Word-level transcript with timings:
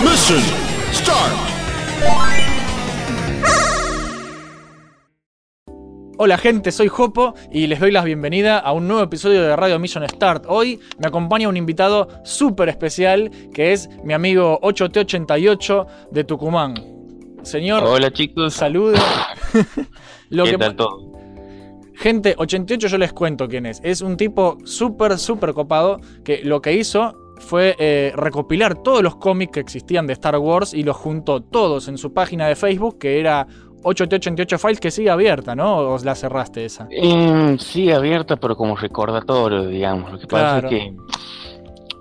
Mission 0.00 0.40
start. 0.92 1.32
Hola 6.18 6.38
gente, 6.38 6.70
soy 6.72 6.88
Jopo 6.88 7.34
y 7.50 7.66
les 7.66 7.80
doy 7.80 7.90
la 7.90 8.02
bienvenida 8.02 8.58
a 8.58 8.72
un 8.72 8.86
nuevo 8.88 9.02
episodio 9.02 9.42
de 9.42 9.54
Radio 9.56 9.78
Mission 9.78 10.08
Start. 10.08 10.44
Hoy 10.48 10.80
me 10.98 11.08
acompaña 11.08 11.48
un 11.48 11.56
invitado 11.56 12.08
súper 12.24 12.68
especial 12.68 13.30
que 13.52 13.72
es 13.72 13.88
mi 14.04 14.12
amigo 14.14 14.58
8T88 14.62 15.86
de 16.10 16.24
Tucumán. 16.24 16.74
Señor, 17.42 17.82
Hola 17.84 18.10
chicos, 18.12 18.54
salude. 18.54 18.98
Lo 20.30 20.44
¿qué 20.44 20.52
que- 20.52 20.58
tal 20.58 20.76
todo? 20.76 21.12
Gente, 21.94 22.34
88 22.36 22.88
yo 22.88 22.98
les 22.98 23.12
cuento 23.12 23.46
quién 23.46 23.64
es. 23.66 23.80
Es 23.84 24.00
un 24.00 24.16
tipo 24.16 24.58
súper, 24.64 25.18
súper 25.18 25.52
copado 25.52 26.00
que 26.24 26.40
lo 26.42 26.60
que 26.60 26.72
hizo 26.72 27.14
fue 27.42 27.76
eh, 27.78 28.12
recopilar 28.16 28.82
todos 28.82 29.02
los 29.02 29.16
cómics 29.16 29.52
que 29.52 29.60
existían 29.60 30.06
de 30.06 30.14
Star 30.14 30.38
Wars 30.38 30.72
y 30.72 30.82
los 30.82 30.96
juntó 30.96 31.42
todos 31.42 31.88
en 31.88 31.98
su 31.98 32.12
página 32.14 32.46
de 32.48 32.56
Facebook 32.56 32.98
que 32.98 33.20
era 33.20 33.46
8T88 33.82 34.58
Files 34.58 34.80
que 34.80 34.90
sigue 34.90 35.10
abierta, 35.10 35.54
¿no? 35.56 35.78
¿O 35.78 35.98
la 36.04 36.14
cerraste 36.14 36.64
esa? 36.64 36.86
Eh, 36.90 37.56
sí, 37.58 37.90
abierta, 37.90 38.36
pero 38.36 38.56
como 38.56 38.76
recordatorio, 38.76 39.66
digamos. 39.66 40.12
Lo 40.12 40.18
que 40.18 40.26
Claro. 40.26 40.62
pasa 40.68 40.74
es 40.76 40.82
que 40.84 40.94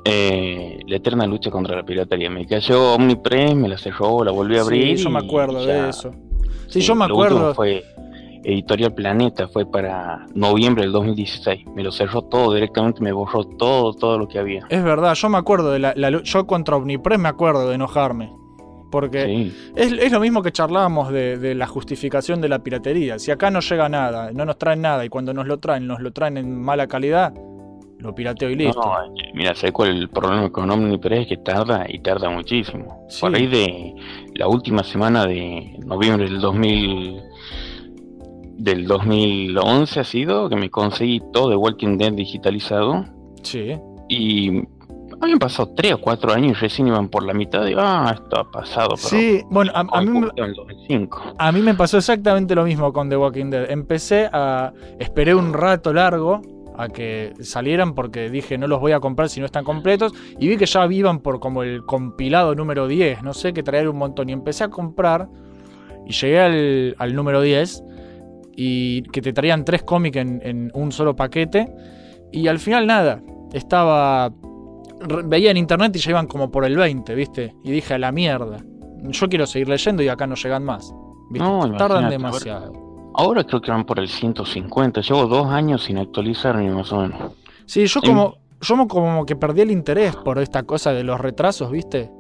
eh, 0.06 0.80
la 0.88 0.96
eterna 0.96 1.26
lucha 1.26 1.50
contra 1.52 1.76
la 1.76 1.84
piratería. 1.84 2.30
Me 2.30 2.46
cayó 2.46 2.94
Omnipress, 2.96 3.56
me 3.56 3.68
la 3.70 3.78
cerró, 3.78 4.24
la 4.24 4.32
volví 4.32 4.58
a 4.58 4.62
abrir. 4.62 4.98
Sí, 4.98 5.04
yo 5.04 5.10
me 5.10 5.20
acuerdo 5.20 5.66
ya. 5.66 5.84
de 5.84 5.90
eso. 5.90 6.12
Sí, 6.68 6.82
yo 6.82 6.96
me 6.96 7.06
acuerdo. 7.06 7.54
Fue 7.54 7.84
Editorial 8.44 8.94
Planeta, 8.94 9.48
fue 9.48 9.66
para 9.70 10.26
noviembre 10.34 10.84
del 10.84 10.92
2016. 10.92 11.66
Me 11.76 11.84
lo 11.84 11.92
cerró 11.92 12.22
todo 12.24 12.54
directamente, 12.54 13.02
me 13.02 13.12
borró 13.12 13.44
todo, 13.46 13.94
todo 13.94 14.18
lo 14.18 14.28
que 14.28 14.40
había. 14.40 14.66
Es 14.70 14.84
verdad, 14.84 15.14
yo 15.14 15.30
me 15.30 15.38
acuerdo 15.38 15.72
de 15.72 15.80
la, 15.80 15.94
la 15.96 16.22
yo 16.24 16.48
contra 16.48 16.76
Omnipress 16.76 17.20
me 17.20 17.30
acuerdo 17.30 17.70
de 17.70 17.76
enojarme. 17.76 18.32
Porque 18.92 19.24
Sí. 19.26 19.72
es, 19.76 19.92
es 19.94 20.12
lo 20.12 20.20
mismo 20.20 20.42
que 20.42 20.52
charlábamos 20.52 21.12
de, 21.14 21.38
de 21.38 21.56
la 21.56 21.66
justificación 21.66 22.42
de 22.42 22.50
la 22.50 22.60
piratería. 22.60 23.20
Si 23.20 23.32
acá 23.32 23.50
no 23.50 23.62
llega 23.62 23.88
nada, 23.88 24.32
no 24.34 24.44
nos 24.44 24.58
traen 24.58 24.82
nada 24.82 25.06
y 25.06 25.10
cuando 25.10 25.34
nos 25.34 25.48
lo 25.48 25.60
traen, 25.60 25.88
nos 25.88 26.02
lo 26.02 26.12
traen 26.12 26.36
en 26.36 26.62
mala 26.62 26.88
calidad, 26.88 27.34
lo 28.00 28.14
pirateo 28.14 28.50
y 28.50 28.56
listo. 28.56 28.82
No, 28.82 29.02
eh, 29.18 29.32
mira, 29.34 29.56
¿sabes 29.56 29.72
cuál 29.72 29.92
es 29.92 29.96
el 30.02 30.10
problema 30.10 30.50
con 30.50 30.70
Omnipress? 30.70 31.22
Es 31.22 31.28
que 31.28 31.38
tarda 31.38 31.86
y 31.88 32.00
tarda 32.00 32.30
muchísimo. 32.30 33.06
Sí. 33.08 33.22
Por 33.22 33.34
ahí 33.34 33.48
de 33.48 33.96
la 34.36 34.50
última 34.50 34.84
semana 34.84 35.26
de 35.26 35.78
noviembre 35.86 36.26
del 36.26 36.42
2000, 36.42 37.22
del 38.58 38.86
2011 38.88 40.00
ha 40.00 40.04
sido 40.04 40.50
que 40.50 40.56
me 40.56 40.70
conseguí 40.70 41.22
todo 41.34 41.50
de 41.50 41.56
Walking 41.56 41.98
Dead 41.98 42.14
digitalizado 42.14 43.06
Sí. 43.44 43.74
y 44.10 44.62
habían 45.20 45.40
pasado 45.40 45.72
3 45.76 45.94
o 45.94 45.98
4 46.02 46.34
años 46.34 46.52
y 46.52 46.54
recién 46.62 46.88
iban 46.88 47.10
por 47.10 47.24
la 47.24 47.34
mitad 47.34 47.66
y 47.68 47.74
ah, 47.78 48.12
esto 48.16 48.40
ha 48.40 48.52
pasado. 48.52 48.90
pero 48.90 48.98
Sí, 49.10 49.42
bueno, 49.50 49.72
a, 49.76 49.84
mí 50.02 50.10
me, 50.10 50.22
justo 50.28 50.44
en 50.44 50.50
el 50.50 50.54
2005. 50.56 51.22
a 51.38 51.52
mí 51.52 51.62
me 51.62 51.74
pasó 51.76 51.98
exactamente 51.98 52.56
lo 52.56 52.64
mismo 52.64 52.92
con 52.94 53.10
The 53.10 53.18
Walking 53.18 53.50
Dead. 53.52 53.70
Empecé 53.72 54.30
a. 54.32 54.74
Esperé 55.00 55.36
un 55.36 55.54
rato 55.54 55.94
largo 55.94 56.42
a 56.78 56.88
que 56.88 57.34
salieran 57.42 57.94
porque 57.94 58.30
dije 58.30 58.58
no 58.58 58.66
los 58.66 58.80
voy 58.80 58.94
a 58.94 59.00
comprar 59.00 59.30
si 59.30 59.40
no 59.40 59.46
están 59.46 59.64
completos. 59.64 60.14
Y 60.40 60.48
vi 60.48 60.58
que 60.58 60.66
ya 60.66 60.86
iban 60.92 61.20
por 61.20 61.40
como 61.40 61.62
el 61.64 61.86
compilado 61.86 62.56
número 62.56 62.88
10. 62.88 63.22
No 63.24 63.34
sé, 63.34 63.54
que 63.54 63.62
traer 63.64 63.90
un 63.90 63.98
montón. 63.98 64.30
Y 64.30 64.34
empecé 64.34 64.64
a 64.64 64.70
comprar. 64.70 65.28
Y 66.08 66.14
llegué 66.14 66.40
al, 66.40 66.96
al 66.98 67.14
número 67.16 67.42
10. 67.42 67.84
Y 68.56 69.04
que 69.04 69.22
te 69.22 69.34
traían 69.34 69.64
tres 69.66 69.84
cómics 69.84 70.18
en, 70.18 70.42
en 70.44 70.72
un 70.74 70.92
solo 70.92 71.16
paquete. 71.16 71.68
Y 72.32 72.48
al 72.48 72.60
final 72.60 72.86
nada. 72.88 73.22
Estaba. 73.54 74.32
Veía 75.26 75.52
en 75.52 75.58
internet 75.58 75.96
y 75.96 76.00
ya 76.00 76.12
iban 76.12 76.28
como 76.28 76.52
por 76.52 76.64
el 76.66 76.78
20, 76.78 77.16
¿viste? 77.16 77.56
Y 77.64 77.72
dije 77.72 77.96
a 77.96 77.98
la 77.98 78.12
mierda. 78.12 78.58
Yo 79.04 79.28
quiero 79.30 79.48
seguir 79.48 79.68
leyendo 79.68 80.04
y 80.04 80.08
acá 80.10 80.28
no 80.28 80.36
llegan 80.36 80.64
más. 80.64 80.94
¿viste? 81.32 81.48
No, 81.48 81.76
Tardan 81.78 82.10
demasiado. 82.10 82.74
Ahora 83.16 83.44
creo 83.44 83.62
que 83.62 83.72
van 83.72 83.84
por 83.86 84.00
el 84.00 84.08
150. 84.08 85.02
Llevo 85.02 85.26
dos 85.26 85.48
años 85.48 85.84
sin 85.84 85.98
actualizar 85.98 86.56
ni 86.58 86.70
más 86.70 86.92
o 86.94 87.02
menos. 87.02 87.18
Sí, 87.66 87.86
yo 87.88 88.00
como, 88.02 88.36
yo 88.62 88.76
mo- 88.76 88.88
como 88.88 89.26
que 89.26 89.36
perdí 89.36 89.62
el 89.62 89.72
interés 89.72 90.16
por 90.16 90.38
esta 90.40 90.64
cosa 90.64 90.94
de 90.94 91.04
los 91.04 91.20
retrasos, 91.20 91.72
¿viste? 91.72 92.12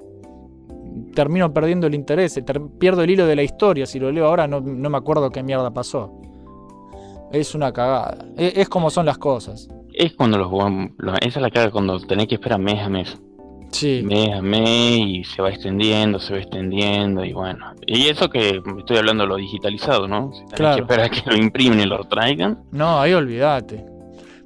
Termino 1.13 1.53
perdiendo 1.53 1.87
el 1.87 1.95
interés, 1.95 2.33
ter- 2.45 2.61
pierdo 2.79 3.03
el 3.03 3.09
hilo 3.09 3.25
de 3.25 3.35
la 3.35 3.43
historia. 3.43 3.85
Si 3.85 3.99
lo 3.99 4.11
leo 4.11 4.25
ahora 4.27 4.47
no, 4.47 4.61
no 4.61 4.89
me 4.89 4.97
acuerdo 4.97 5.29
qué 5.29 5.43
mierda 5.43 5.71
pasó. 5.71 6.13
Es 7.31 7.55
una 7.55 7.71
cagada. 7.71 8.25
E- 8.37 8.53
Es, 8.55 8.69
como 8.69 8.89
son 8.89 9.05
las 9.05 9.17
cosas. 9.17 9.67
Es 9.93 10.13
cuando 10.13 10.37
los, 10.37 10.49
los- 10.97 11.17
esa 11.21 11.39
es 11.39 11.41
la 11.41 11.49
cara 11.49 11.71
cuando 11.71 11.99
tenés 11.99 12.27
que 12.27 12.35
esperar 12.35 12.59
mes 12.59 12.79
a 12.81 12.89
mes. 12.89 13.17
Sí, 13.71 14.01
mes 14.03 14.29
a 14.35 14.41
mes 14.41 14.99
y 14.99 15.23
se 15.23 15.41
va 15.41 15.49
extendiendo, 15.49 16.19
se 16.19 16.33
va 16.33 16.39
extendiendo 16.39 17.23
y 17.23 17.31
bueno. 17.31 17.71
Y 17.87 18.07
eso 18.09 18.29
que 18.29 18.61
estoy 18.79 18.97
hablando 18.97 19.23
de 19.23 19.29
lo 19.29 19.35
digitalizado, 19.37 20.09
¿no? 20.09 20.31
Si 20.33 20.39
tenés 20.41 20.53
Claro. 20.55 20.75
que 20.75 20.81
esperar 20.81 21.05
a 21.05 21.09
que 21.09 21.21
lo 21.29 21.37
imprimen 21.37 21.79
y 21.79 21.85
lo 21.85 22.03
traigan. 22.03 22.59
no, 22.71 22.99
ahí 22.99 23.13
olvídate. 23.13 23.85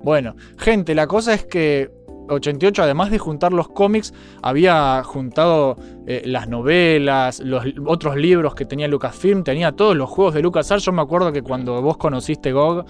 Bueno, 0.04 0.36
gente, 0.60 0.94
la 0.94 1.08
cosa 1.08 1.34
es 1.34 1.46
que 1.46 1.90
88, 2.30 2.84
además 2.84 3.12
de 3.12 3.18
juntar 3.20 3.54
los 3.54 3.68
cómics, 3.70 4.14
había 4.42 5.02
juntado 5.04 5.76
eh, 6.08 6.24
las 6.26 6.48
novelas, 6.48 7.40
los 7.40 7.64
otros 7.86 8.16
libros 8.16 8.56
que 8.56 8.66
tenía 8.66 8.88
Lucasfilm, 8.88 9.44
tenía 9.44 9.72
todos 9.74 9.96
los 9.96 10.10
juegos 10.10 10.34
de 10.34 10.42
LucasArts. 10.42 10.86
Yo 10.86 10.92
me 10.92 11.02
acuerdo 11.02 11.32
que 11.32 11.42
cuando 11.42 11.82
vos 11.82 11.98
conociste 11.98 12.52
GOG, 12.52 12.86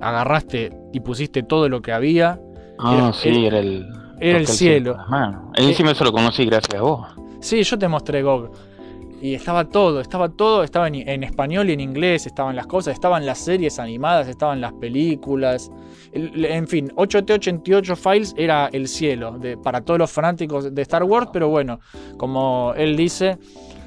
agarraste 0.00 0.72
y 0.92 1.00
pusiste 1.00 1.42
todo 1.42 1.68
lo 1.68 1.82
que 1.82 1.92
había. 1.92 2.40
Ah, 2.78 2.94
Era- 2.96 3.12
sí, 3.12 3.46
era 3.46 3.58
el... 3.58 3.86
Era 4.20 4.38
el 4.38 4.48
cielo. 4.48 4.96
las 4.96 5.08
manos. 5.08 5.42
Encima 5.54 5.92
eso 5.92 6.02
lo 6.02 6.10
conocí 6.10 6.44
gracias 6.44 6.74
a 6.74 6.82
vos. 6.82 7.06
Sí, 7.40 7.62
yo 7.62 7.78
te 7.78 7.86
mostré 7.86 8.20
GOG. 8.22 8.50
Y 9.20 9.34
estaba 9.34 9.64
todo, 9.68 10.00
estaba 10.00 10.28
todo, 10.28 10.62
estaba 10.62 10.86
en, 10.86 11.24
español 11.24 11.68
y 11.70 11.72
en 11.72 11.80
inglés, 11.80 12.26
estaban 12.26 12.54
las 12.54 12.68
cosas, 12.68 12.94
estaban 12.94 13.26
las 13.26 13.38
series 13.38 13.80
animadas, 13.80 14.28
estaban 14.28 14.60
las 14.60 14.72
películas. 14.74 15.70
El- 16.12 16.44
en 16.44 16.68
fin, 16.68 16.92
8T88 16.94 17.96
Files 17.96 18.34
era 18.36 18.68
el 18.72 18.86
cielo 18.86 19.36
de, 19.38 19.56
para 19.56 19.80
todos 19.80 19.98
los 19.98 20.10
fanáticos 20.12 20.72
de 20.72 20.82
Star 20.82 21.02
Wars, 21.02 21.30
pero 21.32 21.48
bueno, 21.48 21.80
como 22.16 22.74
él 22.76 22.96
dice, 22.96 23.38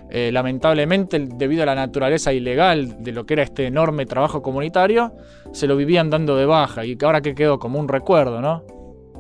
eh, 0.10 0.32
lamentablemente 0.34 1.18
debido 1.20 1.64
a 1.64 1.66
la 1.66 1.76
naturaleza 1.76 2.34
ilegal 2.34 3.02
de 3.02 3.14
lo 3.14 3.26
que 3.26 3.36
era 3.36 3.44
este 3.44 3.66
enorme 3.68 4.06
trabajo 4.06 4.42
comunitario, 4.42 5.14
se 5.54 5.66
lo 5.66 5.78
vivían 5.78 6.10
dando 6.10 6.36
de 6.36 6.46
baja 6.46 6.86
y 6.86 6.98
ahora 7.02 7.22
que 7.22 7.34
quedó 7.34 7.58
como 7.58 7.80
un 7.80 7.88
recuerdo, 7.88 8.42
¿no? 8.42 8.64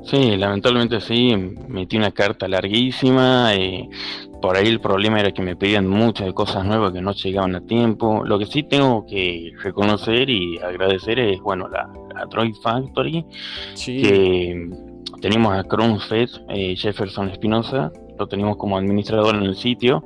Sí, 0.03 0.35
lamentablemente 0.35 0.99
sí, 0.99 1.33
metí 1.67 1.95
una 1.95 2.11
carta 2.11 2.47
larguísima. 2.47 3.53
eh, 3.55 3.87
por 4.41 4.57
ahí 4.57 4.67
el 4.67 4.81
problema 4.81 5.19
era 5.19 5.31
que 5.31 5.41
me 5.41 5.55
pedían 5.55 5.87
muchas 5.87 6.33
cosas 6.33 6.65
nuevas 6.65 6.91
que 6.91 7.01
no 7.01 7.11
llegaban 7.13 7.55
a 7.55 7.61
tiempo. 7.61 8.23
Lo 8.25 8.39
que 8.39 8.45
sí 8.45 8.63
tengo 8.63 9.05
que 9.05 9.53
reconocer 9.63 10.29
y 10.29 10.57
agradecer 10.59 11.19
es, 11.19 11.39
bueno, 11.41 11.67
la, 11.67 11.89
la 12.15 12.25
Droid 12.25 12.55
Factory, 12.61 13.25
Sí. 13.73 14.01
que 14.01 14.69
tenemos 15.21 15.53
a 15.53 15.63
Cronfed, 15.63 16.29
eh, 16.49 16.75
Jefferson 16.75 17.29
Espinosa, 17.29 17.91
lo 18.17 18.27
teníamos 18.27 18.57
como 18.57 18.77
administrador 18.77 19.35
en 19.35 19.43
el 19.43 19.55
sitio. 19.55 20.03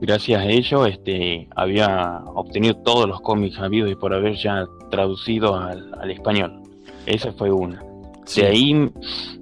Gracias 0.00 0.40
a 0.40 0.46
ello, 0.46 0.86
este, 0.86 1.48
había 1.56 2.20
obtenido 2.34 2.76
todos 2.76 3.08
los 3.08 3.20
cómics 3.20 3.58
habidos 3.58 3.90
y 3.90 3.94
por 3.94 4.14
haber 4.14 4.36
ya 4.36 4.66
traducido 4.90 5.56
al, 5.56 5.90
al 6.00 6.10
español. 6.10 6.62
Esa 7.06 7.32
fue 7.32 7.50
una. 7.50 7.82
sí. 8.24 8.42
De 8.42 8.46
ahí 8.46 8.90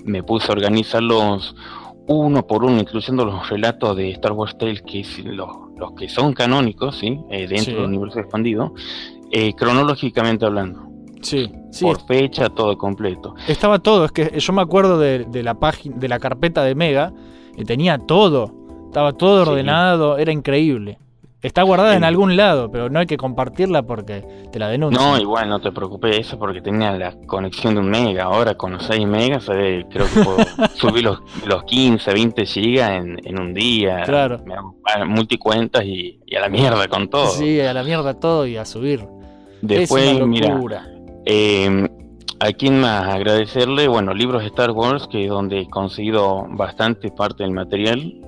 me 0.04 0.22
puse 0.22 0.46
a 0.50 0.52
organizarlos 0.54 1.54
uno 2.08 2.46
por 2.46 2.64
uno, 2.64 2.78
incluyendo 2.80 3.24
los 3.24 3.48
relatos 3.50 3.96
de 3.96 4.10
Star 4.12 4.32
Wars 4.32 4.56
Tales, 4.58 4.82
que 4.82 5.00
es 5.00 5.24
los, 5.24 5.48
los 5.76 5.92
que 5.92 6.08
son 6.08 6.32
canónicos, 6.32 6.96
¿sí? 6.98 7.18
Eh, 7.30 7.46
dentro 7.48 7.64
Sí. 7.64 7.72
del 7.72 7.84
universo 7.84 8.20
expandido, 8.20 8.72
eh, 9.32 9.52
cronológicamente 9.54 10.44
hablando, 10.46 10.82
Sí, 11.22 11.50
sí, 11.72 11.84
por 11.84 12.00
fecha, 12.06 12.48
todo 12.48 12.78
completo. 12.78 13.34
Estaba 13.48 13.78
todo, 13.80 14.04
es 14.04 14.12
que 14.12 14.38
yo 14.38 14.52
me 14.52 14.62
acuerdo 14.62 14.98
de, 14.98 15.24
de 15.24 15.42
la 15.42 15.54
página, 15.54 15.96
de 15.96 16.08
la 16.08 16.18
carpeta 16.20 16.62
de 16.62 16.74
Mega, 16.76 17.12
y 17.56 17.64
tenía 17.64 17.98
todo. 17.98 18.54
Estaba 18.86 19.12
todo 19.12 19.44
Sí. 19.44 19.50
ordenado, 19.50 20.16
era 20.18 20.30
increíble. 20.32 20.98
Está 21.46 21.62
guardada 21.62 21.94
en 21.94 22.02
algún 22.02 22.36
lado, 22.36 22.72
pero 22.72 22.90
no 22.90 22.98
hay 22.98 23.06
que 23.06 23.16
compartirla 23.16 23.84
porque 23.84 24.48
te 24.50 24.58
la 24.58 24.66
denuncian. 24.66 25.00
No, 25.00 25.16
igual 25.16 25.48
no 25.48 25.60
te 25.60 25.70
preocupes 25.70 26.18
eso 26.18 26.36
porque 26.40 26.60
tenía 26.60 26.90
la 26.90 27.16
conexión 27.24 27.74
de 27.74 27.82
un 27.82 27.88
mega. 27.88 28.24
Ahora 28.24 28.56
con 28.56 28.72
los 28.72 28.82
6 28.82 29.06
megas 29.06 29.48
eh, 29.54 29.86
creo 29.88 30.06
que 30.12 30.24
puedo 30.24 30.38
subir 30.74 31.04
los, 31.04 31.20
los 31.46 31.62
15, 31.62 32.12
20 32.12 32.46
gigas 32.46 32.90
en, 32.90 33.20
en 33.24 33.38
un 33.38 33.54
día. 33.54 34.02
Claro. 34.02 34.40
Me 34.44 34.54
hago 34.54 34.74
ah, 34.92 35.04
multicuentas 35.04 35.84
y, 35.84 36.18
y 36.26 36.34
a 36.34 36.40
la 36.40 36.48
mierda 36.48 36.88
con 36.88 37.08
todo. 37.08 37.28
Sí, 37.28 37.60
a 37.60 37.72
la 37.72 37.84
mierda 37.84 38.14
todo 38.14 38.44
y 38.44 38.56
a 38.56 38.64
subir. 38.64 39.06
Después, 39.62 40.02
es 40.02 40.16
una 40.16 40.26
mira. 40.26 40.88
Eh, 41.26 41.88
¿A 42.40 42.52
quién 42.54 42.80
más 42.80 43.04
agradecerle? 43.04 43.86
Bueno, 43.86 44.14
libros 44.14 44.42
de 44.42 44.48
Star 44.48 44.72
Wars, 44.72 45.06
que 45.06 45.22
es 45.22 45.30
donde 45.30 45.60
he 45.60 45.70
conseguido 45.70 46.44
bastante 46.50 47.12
parte 47.12 47.44
del 47.44 47.52
material. 47.52 48.20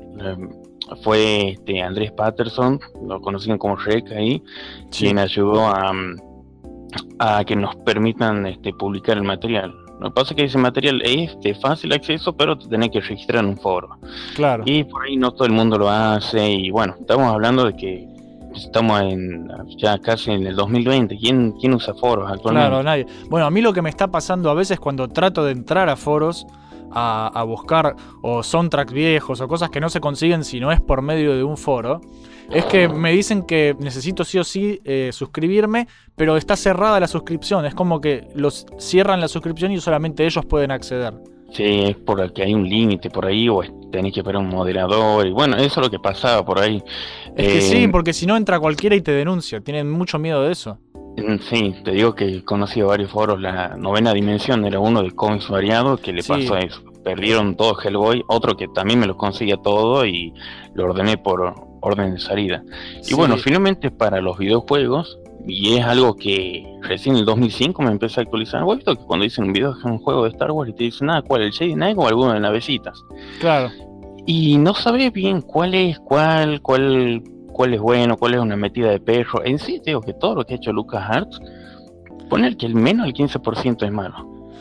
Fue 1.03 1.51
este 1.51 1.83
Andrés 1.83 2.13
Patterson, 2.13 2.81
lo 3.07 3.21
conocían 3.21 3.59
como 3.59 3.77
Rec 3.77 4.11
ahí, 4.13 4.43
Sí. 4.91 5.05
quien 5.05 5.19
ayudó 5.19 5.67
a, 5.67 5.93
a 7.19 7.45
que 7.45 7.57
nos 7.57 7.77
permitan 7.77 8.47
este, 8.47 8.73
publicar 8.73 9.17
el 9.17 9.25
material. 9.25 9.75
Lo 10.01 10.11
que 10.11 10.15
pasa 10.15 10.31
es 10.33 10.37
que 10.37 10.45
ese 10.45 10.59
material 10.59 11.03
es 11.05 11.37
de 11.41 11.55
fácil 11.57 11.93
acceso, 11.93 12.37
pero 12.37 12.57
te 12.57 12.69
tenés 12.69 12.91
que 12.91 13.01
registrar 13.01 13.43
en 13.43 13.51
un 13.51 13.57
foro. 13.59 13.99
Claro. 14.37 14.63
Y 14.65 14.85
por 14.85 15.05
ahí 15.05 15.17
no 15.17 15.33
todo 15.33 15.45
el 15.47 15.53
mundo 15.53 15.77
lo 15.77 15.91
hace. 15.91 16.51
Y 16.53 16.71
bueno, 16.71 16.95
estamos 17.01 17.27
hablando 17.27 17.65
de 17.65 17.75
que 17.75 18.07
estamos 18.55 19.01
en 19.03 19.49
ya 19.77 19.99
casi 19.99 20.31
en 20.31 20.47
el 20.47 20.55
2020. 20.55 21.19
¿Quién, 21.19 21.53
quién 21.61 21.75
usa 21.75 21.95
foros 21.95 22.31
actualmente? 22.31 22.69
Claro, 22.69 22.83
nadie. 22.85 23.07
Bueno, 23.29 23.47
a 23.47 23.51
mí 23.51 23.61
lo 23.61 23.73
que 23.73 23.83
me 23.83 23.91
está 23.91 24.07
pasando 24.07 24.51
a 24.51 24.55
veces 24.55 24.79
cuando 24.79 25.09
trato 25.09 25.45
de 25.45 25.51
entrar 25.51 25.89
a 25.89 25.97
foros 25.97 26.47
a, 26.93 27.29
a 27.35 27.43
buscar 27.45 27.95
o 28.23 28.43
soundtracks 28.43 28.93
viejos 28.93 29.41
o 29.41 29.49
cosas 29.49 29.71
que 29.71 29.81
no 29.81 29.89
se 29.89 30.01
consiguen 30.01 30.45
si 30.45 30.61
no 30.61 30.73
es 30.73 30.81
por 30.81 31.03
medio 31.03 31.35
de 31.37 31.45
un 31.45 31.57
foro, 31.57 32.01
es 32.51 32.65
que 32.65 32.89
me 32.89 33.13
dicen 33.13 33.43
que 33.43 33.77
necesito 33.79 34.25
sí 34.25 34.39
o 34.39 34.45
sí 34.45 34.81
eh, 34.85 35.11
suscribirme, 35.13 35.87
pero 36.17 36.37
está 36.37 36.57
cerrada 36.57 36.99
la 37.01 37.09
suscripción. 37.09 37.67
Es 37.67 37.75
como 37.75 38.01
que 38.01 38.29
los 38.35 38.67
cierran 38.79 39.21
la 39.21 39.29
suscripción 39.29 39.73
y 39.73 39.81
solamente 39.81 40.25
ellos 40.25 40.45
pueden 40.47 40.71
acceder. 40.71 41.15
Sí, 41.51 41.65
es 41.65 41.97
porque 41.97 42.43
hay 42.43 42.55
un 42.55 42.69
límite 42.69 43.11
por 43.11 43.25
ahí 43.27 43.49
o 43.49 43.61
tenés 43.91 44.13
que 44.13 44.23
poner 44.23 44.41
un 44.41 44.49
moderador. 44.49 45.27
Y 45.27 45.33
bueno, 45.33 45.57
eso 45.57 45.81
es 45.81 45.87
lo 45.87 45.91
que 45.91 45.99
pasaba 45.99 46.45
por 46.45 46.59
ahí. 46.61 46.83
Es 47.37 47.49
que 47.49 47.59
Eh, 47.59 47.63
sí, 47.63 47.89
porque 47.89 48.13
si 48.13 48.27
no 48.27 48.37
entra 48.37 48.61
cualquiera 48.61 48.95
y 48.97 49.01
te 49.01 49.13
denuncia. 49.13 49.61
Tienen 49.61 49.91
mucho 49.91 50.19
miedo 50.19 50.43
de 50.43 50.53
eso. 50.53 50.79
Sí, 51.49 51.75
te 51.85 51.93
digo 51.93 52.15
que 52.15 52.25
he 52.37 52.45
conocido 52.45 52.89
varios 52.89 53.11
foros. 53.11 53.41
La 53.41 53.77
novena 53.77 54.13
dimensión 54.13 54.65
era 54.65 54.79
uno 54.81 55.03
de 55.03 55.11
cómics 55.13 55.49
variados 55.49 56.01
que 56.01 56.13
le 56.13 56.23
Sí. 56.23 56.29
pasó 56.33 56.57
eso. 56.57 56.83
Perdieron 57.05 57.57
todo 57.57 57.77
Hellboy, 57.81 58.23
otro 58.29 58.57
que 58.57 58.69
también 58.69 58.99
me 59.01 59.07
lo 59.07 59.17
conseguía 59.17 59.57
todo 59.57 60.05
y 60.05 60.35
lo 60.75 60.85
ordené 60.85 61.17
por 61.17 61.55
orden 61.81 62.15
de 62.15 62.21
salida. 62.21 62.63
Sí. 63.03 63.13
Y 63.13 63.17
bueno, 63.17 63.37
finalmente 63.39 63.91
para 63.91 64.21
los 64.21 64.37
videojuegos, 64.39 65.19
y 65.47 65.77
es 65.77 65.85
algo 65.85 66.15
que 66.17 66.65
recién 66.83 67.15
en 67.15 67.21
el 67.21 67.25
2005 67.27 67.81
me 67.83 67.91
empecé 67.91 68.21
a 68.21 68.25
actualizar. 68.25 68.63
¿Vos 68.65 68.77
visto 68.77 68.95
que 68.95 69.05
cuando 69.05 69.25
dicen 69.25 69.45
un 69.47 69.53
video 69.53 69.71
es 69.79 69.85
un 69.85 69.99
juego 69.99 70.25
de 70.25 70.31
Star 70.31 70.51
Wars 70.51 70.71
y 70.71 70.75
te 70.75 70.85
dicen, 70.85 71.07
nada, 71.07 71.23
¿cuál? 71.23 71.43
¿El 71.43 71.53
Jedi 71.53 71.73
Knight 71.75 71.97
o 71.97 72.07
alguno 72.07 72.35
de 72.35 72.41
navecitas? 72.41 73.03
Claro. 73.41 73.71
Y 74.27 74.59
no 74.59 74.75
sabés 74.75 75.11
bien 75.13 75.41
cuál 75.41 75.75
es 75.75 75.99
cuál, 76.01 76.61
cuál, 76.61 77.23
cuál 77.59 77.75
es 77.75 77.81
bueno, 77.81 78.17
cuál 78.17 78.35
es 78.35 78.41
una 78.41 78.55
metida 78.57 78.89
de 78.91 79.01
perro. 79.01 79.45
En 79.45 79.59
sí, 79.59 79.83
digo 79.85 80.01
que 80.01 80.15
todo 80.15 80.37
lo 80.37 80.45
que 80.47 80.55
ha 80.55 80.57
hecho 80.59 80.73
Lucas 80.73 81.05
Arts, 81.11 81.41
poner 82.31 82.57
que 82.57 82.67
el 82.67 82.77
menos 82.77 83.05
del 83.07 83.15
15% 83.15 83.85
es 83.85 83.91
malo. 83.91 84.15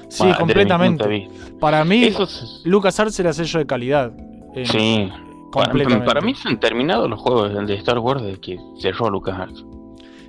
Sí, 0.09 0.23
Bueno, 0.23 0.37
completamente. 0.39 1.07
de. 1.07 1.29
Para 1.59 1.85
mí, 1.85 2.05
es- 2.05 2.61
LucasArts 2.65 3.19
era 3.19 3.33
sello 3.33 3.59
de 3.59 3.67
calidad. 3.67 4.11
Eh, 4.55 4.65
sí. 4.65 5.09
Para, 5.51 5.67
completamente. 5.69 6.05
para 6.07 6.21
mí 6.21 6.33
se 6.33 6.49
han 6.49 6.59
terminado 6.59 7.07
los 7.07 7.21
juegos 7.21 7.67
de 7.67 7.75
Star 7.75 7.99
Wars 7.99 8.23
desde 8.23 8.39
que 8.39 8.57
cerró 8.79 9.09
Lucas 9.11 9.39
Arts. 9.39 9.63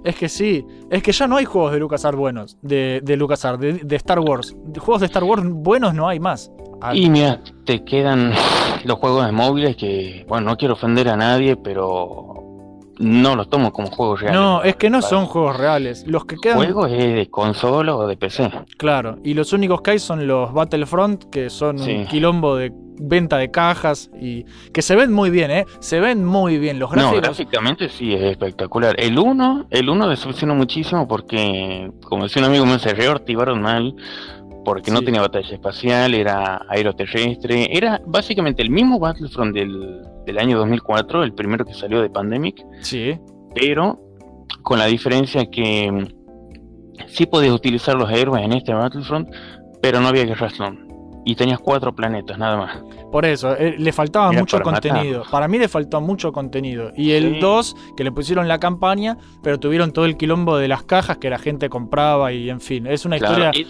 Es 0.04 0.14
que 0.16 0.28
sí, 0.28 0.64
es 0.90 1.02
que 1.02 1.10
ya 1.12 1.26
no 1.26 1.36
hay 1.38 1.44
juegos 1.46 1.72
de 1.72 1.78
LucasArts 1.80 2.16
buenos, 2.18 2.56
de, 2.62 3.00
de 3.02 3.16
LucasArts, 3.16 3.60
de, 3.60 3.72
de 3.78 3.96
Star 3.96 4.20
Wars. 4.20 4.54
De 4.66 4.78
juegos 4.78 5.00
de 5.00 5.06
Star 5.06 5.24
Wars 5.24 5.42
buenos 5.46 5.94
no 5.94 6.06
hay 6.06 6.20
más. 6.20 6.52
Ah, 6.82 6.94
Y 6.94 7.08
mira, 7.08 7.40
te 7.64 7.82
quedan 7.84 8.32
los 8.84 8.98
juegos 8.98 9.24
de 9.26 9.32
móviles 9.32 9.74
que, 9.76 10.24
bueno, 10.28 10.50
no 10.50 10.56
quiero 10.56 10.74
ofender 10.74 11.08
a 11.08 11.16
nadie, 11.16 11.56
pero 11.56 12.34
no 12.98 13.36
los 13.36 13.48
tomo 13.48 13.72
como 13.72 13.88
juegos 13.90 14.20
reales. 14.20 14.40
no, 14.40 14.62
es 14.62 14.76
que 14.76 14.90
no 14.90 15.02
son 15.02 15.26
juegos 15.26 15.56
reales. 15.56 16.04
Los 16.06 16.24
que 16.24 16.36
quedan, 16.36 16.56
Juegos 16.58 16.90
es 16.92 17.14
de 17.14 17.28
consola 17.30 17.94
o 17.96 18.06
de 18.06 18.16
PC. 18.16 18.50
claro, 18.76 19.18
y 19.24 19.34
los 19.34 19.52
únicos 19.52 19.80
que 19.82 19.92
hay 19.92 19.98
son 19.98 20.26
los 20.26 20.52
Battlefront, 20.52 21.24
que 21.30 21.50
son 21.50 21.78
Sí. 21.78 21.92
un 21.92 22.06
quilombo 22.06 22.56
de 22.56 22.72
venta 23.00 23.36
de 23.38 23.48
cajas 23.52 24.10
y 24.20 24.44
que 24.72 24.82
se 24.82 24.96
ven 24.96 25.12
muy 25.12 25.30
bien, 25.30 25.52
¿eh? 25.52 25.64
Se 25.78 26.00
ven 26.00 26.24
muy 26.24 26.58
bien 26.58 26.80
los 26.80 26.90
No, 26.90 26.96
gráficos. 26.96 27.22
gráficamente 27.22 27.88
sí 27.88 28.12
es 28.12 28.22
espectacular. 28.22 28.96
El 28.98 29.16
1, 29.18 29.66
el 29.70 29.88
1 29.88 30.08
decepcionó 30.08 30.56
muchísimo 30.56 31.06
porque, 31.06 31.92
como 32.02 32.24
decía 32.24 32.42
un 32.42 32.48
amigo 32.48 32.66
mío, 32.66 32.80
se 32.80 32.92
reactivaron 32.94 33.62
mal 33.62 33.94
porque 34.68 34.90
no 34.90 35.02
tenía 35.02 35.20
batalla 35.20 35.48
espacial, 35.54 36.14
era 36.14 36.60
aeroterrestre, 36.68 37.68
era 37.76 38.00
básicamente 38.06 38.62
el 38.62 38.70
mismo 38.70 38.98
Battlefront 38.98 39.54
del, 39.54 40.02
del 40.26 40.38
año 40.38 40.58
2004, 40.58 41.22
el 41.24 41.32
primero 41.34 41.64
que 41.64 41.74
salió 41.74 42.00
de 42.02 42.10
Pandemic, 42.10 42.64
Sí, 42.80 43.18
pero 43.54 43.98
con 44.62 44.78
la 44.78 44.86
diferencia 44.86 45.46
que 45.50 45.90
mm, 45.90 46.06
sí 47.06 47.26
podías 47.26 47.52
utilizar 47.52 47.94
los 47.96 48.10
héroes 48.10 48.42
en 48.44 48.52
este 48.52 48.72
Battlefront, 48.74 49.28
pero 49.80 50.00
no 50.00 50.08
había 50.08 50.24
guerra 50.24 50.48
clon. 50.48 50.86
Y 51.24 51.34
tenías 51.34 51.58
cuatro 51.58 51.94
planetas, 51.94 52.38
nada 52.38 52.56
más. 52.56 52.78
por 53.12 53.26
eso, 53.26 53.54
eh, 53.54 53.74
le 53.78 53.92
faltaba 53.92 54.30
Era 54.30 54.40
mucho 54.40 54.58
para 54.58 54.70
contenido. 54.72 55.24
Para 55.30 55.46
mí 55.46 55.58
le 55.58 55.68
faltó 55.68 56.00
mucho 56.00 56.32
contenido. 56.32 56.90
Y 56.96 57.10
el 57.12 57.34
Sí. 57.34 57.40
2, 57.40 57.76
que 57.98 58.04
le 58.04 58.12
pusieron 58.12 58.48
la 58.48 58.58
campaña, 58.58 59.18
pero 59.42 59.58
tuvieron 59.60 59.92
todo 59.92 60.06
el 60.06 60.16
quilombo 60.16 60.56
de 60.56 60.68
las 60.68 60.84
cajas 60.84 61.18
que 61.18 61.28
la 61.28 61.38
gente 61.38 61.68
compraba 61.68 62.32
y 62.32 62.48
en 62.48 62.60
fin, 62.62 62.86
es 62.86 63.04
una 63.04 63.18
Claro, 63.18 63.50
historia 63.50 63.66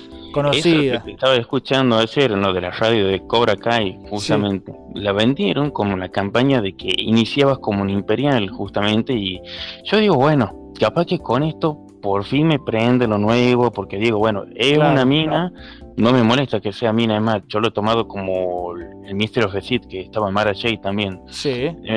es- 0.53 0.59
Eso 0.67 0.69
es 0.69 0.75
conocida. 0.75 0.95
lo 0.95 0.99
que 1.01 1.05
te 1.07 1.11
estaba 1.13 1.35
escuchando 1.37 1.97
ayer, 1.99 2.37
¿no? 2.37 2.53
De 2.53 2.61
la 2.61 2.71
radio 2.71 3.07
de 3.09 3.27
Cobra 3.27 3.57
Kai, 3.57 3.99
justamente. 4.11 4.73
La 4.95 5.13
vendieron 5.13 5.71
como 5.71 5.97
la 5.97 6.09
campaña 6.09 6.61
de 6.61 6.75
que 6.77 6.93
iniciabas 6.99 7.59
como 7.59 7.83
un 7.83 7.91
imperial, 7.91 8.49
justamente. 8.51 9.13
Y 9.15 9.41
yo 9.85 9.99
digo, 9.99 10.17
bueno, 10.17 10.73
capaz 10.79 11.07
que 11.07 11.19
con 11.19 11.43
esto 11.43 11.79
por 12.01 12.25
fin 12.25 12.47
me 12.47 12.61
prende 12.61 13.09
lo 13.09 13.19
nuevo, 13.19 13.73
porque 13.73 13.99
digo, 13.99 14.19
bueno, 14.19 14.45
es 14.55 14.75
Claro, 14.75 14.93
una 14.93 15.05
mina, 15.05 15.53
no 15.97 16.13
me 16.13 16.23
molesta 16.23 16.61
que 16.61 16.73
sea 16.73 16.93
mina, 16.93 17.17
es 17.17 17.23
más, 17.23 17.43
yo 17.49 17.59
lo 17.59 17.69
he 17.69 17.71
tomado 17.73 18.07
como 18.07 18.73
el 19.05 19.15
Mystery 19.17 19.47
of 19.47 19.53
the 19.53 19.61
Sith, 19.61 19.87
que 19.89 20.03
estaba 20.03 20.31
Mara 20.31 20.53
Jade 20.55 20.79
también. 20.79 21.21
Sí, 21.29 21.51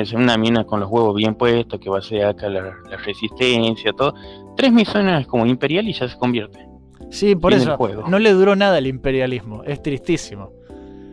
ser 0.04 0.16
una 0.16 0.36
mina 0.36 0.64
con 0.64 0.80
los 0.80 0.90
huevos 0.90 1.14
bien 1.14 1.36
puestos, 1.36 1.78
que 1.78 1.88
va 1.88 1.98
a 1.98 2.02
ser 2.02 2.24
acá 2.26 2.48
la, 2.48 2.62
la 2.90 2.96
resistencia, 2.96 3.92
todo. 3.92 4.12
Tres 4.56 4.72
misiones 4.72 5.24
como 5.28 5.46
imperial 5.46 5.86
y 5.88 5.92
ya 5.92 6.08
se 6.08 6.18
convierte. 6.18 6.66
Sí, 7.12 7.36
por 7.36 7.52
eso 7.54 7.76
no 8.08 8.18
le 8.18 8.32
duró 8.32 8.56
nada 8.56 8.78
el 8.78 8.86
imperialismo. 8.88 9.62
Es 9.64 9.82
tristísimo. 9.82 10.50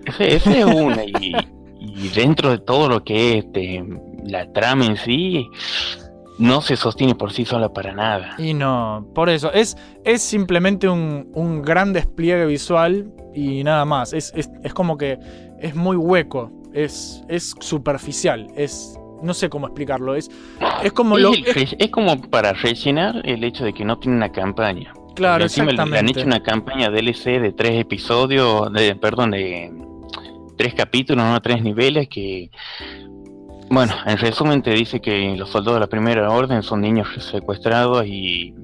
Ese, 0.05 0.35
ese 0.35 0.59
es 0.61 0.65
una, 0.65 1.03
y, 1.03 1.35
y 1.79 2.07
dentro 2.09 2.49
de 2.49 2.57
todo 2.57 2.89
lo 2.89 3.03
que 3.03 3.37
es 3.37 3.45
este, 3.45 3.83
la 4.23 4.51
trama 4.51 4.85
en 4.85 4.97
sí, 4.97 5.47
no 6.39 6.61
se 6.61 6.75
sostiene 6.77 7.15
por 7.15 7.31
sí 7.31 7.45
sola 7.45 7.71
para 7.71 7.93
nada. 7.93 8.35
Y 8.37 8.53
no, 8.53 9.05
por 9.13 9.29
eso, 9.29 9.51
es, 9.51 9.77
es 10.05 10.21
simplemente 10.21 10.87
un, 10.87 11.29
un 11.33 11.61
gran 11.61 11.93
despliegue 11.93 12.45
visual 12.45 13.11
y 13.35 13.63
nada 13.63 13.85
más. 13.85 14.13
Es, 14.13 14.31
es, 14.35 14.49
es 14.63 14.73
como 14.73 14.97
que 14.97 15.19
es 15.59 15.75
muy 15.75 15.97
hueco, 15.97 16.51
es, 16.73 17.21
es 17.27 17.53
superficial, 17.59 18.47
es... 18.55 18.95
No 19.21 19.33
sé 19.33 19.49
cómo 19.49 19.67
explicarlo, 19.67 20.15
es, 20.15 20.31
es 20.81 20.93
como 20.93 21.17
Es, 21.17 21.23
lo... 21.23 21.31
es 21.33 21.89
como 21.91 22.21
para 22.21 22.53
rellenar 22.53 23.21
el 23.25 23.43
hecho 23.43 23.65
de 23.65 23.73
que 23.73 23.83
no 23.83 23.99
tiene 23.99 24.15
una 24.15 24.31
campaña. 24.31 24.93
Claro, 25.19 25.43
encima 25.43 25.65
le- 25.65 25.71
han 25.71 25.87
exactamente. 25.87 26.19
hecho 26.19 26.27
una 26.27 26.41
campaña 26.43 26.89
DLC 26.89 27.39
de 27.39 27.51
tres 27.51 27.79
episodios, 27.79 28.71
de, 28.73 28.95
perdón, 28.95 29.31
de 29.31 29.71
tres 30.57 30.73
capítulos, 30.73 31.23
no 31.25 31.39
tres 31.41 31.61
niveles 31.61 32.07
que... 32.09 32.49
Bueno, 33.71 33.93
en 34.07 34.17
resumen 34.17 34.61
te 34.63 34.71
dice 34.71 34.99
que 34.99 35.35
los 35.37 35.49
soldados 35.49 35.75
de 35.75 35.79
la 35.81 35.87
primera 35.87 36.29
orden 36.31 36.63
son 36.63 36.81
niños 36.81 37.07
secuestrados 37.31 38.03
y, 38.07 38.55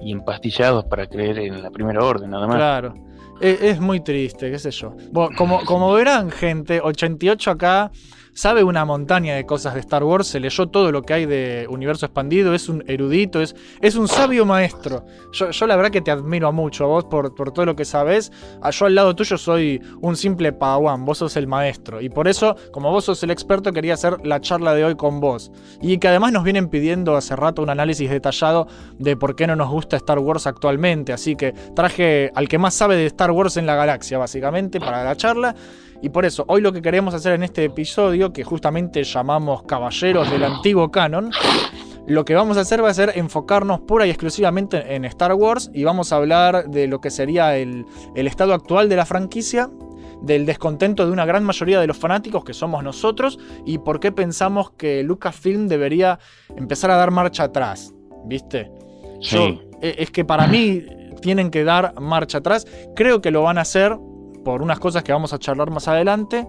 y 0.00 0.12
empastillados 0.12 0.84
para 0.84 1.06
creer 1.08 1.38
en 1.40 1.62
la 1.62 1.70
primera 1.70 2.04
orden, 2.04 2.30
nada 2.30 2.46
más. 2.46 2.56
Claro. 2.56 2.94
Es, 3.40 3.60
es 3.60 3.80
muy 3.80 3.98
triste, 4.00 4.52
qué 4.52 4.58
sé 4.60 4.70
yo. 4.70 4.94
Bueno, 5.10 5.30
como, 5.36 5.64
como 5.64 5.92
verán, 5.92 6.30
gente, 6.30 6.80
88 6.80 7.50
acá 7.50 7.90
sabe 8.34 8.64
una 8.64 8.84
montaña 8.84 9.34
de 9.34 9.44
cosas 9.44 9.74
de 9.74 9.80
Star 9.80 10.04
Wars, 10.04 10.26
se 10.26 10.40
leyó 10.40 10.66
todo 10.68 10.90
lo 10.90 11.02
que 11.02 11.14
hay 11.14 11.26
de 11.26 11.66
universo 11.68 12.06
expandido, 12.06 12.54
es 12.54 12.68
un 12.68 12.82
erudito, 12.86 13.40
es, 13.40 13.54
es 13.80 13.96
un 13.96 14.08
sabio 14.08 14.46
maestro. 14.46 15.04
Yo, 15.32 15.66
la 15.66 15.76
verdad 15.76 15.90
que 15.90 16.00
te 16.00 16.10
admiro 16.10 16.52
mucho 16.52 16.84
a 16.84 16.86
vos 16.88 17.04
por, 17.04 17.34
por 17.34 17.52
todo 17.52 17.66
lo 17.66 17.76
que 17.76 17.84
sabes. 17.84 18.32
A 18.62 18.70
yo 18.70 18.86
al 18.86 18.94
lado 18.94 19.14
tuyo 19.14 19.36
soy 19.36 19.80
un 20.00 20.16
simple 20.16 20.52
padawan, 20.52 21.04
vos 21.04 21.18
sos 21.18 21.36
el 21.36 21.46
maestro. 21.46 22.00
Y 22.00 22.08
por 22.08 22.28
eso, 22.28 22.56
como 22.72 22.90
vos 22.90 23.04
sos 23.04 23.22
el 23.22 23.30
experto, 23.30 23.72
quería 23.72 23.94
hacer 23.94 24.24
la 24.24 24.40
charla 24.40 24.74
de 24.74 24.84
hoy 24.84 24.94
con 24.94 25.20
vos. 25.20 25.52
Y 25.80 25.98
que 25.98 26.08
además 26.08 26.32
nos 26.32 26.44
vienen 26.44 26.68
pidiendo 26.68 27.16
hace 27.16 27.36
rato 27.36 27.62
un 27.62 27.70
análisis 27.70 28.08
detallado 28.10 28.66
de 28.98 29.16
por 29.16 29.36
qué 29.36 29.46
no 29.46 29.56
nos 29.56 29.70
gusta 29.70 29.96
Star 29.96 30.18
Wars 30.18 30.46
actualmente. 30.46 31.12
Así 31.12 31.36
que 31.36 31.52
traje 31.74 32.30
al 32.34 32.48
que 32.48 32.58
más 32.58 32.74
sabe 32.74 32.96
de 32.96 33.06
Star 33.06 33.30
Wars 33.30 33.56
en 33.56 33.66
la 33.66 33.74
galaxia, 33.74 34.18
básicamente, 34.18 34.80
para 34.80 35.04
la 35.04 35.16
charla. 35.16 35.54
Y 36.02 36.08
por 36.08 36.24
eso, 36.24 36.44
hoy 36.48 36.60
lo 36.60 36.72
que 36.72 36.82
queremos 36.82 37.14
hacer 37.14 37.32
en 37.32 37.44
este 37.44 37.64
episodio, 37.64 38.32
que 38.32 38.42
justamente 38.42 39.04
llamamos 39.04 39.62
Caballeros 39.62 40.28
del 40.30 40.42
Antiguo 40.42 40.90
Canon, 40.90 41.30
lo 42.08 42.24
que 42.24 42.34
vamos 42.34 42.56
a 42.56 42.62
hacer 42.62 42.82
va 42.82 42.90
a 42.90 42.94
ser 42.94 43.12
enfocarnos 43.14 43.80
pura 43.82 44.04
y 44.06 44.10
exclusivamente 44.10 44.96
en 44.96 45.04
Star 45.04 45.32
Wars 45.34 45.70
y 45.72 45.84
vamos 45.84 46.12
a 46.12 46.16
hablar 46.16 46.68
de 46.68 46.88
lo 46.88 47.00
que 47.00 47.10
sería 47.10 47.56
el, 47.56 47.86
el 48.16 48.26
estado 48.26 48.52
actual 48.52 48.88
de 48.88 48.96
la 48.96 49.06
franquicia, 49.06 49.70
del 50.22 50.44
descontento 50.44 51.06
de 51.06 51.12
una 51.12 51.24
gran 51.24 51.44
mayoría 51.44 51.80
de 51.80 51.86
los 51.86 51.96
fanáticos 51.96 52.44
que 52.44 52.54
somos 52.54 52.82
nosotros 52.82 53.38
y 53.64 53.78
por 53.78 54.00
qué 54.00 54.10
pensamos 54.10 54.72
que 54.72 55.04
Lucasfilm 55.04 55.68
debería 55.68 56.18
empezar 56.56 56.90
a 56.90 56.96
dar 56.96 57.12
marcha 57.12 57.44
atrás, 57.44 57.94
¿viste? 58.24 58.72
Sí. 59.20 59.60
e- 59.80 59.94
es 59.98 60.10
que 60.10 60.24
para 60.24 60.48
mí 60.48 60.84
tienen 61.20 61.50
que 61.50 61.62
dar 61.62 61.98
marcha 62.00 62.38
atrás. 62.38 62.66
Creo 62.96 63.22
que 63.22 63.30
lo 63.30 63.42
van 63.42 63.58
a 63.58 63.62
hacer 63.62 63.96
por 64.44 64.62
unas 64.62 64.78
cosas 64.78 65.02
que 65.02 65.12
vamos 65.12 65.32
a 65.32 65.38
charlar 65.38 65.70
más 65.70 65.88
adelante. 65.88 66.46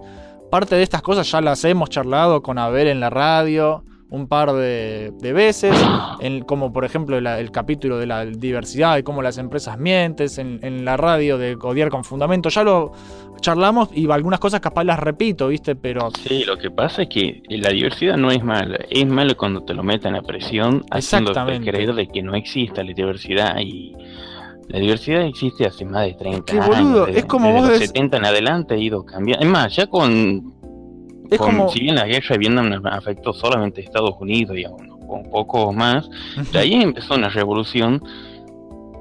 Parte 0.50 0.74
de 0.76 0.82
estas 0.82 1.02
cosas 1.02 1.30
ya 1.30 1.40
las 1.40 1.64
hemos 1.64 1.90
charlado 1.90 2.42
con 2.42 2.58
Abel 2.58 2.88
en 2.88 3.00
la 3.00 3.10
radio, 3.10 3.84
un 4.10 4.28
par 4.28 4.52
de, 4.52 5.12
de 5.18 5.32
veces, 5.32 5.74
en- 6.20 6.42
como 6.44 6.72
por 6.72 6.84
ejemplo 6.84 7.20
la- 7.20 7.40
el 7.40 7.50
capítulo 7.50 7.98
de 7.98 8.06
la 8.06 8.24
diversidad 8.24 8.96
y 8.98 9.02
cómo 9.02 9.22
las 9.22 9.38
empresas 9.38 9.78
mientes, 9.78 10.38
en, 10.38 10.60
en 10.62 10.84
la 10.84 10.96
radio 10.96 11.38
de 11.38 11.56
Odiar 11.60 11.88
con 11.88 12.04
Fundamento, 12.04 12.48
ya 12.50 12.62
lo 12.62 12.92
charlamos 13.40 13.88
y 13.92 14.08
algunas 14.10 14.38
cosas 14.40 14.60
capaz 14.60 14.84
las 14.84 15.00
repito, 15.00 15.48
¿viste? 15.48 15.74
Pero 15.74 16.10
Sí, 16.26 16.44
lo 16.44 16.56
que 16.56 16.70
pasa 16.70 17.02
es 17.02 17.08
que 17.08 17.42
la 17.48 17.70
diversidad 17.70 18.16
no 18.16 18.30
es 18.30 18.44
mala, 18.44 18.78
es 18.88 19.06
malo 19.06 19.36
cuando 19.36 19.62
te 19.64 19.74
lo 19.74 19.82
meten 19.82 20.14
a 20.14 20.22
presión, 20.22 20.84
haciéndote 20.90 21.34
creer 21.70 21.94
de 21.94 22.06
que 22.06 22.22
no 22.22 22.34
existe 22.36 22.84
la 22.84 22.92
diversidad 22.92 23.56
y 23.60 23.92
la 24.68 24.78
diversidad 24.78 25.22
existe 25.26 25.66
hace 25.66 25.84
más 25.84 26.06
de 26.06 26.14
30 26.14 26.52
Qué 26.52 26.58
años. 26.60 26.68
boludo, 26.68 27.06
desde- 27.06 27.20
es 27.20 27.24
como 27.26 27.46
desde 27.48 27.60
vos 27.60 27.68
los 27.70 27.78
decís- 27.80 27.86
70 27.88 28.16
en 28.18 28.24
adelante 28.24 28.74
ha 28.74 28.78
ido 28.78 29.04
cambiando. 29.04 29.44
Es 29.44 29.50
más, 29.50 29.76
ya 29.76 29.86
con, 29.86 30.52
es 31.30 31.38
con- 31.38 31.56
como... 31.56 31.68
si 31.70 31.80
bien 31.80 31.94
la 31.96 32.06
guerra 32.06 32.26
de 32.30 32.38
Vietnam 32.38 32.82
afectó 32.86 33.32
solamente 33.32 33.80
a 33.80 33.84
Estados 33.84 34.14
Unidos 34.20 34.56
y 34.58 34.64
a 34.64 34.70
unos 34.70 34.94
un 35.06 35.30
pocos 35.30 35.74
más, 35.74 36.08
de 36.52 36.58
ahí 36.58 36.72
empezó 36.74 37.14
una 37.14 37.28
revolución 37.28 38.02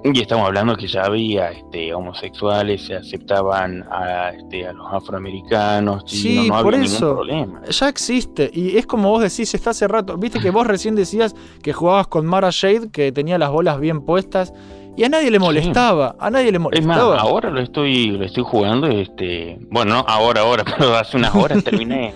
y 0.04 0.20
estamos 0.20 0.46
hablando 0.46 0.76
que 0.76 0.86
ya 0.86 1.04
había 1.06 1.50
este, 1.52 1.94
homosexuales, 1.94 2.86
se 2.86 2.96
aceptaban 2.96 3.86
a, 3.90 4.32
este, 4.32 4.68
a 4.68 4.74
los 4.74 4.86
afroamericanos, 4.92 6.04
Sí, 6.06 6.24
chinos, 6.24 6.48
no 6.58 6.62
por 6.64 6.76
había 6.76 6.86
eso. 6.86 7.00
ningún 7.00 7.16
problema. 7.16 7.62
Ya 7.70 7.88
existe, 7.88 8.52
y 8.54 8.76
es 8.78 8.86
como 8.86 9.10
vos 9.12 9.22
decís, 9.24 9.54
está 9.54 9.70
hace 9.70 9.88
rato. 9.88 10.18
Viste 10.18 10.40
que 10.42 10.50
vos 10.50 10.68
recién 10.68 10.96
decías 10.96 11.34
que 11.62 11.72
jugabas 11.72 12.08
con 12.08 12.26
Mara 12.26 12.52
Jade, 12.52 12.90
que 12.92 13.14
tenía 13.14 13.38
las 13.38 13.50
bolas 13.50 13.80
bien 13.80 14.02
puestas, 14.02 14.54
y 14.96 15.04
a 15.04 15.10
nadie 15.10 15.32
le 15.32 15.40
molestaba, 15.40 16.16
a 16.20 16.30
nadie 16.30 16.52
le 16.52 16.58
Es 16.58 16.62
más, 16.62 16.64
molestaba. 16.98 17.18
ahora 17.20 17.50
lo 17.50 17.60
estoy, 17.62 18.12
lo 18.12 18.26
estoy 18.26 18.44
jugando, 18.46 18.88
este, 18.88 19.58
bueno, 19.70 19.96
no 19.96 20.06
ahora, 20.08 20.42
ahora, 20.42 20.64
pero 20.78 20.96
hace 20.96 21.18
unas 21.18 21.34
horas 21.36 21.64
terminé 21.64 22.14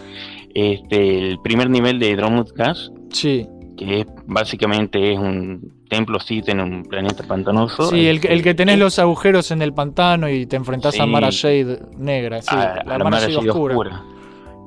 este, 0.54 1.30
el 1.32 1.40
primer 1.42 1.70
nivel 1.70 2.00
de 2.00 2.16
Dromut 2.16 2.52
Gas, 2.54 2.92
Sí, 3.12 3.46
que 3.78 4.02
es, 4.02 4.08
básicamente 4.26 5.14
es 5.14 5.20
un 5.20 5.72
templo 5.90 6.20
Sith 6.20 6.50
en 6.50 6.60
un 6.60 6.84
planeta 6.84 7.24
pantanoso. 7.24 7.90
sí 7.90 8.08
el, 8.08 8.20
que- 8.20 8.28
el 8.28 8.42
que 8.44 8.50
Este, 8.50 8.64
tenés 8.66 8.80
los 8.80 9.00
agujeros 9.00 9.52
en 9.52 9.62
el 9.62 9.74
pantano 9.74 10.30
y 10.30 10.46
te 10.46 10.56
enfrentás 10.56 11.00
a. 11.00 11.06
Mara 11.06 11.30
Jade 11.32 11.80
negra, 11.98 12.42
sí, 12.42 12.50
a- 12.54 12.62
a 12.74 12.76
la 12.76 12.98
la 12.98 13.04
Mara 13.06 13.28
Mara 13.28 13.28
oscura. 13.40 14.04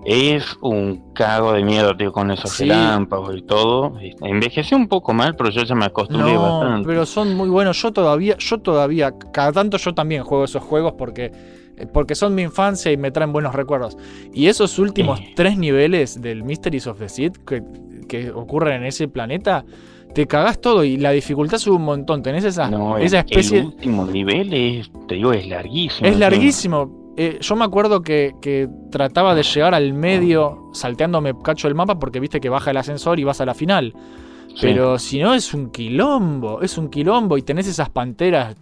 Es 0.04 0.56
un 0.62 1.12
cago 1.12 1.52
de 1.52 1.62
miedo, 1.62 1.94
tío, 1.96 2.10
con 2.12 2.30
esos 2.30 2.50
Sí. 2.52 2.64
relámpagos 2.64 3.36
y 3.36 3.42
todo. 3.42 3.92
Envejeció 4.22 4.76
un 4.76 4.88
poco 4.88 5.12
mal, 5.12 5.36
pero 5.36 5.50
yo 5.50 5.62
ya 5.62 5.74
me 5.74 5.84
acostumbré 5.84 6.32
No, 6.34 6.40
bastante. 6.42 6.86
pero 6.86 7.04
son 7.04 7.34
muy 7.36 7.48
buenos. 7.50 7.80
Yo 7.82 7.92
todavía, 7.92 8.36
yo 8.38 8.58
todavía, 8.58 9.12
cada 9.32 9.52
tanto 9.52 9.76
yo 9.76 9.92
también 9.94 10.24
juego 10.24 10.44
esos 10.44 10.62
juegos 10.62 10.94
porque, 10.96 11.30
eh, 11.76 11.86
porque 11.92 12.14
son 12.14 12.34
mi 12.34 12.42
infancia 12.42 12.90
y 12.90 12.96
me 12.96 13.10
traen 13.10 13.32
buenos 13.32 13.54
recuerdos. 13.54 13.98
Y 14.32 14.46
esos 14.46 14.78
últimos 14.78 15.18
Sí. 15.18 15.32
tres 15.36 15.58
niveles 15.58 16.20
del 16.22 16.44
Mysteries 16.44 16.86
of 16.86 16.98
the 16.98 17.08
Seed 17.08 17.32
que, 17.46 17.62
que 18.08 18.30
ocurren 18.30 18.76
en 18.82 18.86
ese 18.86 19.06
planeta, 19.06 19.64
te 20.14 20.26
cagás 20.26 20.60
todo 20.60 20.82
y 20.82 20.96
la 20.96 21.10
dificultad 21.12 21.58
sube 21.58 21.76
un 21.76 21.84
montón. 21.84 22.22
Tenés 22.22 22.44
esa, 22.44 22.68
No, 22.70 22.96
el- 22.96 23.04
esa 23.04 23.20
el, 23.20 23.26
especie. 23.26 23.62
último 23.62 24.06
nivel 24.06 24.52
es, 24.54 24.90
te 25.06 25.14
digo, 25.16 25.32
es 25.32 25.46
larguísimo. 25.46 26.08
Es 26.08 26.18
larguísimo. 26.18 26.99
Eh, 27.22 27.38
yo 27.40 27.54
me 27.56 27.64
acuerdo 27.66 28.00
que, 28.02 28.32
que 28.40 28.66
trataba 28.90 29.34
de 29.34 29.42
llegar 29.42 29.74
al 29.74 29.92
medio 29.92 30.70
salteándome 30.72 31.34
cacho 31.42 31.68
el 31.68 31.74
mapa 31.74 31.98
porque 31.98 32.18
viste 32.20 32.40
que 32.40 32.48
baja 32.48 32.70
el 32.70 32.76
ascensor 32.78 33.18
y 33.20 33.24
vas 33.24 33.40
a 33.42 33.44
la 33.46 33.52
final. 33.54 33.92
Sí. 34.48 34.56
Pero 34.62 34.98
si 34.98 35.20
no 35.20 35.34
es 35.34 35.52
un 35.52 35.70
quilombo, 35.70 36.62
es 36.62 36.78
un 36.78 36.88
quilombo 36.88 37.36
y 37.36 37.42
tenés 37.42 37.66
esas 37.66 37.90
panteras 37.90 38.56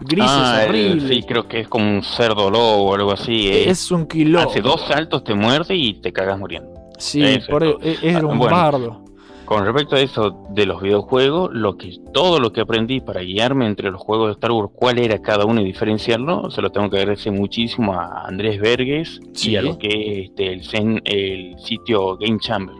grises 0.00 0.30
Ah, 0.30 0.62
el- 0.64 0.68
horribles. 0.70 1.08
sí, 1.08 1.22
creo 1.22 1.46
que 1.46 1.60
es 1.60 1.68
como 1.68 1.88
un 1.88 2.02
cerdo 2.02 2.50
lobo 2.50 2.82
o 2.90 2.94
algo 2.94 3.12
así. 3.12 3.48
eh. 3.48 3.70
es 3.70 3.90
un 3.92 4.06
quilombo. 4.06 4.50
Hace 4.50 4.60
dos 4.60 4.80
saltos 4.88 5.22
te 5.24 5.34
muerde 5.34 5.76
y 5.76 5.94
te 6.00 6.12
cagas 6.12 6.38
muriendo. 6.38 6.70
Sí, 6.98 7.20
por- 7.48 7.62
es 7.62 7.70
todo. 7.74 7.80
es, 7.82 8.02
es 8.02 8.16
Ah, 8.16 8.26
un 8.26 8.38
bueno. 8.38 8.56
bardo. 8.56 9.04
Con 9.48 9.64
respecto 9.64 9.96
a 9.96 10.00
eso 10.00 10.36
de 10.50 10.66
los 10.66 10.82
videojuegos, 10.82 11.48
lo 11.54 11.78
que 11.78 11.96
todo 12.12 12.38
lo 12.38 12.52
que 12.52 12.60
aprendí 12.60 13.00
para 13.00 13.22
guiarme 13.22 13.66
entre 13.66 13.90
los 13.90 13.98
juegos 14.02 14.26
de 14.26 14.32
Star 14.34 14.50
Wars, 14.52 14.70
cuál 14.74 14.98
era 14.98 15.18
cada 15.22 15.46
uno 15.46 15.62
y 15.62 15.64
diferenciarlo, 15.64 16.50
se 16.50 16.60
lo 16.60 16.70
tengo 16.70 16.90
que 16.90 16.98
agradecer 16.98 17.32
muchísimo 17.32 17.94
a 17.94 18.26
Andrés 18.26 18.60
Verges 18.60 19.20
Sí. 19.32 19.52
y 19.52 19.56
a 19.56 19.62
lo 19.62 19.78
que 19.78 19.88
es 19.88 20.28
este, 20.28 20.52
el, 20.52 21.02
el 21.06 21.58
sitio 21.60 22.18
Game 22.18 22.38
Chamber. 22.40 22.74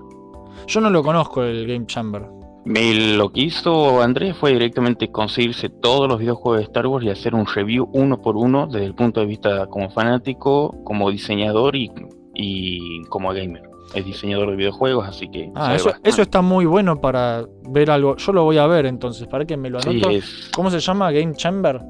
Yo 0.67 0.81
no 0.83 0.91
lo 0.91 1.03
conozco 1.03 1.43
el 1.43 1.67
Game 1.67 1.87
Chamber. 1.87 2.27
Me- 2.67 3.17
lo 3.17 3.33
que 3.33 3.41
hizo 3.41 4.03
Andrés 4.03 4.37
fue 4.37 4.53
directamente 4.53 5.11
conseguirse 5.11 5.71
todos 5.71 6.07
los 6.07 6.19
videojuegos 6.19 6.59
de 6.59 6.65
Star 6.65 6.87
Wars 6.87 7.07
y 7.07 7.09
hacer 7.09 7.35
un 7.35 7.47
review 7.47 7.89
uno 7.95 8.21
por 8.21 8.37
uno 8.37 8.67
desde 8.67 8.85
el 8.85 8.95
punto 8.95 9.21
de 9.21 9.27
vista 9.27 9.67
como 9.69 9.89
fanático, 9.89 10.75
como 10.85 11.11
diseñador 11.11 11.77
y, 11.77 11.91
y 12.35 13.03
como 13.05 13.33
gamer. 13.33 13.63
Es 13.95 14.05
diseñador 14.05 14.51
de 14.51 14.57
videojuegos, 14.57 15.07
así 15.09 15.29
que... 15.31 15.51
Ah, 15.55 15.75
eso, 15.75 15.93
eso 16.05 16.21
está 16.23 16.43
muy 16.43 16.67
bueno 16.67 17.01
para 17.01 17.45
ver 17.71 17.91
algo. 17.91 18.17
Yo 18.17 18.33
lo 18.33 18.45
voy 18.45 18.59
a 18.59 18.67
ver 18.67 18.85
entonces, 18.87 19.27
para 19.29 19.45
que 19.47 19.57
me 19.57 19.71
lo 19.71 19.81
Sí, 19.81 19.89
anoto. 19.91 20.11
es- 20.11 20.51
¿Cómo 20.55 20.71
se 20.71 20.79
llama? 20.81 21.11
Game 21.11 21.35
Chamber. 21.35 21.81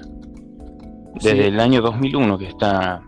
Desde 1.15 1.33
Sí. 1.33 1.39
el 1.49 1.61
año 1.61 1.81
2001 1.83 2.39
que 2.39 2.47
está, 2.47 3.03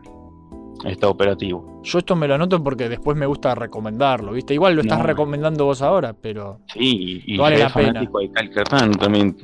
está 0.85 1.09
operativo. 1.09 1.81
Yo 1.85 1.99
esto 1.99 2.17
me 2.17 2.27
lo 2.29 2.35
anoto 2.35 2.63
porque 2.63 2.89
después 2.89 3.17
me 3.17 3.27
gusta 3.27 3.55
recomendarlo, 3.55 4.33
¿viste? 4.33 4.55
Igual 4.55 4.75
lo 4.75 4.81
estás 4.83 4.99
No. 4.99 5.05
recomendando 5.05 5.65
vos 5.67 5.83
ahora, 5.83 6.15
pero 6.21 6.59
Sí, 6.73 7.23
y, 7.27 7.37
Vale 7.39 7.59
la 7.59 7.69
pena. 7.69 7.89
fanático 7.93 8.19
de 8.21 8.31
Cal 8.33 8.51
Catán 8.51 8.93
también. 8.93 9.37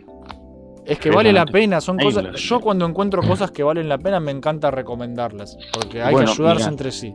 Es 0.89 0.99
que 0.99 1.11
vale 1.11 1.33
la 1.33 1.45
pena, 1.45 1.81
son 1.81 1.99
cosas... 1.99 2.35
Yo 2.41 2.61
cuando 2.61 2.87
encuentro 2.87 3.23
cosas 3.23 3.51
que 3.51 3.63
valen 3.63 3.89
la 3.89 3.99
pena 3.99 4.21
me 4.21 4.31
encanta 4.31 4.71
recomendarlas, 4.71 5.59
porque 5.73 6.03
hay 6.03 6.13
Bueno, 6.13 6.27
que 6.27 6.33
ayudarse 6.33 6.61
mira. 6.63 6.71
entre 6.71 6.93
sí. 6.93 7.15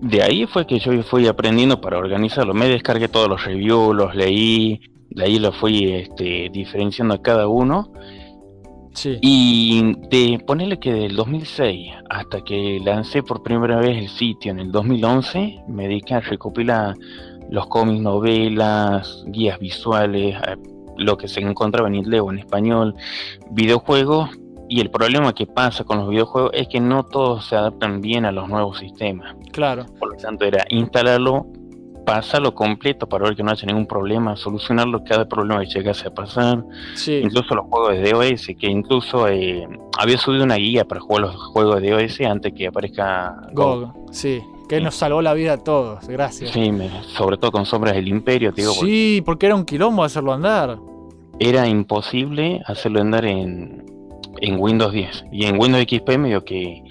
De 0.00 0.22
ahí 0.22 0.46
fue 0.46 0.66
que 0.66 0.78
yo 0.78 1.02
fui 1.04 1.26
aprendiendo 1.26 1.80
para 1.80 1.98
organizarlo. 1.98 2.52
Me 2.52 2.68
descargué 2.68 3.08
todos 3.08 3.28
los 3.28 3.44
reviews, 3.44 3.94
los 3.94 4.14
leí, 4.14 4.80
de 5.10 5.24
ahí 5.24 5.38
lo 5.38 5.52
fui 5.52 5.92
este, 5.92 6.48
diferenciando 6.52 7.14
a 7.14 7.22
cada 7.22 7.46
uno. 7.48 7.92
Sí. 8.92 9.18
Y 9.20 9.94
de 10.10 10.38
ponerle 10.46 10.78
que 10.80 10.92
del 10.92 11.16
2006 11.16 11.92
hasta 12.10 12.42
que 12.42 12.80
lancé 12.84 13.22
por 13.22 13.42
primera 13.42 13.76
vez 13.76 13.98
el 13.98 14.08
sitio 14.08 14.50
en 14.50 14.58
el 14.58 14.72
2011, 14.72 15.62
me 15.68 15.86
dediqué 15.86 16.14
a 16.14 16.20
recopilar 16.20 16.94
los 17.50 17.66
cómics, 17.68 18.00
novelas, 18.00 19.24
guías 19.28 19.58
visuales, 19.58 20.36
lo 20.96 21.16
que 21.16 21.28
se 21.28 21.40
encontraba 21.40 21.88
en 21.88 21.94
inglés 21.96 22.20
o 22.20 22.30
en 22.30 22.38
español, 22.38 22.94
videojuegos. 23.50 24.30
Y 24.68 24.80
el 24.80 24.90
problema 24.90 25.32
que 25.32 25.46
pasa 25.46 25.84
con 25.84 25.98
los 25.98 26.08
videojuegos 26.08 26.50
es 26.54 26.66
que 26.66 26.80
no 26.80 27.04
todos 27.04 27.46
se 27.46 27.54
adaptan 27.54 28.00
bien 28.00 28.24
a 28.24 28.32
los 28.32 28.48
nuevos 28.48 28.78
sistemas. 28.78 29.36
Claro. 29.52 29.86
Por 29.98 30.10
lo 30.12 30.16
tanto, 30.16 30.44
era 30.44 30.64
instalarlo, 30.70 31.46
pasarlo 32.04 32.52
completo 32.54 33.08
para 33.08 33.26
ver 33.26 33.36
que 33.36 33.44
no 33.44 33.52
haya 33.52 33.64
ningún 33.66 33.86
problema, 33.86 34.34
solucionarlo 34.36 35.04
cada 35.04 35.28
problema 35.28 35.60
que 35.60 35.66
llegase 35.70 36.08
a 36.08 36.10
pasar 36.14 36.64
Sí. 36.94 37.20
incluso 37.22 37.54
los 37.54 37.66
juegos 37.66 37.92
de 37.96 38.10
DOS, 38.10 38.46
que 38.58 38.66
incluso 38.68 39.28
eh, 39.28 39.68
había 39.98 40.18
subido 40.18 40.42
una 40.44 40.56
guía 40.56 40.84
para 40.84 41.00
jugar 41.00 41.22
los 41.22 41.36
juegos 41.52 41.80
de 41.80 41.90
DOS 41.90 42.20
antes 42.22 42.52
que 42.52 42.66
aparezca 42.66 43.36
GOG. 43.52 43.80
GOG. 43.92 44.14
Sí. 44.14 44.42
Que 44.68 44.80
nos 44.80 44.94
salvó 44.96 45.22
la 45.22 45.32
vida 45.34 45.54
a 45.54 45.58
todos, 45.58 46.06
gracias. 46.08 46.50
Sí, 46.50 46.72
me- 46.72 46.90
sobre 47.16 47.36
todo 47.36 47.52
con 47.52 47.66
Sombras 47.66 47.94
del 47.94 48.08
Imperio, 48.08 48.52
te 48.52 48.62
digo, 48.62 48.72
Sí, 48.74 49.22
porque 49.24 49.46
era 49.46 49.54
un 49.54 49.64
quilombo 49.64 50.02
hacerlo 50.04 50.32
andar. 50.32 50.78
era 51.38 51.68
imposible 51.68 52.62
hacerlo 52.66 53.00
andar 53.00 53.24
en, 53.26 53.84
en 54.40 54.56
Windows 54.60 54.92
10. 54.92 55.26
Y 55.32 55.44
en 55.46 55.60
Windows 55.60 55.84
XP 55.88 56.18
medio 56.18 56.44
que 56.44 56.82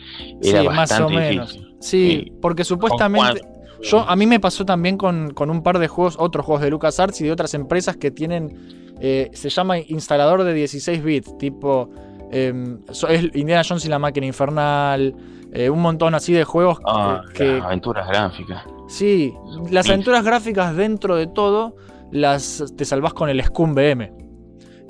era 0.41 0.61
Sí, 0.61 0.67
más 0.67 0.75
bastante 0.77 1.13
o 1.13 1.15
menos. 1.17 1.51
difícil. 1.53 1.75
Sí, 1.81 2.21
Sí. 2.25 2.31
porque 2.41 2.63
supuestamente... 2.63 3.41
Yo, 3.81 3.99
a 3.99 4.15
mí 4.15 4.25
me 4.25 4.39
pasó 4.39 4.65
también 4.65 4.97
con, 4.97 5.31
con 5.33 5.51
un 5.51 5.61
par 5.61 5.77
de 5.77 5.87
juegos, 5.87 6.15
otros 6.17 6.43
juegos 6.45 6.63
de 6.63 6.71
LucasArts 6.71 7.21
y 7.21 7.25
de 7.25 7.31
otras 7.31 7.53
empresas 7.53 7.97
que 7.97 8.09
tienen, 8.09 8.57
eh, 8.99 9.29
se 9.33 9.49
llama 9.49 9.77
instalador 9.77 10.43
de 10.43 10.53
16 10.55 11.03
bits, 11.03 11.37
tipo, 11.37 11.91
em, 12.31 12.79
es 12.87 13.03
Indiana 13.35 13.61
Jones 13.67 13.85
y 13.85 13.89
la 13.89 13.99
máquina 13.99 14.25
infernal, 14.25 15.13
eh, 15.55 15.69
un 15.69 15.81
montón 15.81 16.13
así 16.15 16.33
de 16.33 16.43
juegos 16.43 16.77
Ah, 16.85 17.21
que, 17.33 17.45
las 17.57 17.65
aventuras 17.65 18.07
gráficas. 18.07 18.63
sí, 18.87 19.33
las 19.71 19.89
aventuras 19.89 20.23
gráficas 20.23 20.75
dentro 20.75 21.15
de 21.15 21.27
todo 21.27 21.75
las 22.11 22.63
te 22.77 22.85
salvas 22.85 23.13
con 23.13 23.29
el 23.29 23.41
Scum 23.43 23.73
BM. 23.73 24.11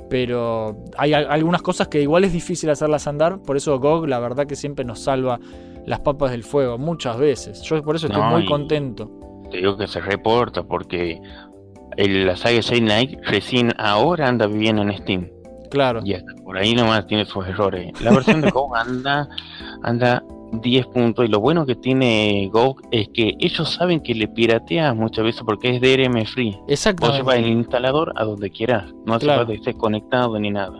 Pero 0.09 0.83
hay 0.97 1.13
a- 1.13 1.19
algunas 1.31 1.61
cosas 1.61 1.87
que 1.87 2.01
igual 2.01 2.23
es 2.25 2.33
difícil 2.33 2.69
hacerlas 2.69 3.07
andar, 3.07 3.39
por 3.41 3.57
eso 3.57 3.79
GOG 3.79 4.07
la 4.07 4.19
verdad 4.19 4.45
que 4.45 4.55
siempre 4.55 4.85
nos 4.85 4.99
salva 4.99 5.39
las 5.85 5.99
papas 6.01 6.31
del 6.31 6.43
fuego, 6.43 6.77
muchas 6.77 7.17
veces. 7.17 7.61
Yo 7.63 7.81
por 7.81 7.95
eso 7.95 8.07
estoy 8.07 8.21
No, 8.21 8.29
muy 8.31 8.45
contento. 8.45 9.09
Te 9.51 9.57
digo 9.57 9.77
que 9.77 9.87
se 9.87 9.99
reporta 10.01 10.63
porque 10.63 11.19
el- 11.97 12.27
la 12.27 12.35
saga 12.35 12.59
Shade 12.59 12.81
Knight 12.81 13.19
recién 13.25 13.73
ahora 13.77 14.27
anda 14.27 14.45
bien 14.47 14.77
en 14.79 14.95
Steam. 14.97 15.29
Claro. 15.71 16.01
Y 16.03 16.13
hasta 16.13 16.31
por 16.43 16.57
ahí 16.57 16.75
nomás 16.75 17.07
tiene 17.07 17.25
sus 17.25 17.45
errores. 17.47 17.99
La 18.01 18.11
versión 18.11 18.41
de 18.41 18.49
GOG 18.51 18.75
anda, 18.77 19.27
anda 19.83 20.23
10 20.61 20.87
puntos. 20.87 21.25
Y 21.25 21.27
lo 21.27 21.39
bueno 21.39 21.65
que 21.65 21.75
tiene 21.75 22.49
GOG 22.51 22.81
es 22.91 23.09
que 23.09 23.35
ellos 23.39 23.69
saben 23.69 24.01
que 24.01 24.13
le 24.15 24.27
pirateas 24.27 24.95
muchas 24.95 25.23
veces 25.25 25.43
porque 25.45 25.69
es 25.75 25.81
DRM 25.81 26.25
free. 26.25 26.51
Vos 26.51 26.63
Exactamente. 26.67 27.17
llevas 27.19 27.35
el 27.37 27.47
instalador 27.47 28.13
a 28.15 28.23
donde 28.25 28.49
quieras. 28.49 28.85
No 29.05 29.13
hace 29.15 29.25
Claro. 29.25 29.39
falta 29.41 29.53
que 29.53 29.57
estés 29.59 29.75
conectado 29.75 30.39
ni 30.39 30.51
nada. 30.51 30.79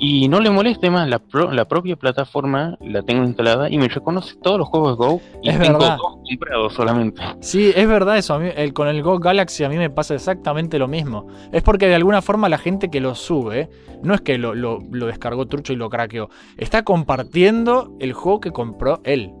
Y 0.00 0.28
no 0.28 0.38
le 0.38 0.50
moleste 0.50 0.90
más, 0.90 1.08
la, 1.08 1.18
pro- 1.18 1.50
la 1.50 1.64
propia 1.66 1.96
plataforma 1.96 2.76
la 2.80 3.02
tengo 3.02 3.24
instalada 3.24 3.68
y 3.68 3.78
me 3.78 3.88
reconoce 3.88 4.36
todos 4.40 4.56
los 4.58 4.68
juegos 4.68 4.96
Go 4.96 5.20
y 5.42 5.48
Es 5.48 5.58
tengo 5.58 5.78
verdad. 5.80 5.96
dos 5.96 6.17
comprados 6.28 6.74
solamente. 6.74 7.22
Sí, 7.40 7.72
es 7.74 7.88
verdad 7.88 8.18
eso. 8.18 8.34
A 8.34 8.38
mí, 8.38 8.48
el, 8.54 8.72
con 8.72 8.88
el 8.88 9.02
Go 9.02 9.18
Galaxy 9.18 9.64
a 9.64 9.68
mí 9.68 9.76
me 9.76 9.90
pasa 9.90 10.14
exactamente 10.14 10.78
lo 10.78 10.88
mismo. 10.88 11.26
Es 11.52 11.62
porque 11.62 11.86
de 11.88 11.94
alguna 11.94 12.22
forma 12.22 12.48
la 12.48 12.58
gente 12.58 12.90
que 12.90 13.00
lo 13.00 13.14
sube, 13.14 13.68
no 14.02 14.14
es 14.14 14.20
que 14.20 14.38
lo, 14.38 14.54
lo- 14.54 14.78
lo 14.90 15.06
descargó 15.06 15.46
trucho 15.46 15.72
y 15.72 15.76
lo 15.76 15.88
craqueó, 15.90 16.28
está 16.56 16.82
compartiendo 16.84 17.96
el 18.00 18.12
juego 18.12 18.40
que 18.40 18.50
compró 18.52 19.00
él. 19.04 19.32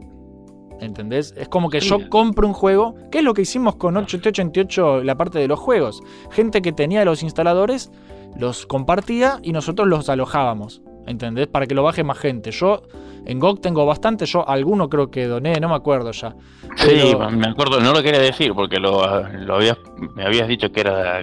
¿Entendés? 0.80 1.34
Es 1.36 1.48
como 1.48 1.70
que 1.70 1.80
Sí. 1.80 1.88
yo 1.88 2.08
compro 2.08 2.46
un 2.46 2.52
juego, 2.54 2.94
que 3.10 3.18
es 3.18 3.24
lo 3.24 3.34
que 3.34 3.42
hicimos 3.42 3.74
con 3.76 3.96
888, 3.96 5.02
la 5.02 5.16
parte 5.16 5.38
de 5.40 5.48
los 5.48 5.58
juegos. 5.58 6.00
Gente 6.30 6.62
que 6.62 6.70
tenía 6.72 7.04
los 7.04 7.24
instaladores, 7.24 7.90
los 8.36 8.64
compartía 8.66 9.40
y 9.42 9.52
nosotros 9.52 9.88
los 9.88 10.08
alojábamos. 10.08 10.82
¿Entendés? 11.08 11.46
Para 11.48 11.66
que 11.66 11.74
lo 11.74 11.82
baje 11.82 12.04
más 12.04 12.18
gente. 12.18 12.50
Yo 12.52 12.82
en 13.26 13.38
GOG 13.38 13.60
tengo 13.60 13.84
bastante, 13.86 14.26
yo 14.26 14.48
alguno 14.48 14.88
creo 14.88 15.10
que 15.10 15.26
doné, 15.26 15.58
no 15.60 15.68
me 15.68 15.74
acuerdo 15.74 16.10
ya. 16.12 16.34
Sí, 16.76 16.88
Pero- 17.12 17.30
me 17.30 17.48
acuerdo, 17.48 17.80
no 17.80 17.92
lo 17.92 18.02
quería 18.02 18.20
decir 18.20 18.52
porque 18.54 18.78
lo, 18.78 19.02
lo 19.44 19.54
habías, 19.56 19.78
me 20.14 20.24
habías 20.24 20.48
dicho 20.48 20.70
que 20.72 20.80
era, 20.80 21.22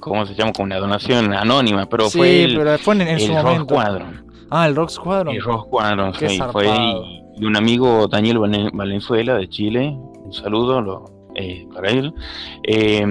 ¿cómo 0.00 0.26
se 0.26 0.34
llama? 0.34 0.52
Como 0.52 0.64
una 0.64 0.78
donación 0.78 1.32
anónima, 1.32 1.86
pero 1.86 2.08
sí, 2.08 2.18
fue 2.18 2.44
el, 2.44 2.56
pero 2.56 2.78
fue 2.78 2.94
en, 2.94 3.00
en 3.02 3.08
el 3.08 3.20
su 3.20 3.32
Rock 3.34 3.42
momento. 3.44 3.74
Squadron. 3.74 4.26
Ah, 4.50 4.66
el 4.68 4.76
Rock 4.76 4.90
Squadron. 4.90 5.34
El 5.34 5.42
Rock 5.42 5.66
Squadron, 5.66 6.12
Qué 6.12 6.28
sí, 6.28 6.38
zarpado. 6.38 6.52
fue 6.52 6.68
y, 6.68 7.22
y 7.42 7.44
un 7.44 7.56
amigo 7.56 8.06
Daniel 8.08 8.38
Valen- 8.38 8.70
Valenzuela 8.72 9.34
de 9.36 9.48
Chile, 9.48 9.96
un 9.96 10.32
saludo 10.32 10.80
lo- 10.80 11.04
eh, 11.34 11.66
para 11.74 11.90
él, 11.90 12.14
eh, 12.62 13.04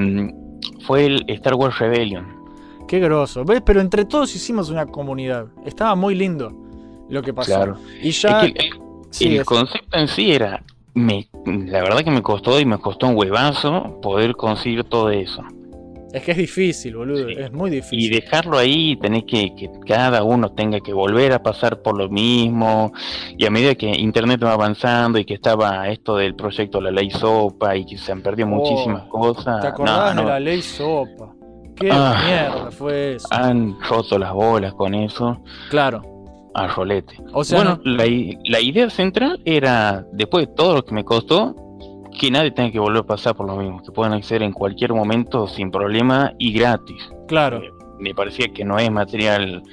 fue 0.86 1.06
el 1.06 1.26
Star 1.28 1.56
Wars 1.56 1.78
Rebellion. 1.80 2.26
Qué 2.88 3.00
groso. 3.00 3.44
¿Ves? 3.46 3.62
Pero 3.66 3.82
entre 3.82 4.06
todos 4.06 4.36
hicimos 4.36 4.70
una 4.70 4.86
comunidad. 4.86 5.48
Estaba 5.66 5.96
muy 5.96 6.14
lindo 6.16 6.52
lo 7.10 7.22
que 7.22 7.34
pasó. 7.34 7.56
Claro. 7.56 7.78
Y 8.02 8.12
ya. 8.12 8.46
Es 8.46 8.54
que 8.54 8.60
el, 8.68 8.74
sí, 9.12 9.28
el 9.28 9.36
es- 9.42 9.44
concepto 9.46 9.98
en 9.98 10.08
sí 10.08 10.32
era, 10.32 10.64
me, 10.94 11.28
la 11.46 11.82
verdad 11.82 12.04
que 12.04 12.12
me 12.12 12.22
costó 12.22 12.60
y 12.60 12.66
me 12.66 12.78
costó 12.78 13.08
un 13.08 13.16
huevazo 13.18 14.00
poder 14.02 14.36
conseguir 14.36 14.84
todo 14.86 15.10
eso. 15.12 15.44
es 16.14 16.24
que 16.24 16.32
es 16.32 16.38
difícil, 16.38 16.96
boludo. 16.96 17.28
Sí. 17.28 17.36
Es 17.38 17.52
muy 17.52 17.70
Y 17.70 17.74
difícil. 17.76 18.10
dejarlo 18.22 18.58
ahí, 18.58 18.96
tenés 19.02 19.26
que 19.26 19.54
que 19.54 19.70
cada 19.86 20.24
uno 20.24 20.54
tenga 20.54 20.80
que 20.80 20.94
volver 20.94 21.34
a 21.34 21.44
pasar 21.44 21.82
por 21.82 21.98
lo 21.98 22.08
mismo. 22.08 22.94
Y 23.38 23.46
a 23.46 23.50
medida 23.52 23.76
que 23.76 23.88
Internet 23.88 24.42
va 24.42 24.54
avanzando 24.54 25.20
y 25.20 25.26
que 25.26 25.34
estaba 25.34 25.90
esto 25.90 26.16
del 26.16 26.34
proyecto 26.34 26.80
La 26.80 26.90
Ley 26.92 27.12
Sopa 27.12 27.76
y 27.76 27.86
que 27.86 27.98
se 27.98 28.14
han 28.14 28.22
perdido 28.22 28.48
Oh, 28.48 28.52
muchísimas 28.52 29.04
cosas, 29.10 29.60
¿Te 29.62 29.68
acordás 29.68 30.16
no, 30.16 30.22
de 30.22 30.28
la 30.30 30.40
ley 30.40 30.62
Sopa? 30.62 31.34
Qué 31.76 31.90
Ah. 31.92 32.22
mierda 32.26 32.72
fue 32.72 33.16
eso. 33.16 33.28
han 33.32 33.78
roto 33.82 34.18
las 34.18 34.32
bolas 34.32 34.74
con 34.76 34.96
eso 34.96 35.44
Claro. 35.70 36.02
A 36.56 36.68
rolete. 36.68 37.16
O 37.34 37.44
sea, 37.44 37.58
bueno, 37.60 37.80
no- 37.84 37.92
la, 37.98 38.06
la 38.46 38.60
idea 38.62 38.90
central 38.90 39.40
era, 39.46 40.06
después 40.14 40.48
de 40.48 40.54
todo 40.54 40.74
lo 40.76 40.86
que 40.86 40.94
me 40.96 41.04
costó, 41.04 41.56
que 42.18 42.32
nadie 42.32 42.52
tenga 42.52 42.72
que 42.72 42.80
volver 42.80 43.02
a 43.02 43.06
pasar 43.08 43.36
por 43.36 43.46
lo 43.46 43.58
mismo, 43.58 43.84
que 43.84 43.92
puedan 43.92 44.14
acceder 44.14 44.42
en 44.42 44.54
cualquier 44.54 44.94
momento 44.94 45.48
sin 45.48 45.70
problema 45.70 46.32
y 46.40 46.54
gratis. 46.54 47.10
claro. 47.28 47.62
me 48.00 48.14
parecía 48.14 48.48
que 48.54 48.66
no 48.66 48.78
es 48.78 48.92
material 48.92 49.64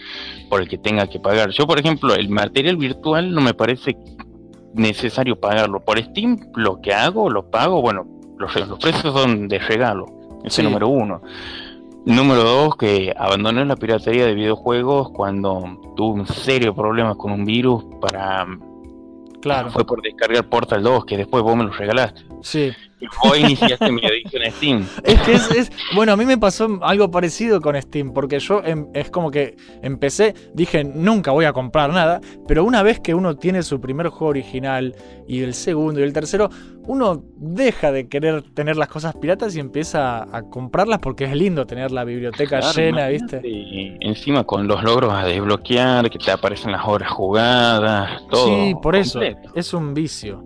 por 0.48 0.60
el 0.60 0.68
que 0.68 0.78
tenga 0.78 1.06
que 1.08 1.18
pagar. 1.18 1.50
Yo, 1.50 1.66
por 1.66 1.78
ejemplo, 1.80 2.14
el 2.14 2.28
material 2.28 2.76
virtual 2.76 3.32
no 3.34 3.40
me 3.40 3.52
parece 3.54 3.96
necesario 4.74 5.38
pagarlo. 5.40 5.80
Por 5.80 5.98
Steam, 5.98 6.38
lo 6.54 6.80
que 6.80 6.92
hago, 6.94 7.28
lo 7.30 7.50
pago. 7.50 7.80
Bueno, 7.82 8.06
los, 8.38 8.54
los 8.68 8.78
precios 8.78 9.12
son 9.12 9.48
de 9.48 9.58
regalo. 9.58 10.06
Ese 10.44 10.56
Sí. 10.56 10.62
número 10.62 10.88
uno. 10.88 11.20
Número 12.04 12.42
dos, 12.42 12.76
que 12.76 13.14
abandoné 13.16 13.64
la 13.64 13.76
piratería 13.76 14.26
de 14.26 14.34
videojuegos 14.34 15.10
cuando 15.10 15.78
tuve 15.96 16.20
un 16.20 16.26
serio 16.26 16.74
problema 16.74 17.14
con 17.14 17.32
un 17.32 17.44
virus 17.44 17.84
para... 18.00 18.46
Claro. 19.40 19.70
Fue 19.70 19.84
por 19.84 20.02
descargar 20.02 20.48
Portal 20.48 20.82
2, 20.82 21.04
que 21.04 21.16
después 21.16 21.42
vos 21.42 21.56
me 21.56 21.64
lo 21.64 21.72
regalaste. 21.72 22.22
Sí. 22.42 22.72
Vos 23.22 23.38
iniciaste 23.38 23.90
mi 23.92 24.04
adicción 24.04 24.42
a 24.42 24.50
Steam. 24.50 24.86
Es 25.04 25.20
que 25.22 25.32
es, 25.34 25.50
es- 25.50 25.72
Bueno, 25.94 26.12
a 26.12 26.16
mí 26.16 26.24
me 26.24 26.38
pasó 26.38 26.78
algo 26.82 27.10
parecido 27.10 27.60
con 27.60 27.80
Steam, 27.80 28.12
porque 28.12 28.38
yo 28.40 28.62
em- 28.64 28.86
es 28.94 29.10
como 29.10 29.30
que 29.30 29.56
empecé, 29.82 30.34
dije, 30.54 30.84
nunca 30.84 31.30
voy 31.32 31.44
a 31.44 31.52
comprar 31.52 31.90
nada, 31.92 32.20
pero 32.46 32.64
una 32.64 32.82
vez 32.82 33.00
que 33.00 33.14
uno 33.14 33.36
tiene 33.36 33.62
su 33.62 33.80
primer 33.80 34.08
juego 34.08 34.26
original 34.30 34.94
y 35.28 35.42
el 35.42 35.54
segundo 35.54 36.00
y 36.00 36.02
el 36.04 36.12
tercero, 36.12 36.48
uno 36.86 37.22
deja 37.36 37.92
de 37.92 38.08
querer 38.08 38.42
tener 38.54 38.76
las 38.76 38.88
cosas 38.88 39.14
piratas 39.14 39.54
y 39.54 39.60
empieza 39.60 40.18
a, 40.18 40.36
a 40.38 40.42
comprarlas 40.42 40.98
porque 40.98 41.24
es 41.24 41.34
lindo 41.34 41.64
tener 41.66 41.92
la 41.92 42.04
biblioteca 42.04 42.58
Claro, 42.58 42.72
llena, 42.76 43.08
¿viste? 43.08 43.40
y 43.44 43.96
encima 44.00 44.44
con 44.44 44.66
los 44.66 44.82
logros 44.82 45.12
a 45.12 45.24
desbloquear, 45.24 46.10
que 46.10 46.18
te 46.18 46.30
aparecen 46.30 46.72
las 46.72 46.86
horas 46.86 47.10
jugadas, 47.10 48.22
todo. 48.30 48.46
Sí, 48.46 48.74
por 48.82 48.96
eso. 48.96 49.20
Es 49.54 49.72
un 49.74 49.94
vicio. 49.94 50.44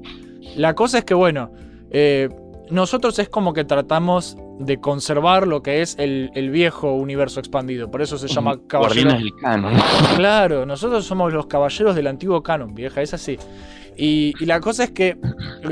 La 0.56 0.74
cosa 0.74 0.98
es 0.98 1.04
que, 1.04 1.14
bueno, 1.14 1.50
eh, 1.90 2.28
nosotros 2.70 3.18
es 3.18 3.28
como 3.28 3.52
que 3.52 3.64
tratamos 3.64 4.36
de 4.58 4.80
conservar 4.80 5.46
lo 5.46 5.62
que 5.62 5.82
es 5.82 5.96
el, 5.98 6.30
el 6.34 6.50
viejo 6.50 6.92
universo 6.92 7.40
expandido. 7.40 7.90
Por 7.90 8.02
eso 8.02 8.18
se 8.18 8.28
llama 8.28 8.58
Caballero. 8.66 9.12
Del 9.12 9.34
Canon. 9.40 9.74
Claro, 10.16 10.66
nosotros 10.66 11.04
somos 11.04 11.32
los 11.32 11.46
caballeros 11.46 11.94
del 11.94 12.06
antiguo 12.06 12.42
canon, 12.42 12.74
vieja, 12.74 13.02
es 13.02 13.14
así. 13.14 13.38
Y, 13.96 14.32
y 14.40 14.46
la 14.46 14.60
cosa 14.60 14.84
es 14.84 14.90
que, 14.90 15.16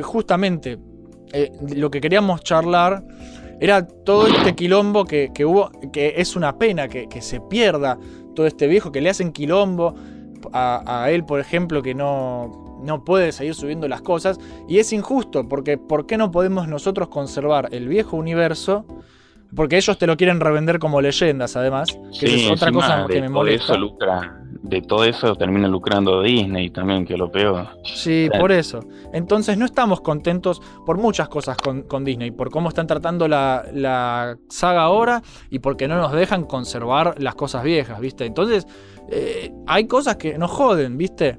justamente, 0.03 0.79
eh, 1.33 1.51
lo 1.75 1.91
que 1.91 2.01
queríamos 2.01 2.43
charlar 2.43 3.03
era 3.61 3.87
todo 3.87 4.27
este 4.27 4.55
quilombo 4.55 5.05
que, 5.05 5.31
que 5.35 5.45
hubo, 5.45 5.71
que 5.93 6.15
es 6.17 6.37
una 6.37 6.59
pena 6.59 6.89
que, 6.89 7.09
que 7.09 7.23
se 7.23 7.41
pierda 7.41 7.99
todo 8.35 8.47
este 8.47 8.67
viejo, 8.67 8.93
que 8.93 9.01
le 9.01 9.11
hacen 9.11 9.33
quilombo 9.33 9.95
a, 10.53 11.05
a 11.05 11.11
él, 11.11 11.25
por 11.25 11.41
ejemplo, 11.41 11.83
que 11.83 11.95
no, 11.95 12.64
no 12.85 13.05
puede 13.05 13.33
seguir 13.33 13.55
subiendo 13.55 13.89
las 13.89 14.03
cosas. 14.03 14.39
Y 14.69 14.79
es 14.79 14.93
injusto, 14.93 15.49
porque 15.49 15.79
¿por 15.79 16.07
qué 16.07 16.17
no 16.17 16.31
podemos 16.31 16.69
nosotros 16.69 17.09
conservar 17.09 17.69
el 17.73 17.89
viejo 17.89 18.17
universo? 18.17 18.85
Porque 19.55 19.77
ellos 19.77 19.97
te 19.99 20.07
lo 20.07 20.17
quieren 20.17 20.41
revender 20.41 20.79
como 20.81 21.01
leyendas, 21.01 21.57
además. 21.57 21.97
Que 22.19 22.27
Sí, 22.27 22.45
es 22.47 22.51
otra 22.51 22.73
cosa 22.73 23.07
de 23.07 23.15
que 23.15 23.21
me 23.21 23.29
molesta. 23.29 23.73
Eso 23.75 23.79
lucra, 23.79 24.41
de 24.63 24.83
todo 24.83 25.05
eso 25.05 25.37
termina 25.37 25.69
lucrando 25.69 26.23
Disney 26.23 26.71
también, 26.71 27.07
que 27.07 27.13
es 27.13 27.19
lo 27.21 27.31
peor. 27.31 27.69
Sí, 27.85 28.27
Claro. 28.29 28.43
por 28.43 28.51
eso. 28.51 28.81
Entonces 29.13 29.57
no 29.57 29.65
estamos 29.65 30.01
contentos 30.01 30.61
por 30.85 30.99
muchas 30.99 31.29
cosas 31.29 31.57
con, 31.57 31.83
con 31.83 32.05
Disney, 32.05 32.33
por 32.33 32.51
cómo 32.51 32.69
están 32.69 32.89
tratando 32.89 33.29
la, 33.29 33.65
la 33.73 34.37
saga 34.49 34.83
ahora 34.83 35.23
y 35.51 35.61
porque 35.61 35.87
no 35.87 35.99
nos 35.99 36.11
dejan 36.13 36.45
conservar 36.47 37.15
las 37.23 37.37
cosas 37.37 37.63
viejas, 37.63 38.01
¿viste? 38.01 38.27
Entonces 38.27 38.67
eh, 39.09 39.53
hay 39.69 39.87
cosas 39.87 40.17
que 40.17 40.37
nos 40.37 40.51
joden, 40.51 40.97
¿viste? 40.99 41.39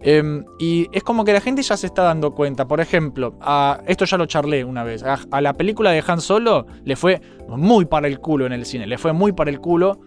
Em, 0.00 0.44
y 0.58 0.86
es 0.92 1.02
como 1.02 1.24
que 1.24 1.32
la 1.32 1.40
gente 1.40 1.62
ya 1.62 1.76
se 1.76 1.86
está 1.86 2.02
dando 2.02 2.32
cuenta. 2.34 2.66
Por 2.66 2.80
ejemplo, 2.80 3.36
a, 3.40 3.80
esto 3.86 4.04
ya 4.04 4.16
lo 4.16 4.26
charlé 4.26 4.64
una 4.64 4.84
vez. 4.84 5.02
A, 5.02 5.40
la 5.40 5.54
película 5.54 5.90
de 5.90 6.02
Han 6.06 6.20
Solo 6.20 6.66
le 6.84 6.96
fue 6.96 7.20
muy 7.48 7.84
para 7.84 8.06
el 8.06 8.20
culo 8.20 8.46
en 8.46 8.52
el 8.52 8.64
cine. 8.64 8.86
Le 8.86 8.98
fue 8.98 9.12
muy 9.12 9.32
para 9.32 9.50
el 9.50 9.60
culo. 9.60 10.00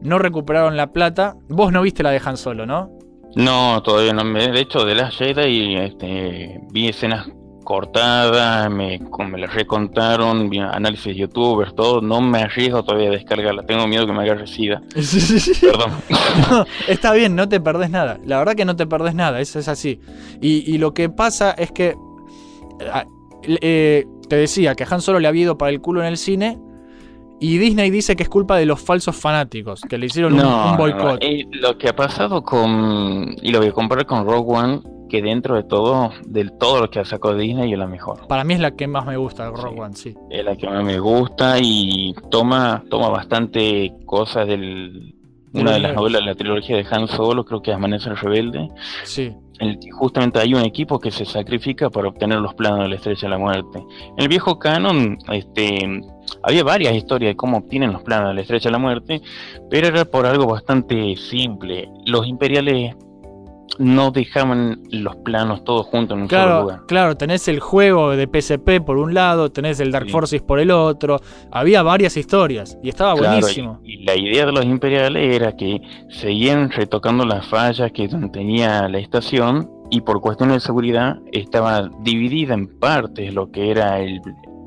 No 0.00 0.18
recuperaron 0.18 0.76
la 0.76 0.92
plata. 0.92 1.36
Vos 1.48 1.72
no 1.72 1.82
viste 1.82 2.02
la 2.02 2.10
de 2.10 2.20
Han 2.24 2.36
Solo, 2.36 2.66
¿no? 2.66 2.90
No, 3.34 3.82
todavía 3.82 4.14
no. 4.14 4.24
De 4.24 4.60
hecho, 4.60 4.84
de 4.84 4.94
las 4.94 5.14
Jedi 5.14 5.76
este, 5.76 6.60
vi 6.72 6.88
escenas 6.88 7.28
cortadas, 7.66 8.70
me, 8.70 8.98
me 9.28 9.38
las 9.38 9.52
recontaron, 9.54 10.50
análisis 10.58 11.04
de 11.06 11.14
youtubers, 11.16 11.74
todo. 11.74 12.00
No 12.00 12.22
me 12.22 12.38
arriesgo 12.38 12.82
todavía 12.82 13.08
a 13.08 13.12
descargarla. 13.12 13.66
Tengo 13.66 13.86
miedo 13.86 14.06
que 14.06 14.12
me 14.14 14.22
agarre 14.22 14.46
sida. 14.46 14.80
Perdón. 15.60 15.90
No, 16.50 16.64
está 16.88 17.12
bien, 17.12 17.36
no 17.36 17.46
te 17.48 17.60
perdés 17.60 17.90
nada. 17.90 18.18
La 18.24 18.38
verdad 18.38 18.54
que 18.54 18.64
no 18.64 18.74
te 18.76 18.86
perdés 18.86 19.14
nada, 19.14 19.40
eso 19.40 19.58
es 19.58 19.68
así. 19.68 20.00
Y, 20.40 20.72
y 20.72 20.78
lo 20.78 20.94
que 20.94 21.10
pasa 21.10 21.50
es 21.50 21.70
que. 21.72 21.94
eh, 22.80 23.58
eh, 23.60 24.06
te 24.28 24.36
decía 24.36 24.74
que 24.74 24.84
Han 24.90 25.00
Solo 25.02 25.20
le 25.20 25.28
había 25.28 25.42
ido 25.42 25.58
para 25.58 25.70
el 25.70 25.80
culo 25.80 26.00
en 26.00 26.06
el 26.06 26.16
cine. 26.16 26.58
Y 27.38 27.58
Disney 27.58 27.90
dice 27.90 28.16
que 28.16 28.22
es 28.22 28.30
culpa 28.30 28.56
de 28.56 28.64
los 28.64 28.80
falsos 28.80 29.14
fanáticos, 29.14 29.82
que 29.82 29.98
le 29.98 30.06
hicieron 30.06 30.32
un- 30.32 30.38
No, 30.40 30.70
un, 30.70 30.76
boicot. 30.78 31.02
no, 31.02 31.18
eh, 31.20 31.46
lo 31.52 31.76
que 31.76 31.90
ha 31.90 31.94
pasado 31.94 32.42
con. 32.42 33.36
Y 33.42 33.50
lo 33.52 33.58
voy 33.58 33.68
a 33.68 33.72
comparar 33.72 34.06
con 34.06 34.24
Rogue 34.24 34.54
One, 34.56 34.80
que 35.08 35.22
dentro 35.22 35.54
de 35.56 35.64
todo, 35.64 36.10
del 36.26 36.52
todo 36.58 36.80
lo 36.82 36.90
que 36.90 37.00
ha 37.00 37.04
sacado 37.04 37.36
Disney, 37.36 37.72
es 37.72 37.78
la 37.78 37.86
mejor. 37.86 38.26
Para 38.28 38.44
mí 38.44 38.54
es 38.54 38.60
la 38.60 38.72
que 38.72 38.86
más 38.86 39.06
me 39.06 39.16
gusta, 39.16 39.50
Rogue 39.50 39.76
Sí. 39.76 39.80
One, 39.80 39.96
sí. 39.96 40.14
Es 40.30 40.44
la 40.44 40.56
que 40.56 40.68
más 40.68 40.84
me 40.84 40.98
gusta 40.98 41.56
y 41.60 42.14
toma, 42.30 42.82
toma 42.90 43.08
bastante 43.08 43.92
cosas 44.04 44.46
del. 44.46 45.12
Una 45.52 45.72
de 45.72 45.80
las 45.80 45.94
novelas 45.94 46.20
de 46.20 46.26
la 46.26 46.34
trilogía 46.34 46.76
de 46.76 46.86
Han 46.90 47.08
Solo, 47.08 47.44
creo 47.44 47.62
que 47.62 47.70
es 47.70 47.76
Amanecer 47.76 48.14
Rebelde, 48.14 48.68
Sí, 49.04 49.34
en 49.58 49.68
el 49.68 49.78
que 49.78 49.90
justamente 49.90 50.38
hay 50.38 50.52
un 50.52 50.60
equipo 50.62 50.98
que 50.98 51.10
se 51.10 51.24
sacrifica 51.24 51.88
para 51.88 52.08
obtener 52.08 52.40
los 52.40 52.52
planos 52.54 52.80
de 52.80 52.88
la 52.88 52.96
Estrella 52.96 53.22
de 53.22 53.28
la 53.28 53.38
Muerte. 53.38 53.78
En 53.78 54.22
el 54.22 54.28
viejo 54.28 54.58
canon, 54.58 55.16
este, 55.30 56.02
había 56.42 56.62
varias 56.62 56.94
historias 56.94 57.30
de 57.30 57.36
cómo 57.36 57.58
obtienen 57.58 57.92
los 57.92 58.02
planos 58.02 58.28
de 58.28 58.34
la 58.34 58.40
Estrella 58.42 58.64
de 58.64 58.70
la 58.70 58.78
Muerte, 58.78 59.22
pero 59.70 59.86
era 59.86 60.04
por 60.04 60.26
algo 60.26 60.46
bastante 60.46 61.16
simple. 61.16 61.88
Los 62.04 62.26
imperiales 62.26 62.94
no 63.78 64.10
dejaban 64.10 64.80
los 64.90 65.16
planos 65.16 65.64
todos 65.64 65.86
juntos 65.86 66.16
en 66.16 66.22
un 66.24 66.28
solo 66.30 66.60
lugar. 66.62 66.66
Claro, 66.76 66.86
claro, 66.86 67.16
tenés 67.16 67.46
el 67.48 67.60
juego 67.60 68.10
de 68.16 68.26
PSP 68.26 68.80
por 68.84 68.96
un 68.98 69.14
lado, 69.14 69.50
tenés 69.50 69.80
el 69.80 69.90
Dark 69.92 70.06
Sí. 70.06 70.12
Forces 70.12 70.42
por 70.42 70.58
el 70.60 70.70
otro. 70.70 71.20
Había 71.50 71.82
varias 71.82 72.16
historias 72.16 72.78
y 72.82 72.88
estaba 72.88 73.14
Claro, 73.14 73.38
buenísimo. 73.40 73.80
y, 73.84 73.94
y 74.00 74.04
la 74.04 74.16
idea 74.16 74.46
de 74.46 74.52
los 74.52 74.64
imperiales 74.64 75.34
era 75.36 75.56
que 75.56 75.80
seguían 76.08 76.70
retocando 76.70 77.24
las 77.24 77.46
fallas 77.46 77.90
que 77.92 78.08
tenía 78.32 78.88
la 78.88 78.98
estación 78.98 79.70
y 79.90 80.00
por 80.00 80.20
cuestiones 80.20 80.56
de 80.56 80.60
seguridad 80.60 81.16
estaba 81.32 81.88
dividida 82.00 82.54
en 82.54 82.66
partes 82.78 83.32
lo 83.34 83.50
que 83.50 83.70
era 83.70 84.00
el 84.00 84.20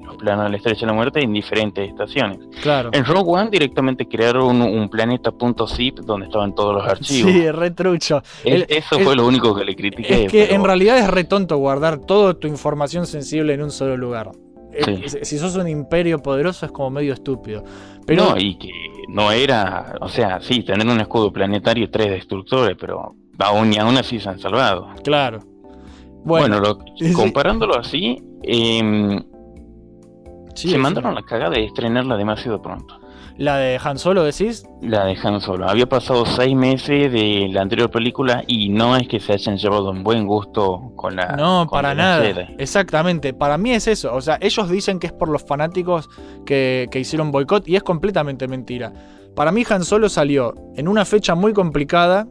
los 0.10 0.18
planos 0.18 0.46
de 0.46 0.50
la 0.52 0.58
Estrella 0.58 0.80
de 0.82 0.86
la 0.88 0.94
Muerte 0.94 1.24
en 1.24 1.32
diferentes 1.34 1.90
estaciones. 1.90 2.40
Claro. 2.62 2.90
En 2.94 3.06
Rogue 3.06 3.32
One 3.32 3.50
directamente 3.50 4.08
crearon 4.08 4.62
un, 4.62 4.62
un 4.62 4.90
planeta 4.90 5.32
.zip 5.68 6.00
donde 6.00 6.26
estaban 6.28 6.54
todos 6.54 6.76
los 6.76 6.86
archivos. 6.86 7.32
Sí, 7.32 7.52
re 7.52 7.72
trucho. 7.72 8.22
Es- 8.44 8.66
eso 8.70 8.98
es- 8.98 9.04
fue 9.04 9.16
lo 9.16 9.26
único 9.28 9.56
que 9.56 9.64
le 9.66 9.76
critiqué. 9.76 10.26
Es 10.26 10.32
que 10.32 10.44
pero- 10.46 10.56
en 10.56 10.64
realidad 10.64 10.98
es 10.98 11.08
re 11.10 11.24
tonto 11.24 11.58
guardar 11.58 12.00
toda 12.00 12.34
tu 12.34 12.48
información 12.48 13.06
sensible 13.06 13.54
en 13.54 13.64
un 13.64 13.72
solo 13.72 13.96
lugar. 13.98 14.32
Eh, 14.74 15.04
Sí. 15.08 15.18
Si 15.26 15.38
sos 15.40 15.56
un 15.56 15.68
imperio 15.68 16.20
poderoso 16.20 16.66
es 16.66 16.72
como 16.72 16.90
medio 16.92 17.14
estúpido. 17.14 17.64
Pero 18.06 18.30
No, 18.32 18.38
y 18.38 18.58
que 18.58 18.70
no 19.10 19.32
era, 19.32 19.96
o 20.02 20.08
sea, 20.10 20.40
sí, 20.42 20.64
tener 20.64 20.86
un 20.88 21.00
escudo 21.00 21.32
planetario 21.34 21.86
y 21.86 21.88
tres 21.88 22.10
destructores, 22.12 22.78
pero 22.80 23.16
aún 23.40 23.74
y 23.74 23.78
aún 23.78 23.98
así 23.98 24.20
se 24.20 24.30
han 24.30 24.40
salvado. 24.40 24.88
claro. 25.04 25.40
Bueno, 26.24 26.60
Bueno, 26.60 26.60
lo- 26.60 26.80
comparándolo 27.16 27.78
así, 27.80 28.18
em, 28.44 29.22
sí, 30.62 30.70
se 30.70 30.78
mandaron 30.78 31.16
la 31.16 31.24
cagada 31.24 31.52
de 31.52 31.66
estrenarla 31.66 32.18
demasiado 32.18 32.62
pronto. 32.62 33.00
la 33.38 33.58
de 33.58 33.80
Han 33.84 33.98
Solo 33.98 34.24
decís. 34.24 34.66
La 34.82 35.06
de 35.06 35.18
Han 35.24 35.40
Solo. 35.42 35.70
Había 35.70 35.88
pasado 35.88 36.26
seis 36.26 36.56
meses 36.56 37.12
de 37.12 37.48
la 37.52 37.62
anterior 37.62 37.90
película 37.90 38.44
y 38.48 38.70
no 38.70 38.96
es 38.96 39.08
que 39.08 39.20
se 39.20 39.34
hayan 39.34 39.58
llevado 39.58 39.92
un 39.92 40.04
buen 40.04 40.28
gusto 40.28 40.92
con 40.96 41.16
la. 41.16 41.36
No, 41.38 41.66
con 41.68 41.78
para 41.78 41.94
la 41.94 42.20
nada. 42.20 42.48
Exactamente. 42.58 43.34
Para 43.34 43.58
mí 43.58 43.72
es 43.72 43.88
eso. 43.88 44.14
O 44.14 44.22
sea, 44.22 44.38
ellos 44.42 44.70
dicen 44.70 45.00
que 45.00 45.08
es 45.08 45.14
por 45.14 45.30
los 45.30 45.44
fanáticos 45.44 46.10
que, 46.46 46.88
que 46.92 47.00
hicieron 47.00 47.32
boicot 47.32 47.68
y 47.68 47.76
es 47.76 47.84
completamente 47.84 48.48
mentira. 48.48 48.92
Para 49.36 49.52
mí 49.52 49.64
Han 49.70 49.86
Solo 49.86 50.10
salió 50.10 50.54
en 50.76 50.88
una 50.88 51.06
fecha 51.06 51.36
muy 51.36 51.54
complicada 51.54 52.28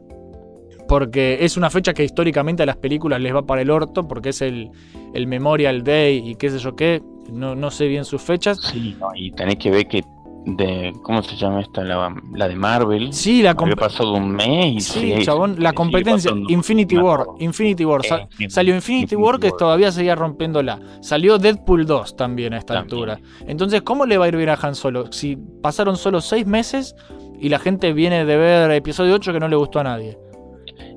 porque 0.88 1.38
es 1.42 1.56
una 1.56 1.70
fecha 1.70 1.92
que 1.92 2.02
históricamente 2.02 2.62
a 2.62 2.66
las 2.66 2.76
películas 2.76 3.20
les 3.20 3.34
va 3.34 3.46
para 3.46 3.60
el 3.62 3.70
orto 3.70 4.08
porque 4.08 4.30
es 4.30 4.40
el, 4.42 4.70
el 5.12 5.26
Memorial 5.26 5.84
Day 5.84 6.22
y 6.28 6.34
qué 6.36 6.50
sé 6.50 6.58
yo 6.58 6.74
qué. 6.76 7.02
No, 7.32 7.54
no 7.54 7.70
sé 7.70 7.86
bien 7.86 8.04
sus 8.04 8.22
fechas. 8.22 8.58
Sí, 8.60 8.96
no, 8.98 9.08
y 9.14 9.30
tenés 9.32 9.56
que 9.56 9.70
ver 9.70 9.86
que. 9.88 10.04
De, 10.46 10.94
¿Cómo 11.02 11.20
se 11.22 11.36
llama 11.36 11.60
esta? 11.60 11.82
La, 11.84 12.14
la 12.32 12.48
de 12.48 12.54
Marvel. 12.56 13.12
Sí, 13.12 13.42
la 13.42 13.50
Había 13.50 13.76
pasado 13.76 14.14
un 14.14 14.30
mes 14.30 14.76
y 14.76 14.80
Sí, 14.80 15.12
se- 15.16 15.22
chabón, 15.22 15.56
la 15.58 15.74
competencia. 15.74 16.32
Infinity 16.48 16.96
War. 16.96 17.26
Infinity 17.38 17.84
War. 17.84 18.00
Eh, 18.38 18.48
salió 18.48 18.74
Infinity, 18.74 19.14
War 19.14 19.38
que 19.38 19.50
todavía 19.50 19.92
seguía 19.92 20.14
rompiéndola. 20.14 20.78
Salió 21.02 21.36
Deadpool 21.36 21.84
2 21.84 22.16
también 22.16 22.54
a 22.54 22.58
esta 22.58 22.74
También. 22.74 23.10
altura. 23.10 23.20
Entonces, 23.46 23.82
¿cómo 23.82 24.06
le 24.06 24.16
va 24.16 24.24
a 24.24 24.28
ir 24.28 24.36
bien 24.36 24.48
a 24.48 24.54
Han 24.54 24.74
Solo? 24.74 25.12
Si 25.12 25.36
pasaron 25.62 25.96
solo 25.98 26.22
seis 26.22 26.46
meses 26.46 26.94
y 27.38 27.50
la 27.50 27.58
gente 27.58 27.92
viene 27.92 28.24
de 28.24 28.36
ver 28.38 28.70
episodio 28.70 29.16
8 29.16 29.34
que 29.34 29.40
no 29.40 29.48
le 29.48 29.56
gustó 29.56 29.80
a 29.80 29.84
nadie. 29.84 30.16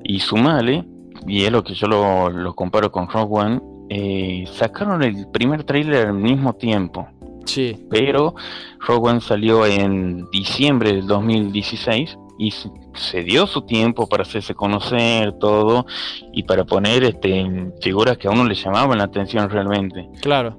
Y 0.04 0.20
sumale, 0.20 0.84
y 1.26 1.44
es 1.44 1.52
lo 1.52 1.62
que 1.62 1.74
yo 1.74 1.88
lo, 1.88 2.30
lo 2.30 2.54
comparo 2.54 2.90
con 2.90 3.06
Rogue 3.06 3.40
One, 3.40 3.60
eh, 3.94 4.44
sacaron 4.54 5.02
el 5.02 5.26
primer 5.28 5.64
tráiler 5.64 6.06
al 6.06 6.14
mismo 6.14 6.54
tiempo, 6.54 7.08
Sí. 7.44 7.76
pero 7.90 8.34
Rogue 8.80 9.10
One 9.10 9.20
salió 9.20 9.66
en 9.66 10.30
diciembre 10.30 10.94
del 10.94 11.06
2016 11.06 12.16
y 12.38 12.52
se, 12.94 13.22
dio 13.22 13.46
su 13.46 13.62
tiempo 13.66 14.08
para 14.08 14.22
hacerse 14.22 14.54
conocer 14.54 15.34
todo 15.38 15.84
y 16.32 16.44
para 16.44 16.64
poner 16.64 17.04
este, 17.04 17.70
figuras 17.82 18.16
que 18.16 18.28
a 18.28 18.30
uno 18.30 18.44
le 18.44 18.54
llamaban 18.54 18.96
la 18.96 19.04
atención 19.04 19.50
realmente. 19.50 20.08
Claro. 20.22 20.56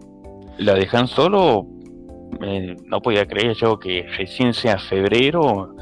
La 0.59 0.75
de 0.75 0.87
Han 0.91 1.07
Solo, 1.07 1.65
eh, 2.39 2.75
no 2.85 3.01
podía 3.01 3.25
creer 3.25 3.55
yo 3.55 3.79
que 3.79 4.05
recién 4.15 4.53
sea 4.53 4.77
febrero. 4.77 5.75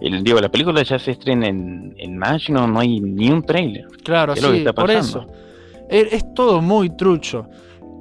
El, 0.00 0.24
digo, 0.24 0.40
la 0.40 0.48
película 0.48 0.82
ya 0.82 0.98
se 0.98 1.12
estrena 1.12 1.46
en, 1.46 1.94
en 1.98 2.18
mayo, 2.18 2.52
no, 2.52 2.66
no 2.66 2.80
hay 2.80 2.98
ni 3.00 3.30
un 3.30 3.42
trailer. 3.44 3.86
Claro, 4.02 4.34
¿Qué 4.34 4.40
es 4.40 4.44
lo 4.44 4.50
que 4.52 4.64
sí, 4.64 4.72
por 4.74 4.90
eso. 4.90 5.24
Es, 5.88 6.12
es 6.12 6.34
todo 6.34 6.60
muy 6.60 6.90
trucho. 6.96 7.48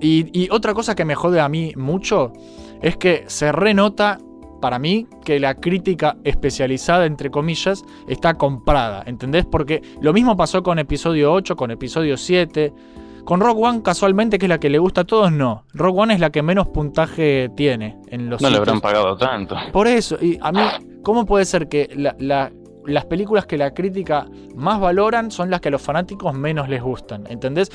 Y, 0.01 0.29
y 0.39 0.49
otra 0.51 0.73
cosa 0.73 0.95
que 0.95 1.05
me 1.05 1.15
jode 1.15 1.39
a 1.39 1.47
mí 1.49 1.73
mucho 1.77 2.33
es 2.81 2.97
que 2.97 3.23
se 3.27 3.51
renota, 3.51 4.17
para 4.61 4.77
mí, 4.79 5.07
que 5.23 5.39
la 5.39 5.55
crítica 5.55 6.17
especializada, 6.23 7.05
entre 7.05 7.29
comillas, 7.31 7.83
está 8.07 8.33
comprada. 8.35 9.03
¿Entendés? 9.05 9.45
Porque 9.45 9.81
lo 10.01 10.11
mismo 10.13 10.35
pasó 10.35 10.63
con 10.63 10.79
episodio 10.79 11.31
8, 11.33 11.55
con 11.55 11.71
episodio 11.71 12.17
7. 12.17 12.73
Con 13.23 13.39
Rogue 13.39 13.63
One, 13.63 13.81
casualmente, 13.81 14.37
que 14.37 14.45
es 14.45 14.49
la 14.49 14.59
que 14.59 14.69
le 14.69 14.77
gusta 14.77 15.01
a 15.01 15.03
todos, 15.03 15.31
no. 15.31 15.63
Rogue 15.73 15.99
One 16.01 16.13
es 16.13 16.19
la 16.19 16.29
que 16.29 16.43
menos 16.43 16.67
puntaje 16.67 17.49
tiene 17.55 17.97
en 18.09 18.29
los 18.29 18.39
No 18.41 18.49
le 18.51 18.57
habrán 18.57 18.81
pagado 18.81 19.17
tanto. 19.17 19.55
Por 19.73 19.87
eso, 19.87 20.17
y 20.21 20.37
a 20.41 20.51
mí, 20.51 20.61
¿cómo 21.01 21.25
puede 21.25 21.45
ser 21.45 21.67
que 21.67 21.89
la- 21.95 22.15
la- 22.19 22.51
las 22.87 23.05
películas 23.05 23.45
que 23.45 23.57
la 23.57 23.73
crítica 23.73 24.27
más 24.55 24.79
valoran 24.79 25.31
son 25.31 25.49
las 25.49 25.61
que 25.61 25.69
a 25.69 25.71
los 25.71 25.81
fanáticos 25.81 26.33
menos 26.33 26.69
les 26.69 26.81
gustan? 26.81 27.23
¿Entendés? 27.29 27.71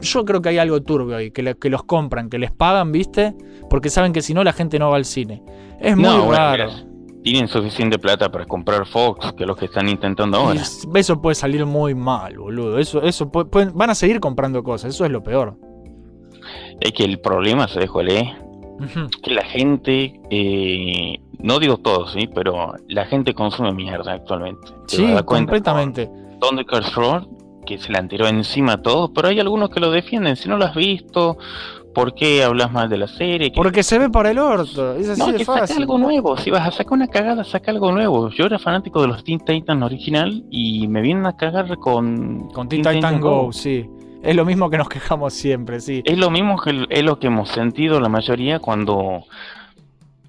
Yo 0.00 0.24
creo 0.24 0.42
que 0.42 0.50
hay 0.50 0.58
algo 0.58 0.82
turbio 0.82 1.16
ahí, 1.16 1.30
que, 1.30 1.42
le- 1.42 1.54
que 1.56 1.70
los 1.70 1.82
compran, 1.84 2.28
que 2.28 2.38
les 2.38 2.52
pagan, 2.52 2.92
¿viste? 2.92 3.34
Porque 3.70 3.88
saben 3.88 4.12
que 4.12 4.20
si 4.22 4.34
no 4.34 4.44
la 4.44 4.52
gente 4.52 4.78
no 4.78 4.90
va 4.90 4.96
al 4.96 5.04
cine. 5.06 5.42
Es 5.80 5.96
muy 5.96 6.04
No, 6.04 6.30
raro. 6.30 6.68
tienen 7.22 7.48
suficiente 7.48 7.98
plata 7.98 8.30
para 8.30 8.44
comprar 8.44 8.86
Fox, 8.86 9.32
que 9.32 9.44
es 9.44 9.46
lo 9.48 9.56
que 9.56 9.64
están 9.64 9.88
intentando 9.88 10.36
ahora. 10.38 10.60
eso 10.94 11.20
puede 11.22 11.34
salir 11.34 11.64
muy 11.64 11.94
mal, 11.94 12.36
boludo. 12.38 12.78
Eso, 12.78 13.02
eso 13.02 13.30
puede- 13.32 13.46
pueden- 13.48 13.72
van 13.74 13.90
a 13.90 13.94
seguir 13.94 14.20
comprando 14.20 14.62
cosas, 14.62 14.94
eso 14.94 15.04
es 15.06 15.10
lo 15.10 15.22
peor. 15.22 15.56
Es 16.80 16.92
que 16.92 17.04
el 17.04 17.18
problema, 17.20 17.66
¿sabes 17.66 17.90
cuál 17.90 18.08
Que 19.22 19.30
la 19.32 19.44
gente, 19.44 20.20
eh, 20.30 21.18
no 21.38 21.58
digo 21.58 21.78
todo, 21.78 22.06
sí, 22.08 22.28
pero 22.34 22.74
la 22.88 23.06
gente 23.06 23.34
consume 23.34 23.72
mierda 23.72 24.12
actualmente. 24.12 24.68
Te 24.88 24.96
Sí, 24.96 25.06
completamente. 25.24 26.10
Thundercats 26.40 26.94
Roar, 26.94 27.26
que 27.64 27.78
se 27.78 27.90
la 27.92 28.06
tiró 28.06 28.26
encima 28.28 28.74
a 28.74 28.82
todo, 28.82 29.12
pero 29.12 29.28
hay 29.28 29.40
algunos 29.40 29.70
que 29.70 29.80
lo 29.80 29.90
defienden. 29.90 30.36
Si 30.36 30.48
no 30.48 30.56
lo 30.58 30.66
has 30.66 30.74
visto, 30.74 31.38
¿por 31.94 32.14
qué 32.14 32.44
hablas 32.44 32.70
mal 32.70 32.88
de 32.88 32.98
la 32.98 33.08
serie? 33.08 33.50
Que- 33.50 33.56
Porque 33.56 33.82
se 33.82 33.98
ve 33.98 34.10
para 34.10 34.30
el 34.30 34.38
orto, 34.38 34.94
es 34.94 35.08
así 35.08 35.20
No, 35.20 35.28
de 35.32 35.38
que 35.38 35.44
saca 35.44 35.74
algo 35.76 35.96
nuevo. 35.98 36.36
Si 36.36 36.50
vas 36.50 36.68
a 36.68 36.70
sacar 36.70 36.92
una 36.92 37.08
cagada, 37.08 37.42
saca 37.44 37.70
algo 37.70 37.90
nuevo. 37.90 38.28
Yo 38.30 38.44
era 38.44 38.58
fanático 38.58 39.00
de 39.00 39.08
los 39.08 39.24
Teen 39.24 39.40
Titans 39.40 39.82
original 39.82 40.44
y 40.50 40.86
me 40.88 41.00
vienen 41.00 41.24
a 41.26 41.36
cagar 41.36 41.76
con, 41.78 42.48
Con 42.50 42.68
Teen 42.68 42.82
Titan 42.82 43.20
Go, 43.20 43.50
sí. 43.52 43.88
Es 44.26 44.34
lo 44.34 44.44
mismo 44.44 44.68
que 44.68 44.76
nos 44.76 44.88
quejamos 44.88 45.34
siempre, 45.34 45.78
sí. 45.78 46.02
Es 46.04 46.18
lo 46.18 46.30
mismo 46.30 46.58
que 46.58 46.84
es 46.90 47.04
lo 47.04 47.20
que 47.20 47.28
hemos 47.28 47.48
sentido 47.48 48.00
la 48.00 48.08
mayoría 48.08 48.58
cuando 48.58 49.24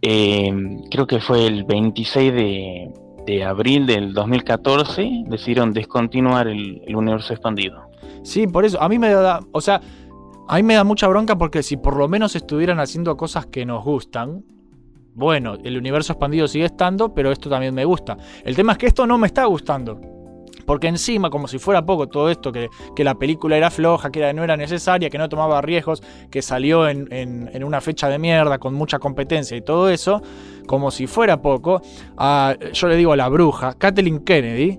eh, 0.03 0.53
creo 0.91 1.07
que 1.07 1.19
fue 1.19 1.47
el 1.47 1.63
26 1.63 2.31
de, 2.31 2.93
de 3.25 3.43
abril 3.43 3.87
del 3.87 4.13
2014 4.13 5.23
decidieron 5.25 5.73
descontinuar 5.73 6.47
el, 6.47 6.83
el 6.85 6.95
universo 6.95 7.33
expandido. 7.33 7.89
Sí, 8.21 8.45
por 8.45 8.65
eso. 8.65 8.79
A 8.79 8.87
mí 8.87 8.99
me 8.99 9.09
da. 9.09 9.39
O 9.51 9.61
sea, 9.61 9.81
a 10.47 10.55
mí 10.57 10.63
me 10.63 10.75
da 10.75 10.83
mucha 10.83 11.07
bronca 11.07 11.35
porque 11.35 11.63
si 11.63 11.75
por 11.75 11.97
lo 11.97 12.07
menos 12.07 12.35
estuvieran 12.35 12.79
haciendo 12.79 13.17
cosas 13.17 13.47
que 13.47 13.65
nos 13.65 13.83
gustan. 13.83 14.45
Bueno, 15.15 15.55
el 15.63 15.75
universo 15.75 16.13
expandido 16.13 16.47
sigue 16.47 16.65
estando, 16.65 17.15
pero 17.15 17.31
esto 17.31 17.49
también 17.49 17.73
me 17.73 17.83
gusta. 17.83 18.15
El 18.45 18.55
tema 18.55 18.73
es 18.73 18.77
que 18.77 18.85
esto 18.85 19.07
no 19.07 19.17
me 19.17 19.25
está 19.25 19.45
gustando. 19.45 19.99
Porque 20.67 20.87
encima, 20.87 21.29
como 21.31 21.47
si 21.47 21.57
fuera 21.57 21.83
poco 21.85 22.07
todo 22.07 22.29
esto, 22.29 22.51
que, 22.51 22.69
que 22.95 23.03
la 23.03 23.15
película 23.15 23.55
era 23.57 23.71
floja, 23.71 24.11
que 24.11 24.19
era- 24.19 24.33
no 24.33 24.43
era 24.43 24.57
necesaria, 24.57 25.09
que 25.09 25.17
no 25.17 25.29
tomaba 25.29 25.61
riesgos, 25.61 26.03
que 26.29 26.41
salió 26.41 26.87
en, 26.89 27.07
en- 27.11 27.49
en 27.53 27.63
una 27.63 27.79
fecha 27.81 28.09
de 28.09 28.19
mierda 28.19 28.57
con 28.59 28.73
mucha 28.73 28.99
competencia 28.99 29.55
y 29.55 29.61
todo 29.61 29.89
eso, 29.89 30.21
como 30.67 30.91
si 30.91 31.07
fuera 31.07 31.41
poco, 31.41 31.81
a- 32.17 32.55
yo 32.73 32.87
le 32.89 32.97
digo 32.97 33.13
a 33.13 33.15
la 33.15 33.29
bruja, 33.29 33.73
Kathleen 33.77 34.19
Kennedy, 34.19 34.77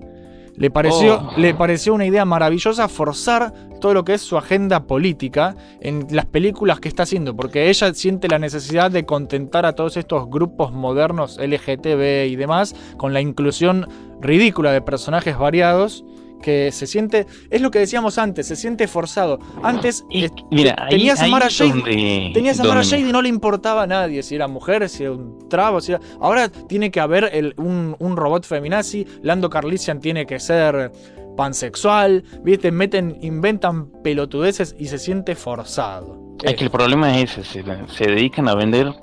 le 0.55 0.69
pareció, 0.69 1.15
Oh. 1.35 1.39
le 1.39 1.53
pareció 1.55 1.93
una 1.95 2.05
idea 2.05 2.23
maravillosa 2.25 2.87
forzar 2.87 3.51
todo 3.79 3.93
lo 3.93 4.03
que 4.03 4.13
es 4.13 4.21
su 4.21 4.37
agenda 4.37 4.83
política 4.83 5.55
en 5.81 6.05
las 6.11 6.25
películas 6.25 6.79
que 6.79 6.87
está 6.89 7.03
haciendo, 7.03 7.35
porque 7.35 7.69
ella 7.69 7.93
siente 7.93 8.27
la 8.27 8.39
necesidad 8.39 8.91
de 8.91 9.05
contentar 9.05 9.65
a 9.65 9.73
todos 9.73 9.97
estos 9.97 10.29
grupos 10.29 10.71
modernos 10.71 11.37
LGTB 11.39 12.27
y 12.29 12.35
demás 12.35 12.75
con 12.97 13.13
la 13.13 13.21
inclusión 13.21 13.87
ridícula 14.21 14.71
de 14.71 14.81
personajes 14.81 15.37
variados 15.37 16.03
que 16.41 16.71
se 16.71 16.87
siente, 16.87 17.27
es 17.49 17.59
lo 17.59 17.69
que 17.69 17.79
decíamos 17.79 18.17
antes, 18.17 18.47
se 18.47 18.55
siente 18.55 18.87
forzado. 18.87 19.39
Antes 19.61 20.05
Y, 20.09 20.23
eh, 20.23 20.29
mira, 20.51 20.73
ahí, 20.77 20.91
tenías 20.91 21.21
a 21.21 21.27
Mara 21.27 21.47
es 21.47 21.57
Jade, 21.57 21.69
donde- 21.71 22.31
Tenías 22.33 22.57
a 22.61 22.63
Mara 22.63 22.81
Jade 22.81 23.01
y 23.01 23.11
no 23.11 23.21
le 23.21 23.27
importaba 23.27 23.83
a 23.83 23.87
nadie, 23.87 24.23
si 24.23 24.35
era 24.35 24.47
mujer, 24.47 24.87
si 24.87 25.03
era 25.03 25.11
un 25.11 25.49
trabo, 25.49 25.81
si 25.81 25.91
era... 25.91 26.01
Ahora 26.21 26.47
tiene 26.49 26.91
que 26.91 27.01
haber 27.01 27.29
el- 27.33 27.55
un, 27.57 27.93
un 27.99 28.15
robot 28.15 28.45
feminazi, 28.45 29.05
Lando 29.21 29.49
Carlisian 29.49 29.99
tiene 29.99 30.25
que 30.25 30.39
ser 30.39 30.93
pansexual, 31.39 32.25
¿viste? 32.43 32.69
Meten, 32.69 33.17
inventan 33.21 33.89
pelotudeces 34.03 34.75
y 34.77 34.87
se 34.87 34.97
siente 34.97 35.35
forzado. 35.35 36.35
Es 36.43 36.55
que 36.55 36.65
el 36.65 36.69
problema 36.69 37.17
es 37.17 37.37
ese, 37.37 37.63
se, 37.63 37.87
se 37.87 38.07
dedican 38.07 38.49
a 38.49 38.55
vender 38.55 38.93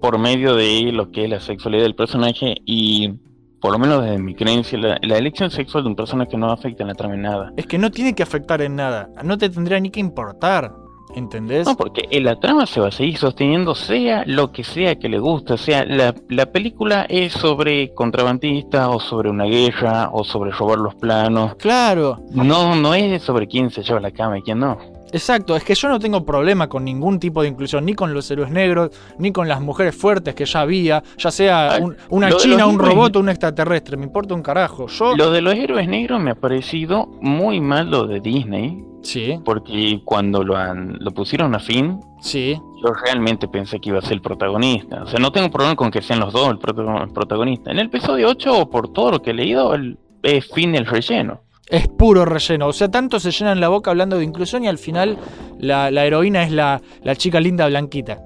por 0.00 0.18
medio 0.18 0.56
de 0.56 0.90
lo 0.90 1.12
que 1.12 1.22
es 1.26 1.30
la 1.30 1.38
sexualidad 1.38 1.84
del 1.84 1.94
personaje 1.94 2.56
y 2.66 3.12
por 3.60 3.70
lo 3.70 3.78
menos 3.78 4.02
desde 4.02 4.18
mi 4.18 4.34
creencia, 4.34 4.76
la, 4.80 4.98
la 5.00 5.16
elección 5.16 5.52
sexual 5.52 5.84
de 5.84 5.90
un 5.90 5.94
personaje 5.94 6.36
no 6.36 6.50
afecta 6.50 6.82
en 6.82 6.88
la 6.88 6.94
trama 6.94 7.14
en 7.14 7.22
nada. 7.22 7.52
Es 7.56 7.68
que 7.68 7.78
no 7.78 7.92
tiene 7.92 8.16
que 8.16 8.24
afectar 8.24 8.60
en 8.62 8.74
nada. 8.74 9.08
No 9.22 9.38
te 9.38 9.48
tendría 9.48 9.78
ni 9.78 9.90
que 9.90 10.00
importar. 10.00 10.74
¿Entendés? 11.14 11.66
No, 11.66 11.76
porque 11.76 12.08
la 12.20 12.36
trama 12.38 12.66
se 12.66 12.80
va 12.80 12.88
a 12.88 12.92
seguir 12.92 13.16
sosteniendo, 13.16 13.74
sea 13.74 14.22
lo 14.26 14.52
que 14.52 14.64
sea 14.64 14.96
que 14.96 15.08
le 15.08 15.18
guste. 15.18 15.54
O 15.54 15.56
sea, 15.58 15.84
la, 15.84 16.14
la 16.28 16.46
película 16.46 17.06
es 17.08 17.32
sobre 17.32 17.92
contrabandistas, 17.94 18.88
o 18.88 19.00
sobre 19.00 19.30
una 19.30 19.44
guerra, 19.44 20.10
o 20.12 20.24
sobre 20.24 20.50
robar 20.52 20.78
los 20.78 20.94
planos. 20.94 21.54
Claro. 21.56 22.18
No, 22.32 22.74
no 22.76 22.94
es 22.94 23.22
sobre 23.22 23.46
quién 23.46 23.70
se 23.70 23.82
lleva 23.82 24.00
la 24.00 24.10
cama 24.10 24.38
y 24.38 24.42
quién 24.42 24.58
no. 24.60 24.78
Exacto, 25.12 25.56
es 25.56 25.64
que 25.64 25.74
yo 25.74 25.88
no 25.88 25.98
tengo 25.98 26.24
problema 26.24 26.68
con 26.68 26.84
ningún 26.84 27.18
tipo 27.18 27.42
de 27.42 27.48
inclusión, 27.48 27.84
ni 27.84 27.94
con 27.94 28.14
los 28.14 28.30
héroes 28.30 28.48
negros, 28.52 28.90
ni 29.18 29.32
con 29.32 29.48
las 29.48 29.60
mujeres 29.60 29.96
fuertes 29.96 30.36
que 30.36 30.44
ya 30.44 30.60
había, 30.60 31.02
ya 31.18 31.32
sea 31.32 31.78
un- 31.82 31.96
una 32.10 32.30
lo 32.30 32.36
china, 32.36 32.66
un 32.66 32.76
héroes- 32.76 32.88
robot 32.94 33.16
o 33.16 33.20
un 33.20 33.28
extraterrestre, 33.28 33.96
me 33.96 34.04
importa 34.04 34.34
un 34.34 34.42
carajo. 34.42 34.86
Yo. 34.86 35.16
Lo 35.16 35.32
de 35.32 35.40
los 35.42 35.54
héroes 35.56 35.88
negros 35.88 36.20
me 36.20 36.30
ha 36.30 36.34
parecido 36.36 37.08
muy 37.20 37.60
mal 37.60 37.90
lo 37.90 38.06
de 38.06 38.20
Disney, 38.20 38.84
Sí, 39.02 39.38
porque 39.44 40.00
cuando 40.04 40.42
lo, 40.44 40.56
han- 40.56 40.96
lo 41.00 41.10
pusieron 41.12 41.54
a 41.54 41.58
fin, 41.58 42.00
sí. 42.20 42.54
yo 42.84 42.92
realmente 42.92 43.48
pensé 43.48 43.80
que 43.80 43.88
iba 43.90 43.98
a 43.98 44.02
ser 44.02 44.12
el 44.14 44.20
protagonista. 44.20 45.02
O 45.02 45.06
sea, 45.06 45.18
no 45.18 45.32
tengo 45.32 45.50
problema 45.50 45.74
con 45.76 45.90
que 45.90 46.02
sean 46.02 46.20
los 46.20 46.32
dos 46.32 46.48
el, 46.48 46.58
el 47.02 47.08
protagonista. 47.12 47.70
En 47.70 47.78
el 47.78 47.86
episodio 47.86 48.28
8, 48.28 48.68
por 48.70 48.92
todo 48.92 49.12
lo 49.12 49.22
que 49.22 49.30
he 49.30 49.34
leído, 49.34 49.74
el, 49.74 49.96
es 50.22 50.46
fin 50.52 50.72
del 50.72 50.84
relleno. 50.86 51.40
Es 51.68 51.88
puro 51.88 52.24
relleno. 52.24 52.66
O 52.66 52.72
sea, 52.72 52.90
tanto 52.90 53.18
se 53.20 53.30
llenan 53.30 53.60
la 53.60 53.68
boca 53.68 53.90
hablando 53.90 54.18
de 54.18 54.24
inclusión 54.24 54.64
y 54.64 54.68
al 54.68 54.76
final 54.78 55.16
la, 55.60 55.90
la 55.90 56.04
heroína 56.04 56.42
es 56.42 56.50
la, 56.52 56.82
la 57.02 57.14
chica 57.16 57.40
linda 57.40 57.66
blanquita. 57.68 58.18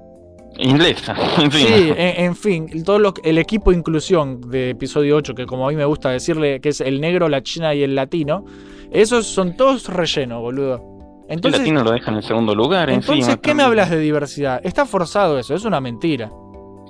Inglesa, 0.57 1.15
en 1.41 1.51
fin. 1.51 1.67
Sí, 1.67 1.89
en, 1.97 2.25
en 2.25 2.35
fin, 2.35 2.83
todo 2.83 2.97
lo, 2.99 3.13
el 3.23 3.37
equipo 3.37 3.71
inclusión 3.71 4.41
de 4.49 4.71
episodio 4.71 5.15
8, 5.17 5.35
que 5.35 5.45
como 5.45 5.67
a 5.67 5.69
mí 5.71 5.75
me 5.77 5.85
gusta 5.85 6.09
decirle 6.09 6.59
que 6.59 6.69
es 6.69 6.81
el 6.81 6.99
negro, 7.01 7.27
la 7.29 7.43
china 7.43 7.73
y 7.75 7.83
el 7.83 7.93
latino, 7.93 8.45
esos 9.01 9.27
son 9.27 9.55
todos 9.55 9.87
relleno, 9.89 10.41
boludo. 10.41 10.81
el 11.27 11.35
Entonces, 11.35 11.61
latino 11.61 11.83
lo 11.83 11.91
deja 11.91 12.11
en 12.11 12.17
el 12.17 12.23
segundo 12.23 12.53
lugar 12.55 12.89
entonces 12.89 13.15
encima. 13.27 13.37
¿qué 13.41 13.53
me 13.53 13.63
hablas 13.63 13.89
de 13.89 13.99
diversidad? 13.99 14.61
Está 14.63 14.85
forzado 14.85 15.37
eso, 15.39 15.53
es 15.55 15.65
una 15.65 15.79
mentira. 15.81 16.29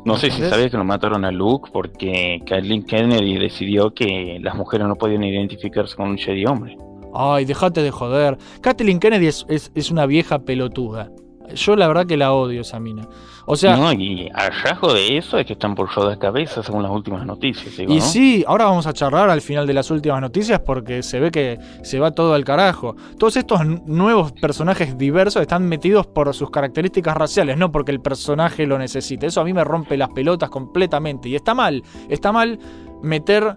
No 0.05 0.17
sé 0.17 0.29
si 0.29 0.41
sabías 0.43 0.69
que 0.69 0.77
lo 0.77 0.83
mataron 0.83 1.25
a 1.25 1.31
Luke 1.31 1.69
porque 1.73 2.39
Kathleen 2.45 2.83
Kennedy 2.85 3.39
decidió 3.39 3.91
que 3.93 4.37
las 4.39 4.53
mujeres 4.55 4.87
no 4.87 4.95
podían 4.95 5.23
identificarse 5.23 5.95
con 5.95 6.09
un 6.09 6.17
Jedi 6.17 6.45
hombre. 6.45 6.77
Ay, 7.13 7.45
déjate 7.45 7.81
de 7.81 7.89
joder. 7.91 8.37
Kathleen 8.61 8.99
Kennedy 8.99 9.27
es, 9.27 9.45
es- 9.49 9.71
es 9.73 9.89
una 9.89 10.05
vieja 10.05 10.39
pelotuda. 10.39 11.09
Yo 11.55 11.75
la 11.75 11.87
verdad 11.87 12.05
que 12.05 12.17
la 12.17 12.33
odio 12.33 12.61
esa 12.61 12.79
mina. 12.79 13.07
O 13.47 13.55
sea, 13.55 13.77
no, 13.77 13.93
y 13.93 14.29
a 14.33 14.49
rasgo 14.49 14.91
de 14.93 15.17
eso 15.17 15.37
es 15.37 15.45
que 15.45 15.53
están 15.53 15.75
por 15.75 15.87
de 16.09 16.17
cabeza 16.17 16.63
según 16.63 16.81
las 16.81 16.91
últimas 16.91 17.25
noticias. 17.25 17.77
Digo, 17.77 17.93
y 17.93 17.97
¿no? 17.97 18.01
sí, 18.01 18.43
ahora 18.47 18.65
vamos 18.65 18.87
a 18.87 18.93
charlar 18.93 19.29
al 19.29 19.41
final 19.41 19.67
de 19.67 19.73
las 19.73 19.91
últimas 19.91 20.19
noticias 20.19 20.59
porque 20.61 21.03
se 21.03 21.19
ve 21.19 21.29
que 21.29 21.59
se 21.83 21.99
va 21.99 22.11
todo 22.11 22.33
al 22.33 22.43
carajo. 22.43 22.95
Todos 23.19 23.37
estos 23.37 23.63
nuevos 23.85 24.31
personajes 24.31 24.97
diversos 24.97 25.43
están 25.43 25.67
metidos 25.67 26.07
por 26.07 26.33
sus 26.33 26.49
características 26.49 27.15
raciales, 27.15 27.57
no 27.57 27.71
porque 27.71 27.91
el 27.91 28.01
personaje 28.01 28.65
lo 28.65 28.79
necesite. 28.79 29.27
Eso 29.27 29.41
a 29.41 29.43
mí 29.43 29.53
me 29.53 29.63
rompe 29.63 29.95
las 29.95 30.09
pelotas 30.09 30.49
completamente. 30.49 31.29
Y 31.29 31.35
está 31.35 31.53
mal, 31.53 31.83
está 32.09 32.31
mal 32.31 32.57
meter 33.03 33.55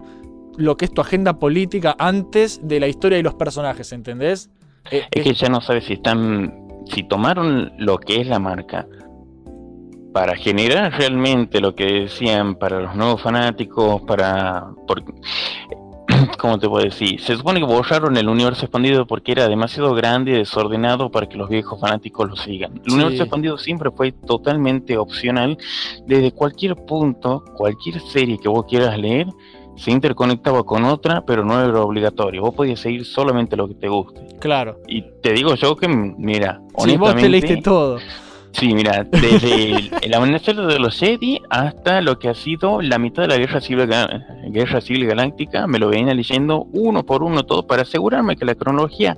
lo 0.57 0.77
que 0.77 0.85
es 0.85 0.93
tu 0.93 1.01
agenda 1.01 1.39
política 1.39 1.95
antes 1.97 2.59
de 2.61 2.79
la 2.79 2.87
historia 2.87 3.17
y 3.17 3.23
los 3.23 3.33
personajes, 3.33 3.91
¿entendés? 3.91 4.51
Es 4.91 5.23
que 5.23 5.33
ya 5.33 5.49
no 5.49 5.61
sabes 5.61 5.85
si 5.85 5.93
están, 5.93 6.53
si 6.85 7.03
tomaron 7.03 7.71
lo 7.77 7.97
que 7.97 8.21
es 8.21 8.27
la 8.27 8.39
marca 8.39 8.85
para 10.13 10.35
generar 10.35 10.91
realmente 10.97 11.59
lo 11.61 11.75
que 11.75 11.85
decían 11.85 12.55
para 12.55 12.79
los 12.81 12.95
nuevos 12.95 13.21
fanáticos, 13.21 14.01
para, 14.01 14.67
por, 14.87 15.03
¿cómo 16.39 16.57
te 16.57 16.67
puedo 16.67 16.83
decir? 16.83 17.19
Se 17.21 17.35
supone 17.35 17.59
que 17.59 17.65
borraron 17.65 18.17
el 18.17 18.27
universo 18.27 18.65
expandido 18.65 19.05
porque 19.05 19.31
era 19.33 19.47
demasiado 19.47 19.93
grande 19.93 20.31
y 20.31 20.35
desordenado 20.35 21.11
para 21.11 21.27
que 21.27 21.37
los 21.37 21.49
viejos 21.49 21.79
fanáticos 21.79 22.27
lo 22.29 22.35
sigan. 22.35 22.73
El 22.77 22.83
Sí. 22.91 22.95
universo 22.95 23.23
expandido 23.23 23.57
siempre 23.57 23.91
fue 23.91 24.11
totalmente 24.11 24.97
opcional. 24.97 25.57
Desde 26.07 26.31
cualquier 26.31 26.75
punto, 26.75 27.43
cualquier 27.55 27.99
serie 28.01 28.37
que 28.39 28.49
vos 28.49 28.65
quieras 28.67 28.97
leer, 28.97 29.27
se 29.75 29.91
interconectaba 29.91 30.63
con 30.63 30.83
otra, 30.83 31.23
pero 31.25 31.45
no 31.45 31.63
era 31.63 31.79
obligatorio. 31.81 32.41
Vos 32.41 32.53
podías 32.55 32.79
seguir 32.81 33.05
solamente 33.05 33.55
lo 33.55 33.67
que 33.67 33.75
te 33.75 33.87
guste. 33.87 34.21
claro. 34.39 34.77
Y 34.87 35.03
te 35.21 35.31
digo 35.33 35.55
yo 35.55 35.75
que, 35.75 35.87
mira, 35.87 36.59
Si 36.79 36.97
vos 36.97 37.15
te 37.15 37.29
leíste 37.29 37.53
honestamente, 37.53 37.61
todo. 37.61 37.99
Sí, 38.51 38.73
mira, 38.73 39.03
desde 39.09 39.71
el, 39.75 39.91
el 40.01 40.13
amanecer 40.13 40.55
de 40.55 40.79
los 40.79 40.97
Jedi 40.99 41.41
hasta 41.49 42.01
lo 42.01 42.17
que 42.19 42.29
ha 42.29 42.33
sido 42.33 42.81
la 42.81 42.97
mitad 42.97 43.23
de 43.23 43.27
la 43.29 43.37
Guerra 43.37 43.61
Civil, 43.61 43.87
Guerra 44.49 44.81
Civil 44.81 45.05
Galáctica, 45.07 45.67
me 45.67 45.79
lo 45.79 45.89
venía 45.89 46.13
leyendo 46.13 46.67
uno 46.73 47.03
por 47.05 47.23
uno 47.23 47.43
todo 47.43 47.65
para 47.67 47.83
asegurarme 47.83 48.35
que 48.35 48.45
la 48.45 48.55
cronología 48.55 49.17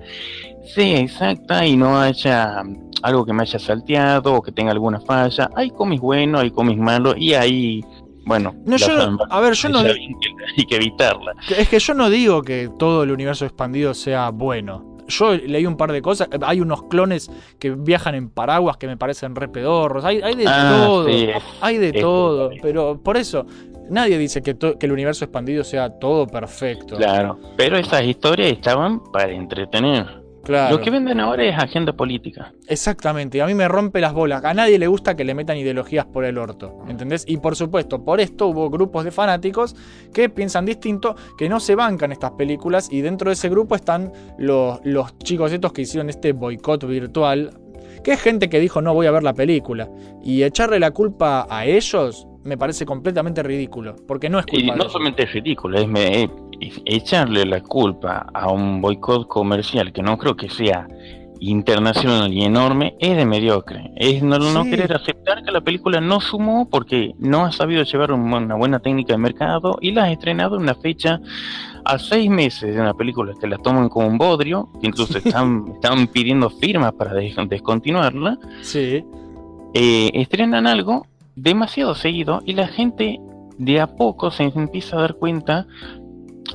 sea 0.75 0.99
exacta 0.99 1.65
y 1.65 1.75
no 1.75 1.99
haya 1.99 2.61
algo 3.03 3.25
que 3.25 3.33
me 3.33 3.41
haya 3.43 3.57
salteado 3.57 4.33
o 4.35 4.41
que 4.41 4.51
tenga 4.51 4.71
alguna 4.71 4.99
falla. 5.01 5.49
Hay 5.55 5.71
cómics 5.71 6.01
buenos, 6.01 6.41
hay 6.41 6.51
cómics 6.51 6.79
malos 6.79 7.15
y 7.17 7.33
hay, 7.33 7.81
bueno, 8.25 8.53
No, 8.65 8.77
yo 8.77 8.87
las- 8.95 9.09
no- 9.11 9.17
a 9.27 9.39
ver, 9.39 9.53
yo 9.53 9.69
no, 9.69 9.79
hay 9.79 10.65
que 10.67 10.75
evitarla. 10.75 11.33
Es 11.57 11.67
que 11.67 11.79
yo 11.79 11.93
no 11.95 12.09
digo 12.11 12.43
que 12.43 12.69
todo 12.77 13.01
el 13.03 13.11
universo 13.11 13.45
expandido 13.45 13.93
sea 13.95 14.29
bueno. 14.29 14.90
Yo 15.07 15.33
leí 15.33 15.65
un 15.65 15.77
par 15.77 15.91
de 15.91 16.01
cosas. 16.01 16.27
Hay 16.41 16.61
unos 16.61 16.83
clones 16.83 17.29
que 17.59 17.71
viajan 17.71 18.15
en 18.15 18.29
paraguas 18.29 18.77
que 18.77 18.87
me 18.87 18.97
parecen 18.97 19.35
re 19.35 19.47
pedorros. 19.47 20.05
Hay, 20.05 20.21
hay 20.21 20.35
de 20.35 20.45
Ah, 20.47 20.73
todo. 20.85 21.05
sí, 21.07 21.27
Hay 21.61 21.77
de 21.77 21.89
es 21.89 22.01
todo. 22.01 22.49
Pero 22.61 22.99
por 23.01 23.17
eso, 23.17 23.45
nadie 23.89 24.17
dice 24.17 24.41
que, 24.41 24.55
que 24.57 24.85
el 24.85 24.91
universo 24.91 25.25
expandido 25.25 25.63
sea 25.63 25.89
todo 25.99 26.27
perfecto. 26.27 26.95
Claro, 26.97 27.39
pero 27.57 27.77
esas 27.77 28.03
historias 28.03 28.51
estaban 28.53 29.01
para 29.11 29.31
entretener. 29.31 30.20
Claro. 30.43 30.77
Lo 30.77 30.81
que 30.83 30.89
venden 30.89 31.19
ahora 31.19 31.43
es 31.43 31.55
agenda 31.57 31.93
política. 31.93 32.51
Exactamente, 32.67 33.37
y 33.37 33.41
a 33.41 33.45
mí 33.45 33.53
me 33.53 33.67
rompe 33.67 34.01
las 34.01 34.13
bolas. 34.13 34.43
A 34.43 34.53
nadie 34.53 34.79
le 34.79 34.87
gusta 34.87 35.15
que 35.15 35.23
le 35.23 35.35
metan 35.35 35.57
ideologías 35.57 36.05
por 36.05 36.25
el 36.25 36.37
orto, 36.37 36.83
¿entendés? 36.87 37.25
Y 37.27 37.37
por 37.37 37.55
supuesto, 37.55 38.03
por 38.03 38.19
esto 38.19 38.47
hubo 38.47 38.69
grupos 38.69 39.03
de 39.05 39.11
fanáticos 39.11 39.75
que 40.13 40.29
piensan 40.29 40.65
distinto, 40.65 41.15
que 41.37 41.47
no 41.47 41.59
se 41.59 41.75
bancan 41.75 42.11
estas 42.11 42.31
películas, 42.31 42.91
y 42.91 43.01
dentro 43.01 43.29
de 43.29 43.33
ese 43.33 43.49
grupo 43.49 43.75
están 43.75 44.11
los, 44.39 44.79
los 44.83 45.17
chicos 45.19 45.51
estos 45.51 45.73
que 45.73 45.83
hicieron 45.83 46.09
este 46.09 46.31
boicot 46.33 46.85
virtual, 46.87 47.51
que 48.03 48.13
es 48.13 48.21
gente 48.21 48.49
que 48.49 48.59
dijo 48.59 48.81
no 48.81 48.93
voy 48.95 49.05
a 49.05 49.11
ver 49.11 49.21
la 49.23 49.33
película. 49.33 49.89
Y 50.23 50.41
echarle 50.43 50.79
la 50.79 50.89
culpa 50.91 51.45
a 51.49 51.65
ellos 51.65 52.27
me 52.43 52.57
parece 52.57 52.85
completamente 52.87 53.43
ridículo, 53.43 53.95
porque 54.07 54.27
no 54.27 54.39
es 54.39 54.45
Y 54.47 54.55
culpa 54.57 54.71
de 54.73 54.77
no 54.77 54.83
ellos. 54.85 54.91
solamente 54.91 55.23
es 55.23 55.33
ridículo, 55.33 55.77
es, 55.79 55.87
me- 55.87 56.23
es 56.23 56.29
echarle 56.85 57.45
la 57.45 57.61
culpa 57.61 58.27
a 58.33 58.51
un 58.51 58.81
boicot 58.81 59.27
comercial 59.27 59.91
que 59.91 60.01
no 60.03 60.17
creo 60.17 60.35
que 60.35 60.49
sea 60.49 60.87
internacional 61.39 62.31
y 62.31 62.43
enorme, 62.43 62.95
es 62.99 63.17
de 63.17 63.25
mediocre. 63.25 63.91
Es 63.95 64.21
no, 64.21 64.37
querer 64.63 64.93
aceptar 64.93 65.43
que 65.43 65.51
la 65.51 65.61
película 65.61 65.99
no 65.99 66.19
sumó 66.21 66.69
porque 66.69 67.13
no 67.17 67.45
ha 67.45 67.51
sabido 67.51 67.83
llevar 67.83 68.11
un- 68.11 68.31
una 68.31 68.55
buena 68.55 68.79
técnica 68.79 69.13
de 69.13 69.17
mercado 69.17 69.77
y 69.81 69.91
la 69.91 70.03
ha 70.03 70.11
estrenado 70.11 70.55
en 70.55 70.61
una 70.63 70.75
fecha 70.75 71.19
a 71.83 71.97
seis 71.97 72.29
meses 72.29 72.75
de 72.75 72.79
una 72.79 72.93
película 72.93 73.33
que 73.41 73.47
la 73.47 73.57
toman 73.57 73.89
como 73.89 74.07
un 74.07 74.19
bodrio, 74.19 74.69
que 74.79 74.87
incluso 74.87 75.17
están, 75.17 75.65
están 75.73 76.05
pidiendo 76.07 76.49
firmas 76.51 76.93
para 76.93 77.13
des- 77.15 77.35
descontinuarla. 77.49 78.37
Sí, 78.61 79.03
eh, 79.73 80.11
estrenan 80.13 80.67
algo 80.67 81.07
demasiado 81.35 81.95
seguido 81.95 82.43
y 82.45 82.53
la 82.53 82.67
gente 82.67 83.19
de 83.57 83.79
a 83.79 83.87
poco 83.95 84.29
se 84.31 84.43
empieza 84.43 84.97
a 84.97 85.01
dar 85.01 85.15
cuenta 85.15 85.65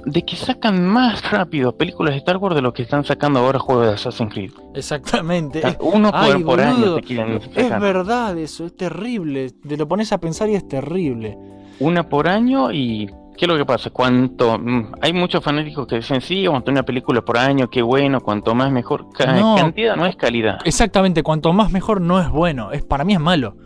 de 0.05 0.22
que 0.25 0.37
sacan 0.37 0.87
más 0.87 1.31
rápido 1.31 1.77
películas 1.77 2.12
de 2.14 2.18
Star 2.18 2.37
Wars 2.37 2.55
de 2.55 2.62
lo 2.62 2.72
que 2.72 2.83
están 2.83 3.05
sacando 3.05 3.40
ahora 3.40 3.59
juegos 3.59 3.87
de 3.87 3.92
Assassin's 3.94 4.33
Creed. 4.33 4.51
exactamente. 4.75 5.62
Uno 5.81 6.11
por, 6.11 6.20
Ay, 6.20 6.44
por 6.44 6.61
año 6.61 6.94
te 6.96 7.03
quieren 7.03 7.40
Es 7.55 7.70
verdad 7.81 8.37
eso, 8.38 8.66
es 8.66 8.77
terrible. 8.77 9.51
Te 9.51 9.77
lo 9.77 9.87
pones 9.88 10.12
a 10.12 10.18
pensar 10.18 10.49
y 10.49 10.55
es 10.55 10.66
terrible. 10.68 11.37
Una 11.81 12.09
por 12.09 12.29
año 12.29 12.72
y 12.72 13.07
¿qué 13.37 13.44
es 13.44 13.49
lo 13.49 13.57
que 13.57 13.64
pasa? 13.66 13.90
Cuanto 13.90 14.59
mm, 14.59 14.92
hay 15.03 15.12
muchos 15.12 15.42
fanáticos 15.42 15.87
que 15.87 15.96
dicen 15.96 16.20
sí, 16.20 16.46
vamos 16.46 16.62
a 16.62 16.64
tener 16.64 16.79
una 16.81 16.87
película 16.87 17.22
por 17.22 17.37
año, 17.38 17.68
qué 17.68 17.83
bueno, 17.83 18.20
cuanto 18.20 18.55
más 18.55 18.70
mejor. 18.72 19.09
Ca- 19.12 19.33
No. 19.38 19.57
Cantidad 19.57 19.96
no 19.96 20.07
es 20.07 20.16
calidad. 20.16 20.59
Exactamente, 20.64 21.22
cuanto 21.22 21.53
más 21.53 21.70
mejor 21.70 22.01
no 22.01 22.20
es 22.20 22.29
bueno. 22.31 22.72
Es, 22.72 22.85
para 22.85 23.05
mí 23.05 23.12
es 23.14 23.20
malo. 23.20 23.57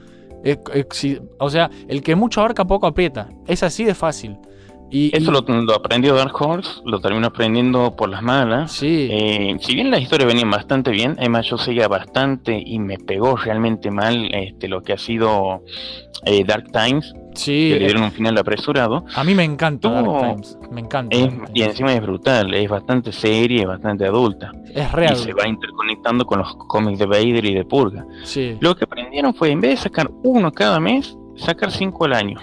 Es- 0.43 0.59
es- 0.75 0.87
si- 0.93 1.21
o 1.39 1.51
sea, 1.51 1.71
el 1.89 2.03
que 2.03 2.15
mucho 2.17 2.41
abarca 2.41 2.65
poco 2.65 2.87
aprieta. 2.87 3.29
Es 3.47 3.63
así 3.63 3.85
de 3.85 3.95
fácil. 3.95 4.37
Y, 4.91 5.17
Eso 5.17 5.31
y- 5.31 5.35
lo, 5.35 5.63
lo 5.63 5.75
aprendió 5.75 6.15
Dark 6.15 6.35
Horse, 6.41 6.81
lo 6.85 7.01
terminó 7.01 7.29
aprendiendo 7.29 7.95
por 7.97 8.09
las 8.09 8.23
malas. 8.23 8.73
Sí, 8.73 9.09
Eh, 9.11 9.57
si 9.61 9.75
bien 9.75 9.91
las 9.91 10.01
historias 10.03 10.27
venían 10.29 10.51
bastante 10.51 10.91
bien, 10.91 11.15
además 11.19 11.47
yo 11.47 11.59
seguía 11.59 11.87
bastante 11.89 12.61
y 12.65 12.79
me 12.79 12.99
pegó 12.99 13.37
realmente 13.37 13.91
mal 13.91 14.29
este, 14.35 14.69
lo 14.69 14.83
que 14.83 14.93
ha 14.93 14.99
sido 14.99 15.63
eh, 16.25 16.45
Dark 16.45 16.71
Times, 16.73 17.15
sí. 17.35 17.71
que 17.73 17.79
le 17.79 17.85
dieron 17.87 18.03
un 18.03 18.13
final 18.13 18.37
apresurado. 18.37 19.05
a 19.15 19.25
mí 19.25 19.35
me 19.35 19.45
encanta 19.45 19.89
Dark. 19.91 20.07
Times. 20.35 20.59
Me 20.71 20.81
encanta. 20.81 21.17
Es- 21.17 21.23
Dark 21.39 21.51
y 21.55 21.63
encima 21.63 21.93
es 21.95 22.03
brutal, 22.03 22.53
es 22.53 22.69
bastante 22.69 23.13
seria, 23.13 23.63
es 23.63 23.69
bastante 23.69 24.05
adulta. 24.07 24.51
Es 24.75 24.91
real. 24.93 25.15
Y 25.15 25.17
se 25.17 25.33
va 25.33 25.49
interconectando 25.49 26.25
con 26.27 26.41
los 26.41 26.55
cómics 26.69 26.99
de 26.99 27.07
Vader 27.07 27.45
y 27.45 27.55
de 27.55 27.65
Purga. 27.65 28.05
Sí. 28.25 28.57
Lo 28.61 28.77
que 28.77 28.85
aprendieron 28.85 29.35
fue, 29.35 29.51
en 29.51 29.61
vez 29.61 29.71
de 29.71 29.77
sacar 29.79 30.11
uno 30.23 30.53
cada 30.53 30.79
mes, 30.81 31.17
sacar 31.37 31.71
cinco 31.71 32.05
al 32.05 32.13
año. 32.13 32.39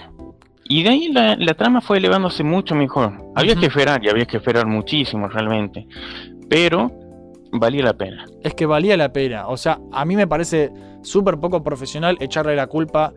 Y 0.68 0.82
de 0.82 0.88
ahí 0.90 1.12
la, 1.12 1.34
la 1.36 1.54
trama 1.54 1.80
fue 1.80 1.98
elevándose 1.98 2.44
mucho 2.44 2.74
mejor. 2.74 3.12
Había 3.34 3.56
que 3.56 3.66
esperar, 3.66 4.04
y 4.04 4.08
había 4.08 4.26
que 4.26 4.36
esperar 4.36 4.66
muchísimo 4.66 5.28
realmente. 5.28 5.86
Pero 6.48 6.90
valía 7.52 7.84
la 7.84 7.94
pena. 7.94 8.26
Es 8.42 8.54
que 8.54 8.66
valía 8.66 8.96
la 8.96 9.12
pena. 9.12 9.48
O 9.48 9.56
sea, 9.56 9.78
a 9.92 10.04
mí 10.04 10.16
me 10.16 10.26
parece 10.26 10.70
súper 11.02 11.38
poco 11.38 11.62
profesional 11.62 12.16
echarle 12.20 12.54
la 12.54 12.66
culpa 12.66 13.14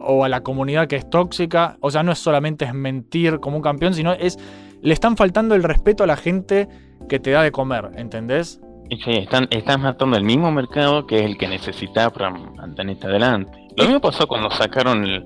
o 0.00 0.24
a 0.24 0.28
la 0.28 0.42
comunidad 0.42 0.88
que 0.88 0.96
es 0.96 1.08
tóxica. 1.08 1.76
O 1.80 1.90
sea, 1.90 2.02
no 2.02 2.12
es 2.12 2.18
solamente 2.18 2.64
es 2.64 2.74
mentir 2.74 3.40
como 3.40 3.56
un 3.56 3.62
campeón, 3.62 3.94
sino 3.94 4.12
es. 4.12 4.38
Le 4.82 4.92
están 4.92 5.16
faltando 5.16 5.54
el 5.54 5.62
respeto 5.62 6.04
a 6.04 6.06
la 6.06 6.16
gente 6.16 6.68
que 7.08 7.18
te 7.18 7.30
da 7.30 7.42
de 7.42 7.50
comer, 7.50 7.90
¿entendés? 7.96 8.60
Están, 8.90 9.48
están 9.50 9.82
matando 9.82 10.16
el 10.16 10.24
mismo 10.24 10.50
mercado 10.52 11.06
que 11.06 11.16
es 11.18 11.22
el 11.24 11.36
que 11.36 11.48
necesitaba 11.48 12.10
para 12.10 12.30
mantenerte 12.30 13.06
adelante. 13.06 13.52
Lo 13.76 13.84
mismo 13.84 14.00
pasó 14.00 14.26
cuando 14.26 14.50
sacaron 14.50 15.04
el- 15.04 15.24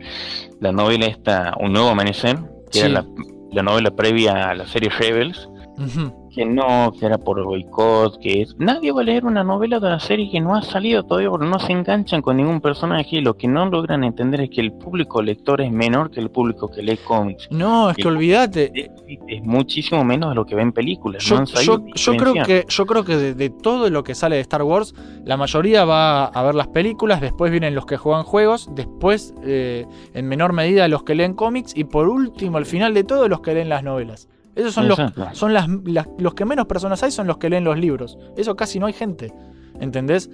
la 0.60 0.72
novela 0.72 1.06
esta, 1.06 1.54
Un 1.60 1.72
Nuevo 1.72 1.88
Amanecer, 1.88 2.36
que 2.72 2.78
Sí. 2.78 2.80
era 2.80 2.88
la, 2.88 3.06
la 3.52 3.62
novela 3.62 3.90
previa 3.90 4.50
a 4.50 4.54
la 4.54 4.66
serie 4.66 4.90
Rebels, 4.90 5.48
Ujú. 5.78 6.19
Que 6.34 6.44
no, 6.46 6.92
que 6.98 7.06
era 7.06 7.18
por 7.18 7.42
boicot, 7.44 8.18
que 8.20 8.42
es... 8.42 8.54
Nadie 8.58 8.92
va 8.92 9.00
a 9.00 9.04
leer 9.04 9.24
una 9.24 9.42
novela 9.44 9.80
de 9.80 9.88
la 9.90 9.98
serie 10.00 10.30
que 10.30 10.40
no 10.40 10.54
ha 10.54 10.62
salido 10.62 11.02
todavía 11.02 11.28
porque 11.30 11.46
no 11.46 11.58
se 11.58 11.72
enganchan 11.72 12.22
con 12.22 12.36
ningún 12.36 12.60
personaje 12.60 13.16
y 13.16 13.20
lo 13.20 13.36
que 13.36 13.48
no 13.48 13.66
logran 13.66 14.04
entender 14.04 14.40
es 14.42 14.50
que 14.50 14.60
el 14.60 14.72
público 14.72 15.22
lector 15.22 15.60
es 15.60 15.70
menor 15.72 16.10
que 16.10 16.20
el 16.20 16.30
público 16.30 16.68
que 16.68 16.82
lee 16.82 16.98
cómics. 16.98 17.48
No, 17.50 17.90
es 17.90 17.96
que 17.96 18.08
olvídate. 18.08 18.70
Es, 18.74 18.90
es 19.26 19.42
muchísimo 19.44 20.04
menos 20.04 20.30
de 20.30 20.34
lo 20.36 20.46
que 20.46 20.54
ven 20.54 20.72
películas. 20.72 21.28
no 21.30 21.40
Yo, 21.40 21.46
sabido 21.46 21.78
yo- 21.86 21.94
yo 21.94 22.16
creo 22.16 22.34
que, 22.44 22.64
yo 22.68 22.86
creo 22.86 23.04
que 23.04 23.16
de, 23.16 23.34
de 23.34 23.50
todo 23.50 23.90
lo 23.90 24.04
que 24.04 24.14
sale 24.14 24.36
de 24.36 24.42
Star 24.42 24.62
Wars, 24.62 24.94
la 25.24 25.36
mayoría 25.36 25.84
va 25.84 26.26
a 26.26 26.42
ver 26.42 26.54
las 26.54 26.68
películas, 26.68 27.20
después 27.20 27.50
vienen 27.50 27.74
los 27.74 27.86
que 27.86 27.96
juegan 27.96 28.22
juegos, 28.22 28.68
después, 28.74 29.34
eh, 29.44 29.86
en 30.14 30.28
menor 30.28 30.52
medida, 30.52 30.86
los 30.88 31.02
que 31.02 31.14
leen 31.14 31.34
cómics, 31.34 31.76
y 31.76 31.84
por 31.84 32.08
último, 32.08 32.56
al 32.58 32.66
final 32.66 32.94
de 32.94 33.04
todo, 33.04 33.28
los 33.28 33.40
que 33.40 33.54
leen 33.54 33.68
las 33.68 33.82
novelas. 33.82 34.28
Esos 34.56 34.74
son, 34.74 34.88
los, 34.88 34.98
son 35.32 35.54
las, 35.54 35.66
las- 35.84 36.08
los 36.18 36.34
que 36.34 36.44
menos 36.44 36.66
personas 36.66 37.02
hay, 37.02 37.10
son 37.10 37.26
los 37.26 37.38
que 37.38 37.48
leen 37.50 37.64
los 37.64 37.78
libros. 37.78 38.18
Eso 38.36 38.56
casi 38.56 38.78
no 38.78 38.86
hay 38.86 38.92
gente. 38.92 39.32
¿Entendés? 39.80 40.28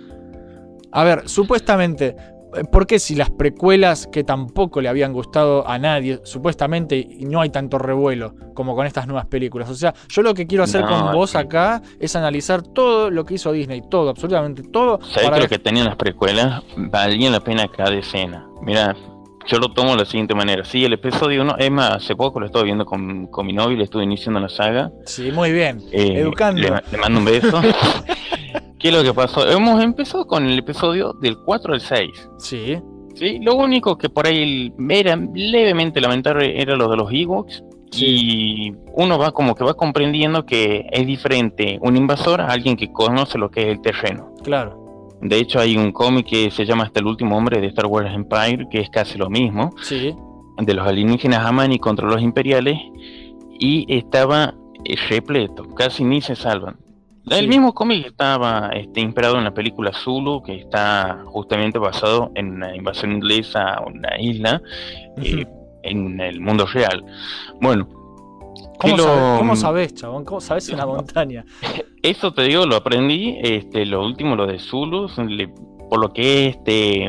A 0.93 1.05
ver, 1.05 1.29
supuestamente, 1.29 2.17
eh, 2.55 2.65
¿por 2.73 2.87
qué 2.87 2.99
si 2.99 3.15
las 3.15 3.29
precuelas 3.31 4.07
que 4.07 4.25
tampoco 4.25 4.81
le 4.81 4.89
habían 4.89 5.13
gustado 5.13 5.69
a 5.69 5.79
nadie, 5.79 6.21
supuestamente, 6.25 7.07
no 7.21 7.41
hay 7.43 7.51
tanto 7.51 7.79
revuelo 7.79 8.35
como 8.55 8.75
con 8.75 8.87
estas 8.87 9.07
nuevas 9.07 9.27
películas? 9.27 9.69
O 9.69 9.75
sea, 9.75 9.93
yo 10.09 10.23
lo 10.23 10.33
que 10.33 10.47
quiero 10.47 10.65
hacer 10.65 10.81
No, 10.83 10.89
con 10.89 11.13
vos 11.13 11.37
acá 11.37 11.83
es 12.01 12.17
analizar 12.17 12.63
todo 12.63 13.11
lo 13.11 13.25
que 13.25 13.35
hizo 13.35 13.53
Disney, 13.53 13.83
todo, 13.91 14.09
absolutamente 14.11 14.63
todo. 14.63 14.99
¿Sabes 15.03 15.31
que 15.31 15.41
lo 15.41 15.49
que 15.49 15.59
tenían 15.59 15.87
las 15.87 15.97
precuelas 15.97 16.63
valía 16.77 17.31
la 17.31 17.41
pena 17.41 17.69
cada 17.69 17.95
escena? 17.95 18.47
Mira, 18.63 18.97
yo 19.47 19.59
lo 19.59 19.73
tomo 19.73 19.93
de 19.93 19.99
la 19.99 20.05
siguiente 20.05 20.35
manera. 20.35 20.65
Sí, 20.65 20.85
el 20.85 20.93
episodio 20.95 21.43
1, 21.43 21.57
es 21.59 21.71
más, 21.71 21.91
hace 21.97 22.17
poco 22.17 22.41
lo 22.41 22.47
estaba 22.47 22.65
viendo 22.65 22.85
con, 22.85 23.27
con 23.27 23.47
mi 23.47 23.53
novio 23.53 23.73
y 23.73 23.79
le 23.79 23.85
estuve 23.85 24.05
iniciando 24.05 24.41
la 24.41 24.49
saga. 24.49 24.91
Sí, 25.05 25.31
muy 25.33 25.53
bien. 25.53 25.83
Eh, 25.93 26.15
Educando. 26.21 26.61
Le, 26.61 26.71
le 26.91 26.99
mando 26.99 27.19
un 27.21 27.25
beso. 27.25 27.61
¿Qué 28.79 28.89
es 28.89 28.95
lo 28.95 29.03
que 29.03 29.15
pasó? 29.15 29.49
Hemos 29.49 29.83
empezado 29.83 30.27
con 30.27 30.47
el 30.47 30.59
episodio 30.59 31.13
del 31.21 31.39
4 31.39 31.75
al 31.75 31.81
6. 31.81 32.11
Sí, 32.39 32.79
Sí, 33.17 33.39
lo 33.41 33.55
único 33.55 33.97
que 33.97 34.11
por 34.11 34.27
ahí 34.27 34.75
era 34.91 35.17
levemente 35.17 36.03
lamentable 36.03 36.61
era 36.61 36.77
lo 36.77 36.87
de 36.89 36.97
los 36.99 37.11
Ewoks. 37.11 37.65
Y 37.93 38.75
uno 38.93 39.17
va 39.17 39.31
como 39.33 39.55
que 39.55 39.65
va 39.65 39.73
comprendiendo 39.73 40.45
que 40.45 40.87
es 40.93 41.07
diferente 41.07 41.79
un 41.81 41.97
invasor 41.97 42.43
a 42.43 42.49
alguien 42.49 42.77
que 42.77 42.93
conoce 42.93 43.39
lo 43.39 43.51
que 43.51 43.63
es 43.63 43.69
el 43.69 43.81
terreno. 43.81 44.35
claro. 44.45 44.86
De 45.21 45.39
hecho, 45.39 45.59
hay 45.61 45.77
un 45.77 45.93
cómic 45.93 46.27
que 46.27 46.51
se 46.51 46.65
llama 46.67 46.85
Hasta 46.85 47.01
el 47.01 47.07
último 47.07 47.37
hombre 47.37 47.61
de 47.61 47.69
Star 47.69 47.87
Wars 47.87 48.13
Empire, 48.15 48.67
que 48.71 48.81
es 48.81 48.91
casi 48.91 49.17
lo 49.19 49.29
mismo, 49.31 49.75
Sí, 49.83 50.15
de 50.59 50.75
los 50.75 50.87
alienígenas 50.87 51.45
Amani 51.45 51.79
contra 51.79 52.07
los 52.07 52.21
imperiales, 52.23 52.79
y 53.59 53.87
estaba 53.89 54.55
repleto, 55.09 55.65
casi 55.75 56.05
ni 56.05 56.21
se 56.21 56.37
salvan. 56.37 56.77
El 57.29 57.41
Sí. 57.41 57.49
mismo 57.49 57.75
cómic 57.75 58.07
estaba 58.07 58.69
este, 58.73 59.01
inspirado 59.01 59.37
en 59.37 59.43
la 59.45 59.53
película 59.53 59.93
Zulu, 59.93 60.43
que 60.43 60.55
está 60.55 61.23
justamente 61.25 61.77
basado 61.79 62.31
en 62.37 62.53
una 62.53 62.77
invasión 62.77 63.11
inglesa 63.13 63.75
a 63.75 63.85
una 63.85 64.11
isla 64.21 64.63
eh, 65.17 65.45
en 65.83 66.21
el 66.21 66.41
mundo 66.41 66.67
real. 66.67 67.05
Bueno, 67.61 67.89
¿Cómo, 68.79 68.97
lo- 68.97 69.03
sabés, 69.05 69.39
¿Cómo 69.39 69.57
sabés, 69.57 69.95
chabón? 69.95 70.25
¿Cómo 70.25 70.41
sabés 70.41 70.69
una 70.71 70.87
montaña? 70.87 71.45
Eso 72.03 72.33
te 72.33 72.43
digo, 72.43 72.67
lo 72.67 72.77
aprendí, 72.77 73.37
este, 73.43 73.85
lo 73.87 74.05
último, 74.05 74.37
lo 74.37 74.47
de 74.47 74.59
Zulu, 74.59 75.09
le- 75.29 75.49
por 75.91 76.01
lo 76.01 76.13
que 76.13 76.47
este, 76.47 77.09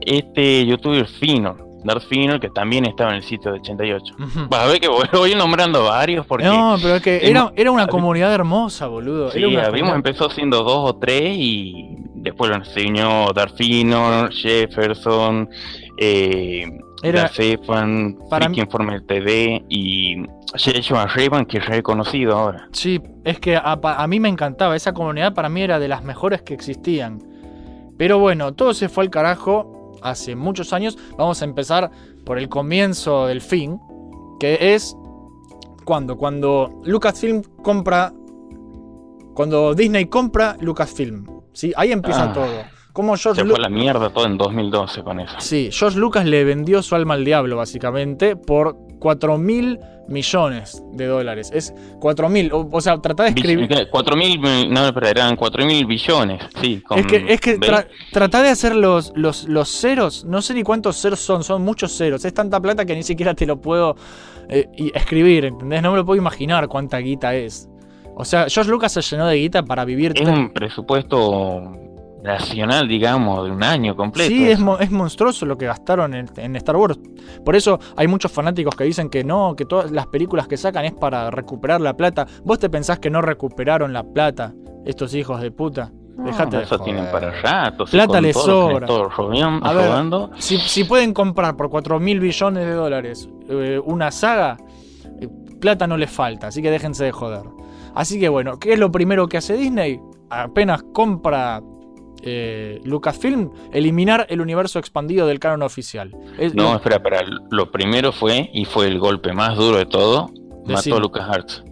este 0.00 0.66
youtuber 0.66 1.06
Fino, 1.06 1.56
Darth 1.84 2.04
Fino, 2.08 2.40
que 2.40 2.48
también 2.50 2.84
estaba 2.86 3.10
en 3.10 3.16
el 3.16 3.22
sitio 3.22 3.52
de 3.52 3.58
88. 3.60 4.14
Ujú. 4.18 4.48
Vas 4.48 4.60
a 4.62 4.66
ver 4.66 4.80
que 4.80 4.88
voy, 4.88 5.04
voy 5.12 5.34
nombrando 5.34 5.84
varios 5.84 6.26
porque 6.26 6.44
No, 6.46 6.76
pero 6.80 6.96
es 6.96 7.02
que 7.02 7.28
era, 7.28 7.52
era 7.56 7.70
una 7.70 7.86
comunidad 7.86 8.32
hermosa, 8.32 8.86
boludo. 8.86 9.30
sí, 9.30 9.38
habíamos 9.38 9.64
comunidad- 9.70 9.94
empezado 9.96 10.30
siendo 10.30 10.62
dos 10.62 10.90
o 10.90 10.96
tres 10.96 11.36
y 11.36 11.96
después 12.14 12.50
lo 12.50 12.56
enseñó 12.56 13.32
Darth 13.32 13.56
Fino, 13.56 14.28
Jefferson, 14.30 15.48
eh, 15.98 16.64
Era- 17.08 17.28
Stefan, 17.28 18.18
para 18.30 18.50
Informer 18.52 19.00
TV 19.02 19.64
y 19.68 20.16
Joshua 20.52 21.06
Revan, 21.06 21.46
que 21.46 21.58
es 21.58 21.66
reconocido 21.66 22.36
ahora. 22.36 22.68
Sí, 22.72 23.00
es 23.24 23.38
que 23.40 23.56
a 23.56 24.06
mí 24.08 24.20
me 24.20 24.28
encantaba. 24.28 24.74
Esa 24.76 24.92
comunidad 24.92 25.34
para 25.34 25.48
mí 25.48 25.62
era 25.62 25.78
de 25.78 25.88
las 25.88 26.02
mejores 26.04 26.42
que 26.42 26.54
existían. 26.54 27.18
Pero 27.98 28.18
bueno, 28.18 28.52
todo 28.54 28.74
se 28.74 28.88
fue 28.88 29.04
al 29.04 29.10
carajo 29.10 29.92
hace 30.02 30.36
muchos 30.36 30.72
años. 30.72 30.98
Vamos 31.16 31.40
a 31.42 31.44
empezar 31.44 31.90
por 32.24 32.38
el 32.38 32.48
comienzo 32.48 33.26
del 33.26 33.40
fin. 33.40 33.78
Que 34.38 34.74
es 34.74 34.94
cuando, 35.84 36.16
cuando 36.16 36.80
Lucasfilm 36.84 37.42
compra. 37.62 38.12
Cuando 39.34 39.74
Disney 39.74 40.06
compra 40.06 40.56
Lucasfilm. 40.60 41.26
¿sí? 41.52 41.72
Ahí 41.76 41.92
empieza 41.92 42.24
Ah. 42.24 42.32
todo. 42.32 42.75
Como 42.96 43.14
George 43.16 43.42
Se 43.42 43.46
Lu- 43.46 43.54
fue 43.54 43.58
a 43.64 43.68
la 43.68 43.68
mierda 43.68 44.08
todo 44.08 44.24
en 44.24 44.38
2012 44.38 45.02
con 45.02 45.20
eso. 45.20 45.34
Sí, 45.38 45.68
George 45.70 45.98
Lucas 45.98 46.24
le 46.24 46.44
vendió 46.44 46.82
su 46.82 46.94
alma 46.94 47.12
al 47.12 47.26
diablo, 47.26 47.56
básicamente, 47.58 48.36
por 48.36 48.78
4 48.98 49.36
mil 49.36 49.78
millones 50.08 50.82
de 50.94 51.04
dólares. 51.06 51.50
Es 51.52 51.74
4 52.00 52.28
mil, 52.30 52.50
o, 52.54 52.66
o 52.72 52.80
sea, 52.80 52.96
tratá 53.02 53.24
de 53.24 53.28
escribir. 53.30 53.68
Bill- 53.68 53.88
4 53.90 54.16
mil, 54.16 54.40
no, 54.72 54.94
pero 54.94 55.08
eran 55.08 55.36
4 55.36 55.66
mil 55.66 55.84
billones, 55.84 56.42
sí. 56.62 56.80
Con, 56.80 56.98
Es 56.98 57.06
que, 57.06 57.24
es 57.28 57.38
que 57.40 57.58
¿ves? 57.58 57.70
tra- 57.70 57.86
tratá 58.12 58.42
de 58.42 58.48
hacer 58.48 58.74
los, 58.74 59.12
los, 59.14 59.44
los 59.46 59.68
ceros, 59.68 60.24
no 60.24 60.40
sé 60.40 60.54
ni 60.54 60.62
cuántos 60.62 60.96
ceros 60.96 61.20
son, 61.20 61.44
son 61.44 61.60
muchos 61.62 61.94
ceros. 61.94 62.24
Es 62.24 62.32
tanta 62.32 62.58
plata 62.60 62.86
que 62.86 62.94
ni 62.94 63.02
siquiera 63.02 63.34
te 63.34 63.44
lo 63.44 63.60
puedo 63.60 63.94
eh, 64.48 64.68
escribir, 64.94 65.44
¿entendés? 65.44 65.82
No 65.82 65.90
me 65.90 65.98
lo 65.98 66.06
puedo 66.06 66.16
imaginar 66.18 66.66
cuánta 66.68 66.96
guita 66.96 67.34
es. 67.34 67.68
O 68.14 68.24
sea, 68.24 68.46
George 68.48 68.70
Lucas 68.70 68.92
se 68.92 69.02
llenó 69.02 69.26
de 69.26 69.36
guita 69.36 69.62
para 69.64 69.84
vivir. 69.84 70.12
Es 70.14 70.26
un 70.26 70.48
presupuesto 70.50 71.72
nacional, 72.26 72.88
digamos, 72.88 73.44
de 73.46 73.50
un 73.52 73.62
año 73.62 73.96
completo. 73.96 74.28
Sí, 74.28 74.50
es, 74.50 74.58
mo- 74.58 74.78
es 74.78 74.90
monstruoso 74.90 75.46
lo 75.46 75.56
que 75.56 75.66
gastaron 75.66 76.14
en, 76.14 76.28
en 76.36 76.56
Star 76.56 76.76
Wars. 76.76 76.98
Por 77.44 77.56
eso 77.56 77.78
hay 77.96 78.06
muchos 78.08 78.30
fanáticos 78.32 78.74
que 78.74 78.84
dicen 78.84 79.08
que 79.08 79.24
no, 79.24 79.54
que 79.56 79.64
todas 79.64 79.90
las 79.90 80.06
películas 80.08 80.46
que 80.48 80.56
sacan 80.56 80.84
es 80.84 80.92
para 80.92 81.30
recuperar 81.30 81.80
la 81.80 81.96
plata. 81.96 82.26
¿Vos 82.44 82.58
te 82.58 82.68
pensás 82.68 82.98
que 82.98 83.08
no 83.10 83.22
recuperaron 83.22 83.92
la 83.92 84.02
plata 84.02 84.52
estos 84.84 85.14
hijos 85.14 85.40
de 85.40 85.50
puta? 85.50 85.92
No, 86.16 86.24
Dejate 86.24 86.56
de 86.56 86.62
eso 86.62 86.78
joder. 86.78 86.92
tienen 86.94 87.12
para 87.12 87.30
rato. 87.42 87.84
Plata 87.84 88.20
les 88.20 88.34
sobra. 88.36 88.86
Todo 88.86 89.08
rodean- 89.10 89.60
A 89.62 89.72
ver, 89.74 89.88
rodando. 89.88 90.30
Si, 90.38 90.56
si 90.58 90.84
pueden 90.84 91.12
comprar 91.12 91.56
por 91.56 91.68
4 91.70 92.00
mil 92.00 92.20
billones 92.20 92.64
de 92.64 92.72
dólares 92.72 93.28
eh, 93.50 93.80
una 93.84 94.10
saga, 94.10 94.56
eh, 95.20 95.28
plata 95.60 95.86
no 95.86 95.96
les 95.98 96.10
falta, 96.10 96.46
así 96.48 96.62
que 96.62 96.70
déjense 96.70 97.04
de 97.04 97.12
joder. 97.12 97.42
Así 97.94 98.18
que 98.18 98.28
bueno, 98.30 98.58
¿qué 98.58 98.72
es 98.74 98.78
lo 98.78 98.90
primero 98.90 99.26
que 99.28 99.36
hace 99.36 99.56
Disney? 99.56 100.00
Apenas 100.30 100.82
compra 100.94 101.60
eh, 102.22 102.80
Lucasfilm, 102.84 103.50
eliminar 103.72 104.26
el 104.30 104.40
universo 104.40 104.78
expandido 104.78 105.26
del 105.26 105.38
canon 105.38 105.62
oficial. 105.62 106.14
Es- 106.38 106.54
No, 106.54 106.74
espera, 106.74 106.96
espera. 106.96 107.20
Lo 107.50 107.70
primero 107.70 108.12
fue, 108.12 108.50
y 108.52 108.64
fue 108.64 108.86
el 108.86 108.98
golpe 108.98 109.32
más 109.32 109.56
duro 109.56 109.76
de 109.78 109.86
todo, 109.86 110.30
Decime. 110.66 110.74
mató 110.74 110.96
a 110.96 111.00
Lucas 111.00 111.28
Arts. 111.30 111.64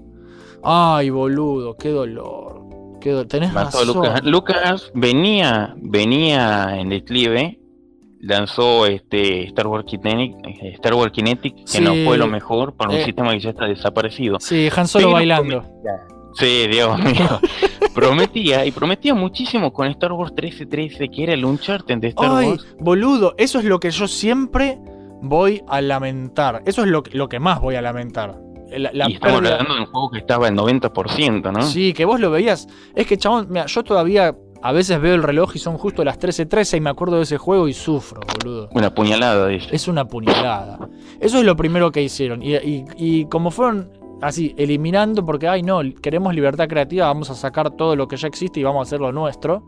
Ay, 0.62 1.11
boludo, 1.11 1.76
qué 1.76 1.90
dolor. 1.90 2.62
Qué 3.00 3.11
do- 3.11 3.26
Tenés 3.26 3.52
Mató 3.52 3.78
a 3.78 3.80
razón. 3.83 3.96
Lucas. 3.96 4.24
Lucas 4.24 4.90
venía, 4.94 5.74
venía 5.76 6.78
en 6.78 6.88
declive, 6.88 7.59
lanzó 8.20 8.87
este 8.87 9.44
Star 9.48 9.66
Wars 9.66 9.85
Kinetic, 9.87 10.35
eh, 10.46 10.70
Star 10.76 10.94
Wars 10.94 11.12
Kinetic 11.12 11.54
que 11.57 11.62
Sí. 11.66 11.83
no 11.83 11.92
fue 12.07 12.16
lo 12.16 12.26
mejor 12.26 12.74
para 12.74 12.90
un 12.90 12.96
Eh. 12.96 13.04
sistema 13.04 13.33
que 13.33 13.40
ya 13.40 13.50
está 13.50 13.66
desaparecido. 13.66 14.38
Sí, 14.40 14.68
Han 14.74 14.88
Solo 14.88 15.07
Pero 15.09 15.12
bailando. 15.12 15.64
Sí, 16.36 16.66
Dios 16.68 16.98
mío. 17.02 17.40
prometía 17.94 18.64
y 18.66 18.70
prometía 18.72 19.14
muchísimo 19.14 19.72
con 19.72 19.86
Star 19.88 20.12
Wars 20.12 20.32
1313 20.32 21.08
que 21.08 21.22
era 21.22 21.34
el 21.34 21.44
Uncharted 21.44 21.98
de 21.98 22.08
Star 22.08 22.30
Ay, 22.32 22.48
Wars. 22.50 22.66
boludo, 22.80 23.35
eso 23.38 23.58
es 23.58 23.64
lo 23.64 23.78
que 23.80 23.90
yo 23.90 24.08
siempre 24.08 24.78
voy 25.22 25.62
a 25.68 25.80
lamentar. 25.80 26.62
Eso 26.66 26.82
es 26.82 26.88
lo, 26.88 27.02
que- 27.02 27.16
lo 27.16 27.28
que 27.28 27.38
más 27.40 27.60
voy 27.60 27.76
a 27.76 27.82
lamentar. 27.82 28.37
La, 28.76 28.90
la 28.92 29.08
y 29.08 29.14
estamos 29.14 29.40
pérdida- 29.40 29.52
hablando 29.54 29.74
de 29.74 29.80
un 29.82 29.87
juego 29.87 30.10
que 30.10 30.18
estaba 30.18 30.48
al 30.48 30.54
90%, 30.56 31.52
¿no? 31.52 31.62
Sí, 31.62 31.92
que 31.92 32.04
vos 32.04 32.18
lo 32.18 32.30
veías. 32.30 32.66
Es 32.96 33.06
que, 33.06 33.16
chabón, 33.16 33.46
mira, 33.48 33.66
yo 33.66 33.85
todavía 33.85 34.35
a 34.62 34.72
veces 34.72 35.00
veo 35.00 35.14
el 35.14 35.22
reloj 35.22 35.54
y 35.54 35.58
son 35.60 35.78
justo 35.78 36.02
las 36.04 36.18
13.13 36.18 36.78
y 36.78 36.80
me 36.80 36.90
acuerdo 36.90 37.16
de 37.18 37.22
ese 37.22 37.38
juego 37.38 37.68
y 37.68 37.72
sufro, 37.74 38.20
boludo. 38.42 38.68
Una 38.72 38.92
puñalada, 38.92 39.46
dice. 39.46 39.68
Es 39.70 39.87
una 39.87 40.06
puñalada. 40.08 40.78
Eso 41.20 41.38
es 41.38 41.44
lo 41.44 41.54
primero 41.54 41.92
que 41.92 42.02
hicieron. 42.02 42.42
Y, 42.42 42.56
y- 42.56 42.85
y 42.96 43.24
como 43.26 43.50
fueron 43.52 43.90
así, 44.27 44.54
eliminando, 44.58 45.25
porque, 45.25 45.48
ay, 45.48 45.62
no, 45.62 45.81
queremos 46.02 46.35
libertad 46.35 46.68
creativa, 46.68 47.06
vamos 47.06 47.31
a 47.31 47.35
sacar 47.35 47.70
todo 47.70 47.94
lo 47.96 48.08
que 48.08 48.16
ya 48.16 48.29
existe 48.29 48.60
y 48.60 48.62
vamos 48.62 48.81
a 48.81 48.83
hacer 48.88 49.00
lo 49.00 49.12
nuestro. 49.12 49.62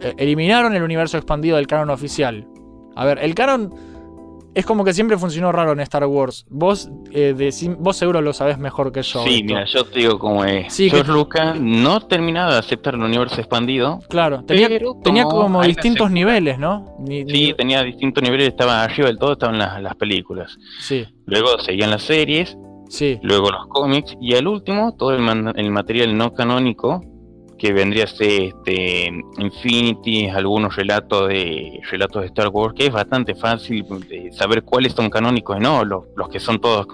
eh, 0.00 0.14
eliminaron 0.16 0.74
el 0.76 0.82
universo 0.84 1.16
expandido 1.16 1.56
del 1.56 1.66
canon 1.66 1.90
oficial. 1.90 2.46
A 2.94 3.04
ver, 3.04 3.18
el 3.20 3.34
canon 3.34 3.74
es 4.54 4.64
como 4.64 4.84
que 4.84 4.92
siempre 4.92 5.18
funcionó 5.18 5.50
raro 5.52 5.72
en 5.72 5.80
Star 5.80 6.04
Wars. 6.06 6.46
Vos, 6.48 6.88
eh, 7.12 7.50
vos 7.78 7.96
seguro 7.96 8.20
lo 8.20 8.32
sabés 8.32 8.58
mejor 8.58 8.92
que 8.92 9.02
yo. 9.02 9.22
Sí, 9.24 9.34
esto. 9.34 9.44
mira, 9.44 9.64
yo 9.66 9.84
te 9.84 9.98
digo 9.98 10.18
cómo 10.20 10.44
es. 10.44 10.72
Sí, 10.72 10.88
George 10.88 11.06
que- 11.06 11.12
Lucas 11.12 11.60
no 11.60 12.00
terminaba 12.00 12.52
de 12.52 12.58
aceptar 12.60 12.94
el 12.94 13.02
universo 13.02 13.40
expandido. 13.40 13.98
Claro, 14.08 14.44
tenía, 14.44 14.68
Pero 14.68 14.96
tenía 15.02 15.24
como 15.24 15.42
como 15.42 15.62
distintos 15.64 16.10
niveles, 16.12 16.58
¿no? 16.60 16.96
Ni- 17.00 17.24
Sí, 17.24 17.32
ni- 17.48 17.54
tenía 17.54 17.82
distintos 17.82 18.22
niveles, 18.22 18.48
estaba 18.48 18.84
arriba 18.84 19.08
del 19.08 19.18
todo, 19.18 19.32
estaban 19.32 19.58
las, 19.58 19.82
las 19.82 19.96
películas. 19.96 20.56
sí, 20.80 21.04
Luego 21.26 21.58
seguían 21.58 21.90
las 21.90 22.02
series, 22.04 22.56
sí. 22.88 23.18
luego 23.22 23.50
los 23.50 23.66
cómics, 23.68 24.16
y 24.20 24.34
al 24.34 24.46
último, 24.48 24.94
todo 24.96 25.12
el, 25.14 25.20
man- 25.22 25.52
el 25.56 25.70
material 25.70 26.16
no 26.16 26.32
canónico, 26.32 27.00
que 27.58 27.72
vendría 27.72 28.04
a 28.04 28.06
ser 28.06 28.42
este, 28.42 29.10
Infinity, 29.38 30.28
algunos 30.28 30.76
relatos 30.76 31.28
de 31.28 31.80
relatos 31.90 32.22
de 32.22 32.26
Star 32.28 32.48
Wars, 32.48 32.72
que 32.74 32.86
es 32.86 32.92
bastante 32.92 33.34
fácil 33.34 33.84
de 34.08 34.30
saber 34.32 34.62
cuáles 34.62 34.92
son 34.92 35.10
canónicos 35.10 35.56
y 35.56 35.60
no, 35.60 35.84
los, 35.84 36.04
los 36.16 36.28
que 36.28 36.38
son 36.38 36.60
todos 36.60 36.86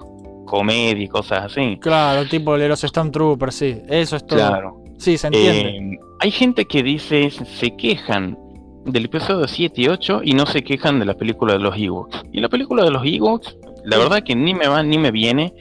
comedia 0.45 1.03
y 1.03 1.07
cosas 1.07 1.45
así. 1.51 1.77
Claro, 1.79 2.27
tipo 2.27 2.57
de 2.57 2.67
los 2.67 2.81
Stormtroopers, 2.81 3.55
sí. 3.55 3.77
Eso 3.87 4.15
es 4.15 4.25
todo. 4.25 4.39
Claro. 4.39 4.83
Sí, 4.97 5.17
se 5.17 5.27
entiende. 5.27 5.69
Eh, 5.77 5.99
hay 6.19 6.31
gente 6.31 6.65
que 6.65 6.81
dice, 6.81 7.29
se 7.29 7.75
quejan 7.75 8.37
del 8.85 9.05
episodio 9.05 9.47
7 9.47 9.81
y 9.81 9.87
8 9.87 10.21
y 10.23 10.33
no 10.33 10.45
se 10.45 10.63
quejan 10.63 10.99
de 10.99 11.05
la 11.05 11.13
película 11.15 11.53
de 11.53 11.59
los 11.59 11.75
Ewoks. 11.77 12.23
Y 12.31 12.39
la 12.39 12.49
película 12.49 12.83
de 12.83 12.91
los 12.91 13.03
Ewoks, 13.05 13.57
la 13.85 13.97
verdad 13.97 14.23
que 14.23 14.35
ni 14.35 14.53
me 14.53 14.67
va 14.67 14.83
ni 14.83 14.97
me 14.97 15.11
viene, 15.11 15.53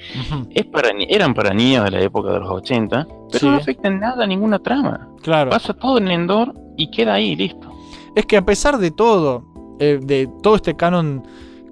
es 0.50 0.64
para 0.66 0.90
eran 1.08 1.34
para 1.34 1.52
niños 1.54 1.84
de 1.84 1.90
la 1.90 2.00
época 2.00 2.32
de 2.32 2.40
los 2.40 2.50
80, 2.50 3.06
pero 3.30 3.38
Sí. 3.38 3.46
no 3.46 3.56
afecta 3.56 3.88
en 3.88 4.00
nada 4.00 4.24
a 4.24 4.26
ninguna 4.26 4.58
trama. 4.58 5.08
Claro. 5.22 5.50
Pasa 5.50 5.72
todo 5.74 5.98
en 5.98 6.08
Endor 6.10 6.54
y 6.76 6.90
queda 6.90 7.14
ahí, 7.14 7.36
listo. 7.36 7.70
Es 8.14 8.26
que 8.26 8.36
a 8.36 8.42
pesar 8.44 8.78
de 8.78 8.90
todo, 8.90 9.44
eh, 9.80 9.98
de 10.02 10.28
todo 10.42 10.56
este 10.56 10.74
canon 10.76 11.24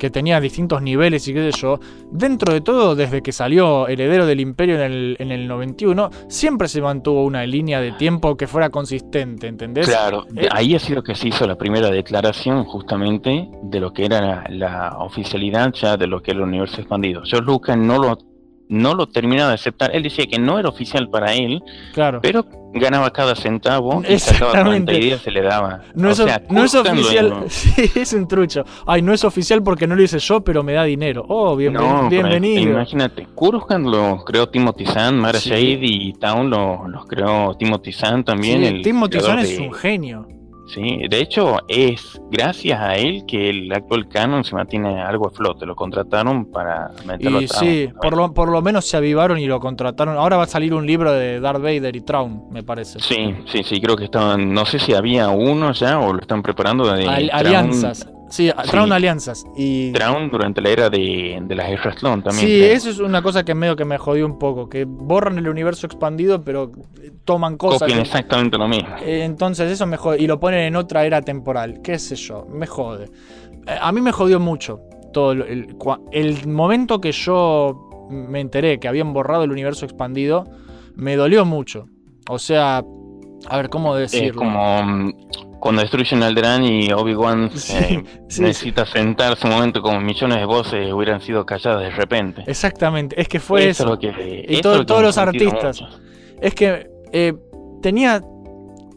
que 0.02 0.10
tenía 0.10 0.40
distintos 0.40 0.82
niveles 0.82 1.28
y 1.28 1.32
qué 1.32 1.52
sé 1.52 1.60
yo, 1.60 1.78
dentro 2.10 2.52
de 2.52 2.60
todo, 2.60 2.96
desde 2.96 3.22
que 3.22 3.30
salió 3.30 3.86
Heredero 3.86 4.26
del 4.26 4.40
Imperio 4.40 4.74
en 4.74 4.80
el, 4.80 5.16
en 5.20 5.30
el 5.30 5.46
91, 5.46 6.10
siempre 6.26 6.66
se 6.66 6.82
mantuvo 6.82 7.24
una 7.24 7.46
línea 7.46 7.80
de 7.80 7.92
tiempo 7.92 8.36
que 8.36 8.48
fuera 8.48 8.68
consistente, 8.68 9.46
¿entendés? 9.46 9.86
Claro, 9.86 10.26
eh, 10.34 10.48
ahí 10.50 10.74
ha 10.74 10.80
sido 10.80 11.04
que 11.04 11.14
se 11.14 11.28
hizo 11.28 11.46
la 11.46 11.54
primera 11.54 11.88
declaración 11.88 12.64
justamente 12.64 13.48
de 13.62 13.78
lo 13.78 13.92
que 13.92 14.06
era 14.06 14.20
la, 14.20 14.44
la 14.48 14.96
oficialidad 14.98 15.72
ya 15.72 15.96
de 15.96 16.08
lo 16.08 16.20
que 16.20 16.32
era 16.32 16.40
el 16.40 16.48
universo 16.48 16.80
expandido. 16.80 17.22
George 17.24 17.46
Lucas 17.46 17.78
no 17.78 17.98
lo, 17.98 18.18
no 18.72 18.94
lo 18.94 19.06
terminaba 19.06 19.48
de 19.50 19.54
aceptar. 19.54 19.94
Él 19.94 20.02
decía 20.02 20.26
que 20.26 20.38
no 20.38 20.58
era 20.58 20.68
oficial 20.68 21.08
para 21.10 21.34
él, 21.34 21.62
Claro. 21.92 22.20
pero 22.22 22.44
ganaba 22.74 23.10
cada 23.12 23.34
centavo 23.36 24.02
y 24.08 24.18
sacaba 24.18 24.50
Exactamente. 24.52 24.92
40 24.92 24.92
ideas 24.94 25.20
se 25.20 25.30
le 25.30 25.42
daba. 25.42 25.82
No, 25.94 26.08
O 26.08 26.10
es, 26.12 26.16
sea, 26.16 26.42
no 26.48 26.64
es 26.64 26.72
Kurgan 26.72 26.96
lo- 26.96 27.02
oficial. 27.02 27.34
Sí, 27.48 27.90
es 27.96 28.12
un 28.14 28.26
trucho. 28.26 28.64
Ay, 28.86 29.02
no 29.02 29.12
es 29.12 29.24
oficial 29.24 29.62
porque 29.62 29.86
no 29.86 29.94
lo 29.94 30.02
hice 30.02 30.18
yo, 30.18 30.40
pero 30.42 30.62
me 30.62 30.72
da 30.72 30.84
dinero. 30.84 31.24
Oh, 31.28 31.54
bienven- 31.54 31.82
No, 31.82 32.08
pero 32.08 32.28
bienvenido. 32.28 32.70
Imagínate, 32.72 33.26
Kurgan 33.34 33.82
lo 33.90 34.24
creó 34.24 34.48
Timothy 34.48 34.86
Zahn, 34.86 35.18
Mara 35.18 35.38
Sí. 35.38 35.50
Shade 35.50 35.78
y 35.82 36.12
Town 36.14 36.48
lo- 36.48 36.88
los 36.88 37.04
creó 37.06 37.54
Timothy 37.58 37.92
Zahn 37.92 38.24
también. 38.24 38.60
Sí, 38.60 38.66
el 38.68 38.82
Timothy 38.82 39.20
Zahn 39.20 39.38
es 39.40 39.58
de- 39.58 39.66
un 39.68 39.74
genio. 39.74 40.26
Sí, 40.66 41.02
de 41.10 41.20
hecho 41.20 41.58
es 41.68 42.20
gracias 42.30 42.80
a 42.80 42.94
él 42.96 43.24
que 43.26 43.50
el 43.50 43.72
actual 43.72 44.08
canon 44.08 44.44
se 44.44 44.54
mantiene 44.54 45.00
algo 45.02 45.26
a 45.26 45.30
flote. 45.30 45.66
Lo 45.66 45.74
contrataron 45.74 46.46
para 46.50 46.90
meterlo 47.04 47.40
Y 47.40 47.44
a 47.44 47.48
Traum. 47.48 47.64
sí, 47.66 47.88
por 48.00 48.16
lo, 48.16 48.32
por 48.32 48.48
lo 48.48 48.62
menos 48.62 48.84
se 48.86 48.96
avivaron 48.96 49.38
y 49.38 49.46
lo 49.46 49.60
contrataron. 49.60 50.16
Ahora 50.16 50.36
va 50.36 50.44
a 50.44 50.46
salir 50.46 50.72
un 50.72 50.86
libro 50.86 51.12
de 51.12 51.40
Darth 51.40 51.60
Vader 51.60 51.94
y 51.96 52.00
Traum, 52.02 52.48
me 52.50 52.62
parece. 52.62 53.00
Sí, 53.00 53.34
sí, 53.46 53.62
sí, 53.64 53.80
creo 53.80 53.96
que 53.96 54.04
estaban, 54.04 54.52
no 54.54 54.64
sé 54.64 54.78
si 54.78 54.94
había 54.94 55.28
uno 55.30 55.72
ya 55.72 55.98
o 55.98 56.12
lo 56.12 56.20
están 56.20 56.42
preparando 56.42 56.84
de 56.92 57.06
Al- 57.08 57.28
Traum- 57.28 57.34
alianzas. 57.34 58.08
Sí, 58.32 58.48
Sí. 58.64 58.70
Traum 58.70 58.90
alianzas. 58.90 59.44
Y 59.56 59.92
Traum 59.92 60.30
durante 60.30 60.62
la 60.62 60.70
era 60.70 60.88
de, 60.90 61.38
de 61.42 61.54
las 61.54 61.68
guerras 61.68 61.96
clon 61.96 62.22
también. 62.22 62.46
sí, 62.48 62.58
creo. 62.58 62.72
eso 62.72 62.88
es 62.90 62.98
una 62.98 63.22
cosa 63.22 63.44
que 63.44 63.54
medio 63.54 63.76
que 63.76 63.84
me 63.84 63.98
jodió 63.98 64.24
un 64.24 64.38
poco. 64.38 64.68
Que 64.70 64.84
borran 64.86 65.36
el 65.36 65.48
universo 65.48 65.86
expandido, 65.86 66.42
pero 66.42 66.72
toman 67.26 67.58
cosas. 67.58 67.80
Copian 67.80 67.98
que- 67.98 68.02
exactamente 68.04 68.56
lo 68.56 68.68
mismo. 68.68 68.88
Eh, 69.04 69.24
Entonces 69.24 69.70
eso 69.70 69.86
me 69.86 69.98
jode. 69.98 70.18
Y 70.22 70.26
lo 70.26 70.40
ponen 70.40 70.60
en 70.60 70.76
otra 70.76 71.04
era 71.04 71.20
temporal. 71.20 71.80
¿Qué 71.82 71.98
sé 71.98 72.16
yo? 72.16 72.46
Me 72.50 72.66
jode. 72.66 73.04
Eh, 73.66 73.76
A 73.80 73.92
mí 73.92 74.00
me 74.00 74.12
jodió 74.12 74.40
mucho 74.40 74.80
todo 75.12 75.32
el, 75.32 75.76
cua- 75.76 76.00
el 76.10 76.48
momento 76.48 77.00
que 77.02 77.12
yo 77.12 78.08
me 78.10 78.40
enteré 78.40 78.80
que 78.80 78.88
habían 78.88 79.12
borrado 79.12 79.44
el 79.44 79.52
universo 79.52 79.84
expandido, 79.84 80.44
me 80.94 81.16
dolió 81.16 81.44
mucho. 81.44 81.86
O 82.30 82.38
sea, 82.38 82.82
a 83.48 83.56
ver, 83.58 83.68
¿cómo 83.68 83.94
decirlo? 83.94 84.28
Es 84.30 84.32
como 84.36 85.12
cuando 85.62 85.80
destruyen 85.80 86.24
Alderaan 86.24 86.64
y 86.64 86.92
Obi-Wan 86.92 87.50
Sí, 87.54 87.72
eh, 87.76 88.04
sí, 88.28 88.42
necesita 88.42 88.84
sentarse 88.84 89.46
un 89.46 89.52
momento 89.52 89.80
como 89.80 90.00
millones 90.00 90.38
de 90.38 90.44
voces 90.44 90.92
hubieran 90.92 91.20
sido 91.20 91.46
calladas 91.46 91.82
de 91.82 91.90
repente. 91.90 92.42
Exactamente, 92.48 93.20
es 93.20 93.28
que 93.28 93.38
fue 93.38 93.68
Eso 93.68 93.84
eso. 93.84 93.84
es 93.84 93.90
lo 93.90 93.98
que, 93.98 94.44
Y 94.48 94.54
eso 94.54 94.62
todo- 94.62 94.72
es 94.72 94.78
lo 94.80 94.84
que 94.84 94.86
todos 94.88 95.02
los 95.02 95.18
artistas. 95.18 95.80
mucho. 95.80 95.98
Es 96.40 96.54
que 96.54 96.90
eh, 97.12 97.32
tenía 97.80 98.20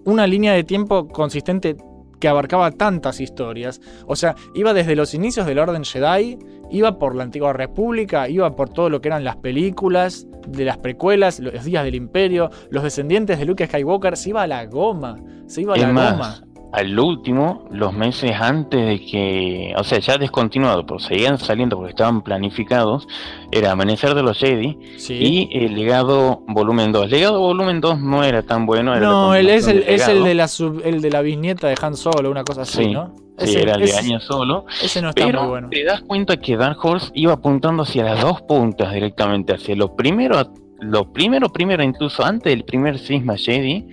una 0.05 0.25
línea 0.25 0.53
de 0.53 0.63
tiempo 0.63 1.07
consistente 1.07 1.77
que 2.19 2.27
abarcaba 2.27 2.71
tantas 2.71 3.19
historias. 3.19 3.79
O 4.07 4.15
sea, 4.15 4.33
iba 4.55 4.73
desde 4.73 4.95
los 4.95 5.13
inicios 5.13 5.45
del 5.45 5.59
Orden 5.59 5.83
Jedi, 5.83 6.39
iba 6.71 6.97
por 6.97 7.13
la 7.15 7.23
Antigua 7.23 7.53
República, 7.53 8.27
iba 8.29 8.55
por 8.55 8.69
todo 8.69 8.89
lo 8.89 9.01
que 9.01 9.09
eran 9.09 9.23
las 9.23 9.35
películas, 9.35 10.25
de 10.47 10.63
las 10.65 10.77
precuelas, 10.77 11.39
los 11.39 11.63
días 11.63 11.83
del 11.83 11.93
Imperio, 11.95 12.49
los 12.71 12.83
descendientes 12.83 13.37
de 13.37 13.45
Luke 13.45 13.67
Skywalker, 13.67 14.15
se 14.17 14.29
iba 14.29 14.43
a 14.43 14.47
la 14.47 14.65
goma. 14.65 15.15
Se 15.47 15.61
iba 15.61 15.75
a 15.75 15.77
la 15.77 15.91
más, 15.91 16.11
goma. 16.13 16.44
Al 16.75 16.99
último, 16.99 17.63
los 17.71 17.93
meses 17.93 18.31
antes 18.39 18.85
de 18.85 18.99
que, 19.05 19.73
o 19.77 19.83
sea, 19.83 19.99
ya 19.99 20.17
descontinuado, 20.17 20.85
pero 20.85 20.99
seguían 20.99 21.37
saliendo 21.37 21.77
porque 21.77 21.91
estaban 21.91 22.21
planificados, 22.21 23.07
era 23.51 23.71
Amanecer 23.71 24.13
de 24.13 24.23
los 24.23 24.37
Jedi 24.37 24.77
Sí. 24.97 25.47
y 25.51 25.57
el 25.65 25.73
Legado 25.75 26.43
Volumen 26.47 26.91
2. 26.91 27.09
Legado 27.09 27.39
Volumen 27.39 27.79
2 27.81 27.99
no 28.01 28.23
era 28.23 28.41
tan 28.43 28.65
bueno, 28.65 28.93
era 28.95 29.05
no, 29.07 29.33
él 29.35 29.49
es 29.49 29.67
el, 29.67 29.79
es 29.87 30.07
el 30.07 30.23
de 30.23 30.33
la 30.33 30.47
sub- 30.47 30.81
el 30.83 31.01
de 31.01 31.09
la 31.11 31.21
bisnieta 31.21 31.67
de 31.67 31.75
Han 31.81 31.95
Solo, 31.95 32.29
una 32.29 32.43
cosa 32.43 32.63
así, 32.63 32.83
Sí, 32.85 32.91
¿no? 32.91 33.13
Sí, 33.37 33.45
Ese- 33.49 33.61
era 33.63 33.73
el 33.75 33.79
de 33.79 33.85
ese- 33.85 33.97
año 33.99 34.19
solo. 34.19 34.65
ese 34.81 35.01
no 35.01 35.09
está 35.09 35.25
Pero 35.25 35.41
muy 35.41 35.49
bueno. 35.49 35.69
te 35.69 35.83
das 35.83 36.01
cuenta 36.01 36.37
que 36.37 36.57
Dark 36.57 36.77
Horse 36.83 37.11
iba 37.13 37.33
apuntando 37.33 37.83
hacia 37.83 38.03
las 38.03 38.21
dos 38.21 38.41
puntas 38.41 38.93
directamente, 38.93 39.53
hacia 39.53 39.75
lo 39.75 39.95
primero, 39.95 40.41
lo 40.79 41.11
primero, 41.13 41.49
primero, 41.49 41.83
incluso 41.83 42.23
antes 42.25 42.51
del 42.51 42.63
primer 42.65 42.99
cisma 42.99 43.37
Jedi, 43.37 43.87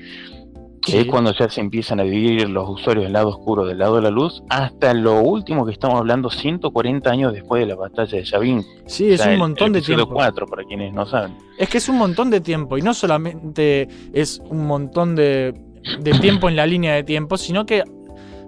que 0.85 0.93
Sí. 0.93 0.99
es 0.99 1.07
cuando 1.07 1.33
ya 1.33 1.49
se 1.49 1.61
empiezan 1.61 2.01
a 2.01 2.03
dividir 2.03 2.49
los 2.51 2.69
usuarios 2.69 3.05
del 3.05 3.13
lado 3.13 3.29
oscuro 3.29 3.65
del 3.65 3.79
lado 3.79 3.97
de 3.97 4.03
la 4.03 4.11
luz, 4.11 4.43
hasta 4.49 4.93
lo 4.95 5.21
último 5.21 5.65
que 5.65 5.73
estamos 5.73 5.99
hablando 5.99 6.29
140 6.29 7.11
años 7.11 7.33
después 7.33 7.61
de 7.61 7.67
la 7.67 7.77
batalla 7.77 8.19
de 8.19 8.25
Yavin. 8.25 8.65
Sí, 8.87 9.13
es 9.13 9.25
un 9.25 9.39
montón 9.39 9.73
de 9.73 9.81
tiempo. 9.81 10.09
4, 10.09 10.47
para 10.47 10.65
quienes 10.65 10.93
no 10.93 11.07
saben. 11.07 11.37
Es 11.59 11.69
que 11.69 11.79
es 11.79 11.89
un 11.89 11.99
montón 11.99 12.31
de 12.31 12.41
tiempo 12.41 12.77
y 12.79 12.83
no 12.83 12.95
solamente 12.95 13.89
es 14.13 14.43
un 14.51 14.67
montón 14.67 15.15
de, 15.15 15.55
de 16.01 16.11
tiempo 16.21 16.49
en 16.49 16.57
la 16.57 16.67
línea 16.67 16.95
de 16.95 17.05
tiempo, 17.05 17.37
sino 17.37 17.65
que 17.65 17.85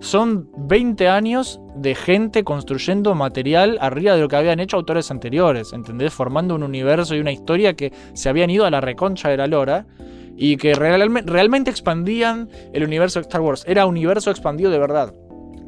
son 0.01 0.51
20 0.59 1.09
años 1.09 1.61
de 1.77 1.95
gente 1.95 2.45
construyendo 2.45 3.15
material 3.15 3.79
arriba 3.81 4.15
de 4.15 4.21
lo 4.21 4.29
que 4.29 4.37
habían 4.37 4.61
hecho 4.61 4.77
autores 4.77 5.11
anteriores, 5.11 5.73
¿entendés? 5.73 6.13
Formando 6.13 6.55
un 6.55 6.63
universo 6.63 7.15
y 7.15 7.21
una 7.21 7.33
historia 7.33 7.75
que 7.75 7.91
se 8.13 8.29
habían 8.29 8.51
ido 8.51 8.67
a 8.67 8.71
la 8.71 8.81
reconcha 8.83 9.31
de 9.31 9.37
la 9.39 9.47
lora 9.47 9.87
y 10.37 10.57
que 10.57 10.75
realme- 10.75 11.23
realmente 11.25 11.71
expandían 11.71 12.49
el 12.73 12.85
universo 12.85 13.19
de 13.19 13.23
Star 13.23 13.41
Wars. 13.41 13.65
Era 13.67 13.87
universo 13.87 14.31
expandido 14.31 14.71
de 14.71 14.79
verdad. 14.79 15.13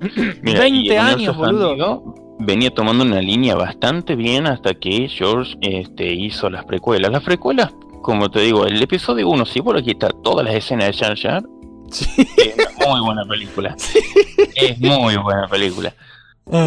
Mira, 0.42 0.68
y 0.68 0.88
20 0.88 0.92
el 0.94 0.98
años, 1.00 1.36
boludo. 1.36 2.14
Venía 2.38 2.70
tomando 2.70 3.02
una 3.04 3.20
línea 3.22 3.54
bastante 3.54 4.14
bien 4.14 4.46
hasta 4.46 4.74
que 4.74 5.08
George 5.08 5.56
este, 5.62 6.12
hizo 6.12 6.50
las 6.50 6.64
precuelas. 6.66 7.10
Las 7.10 7.22
precuelas, 7.22 7.72
como 8.02 8.30
te 8.30 8.40
digo, 8.40 8.66
el 8.66 8.82
episodio 8.82 9.28
1, 9.30 9.46
si 9.46 9.60
vos 9.60 9.74
le 9.74 9.82
quitas 9.82 10.10
todas 10.22 10.44
las 10.44 10.54
escenas 10.54 10.86
de 10.88 10.92
Jar 10.92 11.16
Jar, 11.18 11.42
Sí. 11.90 12.04
es 12.36 12.56
una 12.78 12.88
muy 12.96 13.00
buena 13.06 13.24
película. 13.24 13.76
Es 14.56 14.78
muy 14.80 15.16
buena 15.16 15.46
película. 15.48 15.94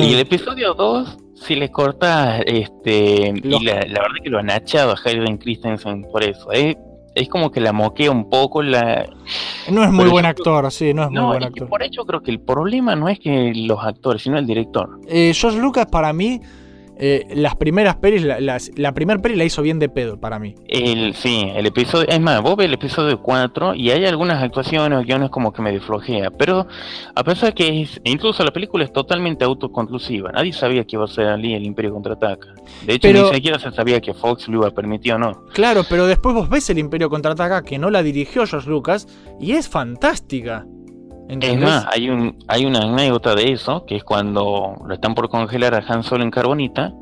Y 0.01 0.13
el 0.13 0.19
episodio 0.19 0.73
2, 0.73 1.17
si 1.35 1.55
le 1.55 1.69
cortas, 1.71 2.41
este, 2.45 3.33
y 3.35 3.63
la, 3.63 3.75
la 3.75 4.01
verdad 4.01 4.15
que 4.23 4.29
lo 4.29 4.39
han 4.39 4.49
achado 4.49 4.91
a 4.91 4.95
Hayden 5.05 5.37
Christensen 5.37 6.03
por 6.11 6.23
eso. 6.23 6.51
Es, 6.51 6.75
es 7.19 7.29
como 7.29 7.51
que 7.51 7.59
la 7.59 7.73
moquea 7.73 8.11
un 8.11 8.29
poco 8.29 8.61
la, 8.61 9.05
No 9.71 9.83
es 9.83 9.89
muy 9.91 9.99
pero 9.99 10.11
buen 10.11 10.25
actor, 10.25 10.71
sí, 10.71 10.93
no 10.93 11.03
es 11.03 11.09
muy 11.09 11.15
No, 11.19 11.27
buen 11.27 11.37
y 11.41 11.45
que 11.45 11.47
actor. 11.49 11.67
por 11.69 11.83
hecho 11.83 12.05
creo 12.05 12.21
que 12.21 12.31
el 12.31 12.39
problema 12.39 12.95
no 12.95 13.09
es 13.09 13.19
que 13.19 13.51
los 13.55 13.83
actores, 13.83 14.21
sino 14.23 14.37
el 14.37 14.45
director. 14.47 14.99
Eh, 15.07 15.33
George 15.35 15.59
Lucas 15.59 15.85
para 15.87 16.13
mí 16.13 16.39
eh, 16.99 17.25
las 17.33 17.55
primeras 17.55 17.95
pelis, 17.95 18.23
la, 18.23 18.39
las- 18.39 18.71
la 18.75 18.91
primera 18.93 19.21
peli 19.21 19.35
la 19.35 19.45
hizo 19.45 19.61
bien 19.61 19.79
de 19.79 19.87
pedo 19.89 20.19
para 20.19 20.37
mí. 20.37 20.53
El, 20.67 21.13
sí, 21.15 21.49
el 21.55 21.65
episodio, 21.65 22.07
es 22.09 22.19
más, 22.19 22.41
vos 22.41 22.55
ves 22.57 22.65
el 22.67 22.73
episodio 22.73 23.21
4 23.21 23.73
y 23.75 23.89
hay 23.91 24.05
algunas 24.05 24.43
actuaciones 24.43 24.99
o 24.99 25.03
guiones 25.03 25.29
como 25.29 25.53
que 25.53 25.61
medio 25.61 25.81
flojea, 25.81 26.29
pero 26.31 26.67
a 27.15 27.23
pesar 27.23 27.53
que 27.53 27.81
es, 27.83 28.01
incluso 28.03 28.43
la 28.43 28.51
película 28.51 28.83
es 28.83 28.91
totalmente 28.93 29.45
autoconclusiva, 29.45 30.31
nadie 30.31 30.51
sabía 30.53 30.83
que 30.83 30.95
iba 30.97 31.05
a 31.05 31.07
ser 31.07 31.27
Ali 31.27 31.53
el 31.53 31.63
Imperio 31.65 31.93
Contraataca. 31.93 32.49
De 32.85 32.93
hecho, 32.93 33.07
Pero- 33.07 33.29
ni 33.29 33.35
siquiera 33.35 33.57
se 33.59 33.71
sabía 33.71 33.99
que 34.01 34.13
Fox 34.13 34.47
lo 34.47 34.57
iba 34.59 34.67
a 34.67 34.71
permitir 34.71 35.13
o 35.13 35.17
no. 35.19 35.45
Claro, 35.53 35.83
pero 35.89 36.05
después 36.05 36.35
vos 36.35 36.49
ves 36.49 36.69
el 36.69 36.79
Imperio 36.79 37.09
Contraataca, 37.09 37.63
que 37.63 37.79
no 37.79 37.89
la 37.89 38.03
dirigió 38.03 38.45
George 38.45 38.69
Lucas, 38.69 39.07
y 39.39 39.53
es 39.53 39.69
fantástica. 39.69 40.65
Es 41.29 41.59
más, 41.59 41.85
hay, 41.91 42.09
un, 42.09 42.37
hay 42.47 42.65
una 42.65 42.79
anécdota 42.79 43.35
de 43.35 43.51
eso, 43.51 43.85
que 43.85 43.95
es 43.95 44.03
cuando 44.03 44.75
lo 44.85 44.93
están 44.93 45.13
por 45.15 45.29
congelar 45.29 45.75
a 45.75 45.83
Han 45.87 46.03
Solo 46.03 46.23
en 46.23 46.31
carbonita, 46.31 46.93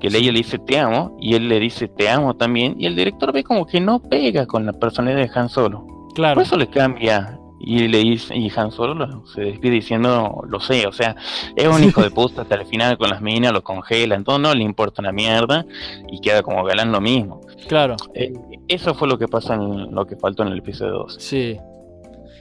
que 0.00 0.08
Leia 0.10 0.32
le 0.32 0.38
dice 0.38 0.58
te 0.58 0.78
amo, 0.78 1.16
y 1.20 1.34
él 1.34 1.48
le 1.48 1.60
dice 1.60 1.88
te 1.88 2.08
amo 2.08 2.34
también, 2.34 2.76
y 2.78 2.86
el 2.86 2.96
director 2.96 3.32
ve 3.32 3.44
como 3.44 3.66
que 3.66 3.80
no 3.80 4.00
pega 4.00 4.46
con 4.46 4.64
la 4.66 4.72
personalidad 4.72 5.18
de 5.20 5.30
Han 5.38 5.48
Solo. 5.48 5.86
claro. 6.14 6.34
Por 6.34 6.42
eso 6.44 6.56
le 6.56 6.66
cambia 6.68 7.38
y 7.66 7.88
le 7.88 7.98
dice, 7.98 8.36
y 8.36 8.50
Han 8.56 8.70
Solo 8.72 8.94
lo- 8.94 9.26
se 9.26 9.40
despide 9.42 9.72
diciendo 9.74 10.42
lo 10.48 10.60
sé, 10.60 10.86
o 10.86 10.92
sea, 10.92 11.16
es 11.56 11.66
un 11.68 11.82
hijo 11.84 12.02
de 12.02 12.10
puta 12.10 12.42
hasta 12.42 12.54
el 12.56 12.66
final 12.66 12.96
con 12.98 13.08
las 13.10 13.20
minas, 13.22 13.52
lo 13.52 13.62
congelan, 13.62 14.24
todo 14.24 14.38
no 14.38 14.54
le 14.54 14.62
importa 14.64 15.00
una 15.02 15.12
mierda 15.12 15.64
y 16.10 16.20
queda 16.20 16.42
como 16.42 16.64
galán 16.64 16.90
lo 16.92 17.00
mismo. 17.00 17.40
Claro, 17.68 17.96
Eh, 18.14 18.32
eso 18.68 18.94
fue 18.94 19.08
lo 19.08 19.18
que 19.18 19.28
pasa 19.28 19.54
en 19.54 19.94
lo 19.94 20.06
que 20.06 20.16
faltó 20.16 20.42
en 20.42 20.50
el 20.52 20.58
episodio 20.58 20.92
2. 20.94 21.16
sí. 21.20 21.58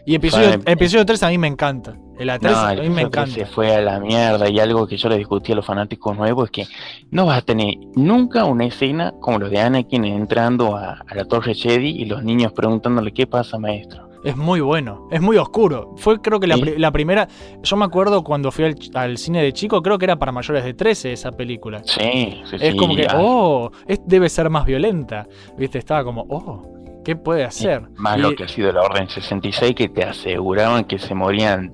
Y 0.06 0.16
episodio, 0.16 0.60
Fue- 0.62 0.72
episodio 0.74 1.06
3 1.06 1.24
a 1.24 1.30
mí 1.30 1.38
me 1.38 1.48
encanta. 1.48 1.96
El 2.20 2.30
A3 2.30 2.42
No, 2.52 2.58
a 2.58 2.74
mí 2.76 2.90
me 2.90 3.02
encanta. 3.04 3.28
se 3.34 3.46
fue 3.46 3.74
a 3.74 3.82
la 3.82 4.00
mierda 4.00 4.48
y 4.50 4.60
algo 4.60 4.86
que 4.86 4.98
yo 4.98 5.10
le 5.10 5.18
discutí 5.18 5.52
a 5.52 5.56
los 5.56 5.66
fanáticos 5.66 6.16
nuevos 6.18 6.46
es 6.46 6.52
que 6.52 6.66
no 7.10 7.26
vas 7.26 7.40
a 7.40 7.42
tener 7.42 7.76
nunca 7.96 8.46
una 8.46 8.66
escena 8.66 9.14
como 9.20 9.40
lo 9.40 9.50
de 9.50 9.60
Anakin 9.60 10.04
entrando 10.06 10.76
a, 10.76 11.02
a 11.08 11.16
la 11.16 11.26
torre 11.26 11.56
Jedi 11.56 11.90
y 12.02 12.06
los 12.06 12.24
niños 12.24 12.52
preguntándole 12.54 13.12
qué 13.14 13.26
pasa 13.28 13.58
maestro. 13.58 14.10
Es 14.24 14.38
muy 14.38 14.62
bueno, 14.62 15.08
es 15.12 15.22
muy 15.22 15.36
oscuro. 15.38 15.96
Fue 15.98 16.22
creo 16.22 16.40
que 16.40 16.48
la, 16.48 16.56
Sí. 16.56 16.74
la 16.78 16.92
primera... 16.92 17.28
Yo 17.62 17.76
me 17.76 17.84
acuerdo 17.86 18.24
cuando 18.24 18.52
fui 18.52 18.64
al, 18.66 18.76
al 18.94 19.18
cine 19.18 19.42
de 19.44 19.52
chico, 19.52 19.82
creo 19.82 19.98
que 19.98 20.06
era 20.06 20.18
para 20.18 20.32
mayores 20.32 20.64
de 20.64 20.74
13 20.74 21.12
esa 21.14 21.32
película. 21.32 21.82
Sí, 21.84 22.42
sí, 22.50 22.56
Es 22.58 22.72
sí, 22.72 22.78
como 22.78 22.96
que, 22.96 23.08
oh, 23.16 23.70
es- 23.88 24.02
debe 24.06 24.30
ser 24.30 24.50
más 24.50 24.66
violenta. 24.66 25.28
¿Viste? 25.58 25.78
Estaba 25.80 26.04
como, 26.06 26.26
oh, 26.30 26.62
¿qué 27.04 27.16
puede 27.16 27.44
hacer? 27.44 27.84
Más 27.96 28.18
Y- 28.18 28.22
lo 28.22 28.36
que 28.36 28.44
ha 28.44 28.48
sido 28.48 28.72
la 28.72 28.82
Orden 28.82 29.08
66, 29.10 29.76
que 29.76 29.90
te 29.90 30.04
aseguraban 30.04 30.86
que 30.86 30.98
se 31.00 31.14
morían. 31.14 31.72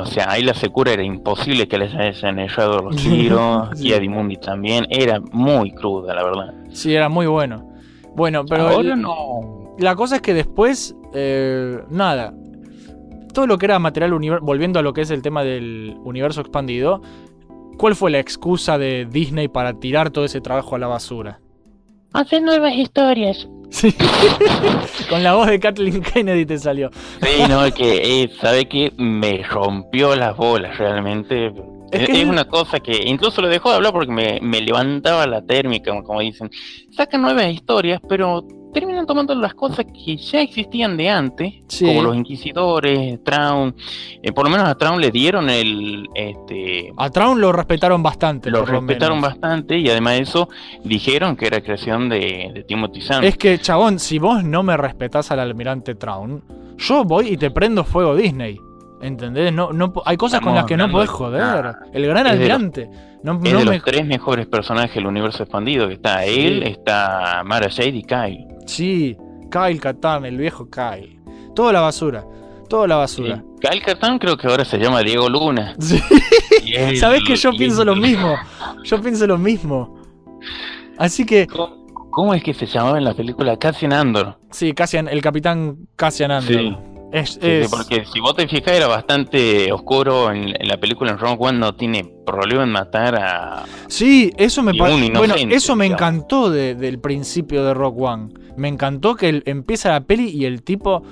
O 0.00 0.06
sea, 0.06 0.30
ahí 0.30 0.42
la 0.42 0.54
secura 0.54 0.92
era 0.92 1.02
imposible 1.02 1.68
que 1.68 1.76
les 1.78 1.94
hayan 1.94 2.38
echado 2.38 2.78
los 2.82 2.96
tiros. 3.02 3.70
Sí. 3.78 3.88
Y 3.88 3.92
a 3.92 3.98
Dimundi 3.98 4.36
también. 4.36 4.86
Era 4.90 5.20
muy 5.32 5.72
cruda, 5.72 6.14
la 6.14 6.22
verdad. 6.24 6.54
Sí, 6.70 6.94
era 6.94 7.08
muy 7.08 7.26
bueno. 7.26 7.68
Bueno, 8.14 8.44
pero 8.46 8.68
Ahora 8.68 8.94
el- 8.94 9.00
no. 9.00 9.74
la 9.78 9.94
cosa 9.96 10.16
es 10.16 10.22
que 10.22 10.34
después, 10.34 10.94
eh, 11.14 11.78
nada, 11.90 12.32
todo 13.34 13.46
lo 13.46 13.58
que 13.58 13.66
era 13.66 13.78
material 13.78 14.12
universo, 14.12 14.44
volviendo 14.44 14.78
a 14.78 14.82
lo 14.82 14.92
que 14.92 15.00
es 15.02 15.10
el 15.10 15.22
tema 15.22 15.42
del 15.44 15.96
universo 16.04 16.40
expandido, 16.42 17.00
¿cuál 17.78 17.94
fue 17.96 18.10
la 18.10 18.18
excusa 18.18 18.76
de 18.78 19.06
Disney 19.10 19.48
para 19.48 19.74
tirar 19.74 20.10
todo 20.10 20.24
ese 20.26 20.40
trabajo 20.42 20.76
a 20.76 20.78
la 20.78 20.86
basura? 20.88 21.40
Hacer 22.12 22.42
nuevas 22.42 22.74
historias. 22.74 23.48
Sí. 23.82 23.94
Con 25.08 25.22
la 25.22 25.34
voz 25.34 25.48
de 25.48 25.58
Kathleen 25.58 26.02
Kennedy 26.02 26.46
te 26.46 26.58
salió. 26.58 26.90
Sí, 27.20 27.42
no, 27.48 27.64
es 27.64 27.74
que, 27.74 28.22
eh, 28.22 28.30
¿sabe 28.40 28.66
que 28.66 28.92
Me 28.96 29.42
rompió 29.42 30.14
las 30.14 30.36
bolas 30.36 30.78
realmente. 30.78 31.46
Es 31.46 31.52
Es, 32.02 32.06
que- 32.08 32.22
es 32.22 32.26
una 32.28 32.44
cosa 32.44 32.78
que 32.80 32.92
incluso 33.04 33.42
lo 33.42 33.48
dejó 33.48 33.70
de 33.70 33.76
hablar 33.76 33.92
porque 33.92 34.12
me, 34.12 34.38
me 34.40 34.60
levantaba 34.60 35.26
la 35.26 35.42
térmica, 35.44 35.90
como- 35.90 36.04
como 36.04 36.20
dicen. 36.20 36.48
Sacan 36.96 37.22
nuevas 37.22 37.46
historias, 37.52 38.00
pero 38.08 38.46
terminan 38.72 39.06
tomando 39.06 39.34
las 39.34 39.54
cosas 39.54 39.84
que 39.86 40.16
ya 40.16 40.40
existían 40.40 40.96
de 40.96 41.08
antes, 41.10 41.54
Sí. 41.68 41.86
como 41.86 42.02
los 42.02 42.16
inquisidores, 42.16 43.22
Traun. 43.22 43.74
eh, 44.22 44.32
por 44.32 44.44
lo 44.46 44.50
menos 44.50 44.68
a 44.68 44.74
Traun 44.76 45.00
le 45.00 45.10
dieron 45.10 45.48
el. 45.50 46.08
Este, 46.14 46.92
A 46.96 47.10
Traun 47.10 47.40
lo 47.40 47.52
respetaron 47.52 48.02
bastante. 48.02 48.50
lo 48.50 48.60
lo 48.60 48.64
respetaron 48.66 49.18
menos. 49.20 49.30
bastante 49.30 49.78
y 49.78 49.88
además 49.88 50.14
de 50.14 50.20
eso 50.22 50.48
dijeron 50.84 51.36
que 51.36 51.46
era 51.46 51.60
creación 51.60 52.08
de, 52.08 52.50
de 52.54 52.64
Timothy 52.64 53.00
Zahn. 53.00 53.24
Es 53.24 53.36
que, 53.36 53.58
chabón, 53.58 53.98
si 53.98 54.18
vos 54.18 54.42
no 54.44 54.62
me 54.62 54.76
respetás 54.76 55.30
al 55.30 55.40
almirante 55.40 55.94
Traun, 55.94 56.42
yo 56.78 57.04
voy 57.04 57.28
y 57.28 57.36
te 57.36 57.50
prendo 57.50 57.84
fuego 57.84 58.16
Disney. 58.16 58.58
¿Entendés? 59.02 59.52
No, 59.52 59.72
no, 59.72 59.92
hay 60.04 60.16
cosas 60.16 60.40
con 60.40 60.54
las 60.54 60.64
que 60.64 60.76
no 60.76 60.88
podés 60.90 61.08
de- 61.08 61.14
joder. 61.14 61.42
Ah, 61.42 61.78
el 61.92 62.06
gran 62.06 62.26
almirante. 62.26 62.88
no, 63.24 63.32
Es 63.42 63.52
no 63.52 63.58
de 63.58 63.64
me- 63.66 63.74
los 63.76 63.84
tres 63.84 64.06
mejores 64.06 64.46
personajes 64.46 64.94
del 64.94 65.06
universo 65.06 65.42
expandido, 65.42 65.88
que 65.88 65.94
está 65.94 66.22
Sí. 66.22 66.30
él, 66.40 66.62
está 66.62 67.42
Mara 67.44 67.68
Jade 67.68 67.88
y 67.96 68.02
Kyle. 68.04 68.46
Sí, 68.66 69.16
Kyle 69.50 69.80
Katarn, 69.80 70.24
el 70.24 70.36
viejo 70.36 70.68
Kyle. 70.70 71.18
Toda 71.54 71.72
la 71.72 71.80
basura. 71.80 72.24
Toda 72.68 72.86
la 72.86 72.94
Sí. 73.08 73.22
basura. 73.22 73.44
Kyle 73.60 73.82
Katarn 73.82 74.18
creo 74.18 74.36
que 74.36 74.46
ahora 74.46 74.64
se 74.64 74.78
llama 74.78 75.00
Diego 75.02 75.28
Luna. 75.28 75.74
Sí. 75.80 76.00
Sabés 76.96 77.22
que 77.24 77.36
yo 77.36 77.50
pienso 77.52 77.84
lo 77.84 77.94
mismo. 77.96 78.34
Yo 78.84 79.00
pienso 79.02 79.26
lo 79.26 79.36
mismo. 79.36 79.98
Así 80.96 81.26
que, 81.26 81.46
¿Cómo, 81.46 81.86
cómo 82.10 82.34
es 82.34 82.42
que 82.42 82.54
se 82.54 82.66
llamaba 82.66 82.98
en 82.98 83.04
la 83.04 83.14
película? 83.14 83.56
Cassian 83.58 83.92
Andor. 83.92 84.38
sí, 84.50 84.72
Cassian, 84.72 85.08
el 85.08 85.20
capitán 85.20 85.76
Cassian 85.96 86.30
Andor. 86.30 86.54
Sí. 86.54 86.76
Es, 87.12 87.38
porque 87.70 88.04
si 88.10 88.20
vos 88.20 88.34
te 88.34 88.48
fijas 88.48 88.74
era 88.74 88.86
bastante 88.86 89.70
oscuro 89.70 90.30
en, 90.32 90.48
en 90.48 90.66
la 90.68 90.78
película 90.78 91.10
en 91.10 91.18
Rogue 91.18 91.36
One, 91.40 91.58
no 91.58 91.74
tiene 91.74 92.04
problema 92.24 92.62
en 92.62 92.70
matar 92.70 93.14
a... 93.16 93.64
Sí, 93.88 94.32
eso 94.38 94.62
me 94.62 94.72
parece. 94.74 95.12
Bueno, 95.18 95.34
eso 95.50 95.76
me 95.76 95.86
encantó 95.86 96.50
de- 96.50 96.74
del 96.74 96.98
principio 97.00 97.64
de 97.64 97.74
Rock 97.74 98.00
One. 98.00 98.32
Me 98.56 98.68
encantó 98.68 99.14
que 99.14 99.28
el- 99.28 99.42
empieza 99.44 99.90
la 99.90 100.00
peli 100.00 100.30
y 100.30 100.46
el 100.46 100.62
tipo 100.62 101.02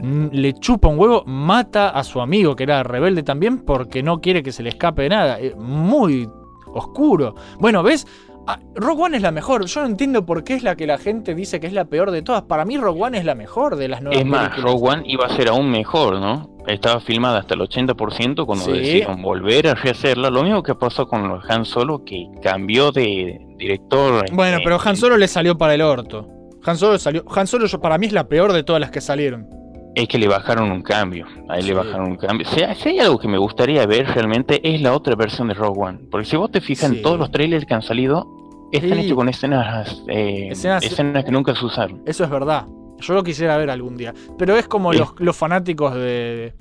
mm, 0.00 0.28
le 0.32 0.54
chupa 0.54 0.88
un 0.88 0.98
huevo, 0.98 1.24
mata 1.26 1.90
a 1.90 2.04
su 2.04 2.22
amigo, 2.22 2.56
que 2.56 2.62
era 2.62 2.82
rebelde 2.82 3.22
también, 3.22 3.58
porque 3.58 4.02
no 4.02 4.22
quiere 4.22 4.42
que 4.42 4.52
se 4.52 4.62
le 4.62 4.70
escape 4.70 5.02
de 5.02 5.08
nada. 5.10 5.38
Eh, 5.40 5.54
Muy 5.58 6.26
oscuro. 6.72 7.34
Bueno, 7.58 7.82
¿ves? 7.82 8.06
Ah, 8.52 8.58
Rogue 8.74 9.02
One 9.04 9.16
es 9.16 9.22
la 9.22 9.30
mejor. 9.30 9.64
Yo 9.66 9.80
no 9.80 9.86
entiendo 9.86 10.24
por 10.26 10.44
qué 10.44 10.54
es 10.54 10.62
la 10.62 10.76
que 10.76 10.86
la 10.86 10.98
gente 10.98 11.34
dice 11.34 11.60
que 11.60 11.66
es 11.66 11.72
la 11.72 11.84
peor 11.84 12.10
de 12.10 12.22
todas. 12.22 12.42
Para 12.42 12.64
mí, 12.64 12.76
Rogue 12.78 13.02
One 13.02 13.18
es 13.18 13.24
la 13.24 13.34
mejor 13.34 13.76
de 13.76 13.88
las 13.88 14.02
nuevas 14.02 14.20
Es 14.20 14.26
más, 14.26 14.50
películas. 14.50 14.72
Rogue 14.72 14.88
One 14.92 15.02
iba 15.06 15.26
a 15.26 15.36
ser 15.36 15.48
aún 15.48 15.70
mejor, 15.70 16.20
¿no? 16.20 16.50
Estaba 16.66 17.00
filmada 17.00 17.38
hasta 17.40 17.54
el 17.54 17.60
80% 17.62 18.46
cuando 18.46 18.64
Sí. 18.66 18.72
decidieron 18.72 19.22
volver 19.22 19.68
a 19.68 19.74
rehacerla. 19.74 20.30
Lo 20.30 20.42
mismo 20.42 20.62
que 20.62 20.74
pasó 20.74 21.06
con 21.06 21.40
Han 21.48 21.64
Solo, 21.64 22.04
que 22.04 22.28
cambió 22.42 22.92
de 22.92 23.40
director. 23.56 24.24
Bueno, 24.32 24.58
este, 24.58 24.64
pero 24.64 24.78
Han 24.84 24.96
Solo 24.96 25.16
le 25.16 25.26
salió 25.28 25.56
para 25.56 25.74
el 25.74 25.82
orto. 25.82 26.26
Han 26.64 26.76
Solo 26.76 26.98
salió. 26.98 27.24
Han 27.34 27.46
Solo 27.46 27.66
yo- 27.66 27.80
para 27.80 27.96
mí 27.98 28.06
es 28.06 28.12
la 28.12 28.28
peor 28.28 28.52
de 28.52 28.62
todas 28.62 28.80
las 28.80 28.90
que 28.90 29.00
salieron. 29.00 29.48
Es 29.94 30.06
que 30.06 30.18
le 30.18 30.28
bajaron 30.28 30.70
un 30.70 30.82
cambio. 30.82 31.26
Ahí 31.48 31.62
Sí. 31.62 31.68
le 31.68 31.74
bajaron 31.74 32.10
un 32.10 32.16
cambio. 32.16 32.46
Si 32.46 32.62
hay, 32.62 32.74
si 32.76 32.90
hay 32.90 32.98
algo 33.00 33.18
que 33.18 33.26
me 33.26 33.38
gustaría 33.38 33.84
ver 33.86 34.06
realmente 34.06 34.60
es 34.62 34.80
la 34.82 34.94
otra 34.94 35.16
versión 35.16 35.48
de 35.48 35.54
Rogue 35.54 35.80
One. 35.80 35.98
Porque 36.10 36.26
si 36.26 36.36
vos 36.36 36.50
te 36.50 36.60
fijas 36.60 36.90
Sí. 36.90 36.96
en 36.98 37.02
todos 37.02 37.18
los 37.18 37.30
trailers 37.32 37.64
que 37.64 37.74
han 37.74 37.82
salido, 37.82 38.24
están 38.72 38.98
Sí. 38.98 39.04
hechos 39.06 39.16
con 39.16 39.28
escenas, 39.28 40.02
eh, 40.08 40.48
Escenas- 40.50 40.84
escenas 40.84 41.24
que 41.24 41.30
nunca 41.32 41.54
se 41.54 41.64
usaron. 41.64 42.02
Eso 42.06 42.24
es 42.24 42.30
verdad. 42.30 42.66
Yo 43.00 43.14
lo 43.14 43.22
quisiera 43.22 43.56
ver 43.56 43.70
algún 43.70 43.96
día. 43.96 44.12
Pero 44.38 44.56
es 44.56 44.68
como 44.68 44.92
Sí. 44.92 44.98
los, 44.98 45.08
los 45.18 45.36
fanáticos 45.36 45.94
de, 45.94 46.52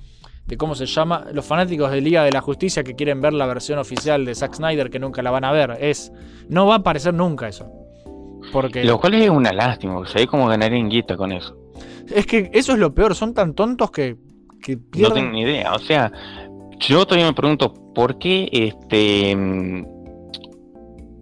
de. 0.47 0.57
¿Cómo 0.57 0.74
se 0.76 0.86
llama? 0.86 1.26
Los 1.34 1.45
fanáticos 1.45 1.91
de 1.91 2.01
Liga 2.01 2.24
de 2.24 2.32
la 2.32 2.41
Justicia 2.41 2.84
que 2.84 2.95
quieren 2.95 3.20
ver 3.22 3.34
la 3.34 3.45
versión 3.45 3.78
oficial 3.78 4.24
de 4.26 4.34
Zack 4.36 4.55
Snyder 4.55 4.89
que 4.89 4.99
nunca 4.99 5.22
la 5.22 5.32
van 5.32 5.43
a 5.43 5.51
ver. 5.51 5.78
Es. 5.82 6.12
No 6.47 6.66
va 6.66 6.76
a 6.76 6.78
aparecer 6.78 7.14
nunca 7.14 7.47
eso. 7.47 7.68
Porque. 8.53 8.84
Lo 8.86 8.99
cual 8.99 9.16
es 9.16 9.30
una 9.30 9.51
lástima, 9.51 9.95
porque 9.95 10.12
sabés 10.12 10.28
cómo 10.28 10.47
ganar 10.47 10.74
en 10.74 10.89
guita 10.89 11.18
con 11.18 11.32
eso. 11.34 11.55
Es 12.14 12.26
que 12.26 12.49
eso 12.53 12.72
es 12.74 12.80
lo 12.80 12.93
peor. 12.95 13.14
Son 13.16 13.34
tan 13.34 13.53
tontos 13.53 13.91
que. 13.91 14.16
que 14.64 14.78
No 14.97 15.12
tengo 15.12 15.32
ni 15.32 15.41
idea. 15.41 15.74
O 15.74 15.80
sea, 15.80 16.12
yo 16.80 17.05
todavía 17.05 17.28
me 17.28 17.34
pregunto 17.34 17.74
por 17.93 18.18
qué 18.18 18.47
este. 18.51 19.36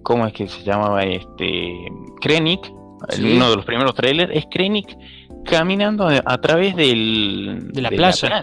¿Cómo 0.08 0.26
es 0.26 0.32
que 0.32 0.48
se 0.48 0.64
llamaba 0.64 1.04
este? 1.04 1.92
Krennic, 2.22 2.72
Sí. 3.10 3.34
uno 3.36 3.50
de 3.50 3.58
los 3.58 3.66
primeros 3.66 3.94
trailers, 3.94 4.32
es 4.34 4.46
Krennic 4.50 4.98
caminando 5.44 6.08
a, 6.08 6.38
través 6.40 6.78
del, 6.78 7.68
De 7.74 7.82
la 7.82 7.90
playa. 7.90 8.42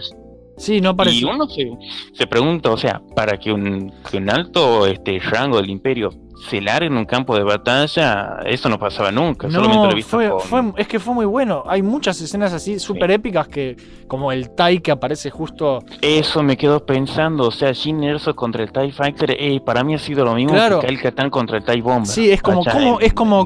Sí, 0.57 0.79
no 0.79 0.89
Y 0.89 0.93
aparece. 0.93 1.25
uno 1.25 1.47
se, 1.47 1.71
se 2.13 2.27
pregunta, 2.27 2.69
o 2.71 2.77
sea, 2.77 3.01
para 3.15 3.39
que 3.39 3.51
un, 3.51 3.91
que 4.09 4.17
un 4.17 4.29
alto 4.29 4.85
este 4.85 5.17
rango 5.19 5.57
del 5.59 5.71
imperio 5.71 6.11
se 6.35 6.59
largue 6.61 6.87
en 6.87 6.97
un 6.97 7.05
campo 7.05 7.35
de 7.35 7.43
batalla, 7.43 8.39
eso 8.45 8.67
no 8.69 8.77
pasaba 8.77 9.11
nunca. 9.11 9.49
solamente 9.49 9.77
lo 9.77 9.85
he 9.85 9.89
No, 9.89 9.95
visto 9.95 10.17
fue, 10.17 10.29
con- 10.29 10.39
fue- 10.73 10.81
es 10.81 10.87
que 10.87 10.99
fue 10.99 11.13
muy 11.13 11.25
bueno. 11.25 11.63
Hay 11.67 11.81
muchas 11.81 12.19
escenas 12.21 12.51
así 12.53 12.77
súper 12.79 13.11
épicas 13.11 13.47
que, 13.47 13.77
como 14.07 14.31
el 14.31 14.53
Tai 14.53 14.79
que 14.79 14.91
aparece 14.91 15.29
justo. 15.29 15.79
Eso 16.01 16.43
me 16.43 16.57
quedo 16.57 16.85
pensando, 16.85 17.47
o 17.47 17.51
sea, 17.51 17.73
Jin 17.73 18.03
Erso 18.03 18.35
contra 18.35 18.63
el 18.63 18.71
TIE 18.71 18.91
Fighter, 18.91 19.31
eh, 19.39 19.59
para 19.65 19.83
mí 19.83 19.95
ha 19.95 19.99
sido 19.99 20.25
lo 20.25 20.35
mismo 20.35 20.53
Claro. 20.53 20.79
que 20.79 20.87
Kyle 20.87 21.01
Katarn 21.01 21.29
contra 21.29 21.57
el 21.57 21.63
TIE 21.63 21.81
Bomber. 21.81 22.05
Sí, 22.07 22.29
es 22.31 22.41
como- 22.41 22.63
como- 22.63 22.99
es 22.99 23.13
como-. 23.13 23.45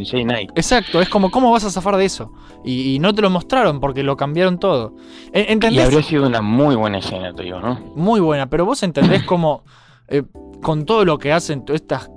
Exacto, 0.55 0.99
es 1.01 1.09
como, 1.09 1.29
¿cómo 1.31 1.51
vas 1.51 1.63
a 1.65 1.69
zafar 1.71 1.95
de 1.97 2.05
eso? 2.05 2.31
Y, 2.65 2.95
y 2.95 2.99
no 2.99 3.13
te 3.13 3.21
lo 3.21 3.29
mostraron 3.29 3.79
porque 3.79 4.03
lo 4.03 4.17
cambiaron 4.17 4.59
todo. 4.59 4.95
Y 5.33 5.51
¿Entendés? 5.51 5.85
habría 5.85 6.03
sido 6.03 6.25
una 6.27 6.41
muy 6.41 6.75
buena 6.75 6.97
escena, 6.97 7.33
te 7.33 7.43
digo, 7.43 7.59
¿no? 7.59 7.79
Muy 7.95 8.19
buena, 8.19 8.49
pero 8.49 8.65
vos 8.65 8.81
entendés 8.83 9.23
cómo, 9.23 9.63
eh, 10.07 10.23
con 10.61 10.85
todo 10.85 11.05
lo 11.05 11.17
que 11.17 11.31
hacen, 11.31 11.63
todas 11.63 11.81
estas. 11.81 12.09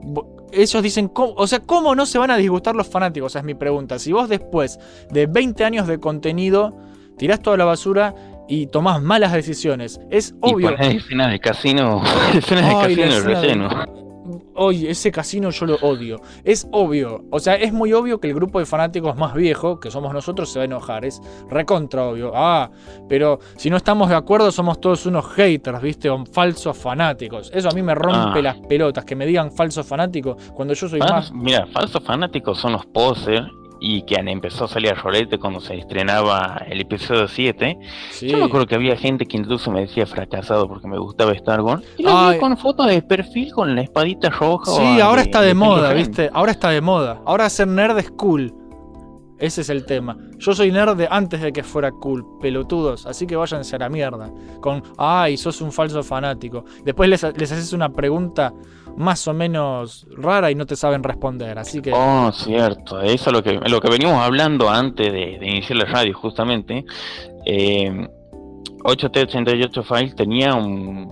Ellos 0.52 0.82
dicen, 0.82 1.08
¿cómo- 1.08 1.34
o 1.36 1.46
sea, 1.46 1.60
¿cómo 1.60 1.94
no 1.94 2.06
se 2.06 2.18
van 2.18 2.30
a 2.30 2.36
disgustar 2.36 2.74
los 2.76 2.88
fanáticos? 2.88 3.32
Esa 3.32 3.38
es 3.40 3.44
mi 3.44 3.54
pregunta. 3.54 3.98
Si 3.98 4.12
vos 4.12 4.28
después 4.28 4.78
de 5.10 5.26
20 5.26 5.64
años 5.64 5.86
de 5.86 5.98
contenido 5.98 6.76
tirás 7.18 7.40
toda 7.40 7.56
la 7.56 7.64
basura 7.64 8.14
y 8.48 8.66
tomás 8.66 9.00
malas 9.02 9.32
decisiones, 9.32 10.00
es 10.10 10.34
obvio. 10.40 10.70
escenas 10.78 11.30
de 11.30 11.38
casino, 11.40 12.02
escenas 12.34 12.68
de 12.68 12.74
Ay, 12.74 12.96
casino 12.96 13.14
de- 13.14 13.20
relleno. 13.20 13.68
Oye, 14.54 14.90
ese 14.90 15.10
casino 15.10 15.50
yo 15.50 15.66
lo 15.66 15.76
odio. 15.76 16.20
Es 16.44 16.66
obvio. 16.72 17.24
O 17.30 17.38
sea, 17.40 17.54
es 17.56 17.72
muy 17.72 17.92
obvio 17.92 18.20
que 18.20 18.28
el 18.28 18.34
grupo 18.34 18.58
de 18.58 18.66
fanáticos 18.66 19.16
más 19.16 19.34
viejo, 19.34 19.80
que 19.80 19.90
somos 19.90 20.12
nosotros, 20.12 20.50
se 20.50 20.58
va 20.58 20.62
a 20.62 20.66
enojar. 20.66 21.04
Es 21.04 21.20
recontra 21.48 22.04
obvio. 22.04 22.32
Ah, 22.34 22.70
pero 23.08 23.38
si 23.56 23.70
no 23.70 23.76
estamos 23.76 24.08
de 24.08 24.14
acuerdo, 24.16 24.50
somos 24.52 24.80
todos 24.80 25.06
unos 25.06 25.26
haters, 25.32 25.80
¿viste? 25.80 26.08
O 26.10 26.24
falsos 26.26 26.76
fanáticos. 26.76 27.50
Eso 27.54 27.68
a 27.68 27.72
mí 27.72 27.82
me 27.82 27.94
rompe 27.94 28.38
Ah. 28.38 28.42
las 28.42 28.56
pelotas, 28.66 29.04
que 29.04 29.16
me 29.16 29.26
digan 29.26 29.50
falsos 29.52 29.86
fanáticos 29.86 30.36
cuando 30.54 30.74
yo 30.74 30.88
soy 30.88 31.00
más. 31.00 31.32
Mira, 31.32 31.66
falsos 31.72 32.02
fanáticos 32.04 32.58
son 32.58 32.72
los 32.72 32.86
posers 32.86 33.46
y 33.84 34.02
que 34.02 34.14
empezado 34.14 34.66
a 34.66 34.68
salir 34.68 34.92
a 34.92 34.94
rolete 34.94 35.38
cuando 35.38 35.60
se 35.60 35.76
estrenaba 35.76 36.62
el 36.68 36.80
episodio 36.80 37.26
7. 37.26 37.78
Sí. 38.12 38.28
Yo 38.28 38.38
me 38.38 38.44
acuerdo 38.44 38.66
que 38.66 38.76
había 38.76 38.96
gente 38.96 39.26
que 39.26 39.36
incluso 39.36 39.72
me 39.72 39.80
decía 39.80 40.06
fracasado 40.06 40.68
porque 40.68 40.86
me 40.86 40.98
gustaba 40.98 41.32
Star 41.32 41.60
Wars. 41.62 41.82
Y 41.98 42.04
lo 42.04 42.30
vi 42.30 42.38
con 42.38 42.56
fotos 42.56 42.86
de 42.86 43.02
perfil 43.02 43.52
con 43.52 43.74
la 43.74 43.82
espadita 43.82 44.30
roja. 44.30 44.70
Sí, 44.70 45.00
ahora 45.00 45.22
está 45.22 45.42
de 45.42 45.54
moda. 45.54 45.92
¿viste? 45.94 46.30
Ahora 46.32 46.52
está 46.52 46.70
de 46.70 46.80
moda. 46.80 47.20
Ahora 47.26 47.50
ser 47.50 47.66
nerd 47.66 47.98
es 47.98 48.10
cool. 48.12 48.54
Ese 49.38 49.62
es 49.62 49.68
el 49.70 49.84
tema. 49.84 50.16
Yo 50.38 50.54
soy 50.54 50.70
nerd 50.70 50.96
de 50.96 51.08
antes 51.10 51.40
de 51.40 51.52
que 51.52 51.64
fuera 51.64 51.90
cool, 51.90 52.24
pelotudos. 52.40 53.06
Así 53.06 53.26
que 53.26 53.34
váyanse 53.34 53.74
a 53.74 53.80
la 53.80 53.88
mierda. 53.88 54.30
Con, 54.60 54.84
ay, 54.96 55.36
sos 55.36 55.60
un 55.60 55.72
falso 55.72 56.04
fanático. 56.04 56.64
Después 56.84 57.08
les, 57.08 57.24
les 57.36 57.50
haces 57.50 57.72
una 57.72 57.88
pregunta 57.88 58.54
más 58.96 59.26
o 59.28 59.34
menos 59.34 60.06
rara 60.16 60.50
y 60.50 60.54
no 60.54 60.66
te 60.66 60.76
saben 60.76 61.02
responder. 61.02 61.58
Así 61.58 61.80
que. 61.80 61.92
Oh, 61.94 62.30
cierto. 62.32 63.00
Eso 63.00 63.30
es 63.30 63.32
lo 63.32 63.42
que, 63.42 63.54
lo 63.68 63.80
que 63.80 63.88
veníamos 63.90 64.22
hablando 64.22 64.68
antes 64.70 65.12
de, 65.12 65.38
de 65.38 65.46
iniciar 65.46 65.78
la 65.78 65.84
radio, 65.86 66.14
justamente. 66.14 66.84
Eh, 67.46 68.08
8T88 68.84 69.82
Files 69.84 70.16
tenía 70.16 70.54
un, 70.54 71.10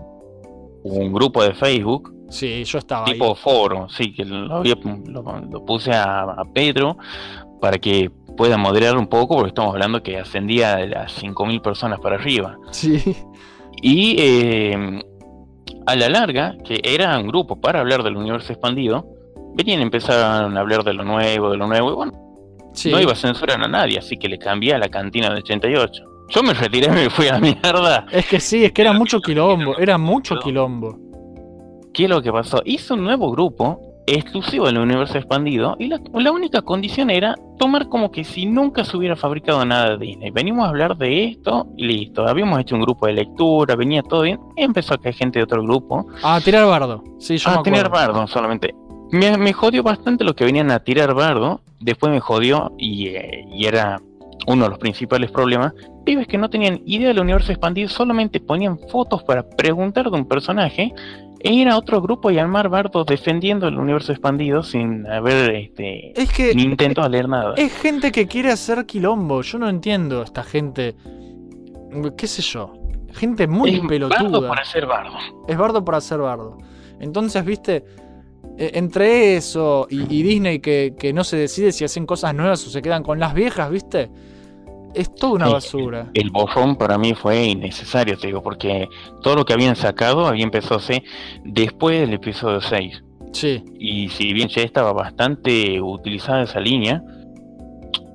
un 0.83 1.13
grupo 1.13 1.43
de 1.43 1.55
Facebook 1.55 2.13
Sí, 2.31 2.63
yo 2.65 2.79
estaba 2.79 3.05
tipo 3.07 3.31
ahí. 3.31 3.35
foro, 3.37 3.89
sí, 3.89 4.13
que 4.15 4.25
lo, 4.25 4.55
había- 4.57 4.77
lo- 5.07 5.41
lo 5.51 5.65
puse 5.65 5.91
a, 5.93 6.21
a 6.23 6.45
Pedro 6.55 6.97
para 7.61 7.77
que 7.79 8.09
pueda 8.37 8.57
moderar 8.57 8.97
un 8.97 9.09
poco, 9.09 9.35
porque 9.35 9.49
estamos 9.49 9.73
hablando 9.75 10.01
que 10.03 10.17
ascendía 10.19 10.77
de 10.77 10.87
las 10.89 11.21
5.000 11.23 11.61
personas 11.61 11.99
para 12.01 12.17
arriba. 12.17 12.57
Sí. 12.71 13.17
Y 13.83 14.15
eh, 14.19 15.03
a 15.91 15.97
la 15.97 16.09
larga, 16.09 16.57
que 16.65 16.81
era 16.83 17.19
un 17.19 17.27
grupo 17.29 17.61
para 17.61 17.81
hablar 17.81 18.03
del 18.03 18.17
universo 18.17 18.53
expandido, 18.53 19.07
venían 19.55 19.81
empezaron 19.81 20.57
a 20.57 20.61
hablar 20.61 20.85
de 20.85 20.93
lo 20.95 21.05
nuevo, 21.05 21.51
de 21.51 21.57
lo 21.57 21.67
nuevo, 21.67 21.91
y 21.91 21.95
bueno, 21.95 22.13
Sí. 22.73 22.91
no 22.91 23.01
iba 23.01 23.13
a 23.13 23.17
censurar 23.17 23.61
a 23.63 23.67
nadie, 23.69 23.99
así 23.99 24.17
que 24.17 24.29
le 24.29 24.39
cambié 24.39 24.75
a 24.75 24.79
la 24.79 24.89
cantina 24.89 25.29
de 25.31 25.37
88. 25.37 26.05
Yo 26.29 26.43
me 26.45 26.55
retiré, 26.55 26.89
me 26.91 27.11
fui 27.11 27.27
a 27.27 27.33
la 27.33 27.41
mierda. 27.41 28.07
Es 28.13 28.27
que 28.27 28.39
sí, 28.39 28.65
es 28.65 28.71
que 28.73 28.83
era 28.83 28.93
mucho 28.93 29.21
quilombo. 29.21 29.77
Era 29.79 29.99
mucho 29.99 30.37
quilombo. 30.39 30.97
¿Qué 31.93 32.05
es 32.05 32.11
lo 32.11 32.23
que 32.23 32.31
pasó? 32.31 32.63
Hizo 32.65 32.95
un 32.95 33.03
nuevo 33.03 33.33
grupo 33.33 33.81
exclusivo 34.15 34.67
del 34.67 34.79
universo 34.79 35.19
expandido 35.19 35.77
y 35.79 35.89
la, 35.89 36.01
la 36.15 36.33
única 36.33 36.63
condición 36.63 37.11
era 37.11 37.37
tomar 37.59 37.89
como 37.89 38.11
que 38.11 38.25
si 38.25 38.47
nunca 38.47 38.85
se 38.85 38.97
hubiera 38.97 39.17
fabricado 39.17 39.65
nada 39.65 39.97
de 39.97 40.07
Disney. 40.07 40.31
Venimos 40.31 40.67
a 40.67 40.69
hablar 40.69 40.97
de 40.97 41.25
esto 41.25 41.67
y 41.77 41.87
listo. 41.87 42.27
Habíamos 42.27 42.59
hecho 42.61 42.75
un 42.75 42.83
grupo 42.83 43.07
de 43.07 43.13
lectura, 43.15 43.77
venía 43.77 44.03
todo 44.03 44.23
bien. 44.23 44.39
Y 44.57 44.63
empezó 44.63 44.95
a 44.95 44.99
caer 44.99 45.15
gente 45.15 45.39
de 45.39 45.45
otro 45.45 45.63
grupo 45.63 46.07
A 46.23 46.41
tirar 46.41 46.67
bardo. 46.67 47.03
Sí, 47.19 47.37
yo 47.37 47.51
me 47.51 47.57
a 47.57 47.63
tener 47.63 47.87
acuerdo. 47.87 48.13
bardo 48.15 48.27
solamente. 48.27 48.75
Me, 49.13 49.37
me 49.37 49.53
jodió 49.53 49.83
bastante 49.83 50.25
lo 50.25 50.35
que 50.35 50.45
venían 50.45 50.71
a 50.71 50.81
tirar 50.81 51.15
bardo. 51.15 51.61
Después 51.81 52.13
me 52.13 52.21
jodió 52.21 52.73
y, 52.79 53.09
eh, 53.09 53.45
y 53.53 53.67
era 53.67 54.01
uno 54.47 54.65
de 54.65 54.71
los 54.71 54.79
principales 54.79 55.31
problemas. 55.31 55.73
Pibes 56.05 56.27
que 56.27 56.39
no 56.39 56.49
tenían 56.49 56.81
idea 56.87 57.09
del 57.09 57.21
universo 57.21 57.53
expandido, 57.53 57.89
solamente 57.89 58.41
ponían 58.41 58.79
fotos 58.91 59.23
para 59.23 59.43
preguntar 59.49 60.11
de 60.11 60.17
un 60.17 60.27
personaje 60.27 60.93
e 61.43 61.53
ir 61.53 61.69
a 61.69 61.77
otro 61.79 62.01
grupo 62.03 62.31
y 62.31 62.39
armar 62.39 62.69
bardos 62.69 63.07
defendiendo 63.07 63.67
el 63.69 63.79
universo 63.79 64.13
expandido 64.13 64.63
sin 64.63 65.07
haber 65.07 65.55
este, 65.55 66.13
Es 66.21 66.31
que. 66.33 66.55
ni 66.55 66.63
intentado 66.65 67.09
leer 67.09 67.29
nada. 67.29 67.55
Es 67.57 67.73
gente 67.81 68.13
que 68.13 68.27
quiere 68.27 68.51
hacer 68.51 68.85
quilombo. 68.87 69.43
Yo 69.43 69.59
no 69.59 69.69
entiendo 69.69 70.23
esta 70.23 70.43
gente. 70.43 70.95
¿Qué 72.17 72.27
sé 72.27 72.43
yo? 72.43 72.73
Gente 73.13 73.47
muy 73.49 73.71
Es 73.71 73.77
bardo 73.81 73.89
pelotuda. 73.89 74.49
para 74.49 74.65
ser 74.65 74.87
bardo. 74.87 75.17
Es 75.49 75.57
bardo 75.57 75.85
para 75.85 76.01
ser 76.01 76.19
bardo. 76.19 76.59
Entonces, 77.01 77.45
viste, 77.45 77.85
eh, 78.59 78.71
entre 78.75 79.37
eso 79.37 79.87
y, 79.91 80.03
y 80.03 80.23
Disney 80.23 80.61
que, 80.61 80.95
que 80.99 81.13
no 81.13 81.25
se 81.25 81.37
decide 81.37 81.73
si 81.73 81.85
hacen 81.85 82.07
cosas 82.07 82.35
nuevas 82.35 82.65
o 82.67 82.71
se 82.71 82.81
quedan 82.83 83.03
con 83.03 83.19
las 83.19 83.35
viejas, 83.35 83.71
viste, 83.71 84.11
es 84.95 85.15
toda 85.15 85.33
una 85.35 85.47
Sí. 85.47 85.53
basura. 85.53 86.11
El 86.15 86.31
borrón 86.31 86.77
para 86.77 86.99
mí 86.99 87.15
fue 87.15 87.45
innecesario, 87.45 88.19
te 88.19 88.27
digo, 88.29 88.43
porque 88.43 88.89
todo 89.23 89.37
lo 89.37 89.45
que 89.45 89.53
habían 89.53 89.77
sacado 89.77 90.27
había 90.27 90.45
empezado 90.45 90.81
después 91.45 92.01
del 92.01 92.15
episodio 92.15 92.61
6. 92.61 93.03
Sí, 93.33 93.63
y 93.79 94.09
si 94.09 94.33
bien 94.33 94.49
ya 94.49 94.63
estaba 94.63 94.93
bastante 94.93 95.81
utilizada 95.81 96.43
esa 96.43 96.59
línea, 96.59 97.03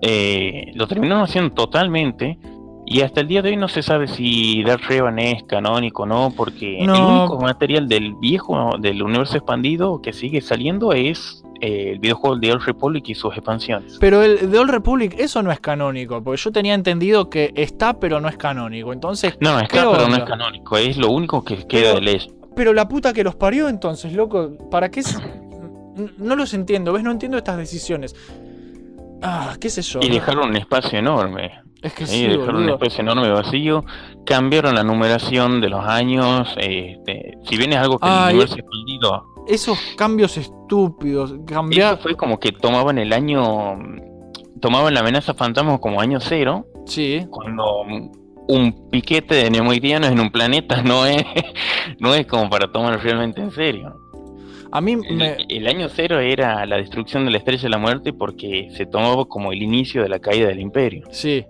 eh, 0.01 0.71
lo 0.75 0.87
terminaron 0.87 1.23
haciendo 1.23 1.53
totalmente. 1.53 2.37
Y 2.87 3.01
hasta 3.01 3.21
el 3.21 3.27
día 3.27 3.41
de 3.41 3.49
hoy 3.49 3.57
no 3.57 3.67
se 3.67 3.81
sabe 3.81 4.07
si 4.07 4.63
Dark 4.63 4.81
Revan 4.87 5.17
es 5.19 5.43
canónico 5.43 6.03
o 6.03 6.05
no, 6.05 6.31
porque 6.35 6.79
el 6.83 6.89
único 6.89 7.39
material 7.41 7.87
del 7.87 8.13
viejo, 8.15 8.75
del 8.79 9.01
universo 9.01 9.37
expandido 9.37 10.01
que 10.01 10.13
sigue 10.13 10.39
saliendo 10.41 10.93
es 10.93 11.41
eh, 11.61 11.91
el 11.93 11.99
videojuego 11.99 12.35
de 12.37 12.51
Old 12.51 12.63
Republic 12.63 13.09
y 13.09 13.15
sus 13.15 13.33
expansiones. 13.35 13.97
pero 13.99 14.21
el 14.21 14.51
de 14.51 14.59
Old 14.59 14.69
Republic, 14.69 15.15
eso 15.17 15.41
no 15.41 15.51
es 15.51 15.59
canónico, 15.59 16.21
porque 16.23 16.39
yo 16.39 16.51
tenía 16.51 16.75
entendido 16.75 17.29
que 17.29 17.51
está, 17.55 17.99
pero 17.99 18.21
no 18.21 18.27
es 18.29 18.37
canónico. 18.37 18.93
Entonces, 18.93 19.35
No, 19.39 19.57
¿Qué 19.57 19.63
está, 19.63 19.91
pero 19.91 20.07
no 20.07 20.15
es 20.17 20.23
canónico, 20.25 20.77
es 20.77 20.95
lo 20.97 21.09
único 21.09 21.43
que 21.43 21.55
queda 21.65 21.93
Pero- 21.93 21.95
de 21.95 22.01
Legend. 22.01 22.35
pero 22.55 22.73
la 22.73 22.87
puta 22.87 23.13
que 23.13 23.23
los 23.23 23.35
parió, 23.35 23.67
entonces, 23.67 24.13
loco, 24.13 24.51
¿para 24.69 24.91
qué? 24.91 25.01
No 26.17 26.35
los 26.35 26.53
entiendo, 26.53 26.91
¿ves? 26.93 27.03
No 27.03 27.11
entiendo 27.11 27.37
estas 27.37 27.57
decisiones. 27.57 28.13
Ah, 29.21 29.55
qué 29.59 29.69
sé 29.69 29.81
yo. 29.81 30.01
Y 30.03 30.09
dejaron 30.09 30.49
un 30.49 30.57
espacio 30.57 30.99
enorme. 30.99 31.51
Es 31.85 31.93
que 31.93 32.05
Sí, 32.07 32.25
dejaron 32.27 32.63
un 32.63 32.69
espacio 32.69 33.01
enorme 33.01 33.29
vacío, 33.29 33.83
cambiaron 34.25 34.73
la 34.75 34.83
numeración 34.83 35.61
de 35.61 35.69
los 35.69 35.85
años, 35.85 36.53
este, 36.57 37.37
si 37.47 37.57
bien 37.57 37.73
es 37.73 37.77
algo 37.79 37.99
que 37.99 38.07
Ah, 38.09 38.25
el 38.29 38.35
y- 38.35 38.39
universo 38.39 38.55
expandido, 38.57 39.23
Esos 39.47 39.77
cambios 39.95 40.37
estúpidos, 40.37 41.35
cambiar... 41.45 41.93
eso 41.93 42.01
fue 42.03 42.15
como 42.15 42.39
que 42.39 42.51
tomaban 42.51 42.97
el 42.97 43.13
año, 43.13 43.77
tomaban 44.59 44.93
la 44.95 45.01
amenaza 45.01 45.33
fantasma 45.35 45.77
como 45.77 46.01
año 46.01 46.19
cero, 46.19 46.65
Sí, 46.87 47.25
cuando 47.29 47.81
un 48.47 48.89
piquete 48.91 49.35
de 49.35 49.49
nemoidianos 49.51 50.09
en 50.11 50.19
un 50.19 50.31
planeta 50.31 50.81
no 50.83 51.05
es, 51.05 51.23
no 51.99 52.13
es 52.15 52.25
como 52.25 52.49
para 52.49 52.71
tomarlo 52.71 52.97
realmente 52.99 53.41
en 53.41 53.51
serio. 53.51 53.93
a 54.71 54.81
mí 54.81 54.93
El, 55.07 55.15
me... 55.17 55.37
el 55.49 55.67
año 55.67 55.87
cero 55.89 56.19
era 56.19 56.65
la 56.65 56.77
destrucción 56.77 57.25
de 57.25 57.31
la 57.31 57.37
estrella 57.37 57.61
de 57.63 57.69
la 57.69 57.77
muerte 57.77 58.11
porque 58.13 58.69
se 58.71 58.85
tomaba 58.87 59.25
como 59.25 59.51
el 59.51 59.61
inicio 59.61 60.01
de 60.03 60.09
la 60.09 60.17
caída 60.19 60.47
del 60.47 60.59
imperio. 60.59 61.03
Sí. 61.11 61.45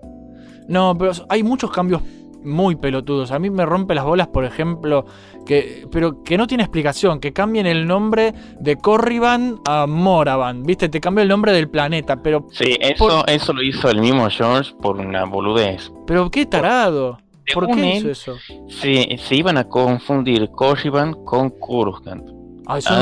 No, 0.68 0.96
pero 0.98 1.12
hay 1.28 1.42
muchos 1.42 1.70
cambios 1.70 2.02
muy 2.44 2.76
pelotudos. 2.76 3.32
A 3.32 3.38
mí 3.38 3.50
me 3.50 3.66
rompe 3.66 3.94
las 3.94 4.04
bolas, 4.04 4.28
por 4.28 4.44
ejemplo, 4.44 5.04
que 5.44 5.86
pero 5.90 6.22
que 6.22 6.36
no 6.38 6.46
tiene 6.46 6.62
explicación, 6.62 7.18
que 7.18 7.32
cambien 7.32 7.66
el 7.66 7.86
nombre 7.86 8.34
de 8.60 8.76
Corriban 8.76 9.56
a 9.66 9.86
Moravan, 9.86 10.62
¿viste? 10.62 10.88
Te 10.88 11.00
cambia 11.00 11.22
el 11.22 11.28
nombre 11.28 11.52
del 11.52 11.68
planeta, 11.68 12.22
pero 12.22 12.46
Sí, 12.52 12.76
eso, 12.80 13.08
Por- 13.08 13.30
eso 13.30 13.52
lo 13.52 13.62
hizo 13.62 13.90
el 13.90 14.00
mismo 14.00 14.28
George 14.30 14.72
por 14.80 14.96
una 14.98 15.24
boludez. 15.24 15.90
pero 16.06 16.30
qué 16.30 16.46
tarado. 16.46 17.18
¿Por 17.54 17.66
qué 17.68 17.92
él, 17.92 17.98
hizo 17.98 18.10
eso? 18.10 18.34
se, 18.68 19.16
se 19.18 19.36
iban 19.36 19.56
a 19.56 19.68
confundir 19.68 20.50
Corriban 20.50 21.14
con 21.24 21.50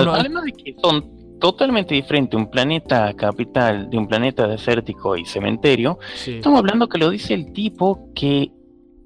unos- 0.03 0.19
Además 0.21 0.45
de 0.45 0.53
que 0.53 0.77
son 0.83 1.03
totalmente 1.41 1.95
diferentes 1.95 2.39
un 2.39 2.51
planeta 2.51 3.13
capital 3.15 3.91
de 3.91 3.99
un 3.99 4.07
planeta 4.07 4.47
desértico 4.47 5.17
y 5.17 5.25
cementerio, 5.25 5.99
sí. 6.15 6.37
estamos 6.37 6.59
hablando 6.59 6.89
que 6.89 6.99
lo 6.99 7.11
dice 7.11 7.35
el 7.35 7.53
tipo 7.53 8.11
que 8.15 8.51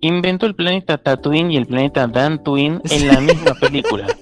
inventó 0.00 0.46
el 0.46 0.54
planeta 0.54 0.98
Tatooine 0.98 1.50
y 1.50 1.56
el 1.56 1.66
planeta 1.66 2.06
Dantooine 2.06 2.80
en 2.90 3.06
la 3.08 3.20
misma 3.20 3.54
película. 3.54 4.06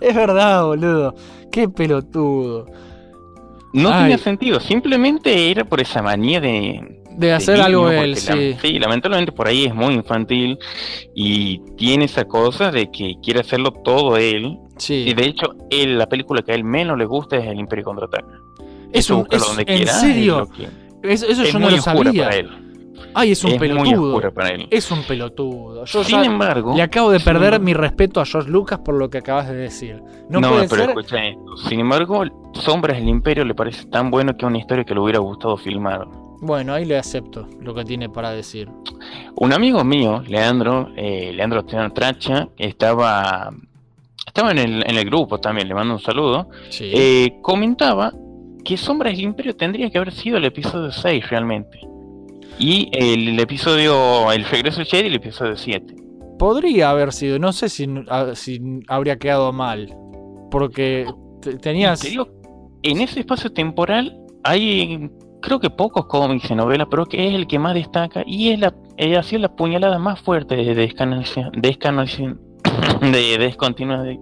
Es 0.00 0.14
verdad, 0.14 0.64
boludo. 0.66 1.14
Qué 1.50 1.66
pelotudo. 1.66 2.66
No 3.72 3.88
Ay. 3.88 4.02
tenía 4.02 4.18
sentido, 4.18 4.60
simplemente 4.60 5.50
era 5.50 5.64
por 5.64 5.80
esa 5.80 6.02
manía 6.02 6.40
de, 6.40 7.03
De 7.16 7.32
hacer 7.32 7.54
niño, 7.56 7.66
algo 7.66 7.90
él, 7.90 8.10
la- 8.12 8.16
sí. 8.16 8.56
sí, 8.60 8.78
lamentablemente 8.78 9.32
por 9.32 9.46
ahí 9.48 9.64
es 9.66 9.74
muy 9.74 9.94
infantil 9.94 10.58
y 11.14 11.58
tiene 11.76 12.06
esa 12.06 12.24
cosa 12.24 12.70
de 12.70 12.90
que 12.90 13.14
quiere 13.22 13.40
hacerlo 13.40 13.70
todo 13.72 14.16
él. 14.16 14.58
Sí. 14.78 15.04
Y 15.08 15.14
de 15.14 15.26
hecho, 15.26 15.54
él, 15.70 15.96
la 15.98 16.08
película 16.08 16.42
que 16.42 16.52
a 16.52 16.54
él 16.54 16.64
menos 16.64 16.98
le 16.98 17.04
gusta 17.04 17.36
es 17.36 17.46
El 17.46 17.58
Imperio 17.60 17.84
Contraataca. 17.84 18.26
Es 18.92 19.06
Eso 19.06 19.18
un- 19.18 19.26
es- 19.30 19.40
donde 19.46 19.62
¿En 19.62 19.76
quiera, 19.76 19.92
es 19.92 20.00
serio? 20.00 20.38
lo 20.40 20.46
que- 20.48 20.68
Eso, 21.12 21.26
eso 21.26 21.42
es 21.42 21.52
yo 21.52 21.58
no 21.58 21.66
muy 21.66 21.76
lo 21.76 21.82
sabía. 21.82 22.24
para 22.24 22.36
él. 22.36 22.50
Ay, 23.16 23.30
es 23.32 23.44
un 23.44 23.52
es 23.52 23.60
muy 23.60 23.68
pelotudo. 23.68 24.08
oscura 24.14 24.30
para 24.32 24.48
él. 24.48 24.66
Es 24.72 24.90
un 24.90 25.02
pelotudo. 25.04 25.84
Yo 25.84 26.02
Sin 26.04 26.16
ya 26.22 26.24
embargo, 26.24 26.74
le 26.76 26.82
acabo 26.82 27.12
de 27.12 27.20
perder 27.20 27.60
mi 27.60 27.72
respeto 27.72 28.20
a 28.20 28.24
George 28.24 28.50
Lucas 28.50 28.80
por 28.84 28.96
lo 28.96 29.08
que 29.08 29.18
acabas 29.18 29.48
de 29.48 29.54
decir. 29.54 30.00
No, 30.28 30.40
No, 30.40 30.48
puede 30.50 30.68
pero 30.68 30.80
ser. 30.82 30.90
escucha 30.90 31.24
esto. 31.24 31.56
Sin 31.68 31.78
embargo, 31.78 32.24
Sombras 32.54 32.96
del 32.98 33.08
Imperio 33.08 33.44
le 33.44 33.54
parece 33.54 33.84
tan 33.86 34.10
bueno 34.10 34.36
que 34.36 34.44
es 34.44 34.48
una 34.48 34.58
historia 34.58 34.82
que 34.84 34.94
le 34.94 35.00
hubiera 35.00 35.20
gustado 35.20 35.56
filmar. 35.56 36.06
Bueno, 36.40 36.74
ahí 36.74 36.84
le 36.84 36.98
acepto 36.98 37.48
lo 37.60 37.74
que 37.74 37.84
tiene 37.84 38.08
para 38.08 38.30
decir. 38.30 38.68
Un 39.36 39.52
amigo 39.52 39.82
mío, 39.84 40.22
Leandro, 40.26 40.90
eh, 40.96 41.32
Leandro 41.34 41.64
Tracha, 41.64 42.48
estaba, 42.58 43.50
estaba 44.26 44.50
en 44.50 44.58
el, 44.58 44.90
en 44.90 44.96
el 44.98 45.04
grupo 45.06 45.38
también, 45.38 45.68
le 45.68 45.74
mando 45.74 45.94
un 45.94 46.00
saludo, 46.00 46.48
Sí. 46.70 46.90
eh, 46.94 47.38
comentaba 47.42 48.12
que 48.64 48.76
Sombras 48.76 49.12
del 49.16 49.22
Imperio 49.26 49.56
tendría 49.56 49.90
que 49.90 49.98
haber 49.98 50.12
sido 50.12 50.36
el 50.38 50.44
episodio 50.44 50.90
6 50.92 51.28
realmente. 51.30 51.78
Y 52.58 52.88
el, 52.92 53.38
episodio, 53.40 54.30
el 54.30 54.44
regreso 54.44 54.78
de 54.80 54.84
Jedi, 54.86 55.08
el 55.08 55.14
episodio 55.16 55.56
7. 55.56 55.94
Podría 56.38 56.90
haber 56.90 57.12
sido, 57.12 57.38
no 57.38 57.52
sé 57.52 57.68
si, 57.68 57.86
a- 58.08 58.34
si 58.34 58.60
habría 58.88 59.18
quedado 59.18 59.52
mal. 59.52 59.92
Porque 60.50 61.06
te- 61.42 61.56
tenías. 61.58 62.00
Te 62.00 62.10
digo, 62.10 62.28
en 62.82 63.00
ese 63.00 63.20
espacio 63.20 63.50
temporal 63.52 64.16
hay, 64.44 65.10
creo 65.44 65.60
que 65.60 65.70
pocos 65.70 66.06
cómics 66.06 66.50
y 66.50 66.54
novelas, 66.54 66.86
pero 66.90 67.04
que 67.06 67.28
es 67.28 67.34
el 67.34 67.46
que 67.46 67.58
más 67.58 67.74
destaca 67.74 68.22
y 68.26 68.50
es 68.50 68.58
la, 68.58 68.74
eh, 68.96 69.16
ha 69.16 69.22
sido 69.22 69.42
la 69.42 69.54
puñalada 69.54 69.98
más 69.98 70.20
fuerte 70.20 70.56
de 70.56 70.74
descanonización, 70.74 71.52
descanonización- 71.52 72.38
de 73.00 73.38
descontinua- 73.38 74.02
de, 74.02 74.18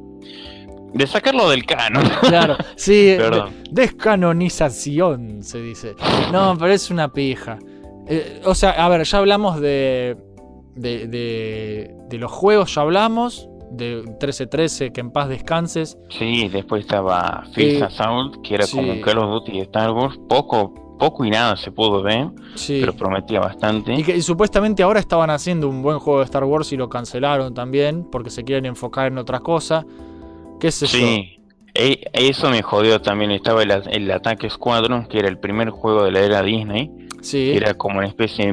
de 0.95 1.07
sacarlo 1.07 1.49
del 1.49 1.65
canon. 1.65 2.05
Claro, 2.21 2.57
sí, 2.77 3.17
descanonización 3.71 5.43
se 5.43 5.61
dice. 5.63 5.95
No, 6.33 6.57
pero 6.59 6.73
es 6.73 6.91
una 6.91 7.13
pija. 7.13 7.59
Eh, 8.09 8.41
o 8.45 8.55
sea, 8.55 8.71
a 8.71 8.89
ver, 8.89 9.05
ya 9.05 9.19
hablamos 9.19 9.61
de, 9.61 10.17
de, 10.75 11.07
de, 11.09 11.95
de 12.09 12.19
los 12.19 12.31
juegos, 12.33 12.75
ya 12.75 12.83
hablamos. 12.83 13.49
De 13.71 14.03
1313, 14.05 14.93
que 14.93 15.01
en 15.01 15.11
paz 15.13 15.31
descanses. 15.31 15.97
Sí, 16.11 16.47
después 16.49 16.83
estaba 16.85 17.43
Fist 17.55 17.81
Eh, 17.81 17.85
Assault, 17.85 18.43
que 18.47 18.55
era 18.57 18.67
sí. 18.67 18.77
como 18.77 19.01
Call 19.01 19.17
of 19.17 19.31
Duty 19.31 19.53
de 19.53 19.61
Star 19.63 19.93
Wars, 19.93 20.19
poco, 20.29 20.92
poco 21.03 21.25
y 21.25 21.31
nada 21.31 21.57
se 21.57 21.73
pudo 21.73 22.01
ver, 22.03 22.29
Sí. 22.55 22.79
pero 22.81 22.93
prometía 22.95 23.41
bastante. 23.41 23.93
Y 23.95 24.05
que 24.05 24.17
y 24.17 24.23
supuestamente 24.23 24.83
ahora 24.85 25.01
estaban 25.01 25.31
haciendo 25.31 25.69
un 25.69 25.83
buen 25.83 25.99
juego 25.99 26.21
de 26.21 26.27
Star 26.27 26.45
Wars 26.45 26.73
y 26.73 26.77
lo 26.77 26.89
cancelaron 26.89 27.55
también 27.55 28.07
porque 28.11 28.31
se 28.31 28.45
quieren 28.45 28.67
enfocar 28.67 29.09
en 29.09 29.19
otras 29.19 29.41
cosas. 29.41 29.85
¿Qué 30.61 30.71
sé 30.71 30.87
yo? 30.87 30.99
Sí, 30.99 31.41
e- 31.75 32.05
eso 32.13 32.51
me 32.51 32.63
jodió 32.63 33.01
también. 33.03 33.33
Estaba 33.33 33.63
el, 33.65 33.71
el 33.91 34.11
Attack 34.13 34.49
Squadron, 34.49 35.07
que 35.07 35.19
era 35.19 35.29
el 35.29 35.39
primer 35.39 35.71
juego 35.71 36.05
de 36.05 36.13
la 36.13 36.21
era 36.21 36.41
Disney, 36.43 36.91
Sí. 37.21 37.39
que 37.51 37.57
era 37.57 37.75
como 37.75 37.99
una 37.99 38.07
especie 38.07 38.47
de 38.47 38.53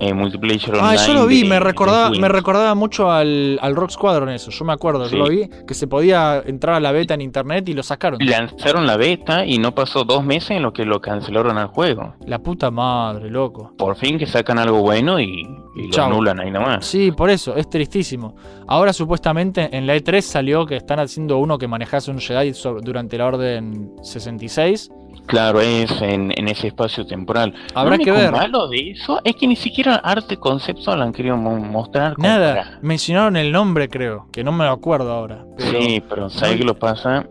eh, 0.00 0.14
multiplayer 0.14 0.74
Ah, 0.80 0.94
yo 0.96 1.12
lo 1.14 1.26
vi, 1.26 1.42
de- 1.42 1.48
me 1.48 1.60
recordaba, 1.60 2.10
me 2.10 2.28
recordaba 2.28 2.74
mucho 2.74 3.10
al, 3.10 3.58
al 3.60 3.74
Rock 3.76 3.90
Squadron 3.90 4.28
eso, 4.30 4.50
yo 4.50 4.64
me 4.64 4.72
acuerdo, 4.72 5.08
yo 5.08 5.18
lo 5.18 5.28
vi, 5.28 5.48
que 5.66 5.74
se 5.74 5.86
podía 5.86 6.42
entrar 6.46 6.76
a 6.76 6.80
la 6.80 6.92
beta 6.92 7.14
en 7.14 7.20
internet 7.20 7.68
y 7.68 7.74
lo 7.74 7.82
sacaron. 7.82 8.18
Lanzaron 8.22 8.86
la 8.86 8.96
beta 8.96 9.44
y 9.44 9.58
no 9.58 9.74
pasó 9.74 10.04
dos 10.04 10.24
meses 10.24 10.52
en 10.52 10.62
lo 10.62 10.72
que 10.72 10.84
lo 10.84 11.00
cancelaron 11.00 11.58
al 11.58 11.68
juego. 11.68 12.14
La 12.26 12.38
puta 12.38 12.70
madre, 12.70 13.30
loco. 13.30 13.72
Por 13.76 13.96
fin 13.96 14.18
que 14.18 14.26
sacan 14.26 14.58
algo 14.58 14.80
bueno 14.80 15.18
y, 15.20 15.42
y 15.76 15.96
lo 15.96 16.04
anulan 16.04 16.40
ahí 16.40 16.50
nomás. 16.50 16.86
Sí, 16.86 17.12
por 17.12 17.30
eso, 17.30 17.56
es 17.56 17.68
tristísimo. 17.68 18.36
Ahora 18.66 18.92
supuestamente 18.92 19.76
en 19.76 19.86
la 19.86 19.96
E3 19.96 20.20
salió 20.20 20.66
que 20.66 20.76
están 20.76 21.00
haciendo 21.00 21.38
uno 21.38 21.58
que 21.58 21.66
manejase 21.66 22.10
un 22.10 22.18
Jedi 22.20 22.52
durante 22.82 23.18
la 23.18 23.26
Orden 23.26 23.92
66. 24.02 24.90
Claro, 25.28 25.60
es 25.60 25.90
en, 26.02 26.32
en 26.36 26.48
ese 26.48 26.66
espacio 26.68 27.06
temporal. 27.06 27.54
Habrá 27.74 27.96
lo 27.96 28.04
que 28.04 28.10
ver. 28.10 28.32
malo 28.32 28.66
de 28.68 28.90
eso 28.92 29.20
es 29.22 29.36
que 29.36 29.46
ni 29.46 29.56
siquiera 29.56 29.96
arte 29.96 30.36
conceptual 30.38 31.02
han 31.02 31.12
querido 31.12 31.36
mo- 31.36 31.56
mostrar. 31.58 32.18
Nada, 32.18 32.78
mencionaron 32.82 33.36
el 33.36 33.52
nombre 33.52 33.88
creo, 33.88 34.26
que 34.32 34.42
no 34.42 34.52
me 34.52 34.64
lo 34.64 34.70
acuerdo 34.72 35.12
ahora. 35.12 35.44
pero- 35.56 35.80
Sí, 35.82 36.02
pero 36.08 36.30
¿sabes 36.30 36.56
qué 36.56 36.64
lo 36.64 36.78
pasa? 36.78 37.26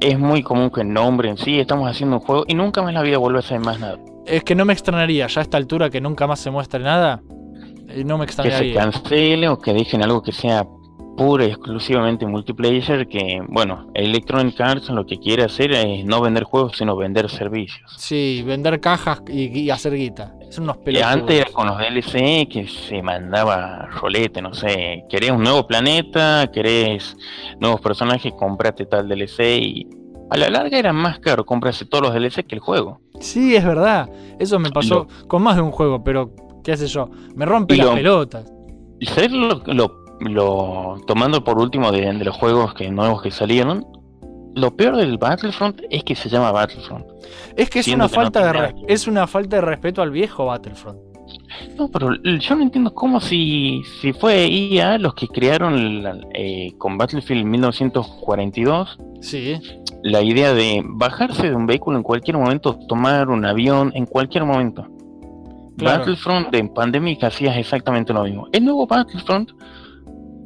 Es 0.00 0.18
muy 0.18 0.42
común 0.42 0.70
que 0.70 0.80
el 0.82 0.92
nombre 0.92 1.28
en 1.30 1.38
sí, 1.38 1.58
estamos 1.60 1.88
haciendo 1.88 2.16
un 2.16 2.22
juego 2.22 2.44
y 2.48 2.54
nunca 2.54 2.82
más 2.82 2.92
la 2.92 3.00
vida 3.02 3.16
vuelve 3.18 3.38
a 3.38 3.42
ser 3.42 3.60
más 3.60 3.78
nada. 3.78 3.96
Es 4.26 4.42
que 4.42 4.54
no 4.56 4.64
me 4.64 4.72
extrañaría, 4.72 5.26
ya 5.28 5.40
a 5.40 5.42
esta 5.42 5.56
altura 5.56 5.88
que 5.90 6.00
nunca 6.00 6.26
más 6.26 6.40
se 6.40 6.50
muestre 6.50 6.80
nada, 6.80 7.22
eh, 7.88 8.02
no 8.04 8.18
me 8.18 8.26
Que 8.26 8.32
se 8.32 8.42
extrañaría. 8.42 8.74
cancele 8.74 9.48
o 9.48 9.58
que 9.58 9.72
dejen 9.72 10.02
algo 10.02 10.20
que 10.22 10.32
sea 10.32 10.66
pura 11.16 11.44
y 11.44 11.48
exclusivamente 11.48 12.26
multiplayer, 12.26 13.08
que 13.08 13.40
bueno, 13.48 13.90
Electronic 13.94 14.60
Arts 14.60 14.88
lo 14.90 15.06
que 15.06 15.18
quiere 15.18 15.44
hacer 15.44 15.72
es 15.72 16.04
no 16.04 16.20
vender 16.20 16.44
juegos, 16.44 16.76
sino 16.76 16.96
vender 16.96 17.28
servicios. 17.30 17.92
Sí, 17.98 18.42
vender 18.46 18.80
cajas 18.80 19.22
y, 19.28 19.60
y 19.60 19.70
hacer 19.70 19.94
guita. 19.94 20.34
Son 20.50 20.64
unos 20.64 20.76
Y 20.78 20.84
pelotudos. 20.84 21.12
antes 21.14 21.40
era 21.40 21.50
con 21.52 21.66
los 21.66 21.78
DLC 21.78 22.48
que 22.48 22.66
se 22.68 23.02
mandaba 23.02 23.86
rolete, 24.00 24.40
no 24.42 24.54
sé, 24.54 25.04
querés 25.08 25.30
un 25.30 25.42
nuevo 25.42 25.66
planeta, 25.66 26.50
querés 26.52 27.16
nuevos 27.60 27.80
personajes, 27.80 28.32
comprate 28.34 28.86
tal 28.86 29.08
DLC 29.08 29.40
y 29.60 29.86
a 30.30 30.36
la 30.36 30.48
larga 30.48 30.78
era 30.78 30.92
más 30.92 31.18
caro 31.20 31.44
comprarse 31.44 31.84
todos 31.84 32.04
los 32.04 32.14
DLC 32.14 32.44
que 32.46 32.54
el 32.54 32.60
juego. 32.60 33.00
Sí, 33.20 33.54
es 33.54 33.64
verdad. 33.64 34.08
Eso 34.38 34.58
me 34.58 34.70
pasó 34.70 35.06
con 35.28 35.42
más 35.42 35.56
de 35.56 35.62
un 35.62 35.70
juego, 35.70 36.02
pero 36.02 36.32
qué 36.64 36.76
sé 36.76 36.86
yo. 36.88 37.08
Me 37.36 37.44
rompe 37.46 37.74
Y 37.74 37.78
las 37.78 37.86
lo- 37.88 37.94
pelotas. 37.94 38.52
Y 39.00 39.06
sabes 39.06 39.32
lo, 39.32 39.60
lo- 39.66 40.03
lo- 40.20 40.96
tomando 41.06 41.42
por 41.44 41.58
último 41.58 41.90
de, 41.92 42.00
de 42.12 42.24
los 42.24 42.36
juegos 42.36 42.74
que 42.74 42.90
nuevos 42.90 43.22
que 43.22 43.30
salieron, 43.30 43.86
lo 44.54 44.76
peor 44.76 44.96
del 44.96 45.18
Battlefront 45.18 45.80
es 45.90 46.04
que 46.04 46.14
se 46.14 46.28
llama 46.28 46.52
Battlefront. 46.52 47.04
Es 47.56 47.68
que 47.70 47.80
es 47.80 47.84
siendo 47.86 48.04
una 48.04 48.10
que 48.10 48.16
no 48.16 48.22
falta 48.22 48.52
de 48.52 48.74
es 48.88 49.06
una 49.08 49.26
falta 49.26 49.56
de 49.56 49.62
respeto 49.62 50.00
al 50.02 50.10
viejo 50.10 50.46
Battlefront. 50.46 50.98
No, 51.78 51.88
pero 51.90 52.10
yo 52.22 52.54
no 52.54 52.62
entiendo 52.62 52.92
cómo 52.94 53.18
si, 53.20 53.80
si 54.00 54.12
fue 54.12 54.46
IA 54.46 54.98
los 54.98 55.14
que 55.14 55.26
crearon 55.26 56.02
la- 56.02 56.18
eh, 56.34 56.72
con 56.78 56.96
Battlefield 56.98 57.44
1942 57.46 58.98
Sí, 59.20 59.54
la 60.02 60.20
idea 60.22 60.52
de 60.52 60.82
bajarse 60.84 61.48
de 61.48 61.56
un 61.56 61.66
vehículo 61.66 61.96
en 61.96 62.02
cualquier 62.02 62.36
momento, 62.36 62.78
tomar 62.88 63.30
un 63.30 63.44
avión 63.46 63.90
en 63.94 64.04
cualquier 64.06 64.44
momento. 64.44 64.86
Claro. 65.78 66.00
Battlefront 66.00 66.54
en 66.54 66.68
Pandemic 66.68 67.24
hacías 67.24 67.56
exactamente 67.56 68.12
lo 68.12 68.22
mismo. 68.24 68.46
El 68.52 68.64
nuevo 68.66 68.86
Battlefront 68.86 69.50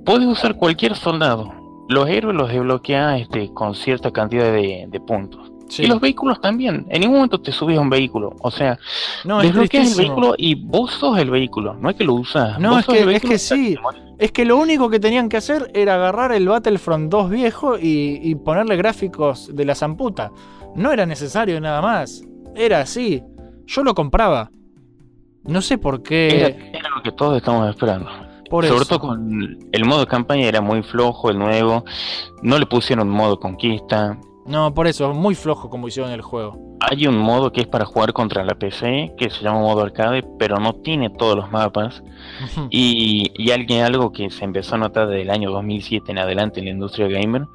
puedes 0.09 0.27
usar 0.27 0.57
cualquier 0.57 0.95
soldado. 0.97 1.53
Los 1.89 2.09
héroes 2.09 2.37
los 2.37 2.49
desbloqueas 2.49 3.21
este, 3.21 3.53
con 3.55 3.75
cierta 3.75 4.11
cantidad 4.11 4.53
de, 4.53 4.87
de 4.89 5.01
puntos. 5.01 5.51
sí. 5.69 5.85
Y 5.85 5.87
los 5.87 6.01
vehículos 6.01 6.41
también. 6.41 6.87
En 6.91 7.01
ningún 7.01 7.17
momento 7.17 7.41
te 7.41 7.51
subes 7.53 7.79
a 7.79 7.81
un 7.81 7.89
vehículo. 7.91 8.35
O 8.41 8.51
sea, 8.51 8.79
No, 9.25 9.41
desbloqueas 9.41 9.93
el 9.93 9.97
vehículo 10.05 10.35
y 10.37 10.55
vos 10.55 10.93
sos 10.93 11.19
el 11.19 11.31
vehículo. 11.31 11.75
No 11.75 11.89
es 11.91 11.97
que 11.97 12.05
lo 12.05 12.15
usas. 12.15 12.59
No, 12.59 12.79
es 12.79 12.87
que- 12.87 13.15
es 13.15 13.23
que 13.23 13.39
sí. 13.39 13.77
Es 14.19 14.33
que 14.33 14.45
lo 14.45 14.57
único 14.57 14.91
que 14.91 14.99
tenían 15.01 15.29
que 15.29 15.37
hacer 15.39 15.71
era 15.75 15.95
agarrar 15.95 16.33
el 16.33 16.49
Battlefront 16.49 17.11
2 17.11 17.31
viejo 17.31 17.79
y, 17.79 18.19
y 18.23 18.35
ponerle 18.35 18.77
gráficos 18.77 19.55
de 19.55 19.65
la 19.65 19.75
zamputa. 19.75 20.33
No 20.75 20.91
era 20.93 21.07
necesario 21.07 21.61
nada 21.61 21.81
más. 21.81 22.23
Era 22.55 22.81
así. 22.81 23.23
Yo 23.67 23.83
lo 23.85 23.95
compraba. 23.95 24.51
No 25.45 25.63
sé 25.63 25.79
por 25.79 26.03
qué. 26.03 26.29
Era, 26.37 26.49
era 26.79 26.89
lo 26.95 27.03
que 27.03 27.13
todos 27.13 27.37
estamos 27.37 27.69
esperando. 27.71 28.11
Por 28.49 28.65
Sobre 28.67 28.83
eso. 28.83 28.89
todo 28.89 29.09
con 29.09 29.59
el 29.73 29.85
modo 29.85 30.07
campaña 30.07 30.47
era 30.47 30.61
muy 30.61 30.83
flojo, 30.83 31.31
el 31.31 31.39
nuevo. 31.39 31.85
No 32.43 32.59
le 32.59 32.67
pusieron 32.67 33.09
modo 33.09 33.39
conquista. 33.39 34.19
No, 34.47 34.73
por 34.73 34.87
eso. 34.87 35.13
Muy 35.13 35.35
flojo 35.35 35.69
como 35.69 35.89
hicieron 35.89 36.11
el 36.13 36.23
juego. 36.23 36.59
Hay 36.81 37.07
un 37.07 37.19
modo 37.19 37.53
que 37.53 37.61
es 37.61 37.67
para 37.67 37.85
jugar 37.85 38.13
contra 38.13 38.45
la 38.45 38.55
PC, 38.55 39.13
que 39.19 39.31
se 39.31 39.43
llama 39.43 39.61
modo 39.61 39.83
arcade, 39.83 40.23
pero 40.39 40.59
no 40.59 40.75
tiene 40.75 41.11
todos 41.11 41.37
los 41.37 41.51
mapas. 41.51 42.03
Y, 42.71 43.31
y 43.37 43.51
alguien, 43.51 43.85
algo 43.85 44.13
que 44.13 44.31
se 44.31 44.45
empezó 44.45 44.77
a 44.77 44.79
notar 44.79 45.09
desde 45.09 45.23
el 45.23 45.31
año 45.31 45.51
2007 45.51 46.13
en 46.13 46.19
adelante 46.19 46.61
en 46.61 46.67
la 46.67 46.73
industria 46.73 47.09
gamer, 47.09 47.47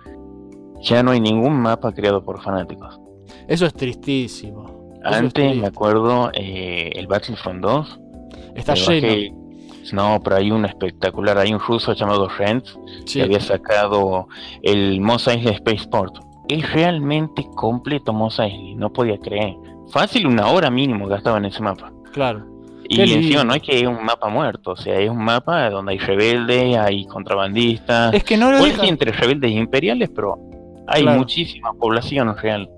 ya 0.82 1.02
no 1.04 1.12
hay 1.12 1.20
ningún 1.20 1.60
mapa 1.60 1.94
creado 1.94 2.22
por 2.24 2.42
fanáticos. 2.42 3.00
Eso 3.48 3.66
es 3.66 3.74
tristísimo. 3.74 4.92
Eso 5.04 5.16
Antes, 5.16 5.56
me 5.58 5.68
acuerdo, 5.68 6.30
eh, 6.34 6.92
el 6.94 7.08
Battlefront 7.08 7.62
2. 7.62 8.00
Está 8.56 8.76
lleno. 8.76 9.43
No, 9.92 10.20
pero 10.24 10.38
hay 10.38 10.52
un 10.52 10.66
espectacular, 10.66 11.38
hay 11.38 11.54
un 11.54 11.60
ruso 11.60 11.94
llamado 11.94 12.30
Sí. 13.06 13.20
que 13.20 13.24
había 13.24 13.40
sacado 13.40 14.28
el 14.62 15.02
Mos 15.02 15.28
Eisley 15.28 15.56
Spaceport. 15.58 16.16
Es 16.48 16.72
realmente 16.74 17.46
completo 17.56 18.14
Mos 18.14 18.40
Eisley, 18.40 18.76
no 18.76 18.92
podía 18.94 19.18
creer. 19.18 19.56
Fácil 19.90 20.28
una 20.28 20.48
hora 20.48 20.70
mínimo 20.70 21.08
gastaba 21.08 21.38
en 21.38 21.46
ese 21.46 21.62
mapa. 21.62 21.92
Claro. 22.14 22.46
Y 22.88 22.98
Qué 22.98 23.06
lindo. 23.06 23.22
encima 23.22 23.44
no 23.46 23.54
es 23.54 23.62
que 23.62 23.80
es 23.80 23.88
un 23.88 24.04
mapa 24.04 24.28
muerto, 24.30 24.72
o 24.72 24.76
sea, 24.76 25.00
es 25.00 25.10
un 25.10 25.24
mapa 25.24 25.70
donde 25.70 25.94
hay 25.94 26.00
rebeldes, 26.00 26.78
hay 26.78 27.06
contrabandistas. 27.06 28.14
Es 28.14 28.24
que 28.24 28.36
no 28.38 28.52
lo 28.52 28.64
dejan. 28.64 28.86
entre 28.86 29.12
rebeldes 29.12 29.52
e 29.52 29.54
imperiales, 29.54 30.10
pero 30.14 30.38
hay 30.88 31.04
Claro. 31.04 31.18
muchísima 31.20 31.72
población 31.74 32.36
real. 32.38 32.70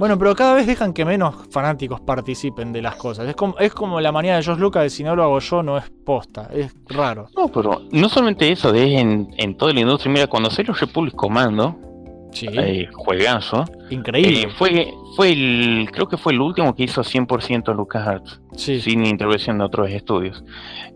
Bueno, 0.00 0.18
pero 0.18 0.34
cada 0.34 0.54
vez 0.54 0.66
dejan 0.66 0.94
que 0.94 1.04
menos 1.04 1.34
fanáticos 1.50 2.00
participen 2.00 2.72
de 2.72 2.80
las 2.80 2.96
cosas. 2.96 3.28
Es 3.28 3.36
como, 3.36 3.58
es 3.58 3.74
como 3.74 4.00
la 4.00 4.10
manía 4.10 4.34
de 4.34 4.42
Josh 4.42 4.56
Lucas 4.58 4.82
de 4.84 4.88
si 4.88 5.04
no 5.04 5.14
lo 5.14 5.22
hago 5.22 5.38
yo 5.40 5.62
no 5.62 5.76
es 5.76 5.84
posta. 6.06 6.48
Es 6.54 6.74
raro. 6.88 7.26
No, 7.36 7.48
pero 7.48 7.82
no 7.92 8.08
solamente 8.08 8.50
eso, 8.50 8.72
es 8.72 8.98
en, 8.98 9.28
en 9.36 9.58
toda 9.58 9.74
la 9.74 9.80
industria. 9.80 10.10
Mira, 10.10 10.26
cuando 10.26 10.48
salió 10.50 10.72
Republic 10.72 11.14
Commando, 11.14 11.76
Sí, 12.32 12.48
eh, 12.50 12.88
juegazo. 12.92 13.66
increíble. 13.90 14.42
Eh, 14.44 14.48
fue, 14.56 14.90
fue 15.16 15.32
el, 15.32 15.90
creo 15.92 16.08
que 16.08 16.16
fue 16.16 16.32
el 16.32 16.40
último 16.40 16.74
que 16.74 16.84
hizo 16.84 17.02
100% 17.02 17.74
LucasArts, 17.74 18.40
sí. 18.56 18.80
sin 18.80 19.04
intervención 19.04 19.58
de 19.58 19.64
otros 19.64 19.90
estudios. 19.90 20.42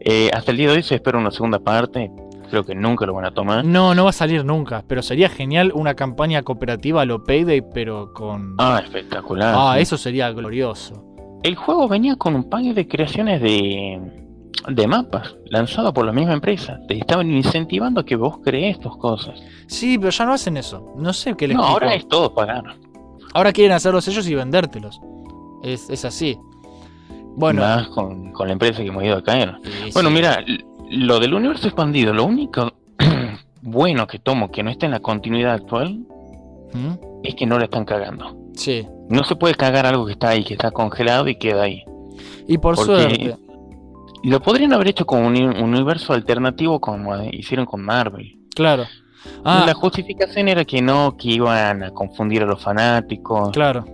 Eh, 0.00 0.30
hasta 0.32 0.50
el 0.52 0.56
día 0.56 0.68
de 0.68 0.76
hoy 0.76 0.82
se 0.82 0.94
espera 0.94 1.18
una 1.18 1.30
segunda 1.30 1.58
parte, 1.58 2.10
creo 2.54 2.64
que 2.64 2.74
nunca 2.76 3.04
lo 3.04 3.14
van 3.14 3.24
a 3.24 3.32
tomar. 3.32 3.64
No, 3.64 3.94
no 3.96 4.04
va 4.04 4.10
a 4.10 4.12
salir 4.12 4.44
nunca, 4.44 4.84
pero 4.86 5.02
sería 5.02 5.28
genial 5.28 5.72
una 5.74 5.94
campaña 5.94 6.42
cooperativa 6.42 7.02
a 7.02 7.04
lo 7.04 7.24
Payday, 7.24 7.64
pero 7.74 8.12
con... 8.12 8.54
Ah, 8.58 8.80
espectacular. 8.84 9.54
Ah, 9.58 9.72
sí. 9.76 9.82
eso 9.82 9.98
sería 9.98 10.30
glorioso. 10.30 11.04
El 11.42 11.56
juego 11.56 11.88
venía 11.88 12.14
con 12.16 12.36
un 12.36 12.48
pack 12.48 12.62
de 12.62 12.86
creaciones 12.86 13.40
de, 13.42 14.00
de 14.68 14.86
mapas, 14.86 15.34
lanzado 15.46 15.92
por 15.92 16.06
la 16.06 16.12
misma 16.12 16.32
empresa. 16.34 16.78
Te 16.86 16.96
estaban 16.96 17.28
incentivando 17.30 18.00
a 18.00 18.04
que 18.04 18.14
vos 18.14 18.38
crees 18.44 18.78
tus 18.78 18.96
cosas. 18.98 19.42
Sí, 19.66 19.98
pero 19.98 20.10
ya 20.10 20.24
no 20.26 20.32
hacen 20.34 20.56
eso. 20.56 20.92
No 20.96 21.12
sé 21.12 21.34
qué 21.34 21.48
les 21.48 21.56
No, 21.56 21.64
ahora 21.64 21.92
es 21.94 22.06
todo 22.06 22.32
pagar. 22.32 22.62
Ahora 23.34 23.52
quieren 23.52 23.72
hacerlos 23.72 24.06
ellos 24.06 24.28
y 24.28 24.34
vendértelos. 24.36 25.00
Es, 25.64 25.90
es 25.90 26.04
así. 26.04 26.38
Bueno, 27.36 27.62
Más 27.62 27.88
con, 27.88 28.30
con 28.32 28.46
la 28.46 28.52
empresa 28.52 28.80
que 28.80 28.88
hemos 28.88 29.02
ido 29.02 29.16
a 29.16 29.22
caer. 29.24 29.54
sí, 29.64 29.90
Bueno, 29.92 30.08
sí. 30.10 30.14
mira, 30.14 30.44
lo 30.90 31.20
del 31.20 31.34
universo 31.34 31.66
expandido, 31.68 32.12
lo 32.12 32.24
único 32.24 32.72
bueno 33.62 34.06
que 34.06 34.18
tomo 34.18 34.50
que 34.50 34.62
no 34.62 34.70
esté 34.70 34.86
en 34.86 34.92
la 34.92 35.00
continuidad 35.00 35.54
actual 35.54 36.00
¿Mm? 36.72 36.92
es 37.22 37.34
que 37.34 37.46
no 37.46 37.58
le 37.58 37.64
están 37.64 37.84
cagando. 37.84 38.36
Sí. 38.54 38.86
No 39.08 39.24
se 39.24 39.36
puede 39.36 39.54
cagar 39.54 39.86
algo 39.86 40.06
que 40.06 40.12
está 40.12 40.30
ahí, 40.30 40.44
que 40.44 40.54
está 40.54 40.70
congelado 40.70 41.28
y 41.28 41.36
queda 41.36 41.62
ahí. 41.64 41.82
Y 42.46 42.58
por 42.58 42.74
Porque- 42.76 42.84
suerte. 42.92 43.36
Lo 44.22 44.40
podrían 44.40 44.72
haber 44.72 44.88
hecho 44.88 45.04
con 45.04 45.22
un, 45.22 45.36
un 45.36 45.74
universo 45.74 46.14
alternativo 46.14 46.80
como 46.80 47.14
hicieron 47.24 47.66
con 47.66 47.82
Marvel. 47.82 48.38
Claro. 48.54 48.84
Ah, 49.44 49.64
La 49.66 49.74
justificación 49.74 50.48
era 50.48 50.64
que 50.64 50.80
no, 50.80 51.14
que 51.18 51.28
iban 51.28 51.82
a 51.82 51.90
confundir 51.90 52.42
a 52.42 52.46
los 52.46 52.62
fanáticos. 52.62 53.50
claro. 53.52 53.84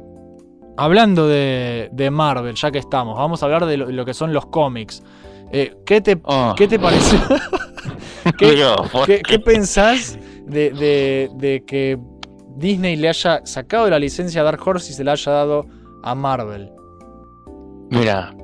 Hablando 0.76 1.26
de, 1.28 1.90
de 1.92 2.10
Marvel, 2.10 2.54
ya 2.54 2.70
que 2.70 2.78
estamos, 2.78 3.18
vamos 3.18 3.42
a 3.42 3.46
hablar 3.46 3.66
de 3.66 3.76
lo, 3.76 3.90
lo 3.90 4.04
que 4.06 4.14
son 4.14 4.32
los 4.32 4.46
cómics. 4.46 5.02
Eh, 5.52 5.74
¿qué, 5.84 6.00
te, 6.00 6.18
Oh, 6.24 6.54
¿Qué 6.56 6.68
te 6.68 6.78
pareció? 6.78 7.18
¿Qué- 8.38 8.52
Dios, 8.52 8.76
¿por 8.92 9.06
¿Qué, 9.06 9.20
qué? 9.20 9.38
pensás 9.38 10.18
de, 10.46 10.70
de- 10.70 11.30
de 11.34 11.64
que 11.66 11.98
Disney 12.56 12.96
le 12.96 13.08
haya 13.08 13.40
sacado 13.44 13.88
la 13.88 13.98
licencia 13.98 14.42
a 14.42 14.44
Dark 14.44 14.60
Horse 14.66 14.92
y 14.92 14.94
se 14.94 15.02
la 15.04 15.12
haya 15.12 15.32
dado 15.32 15.66
a 16.02 16.14
Marvel? 16.14 16.70
Mira, 17.90 18.34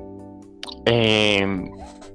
eh, 0.85 1.45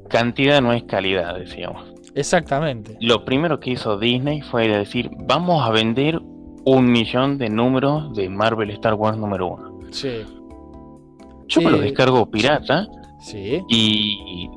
cantidad 0.09 0.61
no 0.61 0.73
es 0.73 0.83
calidad, 0.85 1.37
decíamos. 1.39 1.85
Exactamente. 2.15 2.97
Lo 3.01 3.25
primero 3.25 3.59
que 3.59 3.71
hizo 3.71 3.99
Disney 3.99 4.43
fue 4.43 4.69
decir, 4.69 5.11
vamos 5.27 5.67
a 5.67 5.71
vender 5.71 6.21
un 6.65 6.93
millón 6.93 7.39
de 7.39 7.49
números 7.49 8.15
de 8.15 8.29
Marvel 8.29 8.71
Star 8.71 8.95
Wars 8.95 9.17
número 9.17 9.49
uno. 9.49 9.79
Sí. 9.91 10.23
Yo 11.49 11.61
me 11.61 11.67
Sí. 11.71 11.73
lo 11.73 11.79
descargo 11.79 12.31
pirata 12.31 12.87
Sí. 13.21 13.63
y 13.69 14.49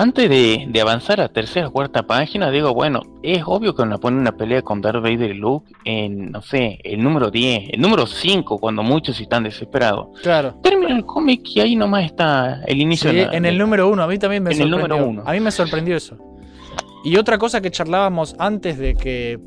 antes 0.00 0.28
de, 0.30 0.66
de 0.68 0.80
avanzar 0.80 1.20
a 1.20 1.28
tercera 1.28 1.68
o 1.68 1.72
cuarta 1.72 2.04
página, 2.06 2.50
digo, 2.50 2.72
bueno, 2.74 3.02
es 3.22 3.42
obvio 3.46 3.74
que 3.74 3.82
a 3.82 3.98
poner 3.98 4.20
una 4.20 4.32
pelea 4.36 4.62
con 4.62 4.80
Darth 4.80 5.02
Vader 5.02 5.30
y 5.30 5.34
Luke 5.34 5.72
en, 5.84 6.30
no 6.30 6.40
sé, 6.42 6.78
el 6.84 7.02
número 7.02 7.30
10, 7.30 7.70
el 7.74 7.80
número 7.80 8.06
5, 8.06 8.58
cuando 8.58 8.82
muchos 8.82 9.20
están 9.20 9.44
desesperados. 9.44 10.08
Claro. 10.22 10.54
Termina 10.62 10.96
el 10.96 11.04
cómic 11.04 11.42
y 11.54 11.60
ahí 11.60 11.76
nomás 11.76 12.04
está 12.04 12.62
el 12.66 12.80
inicio 12.80 13.10
Sí, 13.10 13.16
de 13.16 13.26
la- 13.26 13.32
en 13.36 13.44
el 13.44 13.58
número 13.58 13.88
uno, 13.88 14.02
a 14.02 14.06
mí 14.06 14.18
también 14.18 14.42
me 14.42 14.50
En 14.52 14.60
el 14.62 14.68
sorprendió. 14.70 14.96
número 14.96 15.08
uno. 15.10 15.22
A 15.26 15.32
mí 15.32 15.40
me 15.40 15.50
sorprendió 15.50 15.96
eso. 15.96 16.16
Y 17.04 17.16
otra 17.16 17.38
cosa 17.38 17.60
que 17.60 17.70
charlábamos 17.70 18.34
antes 18.38 18.78
de 18.78 18.94
que 18.94 19.38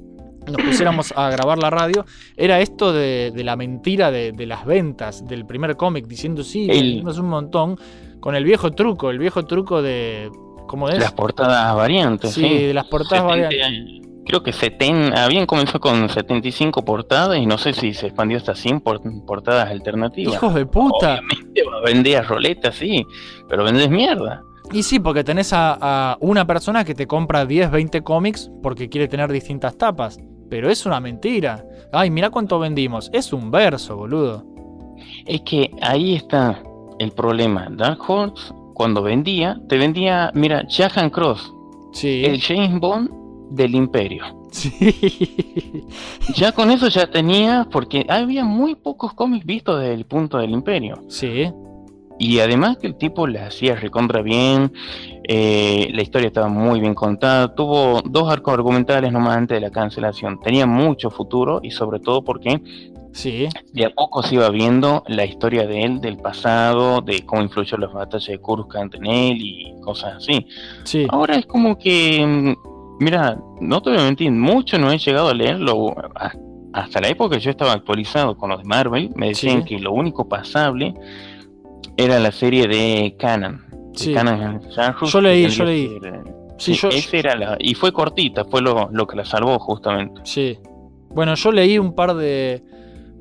nos 0.47 0.57
pusiéramos 0.65 1.13
a 1.15 1.29
grabar 1.29 1.59
la 1.59 1.69
radio 1.69 2.05
era 2.35 2.59
esto 2.61 2.91
de, 2.93 3.31
de 3.35 3.43
la 3.43 3.55
mentira 3.55 4.09
de, 4.09 4.31
de 4.31 4.45
las 4.47 4.65
ventas 4.65 5.27
del 5.27 5.45
primer 5.45 5.75
cómic, 5.77 6.07
diciendo 6.07 6.43
sí, 6.43 6.63
El- 6.69 6.79
vendimos 6.81 7.19
un 7.19 7.27
montón, 7.29 7.77
con 8.21 8.35
el 8.35 8.43
viejo 8.45 8.71
truco, 8.71 9.09
el 9.09 9.19
viejo 9.19 9.45
truco 9.45 9.81
de. 9.81 10.31
¿Cómo 10.67 10.87
es? 10.87 10.99
las 10.99 11.11
portadas 11.11 11.75
variantes. 11.75 12.31
Sí, 12.31 12.41
Sí, 12.47 12.67
de 12.67 12.73
las 12.73 12.87
portadas 12.87 13.29
70, 13.29 13.55
variantes. 13.57 14.07
Creo 14.25 14.43
que 14.43 14.53
70, 14.53 15.21
habían 15.25 15.45
comenzado 15.45 15.79
con 15.81 16.07
75 16.07 16.85
portadas 16.85 17.37
y 17.39 17.45
no 17.45 17.57
sé 17.57 17.73
si 17.73 17.93
se 17.93 18.05
expandió 18.07 18.37
hasta 18.37 18.55
100 18.55 18.79
por- 18.79 19.01
portadas 19.25 19.69
alternativas. 19.69 20.35
Hijos 20.35 20.53
de 20.53 20.65
puta. 20.65 21.19
Obviamente 21.81 22.15
a 22.15 22.21
roletas, 22.21 22.75
sí, 22.75 23.05
pero 23.49 23.63
vendes 23.65 23.89
mierda. 23.89 24.41
Y 24.71 24.83
sí, 24.83 24.99
porque 24.99 25.23
tenés 25.25 25.51
a, 25.51 25.77
a 26.13 26.17
una 26.21 26.45
persona 26.47 26.85
que 26.85 26.95
te 26.95 27.05
compra 27.07 27.45
10, 27.45 27.71
20 27.71 28.01
cómics 28.03 28.49
porque 28.63 28.87
quiere 28.87 29.09
tener 29.09 29.29
distintas 29.31 29.77
tapas. 29.77 30.19
Pero 30.49 30.69
es 30.69 30.85
una 30.85 30.99
mentira. 31.01 31.65
Ay, 31.91 32.09
mira 32.11 32.29
cuánto 32.29 32.59
vendimos. 32.59 33.09
Es 33.11 33.33
un 33.33 33.51
verso, 33.51 33.97
boludo. 33.97 34.45
Es 35.25 35.41
que 35.41 35.71
ahí 35.81 36.15
está 36.15 36.61
el 37.01 37.11
problema. 37.11 37.67
Dark 37.71 37.99
Horse, 38.07 38.53
cuando 38.73 39.01
vendía, 39.01 39.59
te 39.67 39.77
vendía, 39.77 40.31
mira, 40.33 40.65
Jack 40.67 40.97
and 40.97 41.11
Cross, 41.11 41.53
Sí. 41.93 42.23
el 42.25 42.39
James 42.41 42.79
Bond 42.79 43.09
del 43.51 43.75
Imperio. 43.75 44.23
Sí. 44.51 44.71
Ya 46.35 46.51
con 46.51 46.71
eso 46.71 46.87
ya 46.87 47.07
tenía, 47.09 47.67
porque 47.71 48.05
había 48.07 48.45
muy 48.45 48.75
pocos 48.75 49.13
cómics 49.13 49.45
vistos 49.45 49.79
desde 49.81 49.93
el 49.95 50.05
punto 50.05 50.37
del 50.37 50.51
Imperio. 50.51 51.01
Sí. 51.09 51.51
Y 52.19 52.39
además 52.39 52.77
que 52.77 52.85
el 52.87 52.95
tipo 52.95 53.25
le 53.25 53.39
hacía 53.39 53.75
recontra 53.75 54.21
bien, 54.21 54.71
eh, 55.27 55.89
la 55.91 56.03
historia 56.03 56.27
estaba 56.27 56.49
muy 56.49 56.79
bien 56.79 56.93
contada, 56.93 57.55
tuvo 57.55 58.01
dos 58.05 58.31
arcos 58.31 58.53
argumentales 58.53 59.11
nomás 59.11 59.37
antes 59.37 59.55
de 59.55 59.61
la 59.61 59.71
cancelación, 59.71 60.39
tenía 60.39 60.67
mucho 60.67 61.09
futuro 61.09 61.59
y 61.63 61.71
sobre 61.71 61.99
todo 61.99 62.23
porque 62.23 62.61
Sí. 63.13 63.47
de 63.73 63.85
a 63.85 63.89
poco 63.89 64.23
se 64.23 64.35
iba 64.35 64.49
viendo 64.49 65.03
la 65.07 65.25
historia 65.25 65.67
de 65.67 65.83
él, 65.83 65.99
del 66.01 66.17
pasado, 66.17 67.01
de 67.01 67.25
cómo 67.25 67.41
influyó 67.41 67.77
las 67.77 67.91
batallas 67.91 68.27
de 68.27 68.39
Coruscant 68.39 68.95
en 68.95 69.05
él 69.05 69.37
y 69.39 69.73
cosas 69.81 70.15
así. 70.17 70.45
Sí. 70.83 71.05
Ahora 71.09 71.35
es 71.35 71.45
como 71.45 71.77
que, 71.77 72.55
mira, 72.99 73.37
no 73.59 73.81
te 73.81 73.89
voy 73.89 73.99
a 73.99 74.03
mentir, 74.03 74.31
mucho 74.31 74.77
no 74.77 74.91
he 74.91 74.97
llegado 74.97 75.29
a 75.29 75.33
leerlo. 75.33 75.93
Hasta 76.73 77.01
la 77.01 77.09
época 77.09 77.35
que 77.35 77.41
yo 77.43 77.51
estaba 77.51 77.73
actualizado 77.73 78.37
con 78.37 78.49
los 78.49 78.59
de 78.59 78.65
Marvel, 78.67 79.09
me 79.15 79.27
decían 79.27 79.63
Sí. 79.63 79.75
que 79.75 79.79
lo 79.79 79.91
único 79.91 80.29
pasable 80.29 80.93
era 81.97 82.17
la 82.19 82.31
serie 82.31 82.67
de 82.67 83.15
Canon. 83.19 83.61
Sí. 83.93 84.13
Canon 84.13 84.61
Yo 85.05 85.19
leí, 85.21 85.47
yo 85.49 85.65
leí. 85.65 85.97
Sí, 86.57 86.73
yo- 86.75 86.89
era 87.11 87.35
la, 87.35 87.57
y 87.59 87.73
fue 87.73 87.91
cortita, 87.91 88.45
fue 88.45 88.61
lo, 88.61 88.87
lo 88.91 89.05
que 89.07 89.17
la 89.17 89.25
salvó 89.25 89.57
justamente. 89.59 90.21
Sí. 90.23 90.57
Bueno, 91.09 91.33
yo 91.35 91.51
leí 91.51 91.77
un 91.77 91.93
par 91.93 92.13
de, 92.15 92.63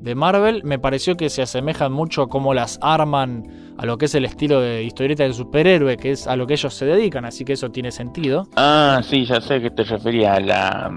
de 0.01 0.15
Marvel. 0.15 0.63
Me 0.63 0.79
pareció 0.79 1.15
que 1.15 1.29
se 1.29 1.41
asemejan 1.41 1.91
mucho 1.91 2.23
a 2.23 2.29
cómo 2.29 2.53
las 2.53 2.79
arman 2.81 3.73
a 3.77 3.85
lo 3.85 3.97
que 3.97 4.05
es 4.05 4.15
el 4.15 4.25
estilo 4.25 4.59
de 4.59 4.83
historieta 4.83 5.23
de 5.23 5.33
superhéroe, 5.33 5.97
que 5.97 6.11
es 6.11 6.27
a 6.27 6.35
lo 6.35 6.45
que 6.47 6.53
ellos 6.53 6.73
se 6.73 6.85
dedican, 6.85 7.25
así 7.25 7.45
que 7.45 7.53
eso 7.53 7.71
tiene 7.71 7.91
sentido. 7.91 8.47
Ah, 8.55 9.01
sí, 9.03 9.25
ya 9.25 9.41
sé 9.41 9.55
a 9.55 9.61
qué 9.61 9.71
te 9.71 9.83
refería, 9.83 10.35
a 10.35 10.39
la 10.39 10.91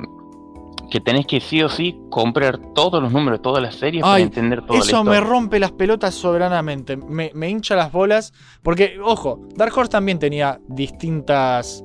que 0.91 1.01
tenés 1.01 1.27
que 1.27 1.41
sí 1.41 1.63
o 1.63 1.69
sí 1.69 1.99
comprar 2.11 2.59
todos 2.75 3.03
los 3.03 3.11
números 3.11 3.41
de 3.41 3.43
todas 3.43 3.63
las 3.63 3.75
series 3.75 4.03
para 4.03 4.21
entender 4.21 4.63
toda 4.63 4.79
la 4.79 4.85
Eso 4.85 5.03
me 5.03 5.21
rompe 5.21 5.59
las 5.59 5.73
pelotas 5.73 6.15
soberanamente. 6.15 6.97
Me, 6.97 7.33
me 7.35 7.49
hincha 7.51 7.75
las 7.75 7.91
bolas. 7.91 8.33
Porque, 8.63 8.99
ojo, 9.03 9.41
Dark 9.57 9.77
Horse 9.77 9.91
también 9.91 10.19
tenía 10.19 10.61
distintas 10.69 11.83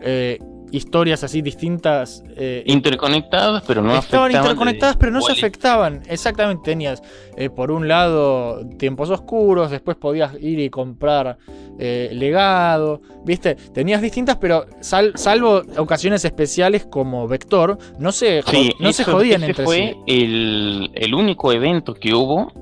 eh, 0.00 0.38
historias 0.76 1.24
así, 1.24 1.42
distintas. 1.42 2.22
eh, 2.36 2.62
interconectadas, 2.66 3.62
pero 3.66 3.82
no 3.82 3.94
Estaban 3.96 4.26
afectaban 4.26 4.32
interconectadas, 4.50 4.94
de- 4.96 5.00
pero 5.00 5.12
no 5.12 5.20
se 5.22 5.32
afectaban. 5.32 6.02
Exactamente, 6.08 6.62
tenías 6.64 7.02
eh, 7.36 7.50
por 7.50 7.70
un 7.70 7.88
lado 7.88 8.66
tiempos 8.78 9.10
oscuros, 9.10 9.70
después 9.70 9.96
podías 9.96 10.34
ir 10.40 10.58
y 10.60 10.70
comprar 10.70 11.38
eh, 11.78 12.10
legado, 12.12 13.00
¿viste? 13.24 13.54
Tenías 13.54 14.00
distintas, 14.00 14.36
pero 14.36 14.66
sal- 14.80 15.12
salvo 15.16 15.62
ocasiones 15.76 16.24
especiales 16.24 16.86
como 16.86 17.28
Vector, 17.28 17.76
no 17.98 18.12
se, 18.12 18.42
Sí, 18.42 18.70
no 18.80 18.92
se 18.92 19.04
jodían 19.04 19.42
ese 19.42 19.50
entre 19.50 19.64
fue 19.64 19.76
sí. 19.76 19.96
el, 20.06 20.90
el 20.94 21.14
único 21.14 21.52
evento 21.52 21.94
que 21.94 22.14
hubo. 22.14 22.52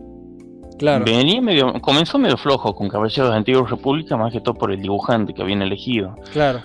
Claro, 0.78 1.04
Venía 1.04 1.40
medio, 1.40 1.72
comenzó 1.80 2.18
medio 2.18 2.36
flojo 2.36 2.74
con 2.74 2.88
Caballeros 2.88 3.30
de 3.30 3.36
Antigua 3.36 3.64
República, 3.68 4.16
más 4.16 4.32
que 4.32 4.40
todo 4.40 4.54
por 4.54 4.72
el 4.72 4.82
dibujante 4.82 5.32
que 5.32 5.40
habían 5.42 5.62
elegido. 5.62 6.16
claro. 6.32 6.62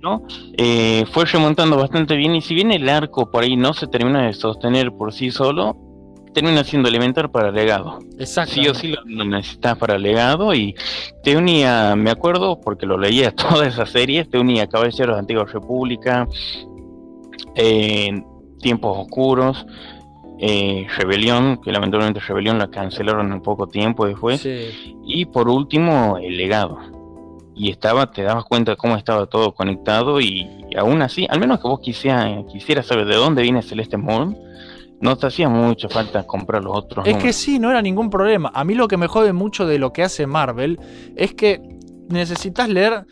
Pero 0.00 0.22
eh, 0.56 1.04
fue 1.10 1.24
remontando 1.24 1.76
bastante 1.76 2.16
bien 2.16 2.34
y 2.34 2.40
si 2.40 2.54
bien 2.54 2.72
el 2.72 2.88
arco 2.88 3.30
por 3.30 3.42
ahí 3.42 3.56
no 3.56 3.72
se 3.72 3.86
termina 3.86 4.26
de 4.26 4.32
sostener 4.32 4.92
por 4.92 5.12
sí 5.12 5.30
solo, 5.30 5.76
termina 6.32 6.62
siendo 6.62 6.88
elemental 6.88 7.30
para 7.30 7.50
legado. 7.50 7.98
Exacto. 8.18 8.54
Sí 8.54 8.68
o 8.68 8.74
sí 8.74 8.94
lo, 9.06 9.24
necesitas 9.24 9.76
para 9.76 9.98
legado 9.98 10.54
y 10.54 10.74
te 11.22 11.36
unía, 11.36 11.96
me 11.96 12.10
acuerdo, 12.10 12.60
porque 12.60 12.86
lo 12.86 12.98
leía 12.98 13.30
todas 13.34 13.68
esas 13.68 13.90
series, 13.90 14.28
te 14.30 14.38
unía 14.38 14.68
Caballeros 14.68 15.16
de 15.16 15.20
Antigua 15.20 15.44
República, 15.46 16.26
eh, 17.54 18.22
Tiempos 18.60 18.98
Oscuros, 18.98 19.66
eh, 20.40 20.86
Rebelión, 20.96 21.60
que 21.60 21.72
lamentablemente 21.72 22.20
Rebelión 22.20 22.58
la 22.58 22.68
cancelaron 22.68 23.32
en 23.32 23.40
poco 23.42 23.66
tiempo 23.66 24.06
después, 24.06 24.40
Sí, 24.40 24.94
y 25.04 25.24
por 25.24 25.48
último 25.48 26.18
el 26.18 26.36
legado. 26.36 26.78
Y 27.58 27.70
estaba, 27.70 28.10
te 28.10 28.22
dabas 28.22 28.44
cuenta 28.44 28.72
de 28.72 28.76
cómo 28.76 28.96
estaba 28.96 29.26
todo 29.26 29.52
conectado 29.52 30.20
y, 30.20 30.48
y 30.70 30.76
aún 30.76 31.02
así, 31.02 31.26
al 31.28 31.40
menos 31.40 31.60
que 31.60 31.66
vos 31.66 31.80
quisiera, 31.80 32.42
quisieras 32.50 32.86
saber 32.86 33.06
de 33.06 33.16
dónde 33.16 33.42
viene 33.42 33.62
Celeste 33.62 33.96
Moon, 33.96 34.38
no 35.00 35.16
te 35.16 35.26
hacía 35.26 35.48
mucha 35.48 35.88
falta 35.88 36.26
comprar 36.26 36.62
los 36.64 36.76
otros. 36.76 37.06
Es 37.06 37.14
que 37.14 37.18
números. 37.18 37.36
sí, 37.36 37.58
no 37.58 37.70
era 37.70 37.82
ningún 37.82 38.10
problema. 38.10 38.50
A 38.54 38.64
mí 38.64 38.74
lo 38.74 38.88
que 38.88 38.96
me 38.96 39.06
jode 39.06 39.32
mucho 39.32 39.66
de 39.66 39.78
lo 39.78 39.92
que 39.92 40.02
hace 40.02 40.26
Marvel 40.26 40.78
es 41.16 41.34
que 41.34 41.60
necesitas 42.08 42.68
leer 42.68 43.06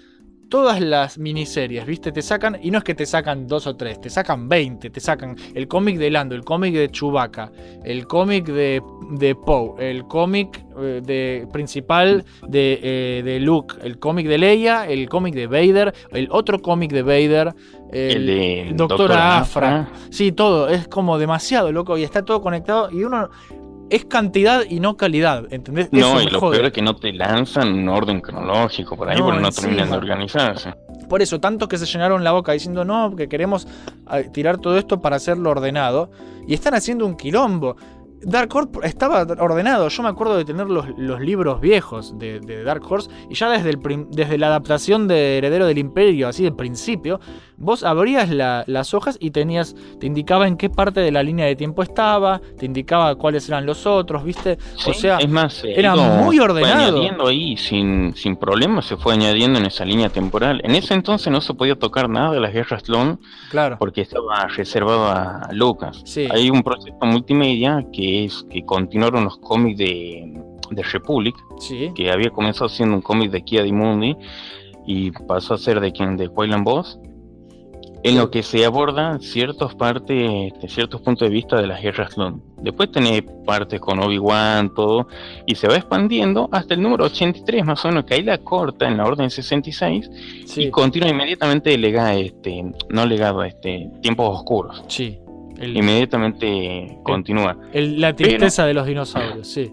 todas 0.49 0.81
las 0.81 1.19
miniseries, 1.19 1.85
¿viste? 1.87 2.13
Te 2.13 2.23
sacan, 2.23 2.59
y 2.63 2.71
no 2.71 2.79
es 2.79 2.85
que 2.85 2.95
te 2.95 3.07
sacan 3.07 3.47
dos 3.47 3.67
o 3.67 3.77
tres, 3.77 4.01
te 4.01 4.11
sacan 4.11 4.49
20, 4.49 4.91
te 4.91 5.01
sacan 5.01 5.37
el 5.55 5.69
cómic 5.69 5.99
de 5.99 6.11
Lando, 6.11 6.35
el 6.35 6.45
cómic 6.45 6.75
de 6.75 6.91
Chewbacca, 6.91 7.51
el 7.85 8.07
cómic 8.07 8.47
de, 8.47 8.83
de 9.13 9.35
Poe, 9.35 9.91
el 9.91 10.05
cómic 10.07 10.65
eh, 10.79 11.01
de, 11.05 11.49
principal 11.53 12.25
de, 12.47 12.81
eh, 12.83 13.23
de 13.25 13.41
Luke, 13.41 13.77
el 13.83 13.99
cómic 13.99 14.27
de 14.29 14.39
Leia, 14.39 14.87
el 14.87 15.09
cómic 15.09 15.35
de 15.35 15.47
Vader, 15.47 15.95
el 16.11 16.29
otro 16.31 16.61
cómic 16.61 16.93
de 16.93 17.03
Vader, 17.03 17.55
el, 17.93 18.17
el 18.17 18.27
de 18.27 18.73
Doctora 18.75 19.39
Afra. 19.39 19.89
Sí, 20.11 20.33
todo, 20.33 20.69
es 20.69 20.89
como 20.89 21.19
demasiado, 21.19 21.73
loco, 21.73 21.99
y 21.99 22.05
está 22.05 22.25
todo 22.25 22.41
conectado, 22.41 22.91
y 22.91 23.05
uno... 23.05 23.31
Es 23.91 24.05
cantidad 24.05 24.63
y 24.69 24.81
no 24.81 24.97
calidad, 24.97 25.45
¿entendés? 25.53 25.89
Eso 25.93 26.15
No, 26.15 26.21
y 26.21 26.25
me 26.27 26.31
lo 26.33 26.41
jode. 26.41 26.57
peor 26.57 26.67
es 26.67 26.73
que 26.73 26.83
no 26.83 26.97
te 26.97 27.13
lanzan 27.13 27.73
un 27.73 27.89
orden 27.89 28.21
cronológico 28.21 28.97
por 28.97 29.09
ahí, 29.09 29.19
No, 29.19 29.27
porque 29.27 29.41
no 29.41 29.47
encima. 29.47 29.67
terminan 29.69 29.91
de 29.91 29.97
organizarse. 29.97 30.75
Por 31.09 31.23
eso, 31.23 31.39
tanto 31.39 31.69
que 31.69 31.79
se 31.79 31.87
llenaron 31.87 32.25
la 32.25 32.33
boca 32.33 32.51
diciendo 32.53 32.85
no, 32.85 33.15
que 33.15 33.29
queremos 33.29 33.69
tirar 34.33 34.59
todo 34.59 34.77
esto 34.77 35.01
para 35.01 35.17
hacerlo 35.17 35.51
ordenado. 35.51 36.11
Y 36.49 36.55
están 36.55 36.75
haciendo 36.75 37.07
un 37.07 37.17
quilombo. 37.17 37.77
Dark 38.23 38.49
Horse 38.57 38.71
estaba 38.83 39.23
ordenado. 39.39 39.89
Yo 39.89 40.03
me 40.03 40.09
acuerdo 40.09 40.37
de 40.37 40.45
tener 40.45 40.67
los, 40.67 40.87
los 40.97 41.21
libros 41.21 41.61
viejos 41.61 42.19
de, 42.19 42.41
de 42.41 42.65
Dark 42.65 42.83
Horse. 42.91 43.09
Y 43.31 43.35
ya 43.35 43.49
desde, 43.51 43.71
el 43.71 43.79
desde 44.11 44.37
la 44.39 44.49
adaptación 44.49 45.07
de 45.07 45.39
Heredero 45.39 45.67
del 45.67 45.79
Imperio, 45.79 46.27
así 46.27 46.43
del 46.43 46.57
principio, 46.57 47.21
vos 47.59 47.83
abrías 47.85 48.31
la- 48.31 48.65
las 48.67 48.95
hojas 48.95 49.17
y 49.21 49.31
tenías. 49.31 49.75
Te 50.01 50.07
indicaba 50.07 50.47
en 50.47 50.57
qué 50.57 50.69
parte 50.71 51.01
de 51.01 51.11
la 51.13 51.23
línea 51.23 51.47
de 51.47 51.57
tiempo 51.57 51.83
estaba. 51.83 52.41
Te 52.59 52.67
indicaba 52.67 53.15
cuáles 53.17 53.49
eran 53.49 53.67
los 53.67 53.87
otros, 53.87 54.25
¿viste? 54.25 54.59
Sí, 54.77 54.91
o 54.91 54.95
sea, 54.95 55.19
es 55.19 55.29
más, 55.29 55.55
se 55.55 55.79
era 55.79 55.95
muy 55.97 56.37
fue 56.37 56.45
ordenado. 56.45 56.97
añadiendo 56.99 57.27
ahí 57.29 57.57
sin, 57.57 58.15
sin 58.15 58.37
problemas, 58.37 58.85
se 58.87 58.97
fue 58.97 59.15
añadiendo 59.15 59.59
en 59.59 59.67
esa 59.67 59.85
línea 59.85 60.09
temporal. 60.09 60.61
En 60.65 60.75
ese 60.75 60.95
entonces 60.95 61.33
no 61.33 61.41
se 61.41 61.55
podía 61.55 61.77
tocar 61.77 62.09
nada 62.09 62.33
de 62.33 62.41
las 62.41 62.53
guerras 62.53 62.83
clon 62.83 63.21
claro. 63.51 63.77
porque 63.79 64.03
estaba 64.03 64.47
reservado 64.49 65.07
a 65.07 65.49
Lucas. 65.53 66.03
Sí. 66.05 66.29
Hay 66.31 66.51
un 66.51 66.63
proyecto 66.63 67.07
multimedia 67.07 67.85
que 67.93 68.25
es 68.25 68.45
que 68.51 68.65
continuaron 68.65 69.25
los 69.25 69.39
cómics 69.39 69.79
de, 69.79 70.33
de 70.71 70.83
Republic, 70.83 71.35
Sí. 71.59 71.91
que 71.95 72.11
había 72.11 72.31
comenzado 72.31 72.69
siendo 72.69 72.97
un 72.97 73.03
cómic 73.03 73.31
de 73.31 73.43
Kia 73.43 73.65
Mundi 73.73 74.17
y 74.87 75.11
pasó 75.11 75.55
a 75.55 75.59
ser 75.59 75.81
de 75.81 75.91
quien 75.93 76.17
de 76.17 76.29
Quaylan 76.29 76.63
Boss, 76.65 76.99
en 78.09 78.19
lo 78.19 78.31
que 78.31 78.43
se 78.43 78.65
abordan 78.65 79.21
ciertas 79.21 79.75
partes, 79.75 80.53
de 80.61 80.69
ciertos 80.69 81.01
puntos 81.03 81.29
de 81.29 81.35
vista 81.35 81.57
de 81.61 81.67
las 81.67 81.83
guerras 81.83 82.15
clon. 82.15 82.43
Después 82.63 82.91
tenés 82.93 83.23
partes 83.45 83.81
con 83.81 83.99
Obi-Wan, 83.99 84.73
todo, 84.75 85.09
y 85.47 85.55
se 85.57 85.67
va 85.69 85.77
expandiendo 85.77 86.49
hasta 86.53 86.75
el 86.75 86.83
número 86.83 87.05
83, 87.07 87.65
más 87.65 87.85
o 87.85 87.89
menos, 87.89 88.05
que 88.05 88.15
ahí 88.15 88.23
la 88.23 88.39
corta 88.39 88.87
en 88.87 88.97
la 88.97 89.05
orden 89.05 89.29
66 89.31 90.11
Sí. 90.47 90.65
y 90.65 90.71
continúa 90.71 91.09
inmediatamente 91.11 91.77
legado, 91.79 92.19
este, 92.19 92.65
no 92.91 93.07
legado, 93.07 93.43
este, 93.45 93.91
tiempos 94.03 94.29
oscuros. 94.39 94.85
sí. 94.89 95.19
El- 95.59 95.75
Inmediatamente 95.75 96.99
continúa. 97.03 97.57
El- 97.73 97.99
la 97.99 98.15
tristeza 98.15 98.67
de 98.67 98.75
los 98.75 98.87
dinosaurios, 98.87 99.49
sí. 99.49 99.73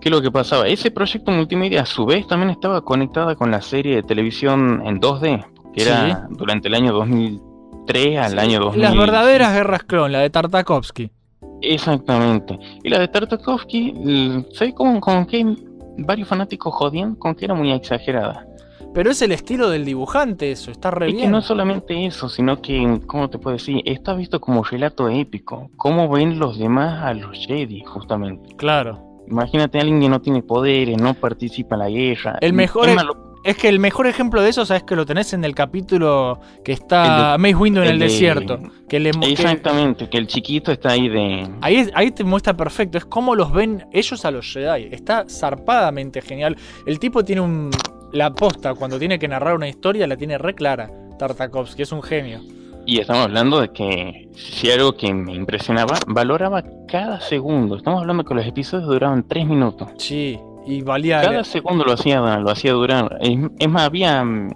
¿Qué 0.00 0.08
es 0.08 0.10
lo 0.12 0.22
que 0.22 0.30
pasaba? 0.30 0.68
Ese 0.68 0.92
proyecto 0.92 1.32
multimedia 1.32 1.82
a 1.82 1.86
su 1.86 2.06
vez 2.06 2.24
también 2.28 2.50
estaba 2.50 2.82
conectada 2.82 3.34
con 3.34 3.50
la 3.50 3.60
serie 3.62 3.96
de 3.96 4.02
televisión 4.04 4.82
en 4.86 5.00
2D, 5.00 5.44
que 5.76 5.82
era 5.82 6.26
durante 6.30 6.68
el 6.68 6.74
año 6.74 6.92
2003 6.92 8.18
al 8.18 8.30
Sí, 8.32 8.38
año 8.38 8.60
2000. 8.60 8.82
Las 8.82 8.96
verdaderas 8.96 9.52
guerras 9.54 9.84
clon, 9.84 10.10
la 10.12 10.20
de 10.20 10.30
Tartakovsky. 10.30 11.10
Exactamente. 11.62 12.58
Y 12.82 12.88
la 12.88 12.98
de 12.98 13.08
Tartakovsky, 13.08 14.44
¿sabes 14.52 14.74
cómo, 14.74 15.00
con 15.00 15.26
qué 15.26 15.44
varios 15.98 16.28
fanáticos 16.28 16.74
jodían? 16.74 17.14
Con 17.14 17.34
que 17.34 17.44
era 17.44 17.54
muy 17.54 17.72
exagerada. 17.72 18.46
Pero 18.94 19.10
es 19.10 19.20
el 19.20 19.32
estilo 19.32 19.68
del 19.68 19.84
dibujante, 19.84 20.50
eso, 20.50 20.70
está 20.70 20.90
re 20.90 21.08
Es 21.08 21.12
que 21.12 21.18
bien. 21.18 21.30
no 21.30 21.42
solamente 21.42 22.06
eso, 22.06 22.30
sino 22.30 22.62
que, 22.62 23.00
¿cómo 23.06 23.28
te 23.28 23.38
puedo 23.38 23.54
decir? 23.56 23.82
Está 23.84 24.14
visto 24.14 24.40
como 24.40 24.64
relato 24.64 25.08
épico. 25.10 25.70
¿Cómo 25.76 26.08
ven 26.08 26.38
los 26.38 26.58
demás 26.58 27.02
a 27.04 27.12
los 27.12 27.36
Jedi, 27.46 27.82
justamente? 27.84 28.56
Claro. 28.56 29.02
Imagínate 29.28 29.76
a 29.76 29.82
alguien 29.82 30.00
que 30.00 30.08
no 30.08 30.20
tiene 30.22 30.42
poderes, 30.42 30.96
no 30.98 31.12
participa 31.12 31.74
en 31.74 31.80
la 31.80 31.88
guerra. 31.90 32.38
El 32.40 32.54
mejor 32.54 32.88
Es 32.88 32.96
es- 33.46 33.56
que 33.56 33.68
el 33.68 33.78
mejor 33.78 34.06
ejemplo 34.06 34.42
de 34.42 34.50
eso, 34.50 34.66
sabes 34.66 34.82
que 34.82 34.94
lo 34.96 35.06
tenés 35.06 35.32
en 35.32 35.44
el 35.44 35.54
capítulo 35.54 36.40
que 36.64 36.72
está 36.72 37.34
El 37.34 37.40
Mace 37.40 37.54
Windu 37.54 37.80
en 37.80 37.86
el, 37.86 37.92
el 37.94 37.98
de- 38.00 38.04
desierto. 38.06 38.58
Que 38.88 39.00
le, 39.00 39.10
que- 39.12 39.32
Exactamente, 39.32 40.08
que 40.08 40.18
el 40.18 40.26
chiquito 40.26 40.70
está 40.72 40.90
ahí 40.90 41.08
de... 41.08 41.48
ahí, 41.62 41.76
es- 41.76 41.90
ahí 41.94 42.10
te 42.10 42.24
muestra 42.24 42.56
perfecto. 42.56 42.98
Es 42.98 43.04
como 43.04 43.34
los 43.34 43.52
ven 43.52 43.86
ellos 43.92 44.24
a 44.24 44.30
los 44.30 44.52
Jedi. 44.52 44.88
Está 44.92 45.24
zarpadamente 45.28 46.20
genial. 46.22 46.56
El 46.86 46.98
tipo 46.98 47.24
tiene 47.24 47.40
un. 47.40 47.70
La 48.12 48.32
posta, 48.32 48.74
cuando 48.74 48.98
tiene 48.98 49.18
que 49.18 49.26
narrar 49.28 49.56
una 49.56 49.68
historia, 49.68 50.06
la 50.06 50.16
tiene 50.16 50.38
re 50.38 50.54
clara. 50.54 50.88
Tartakovsky, 51.18 51.82
es 51.82 51.92
un 51.92 52.02
genio. 52.02 52.40
Y 52.86 53.00
estamos 53.00 53.24
hablando 53.24 53.60
de 53.60 53.72
que 53.72 54.28
si 54.34 54.70
algo 54.70 54.96
que 54.96 55.12
me 55.12 55.34
impresionaba, 55.34 55.98
valoraba 56.06 56.62
cada 56.86 57.20
segundo. 57.20 57.76
Estamos 57.76 58.00
hablando 58.00 58.24
que 58.24 58.32
los 58.34 58.46
episodios 58.46 58.86
duraban 58.88 59.26
tres 59.26 59.44
minutos. 59.44 59.88
Sí, 59.98 60.38
y 60.66 60.82
valía. 60.82 61.20
Cada 61.22 61.44
segundo 61.44 61.84
lo 61.84 61.92
hacía, 61.92 62.20
lo 62.38 62.50
hacía 62.50 62.72
durar. 62.72 63.18
Es, 63.20 63.68
más, 63.68 63.82
había, 63.82 64.22
mm, 64.24 64.50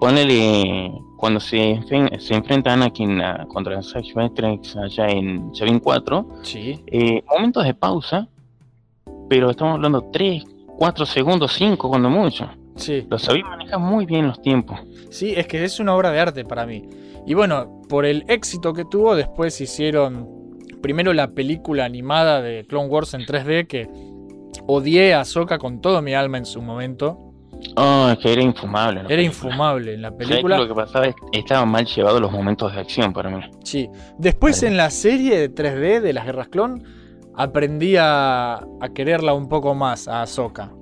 ponele, 0.00 0.92
cuando 1.16 1.40
se, 1.40 1.80
se 2.18 2.34
enfrenta 2.34 2.72
Anakin 2.72 3.20
a- 3.20 3.46
contra 3.46 3.80
Sash 3.82 4.12
Ventress 4.14 4.76
allá 4.76 5.08
en 5.08 5.50
Chavin 5.52 5.78
4, 5.78 6.28
Sí, 6.42 6.82
eh, 6.86 7.22
momentos 7.30 7.64
de 7.64 7.74
pausa, 7.74 8.28
pero 9.28 9.50
estamos 9.50 9.74
hablando 9.76 10.10
3, 10.12 10.44
4 10.76 11.06
segundos, 11.06 11.52
5 11.54 11.88
cuando 11.88 12.10
mucho. 12.10 12.48
sí. 12.76 13.06
Lo 13.08 13.18
sabía 13.18 13.44
manejar 13.44 13.78
muy 13.78 14.04
bien 14.04 14.26
los 14.26 14.42
tiempos. 14.42 14.78
Sí, 15.10 15.32
es 15.36 15.46
que 15.46 15.64
es 15.64 15.78
una 15.80 15.94
obra 15.94 16.10
de 16.10 16.20
arte 16.20 16.44
para 16.44 16.66
mí. 16.66 16.82
Y 17.26 17.32
bueno, 17.34 17.80
por 17.88 18.04
el 18.04 18.24
éxito 18.28 18.74
que 18.74 18.84
tuvo, 18.84 19.14
después 19.14 19.58
hicieron 19.60 20.28
primero 20.82 21.14
la 21.14 21.28
película 21.28 21.84
animada 21.86 22.42
de 22.42 22.66
Clone 22.66 22.88
Wars 22.88 23.14
en 23.14 23.22
3D 23.24 23.66
que 23.66 23.88
odié 24.66 25.14
a 25.14 25.20
Ahsoka 25.20 25.58
con 25.58 25.80
todo 25.80 26.00
mi 26.02 26.14
alma 26.14 26.38
en 26.38 26.46
su 26.46 26.60
momento. 26.62 27.18
Oh, 27.76 28.08
es 28.12 28.18
que 28.18 28.32
era 28.32 28.42
infumable. 28.42 29.00
Era 29.00 29.08
película. 29.08 29.22
infumable 29.26 29.94
en 29.94 30.02
la 30.02 30.08
¿Sabes 30.10 30.28
película. 30.28 30.56
que 30.56 30.62
Lo 30.62 30.68
que 30.68 30.74
pasaba 30.74 31.06
es 31.06 31.14
que 31.32 31.38
estaban 31.38 31.68
mal 31.68 31.86
llevados 31.86 32.20
los 32.20 32.30
momentos 32.32 32.72
de 32.74 32.80
acción 32.80 33.12
para 33.12 33.30
mí. 33.30 33.40
Sí. 33.64 33.88
Después 34.18 34.56
Vale. 34.60 34.68
en 34.72 34.76
la 34.76 34.90
serie 34.90 35.38
de 35.38 35.54
3D 35.54 36.00
de 36.00 36.12
las 36.12 36.26
Guerras 36.26 36.48
Clon 36.48 36.82
aprendí 37.34 37.96
a, 37.98 38.54
a 38.56 38.88
quererla 38.94 39.34
un 39.34 39.48
poco 39.48 39.74
más 39.74 40.08
a 40.08 40.22
Ahsoka. 40.22 40.72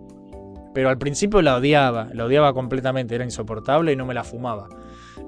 Pero 0.74 0.88
al 0.88 0.98
principio 0.98 1.40
la 1.42 1.56
odiaba, 1.56 2.08
la 2.14 2.24
odiaba 2.24 2.52
completamente, 2.54 3.14
era 3.14 3.24
insoportable 3.24 3.92
y 3.92 3.96
no 3.96 4.06
me 4.06 4.14
la 4.14 4.24
fumaba. 4.24 4.68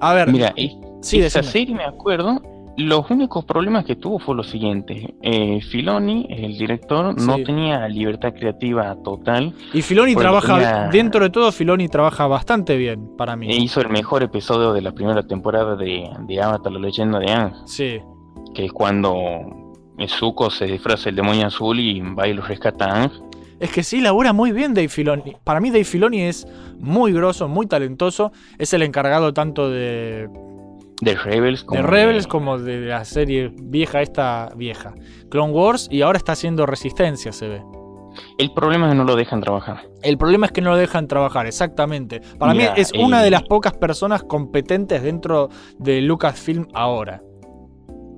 A 0.01 0.13
ver, 0.13 0.31
Mira, 0.31 0.53
sí, 1.01 1.19
esa 1.21 1.39
decime. 1.39 1.51
serie 1.51 1.75
me 1.75 1.83
acuerdo. 1.85 2.41
Los 2.77 3.09
únicos 3.09 3.45
problemas 3.45 3.85
que 3.85 3.95
tuvo 3.95 4.19
fue 4.19 4.35
lo 4.35 4.43
siguiente. 4.43 5.15
Eh, 5.21 5.61
Filoni, 5.61 6.27
el 6.29 6.57
director, 6.57 7.19
no 7.21 7.37
tenía 7.37 7.87
libertad 7.87 8.33
creativa 8.33 8.95
total. 9.03 9.53
Y 9.73 9.81
Filoni 9.81 10.13
trabaja, 10.15 10.53
tenía- 10.55 10.89
dentro 10.91 11.23
de 11.23 11.29
todo, 11.29 11.51
Filoni 11.53 11.87
trabaja 11.87 12.27
bastante 12.27 12.75
bien 12.75 13.15
para 13.17 13.35
mí. 13.37 13.49
E 13.49 13.55
hizo 13.55 13.79
el 13.79 13.89
mejor 13.89 14.23
episodio 14.23 14.73
de 14.73 14.81
la 14.81 14.91
primera 14.91 15.23
temporada 15.23 15.75
de, 15.77 16.09
de 16.27 16.41
Avatar, 16.41 16.71
la 16.73 16.79
leyenda 16.79 17.19
de 17.19 17.31
Aang, 17.31 17.53
Sí, 17.65 17.99
que 18.53 18.65
es 18.65 18.73
cuando 18.73 19.13
Zuko 20.07 20.49
se 20.49 20.65
disfraza 20.65 21.07
el 21.09 21.15
demonio 21.15 21.47
azul 21.47 21.79
y 21.79 22.01
va 22.01 22.27
y 22.27 22.33
lo 22.33 22.41
rescata 22.41 22.85
a 22.85 23.01
Aang. 23.03 23.11
es 23.59 23.71
que 23.71 23.83
sí, 23.83 24.01
labura 24.01 24.33
muy 24.33 24.51
bien 24.51 24.73
Dave 24.73 24.89
Filoni. 24.89 25.37
Para 25.45 25.61
mí 25.61 25.69
Dave 25.69 25.85
Filoni 25.85 26.23
es 26.23 26.45
muy 26.77 27.13
grosso, 27.13 27.47
muy 27.47 27.67
talentoso. 27.67 28.33
Es 28.59 28.73
el 28.73 28.81
encargado 28.81 29.33
tanto 29.33 29.69
de, 29.69 30.29
De 31.01 31.15
Rebels. 31.15 31.61
de 31.61 31.65
como 31.65 31.81
Rebels 31.81 32.27
como 32.27 32.57
de 32.57 32.81
la 32.81 33.03
serie 33.05 33.51
vieja, 33.53 34.01
esta 34.01 34.51
vieja. 34.55 34.93
Clone 35.29 35.53
Wars 35.53 35.87
y 35.91 36.01
ahora 36.01 36.17
está 36.17 36.31
haciendo 36.33 36.65
Resistencia, 36.65 37.31
se 37.31 37.47
ve. 37.47 37.61
El 38.37 38.53
problema 38.53 38.85
es 38.85 38.93
que 38.93 38.97
no 38.97 39.03
lo 39.03 39.15
dejan 39.15 39.41
trabajar. 39.41 39.81
El 40.01 40.17
problema 40.17 40.45
es 40.45 40.51
que 40.51 40.61
no 40.61 40.71
lo 40.71 40.77
dejan 40.77 41.07
trabajar, 41.07 41.47
exactamente. 41.47 42.21
Para 42.39 42.53
Mira, 42.53 42.73
mí 42.73 42.81
es 42.81 42.93
una 42.93 43.21
de 43.21 43.29
las 43.29 43.43
pocas 43.43 43.73
personas 43.73 44.23
competentes 44.23 45.03
dentro 45.03 45.49
de 45.79 46.01
Lucasfilm 46.01 46.67
ahora. 46.73 47.21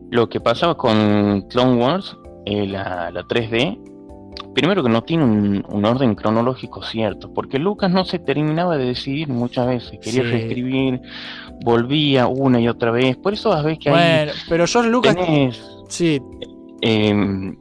Lo 0.10 0.30
que 0.30 0.40
pasaba 0.40 0.78
con 0.78 1.42
Clone 1.50 1.82
Wars, 1.84 2.16
eh, 2.46 2.68
la, 2.68 3.12
la 3.12 3.24
3D, 3.24 3.80
primero 4.54 4.84
que 4.84 4.90
no 4.90 5.04
tiene 5.04 5.24
un, 5.24 5.66
un 5.70 5.86
orden 5.86 6.16
cronológico 6.16 6.82
cierto, 6.84 7.34
porque 7.34 7.60
Lucas 7.60 7.92
no 7.92 8.06
se 8.06 8.20
terminaba 8.20 8.78
de 8.78 8.86
decidir 8.86 9.28
muchas 9.30 9.68
veces, 9.68 10.00
quería 10.02 10.24
Sí. 10.24 10.30
reescribir, 10.30 11.02
volvía 11.64 12.28
una 12.28 12.60
y 12.60 12.68
otra 12.68 12.92
vez, 12.92 13.18
por 13.18 13.34
eso 13.34 13.50
vas 13.50 13.60
a 13.60 13.64
ver 13.64 13.78
que 13.78 13.90
Bueno, 13.90 14.32
pero 14.50 14.66
ahí 14.66 14.90
Lucas... 14.90 15.16
tenés 15.16 15.62
Sí, 15.90 16.22
eh, 16.82 17.54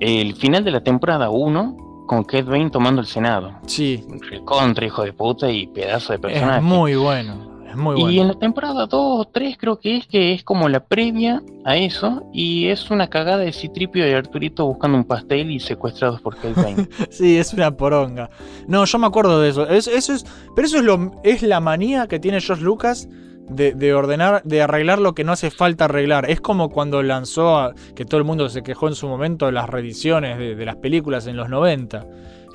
el 0.00 0.34
final 0.34 0.64
de 0.64 0.70
la 0.70 0.82
temporada 0.82 1.30
1 1.30 1.76
con 2.06 2.24
Kate 2.24 2.42
Bane 2.42 2.68
tomando 2.70 3.00
el 3.00 3.06
Senado. 3.06 3.52
sí, 3.66 4.04
Contra 4.44 4.84
hijo 4.86 5.02
de 5.04 5.12
puta 5.14 5.50
y 5.50 5.66
pedazo 5.68 6.12
de 6.12 6.18
personaje. 6.18 6.58
es 6.58 6.62
muy 6.64 6.94
bueno. 6.96 7.53
Es 7.74 7.80
muy 7.80 7.98
Y 7.98 8.02
bueno. 8.02 8.22
en 8.22 8.28
la 8.28 8.34
temporada 8.34 8.86
2 8.86 8.90
o 8.92 9.24
3 9.26 9.56
creo 9.58 9.78
que 9.80 9.96
es 9.98 10.06
que 10.06 10.32
es 10.32 10.44
como 10.44 10.68
la 10.68 10.80
previa 10.84 11.42
a 11.64 11.76
eso 11.76 12.22
y 12.32 12.68
es 12.68 12.90
una 12.90 13.08
cagada 13.08 13.38
de 13.38 13.52
Citripio 13.52 14.08
y 14.08 14.12
Arturito 14.12 14.64
buscando 14.66 14.96
un 14.98 15.04
pastel 15.04 15.50
y 15.50 15.58
secuestrados 15.60 16.20
por 16.20 16.36
Bane. 16.54 16.88
Sí, 17.10 17.36
es 17.36 17.52
una 17.52 17.76
poronga. 17.76 18.30
No, 18.68 18.84
yo 18.84 18.98
me 18.98 19.06
acuerdo 19.06 19.40
de 19.40 19.48
eso. 19.50 19.68
Es- 19.68 19.88
eso 19.88 20.12
es, 20.12 20.24
pero 20.54 20.66
eso 20.66 20.78
es, 20.78 20.84
lo, 20.84 21.10
es 21.24 21.42
la 21.42 21.60
manía 21.60 22.06
que 22.06 22.18
tiene 22.20 22.40
George 22.40 22.62
Lucas 22.64 23.08
de, 23.48 23.72
de 23.74 23.92
ordenar, 23.92 24.42
de 24.44 24.62
arreglar 24.62 25.00
lo 25.00 25.14
que 25.14 25.24
no 25.24 25.32
hace 25.32 25.50
falta 25.50 25.84
arreglar. 25.86 26.30
Es 26.30 26.40
como 26.40 26.70
cuando 26.70 27.02
lanzó, 27.02 27.58
a- 27.58 27.74
que 27.94 28.04
todo 28.04 28.18
el 28.18 28.24
mundo 28.24 28.48
se 28.48 28.62
quejó 28.62 28.88
en 28.88 28.94
su 28.94 29.06
momento 29.08 29.50
las 29.50 29.68
reediciones 29.68 30.38
de, 30.38 30.54
de 30.54 30.64
las 30.64 30.76
películas 30.76 31.26
en 31.26 31.36
los 31.36 31.48
90. 31.48 32.06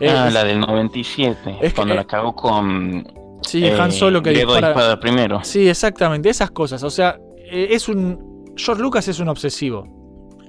Eh, 0.02 0.10
ah, 0.10 0.30
la 0.32 0.46
del 0.46 0.62
97, 0.62 1.58
es 1.62 1.74
cuando 1.74 1.94
la 1.94 2.06
cagó 2.06 2.34
con 2.34 3.06
sí, 3.42 3.66
eh, 3.66 3.74
Han 3.80 3.92
Solo 3.92 4.22
que 4.22 4.32
dispara. 4.32 4.70
espada 4.70 5.00
primero. 5.00 5.40
Sí, 5.44 5.68
exactamente, 5.68 6.30
esas 6.30 6.52
cosas. 6.52 6.84
O 6.84 6.90
sea, 6.90 7.18
eh, 7.38 7.68
es 7.72 7.88
un. 7.90 8.46
George 8.56 8.82
Lucas 8.82 9.08
es 9.08 9.20
un 9.20 9.30
obsesivo. 9.30 9.84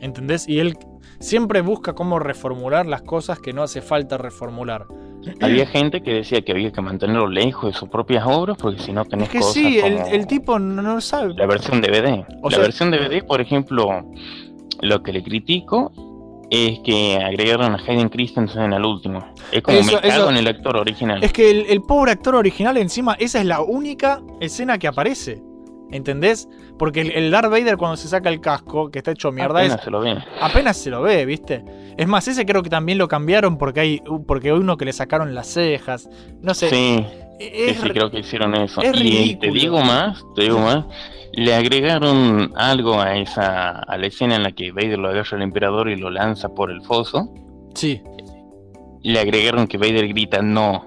¿Entendés? 0.01 0.49
Y 0.49 0.59
él 0.61 0.77
siempre 1.19 1.61
busca 1.61 1.95
cómo 1.95 2.19
reformular 2.19 2.87
las 2.87 3.03
cosas 3.03 3.39
que 3.39 3.53
no 3.53 3.63
hace 3.63 3.83
falta 3.83 4.17
reformular. 4.19 4.87
Había 5.43 5.67
gente 5.67 6.03
que 6.03 6.15
decía 6.15 6.41
que 6.41 6.53
había 6.53 6.73
que 6.73 6.81
mantenerlo 6.81 7.29
lejos 7.29 7.73
de 7.75 7.79
sus 7.79 7.89
propias 7.91 8.25
obras 8.27 8.57
porque 8.61 8.81
si 8.81 8.93
no 8.93 9.05
tenés 9.05 9.27
Es 9.29 9.33
que 9.33 9.39
cosas 9.41 9.53
sí, 9.53 9.79
el, 9.79 9.95
como 9.99 10.07
el 10.07 10.27
tipo 10.27 10.59
no, 10.59 10.81
no 10.81 11.01
sabe. 11.03 11.35
la 11.35 11.47
versión 11.47 11.83
DVD. 11.83 12.25
O 12.43 12.49
la 12.49 12.57
sea- 12.57 12.61
versión 12.65 12.91
DVD, 12.91 13.23
por 13.27 13.41
ejemplo, 13.43 13.87
lo 14.81 15.03
que 15.03 15.13
le 15.13 15.23
critico 15.23 15.93
es 16.51 16.81
que 16.81 17.17
agregaron 17.17 17.75
a 17.75 17.79
Hayden 17.79 18.09
Christensen 18.09 18.73
al 18.73 18.85
último. 18.85 19.25
Es 19.53 19.63
como 19.63 19.79
Eso- 19.79 19.93
me 19.97 20.01
cago 20.09 20.23
eso- 20.25 20.31
en 20.31 20.37
el 20.37 20.47
actor 20.49 20.77
original. 20.77 21.23
Es 21.23 21.33
que 21.33 21.51
el, 21.51 21.67
el 21.69 21.81
pobre 21.83 22.13
actor 22.13 22.35
original, 22.35 22.77
encima, 22.77 23.15
esa 23.19 23.39
es 23.41 23.47
la 23.47 23.61
única 23.61 24.21
escena 24.41 24.79
que 24.79 24.89
aparece. 24.89 25.43
¿Entendés? 25.93 26.49
Porque 26.79 27.01
el, 27.01 27.11
el 27.11 27.31
Darth 27.33 27.51
Vader, 27.51 27.77
cuando 27.77 27.97
se 27.97 28.07
saca 28.07 28.29
el 28.29 28.41
casco, 28.41 28.93
que 28.93 28.99
está 29.01 29.11
hecho 29.11 29.33
mierda, 29.33 29.61
es, 29.65 29.73
Apenas 29.73 29.85
se 29.85 29.91
lo 29.91 30.01
ve. 30.01 30.19
apenas 30.41 30.77
se 30.77 30.91
lo 30.91 31.03
ve, 31.03 31.27
¿viste? 31.27 31.65
Es 31.99 32.07
más, 32.07 32.29
ese 32.29 32.47
creo 32.47 32.63
que 32.63 32.71
también 32.71 32.97
lo 32.97 33.09
cambiaron 33.09 33.59
porque 33.59 33.81
hay 33.81 34.03
porque 34.25 34.51
hay 34.51 34.55
uno 34.57 34.77
que 34.77 34.85
le 34.85 34.93
sacaron 34.93 35.35
las 35.35 35.49
cejas. 35.49 36.09
No 36.43 36.55
sé. 36.55 36.71
Sí, 36.71 37.05
es 37.41 37.77
sí, 37.77 37.83
sí, 37.83 37.89
creo 37.91 38.09
que 38.09 38.21
hicieron 38.21 38.55
eso. 38.55 38.81
es 38.83 38.91
y 38.91 38.93
te 38.93 38.99
ridículo. 39.01 39.53
digo 39.53 39.81
más, 39.83 40.23
te 40.37 40.43
digo 40.43 40.59
más, 40.61 40.85
le 41.33 41.55
agregaron 41.55 42.53
algo 42.57 43.01
a 43.01 43.17
esa 43.17 43.71
a 43.81 43.97
la 43.99 44.07
escena 44.07 44.37
en 44.37 44.43
la 44.43 44.53
que 44.53 44.73
Vader 44.73 44.99
lo 44.99 45.09
agarra 45.09 45.37
al 45.37 45.43
emperador 45.43 45.89
y 45.89 45.97
lo 45.97 46.11
lanza 46.11 46.49
por 46.49 46.71
el 46.71 46.83
foso. 46.83 47.33
Sí. 47.75 48.01
Le 49.03 49.19
agregaron 49.21 49.67
que 49.67 49.79
Vader 49.79 50.09
grita 50.09 50.43
no. 50.43 50.87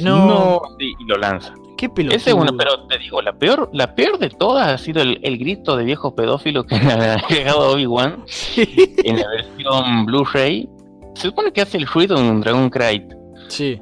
No. 0.00 0.60
sí, 0.78 0.92
y 0.98 1.04
lo 1.08 1.16
lanza. 1.18 1.52
Qué 1.76 1.88
pelotudo. 1.88 2.16
Ese 2.16 2.30
es 2.30 2.36
uno, 2.36 2.56
pero 2.56 2.86
te 2.86 2.98
digo, 2.98 3.20
la 3.22 3.32
peor, 3.32 3.70
la 3.72 3.94
peor 3.94 4.18
de 4.18 4.28
todas 4.30 4.68
ha 4.68 4.78
sido 4.78 5.02
el, 5.02 5.18
el 5.22 5.38
grito 5.38 5.76
de 5.76 5.84
viejo 5.84 6.14
pedófilo 6.14 6.64
que 6.64 6.78
le 6.78 6.92
ha 6.92 7.14
agregado 7.14 7.72
Obi-Wan 7.72 8.24
en 8.56 9.16
la 9.16 9.28
versión 9.28 10.06
Blu-ray. 10.06 10.68
Se 11.14 11.22
supone 11.28 11.52
que 11.52 11.62
hace 11.62 11.78
el 11.78 11.86
ruido 11.86 12.16
de 12.16 12.28
un 12.30 12.40
Dragon 12.40 12.70
Knight. 12.70 13.12
Sí. 13.48 13.80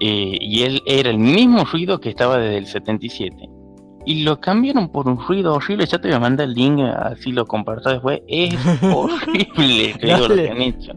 eh, 0.00 0.38
y 0.40 0.62
él 0.62 0.80
era 0.86 1.10
el 1.10 1.18
mismo 1.18 1.64
ruido 1.64 1.98
que 2.00 2.10
estaba 2.10 2.38
desde 2.38 2.58
el 2.58 2.66
77. 2.66 3.34
Y 4.06 4.22
lo 4.22 4.40
cambiaron 4.40 4.88
por 4.88 5.08
un 5.08 5.18
ruido 5.18 5.54
horrible. 5.54 5.86
Ya 5.86 5.98
te 5.98 6.08
voy 6.08 6.16
a 6.16 6.20
mandar 6.20 6.48
el 6.48 6.54
link, 6.54 6.80
así 6.80 7.32
lo 7.32 7.46
comparto 7.46 7.90
después. 7.90 8.20
Es 8.28 8.54
horrible, 8.82 9.94
te 10.00 10.06
digo, 10.06 10.28
lo 10.28 10.34
que 10.34 10.50
han 10.50 10.62
hecho. 10.62 10.92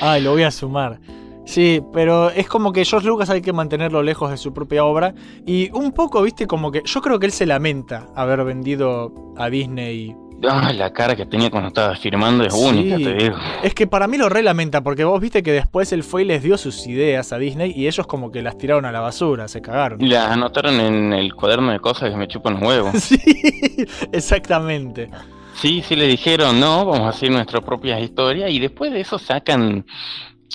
Ay, 0.00 0.22
lo 0.22 0.32
voy 0.32 0.42
a 0.42 0.50
sumar. 0.50 1.00
Sí, 1.46 1.82
pero 1.92 2.30
es 2.30 2.48
como 2.48 2.72
que 2.72 2.84
George 2.84 3.06
Lucas 3.06 3.28
hay 3.28 3.42
que 3.42 3.52
mantenerlo 3.52 4.02
lejos 4.02 4.30
de 4.30 4.36
su 4.36 4.52
propia 4.52 4.84
obra. 4.84 5.14
Y 5.46 5.70
un 5.72 5.92
poco, 5.92 6.22
viste, 6.22 6.46
como 6.46 6.70
que 6.70 6.82
yo 6.84 7.00
creo 7.02 7.18
que 7.18 7.26
él 7.26 7.32
se 7.32 7.46
lamenta 7.46 8.06
haber 8.14 8.44
vendido 8.44 9.12
a 9.36 9.50
Disney. 9.50 10.16
Ah, 10.50 10.72
la 10.72 10.92
cara 10.92 11.14
que 11.16 11.26
tenía 11.26 11.50
cuando 11.50 11.68
estaba 11.68 11.94
firmando 11.96 12.44
es 12.44 12.52
Sí. 12.54 12.60
única, 12.64 12.96
te 12.96 13.14
digo. 13.14 13.36
Es 13.62 13.74
que 13.74 13.86
para 13.86 14.06
mí 14.06 14.16
lo 14.18 14.28
re 14.28 14.42
lamenta, 14.42 14.82
porque 14.82 15.04
vos 15.04 15.20
viste 15.20 15.42
que 15.42 15.52
después 15.52 15.92
él 15.92 16.02
fue 16.02 16.22
y 16.22 16.24
les 16.26 16.42
dio 16.42 16.56
sus 16.58 16.86
ideas 16.86 17.32
a 17.32 17.38
Disney 17.38 17.72
y 17.74 17.86
ellos 17.86 18.06
como 18.06 18.30
que 18.30 18.42
las 18.42 18.56
tiraron 18.58 18.84
a 18.84 18.92
la 18.92 19.00
basura, 19.00 19.48
se 19.48 19.60
cagaron. 19.62 20.00
Y 20.02 20.08
la 20.08 20.32
anotaron 20.32 20.78
en 20.80 21.12
el 21.12 21.34
cuaderno 21.34 21.72
de 21.72 21.80
cosas 21.80 22.10
que 22.10 22.16
me 22.16 22.28
chupan 22.28 22.54
los 22.54 22.62
huevos. 22.62 22.92
Sí, 23.00 23.86
exactamente. 24.12 25.10
Sí, 25.54 25.82
sí 25.86 25.94
le 25.94 26.06
dijeron, 26.06 26.58
no, 26.58 26.84
vamos 26.84 27.00
a 27.06 27.08
hacer 27.10 27.30
nuestra 27.30 27.60
propia 27.60 27.98
historia 28.00 28.48
y 28.48 28.58
después 28.58 28.92
de 28.92 29.00
eso 29.00 29.18
sacan 29.18 29.86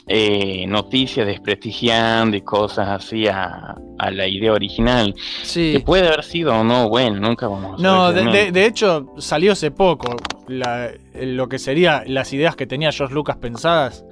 eh, 0.08 0.66
noticias 0.68 1.26
desprestigiando 1.28 2.36
y 2.38 2.42
cosas 2.42 2.88
así 2.90 3.28
a, 3.28 3.76
a 3.98 4.12
la 4.12 4.28
idea 4.28 4.54
original. 4.54 5.14
Que 5.54 5.82
puede 5.86 6.08
haber 6.08 6.24
sido 6.24 6.54
o 6.56 6.64
no, 6.64 6.90
bueno, 6.90 7.20
nunca 7.20 7.48
vamos 7.48 7.80
a 7.80 7.84
No, 7.84 8.08
saber 8.08 8.16
de, 8.16 8.22
realmente. 8.22 8.46
de- 8.46 8.52
de 8.62 8.66
hecho 8.66 9.14
salió 9.18 9.52
hace 9.52 9.72
poco 9.72 10.16
la- 10.48 10.92
lo 11.14 11.50
que 11.50 11.60
sería 11.60 12.04
las 12.06 12.32
ideas 12.34 12.56
que 12.56 12.66
tenía 12.68 12.92
George 12.92 13.14
Lucas 13.14 13.38
pensadas. 13.38 14.06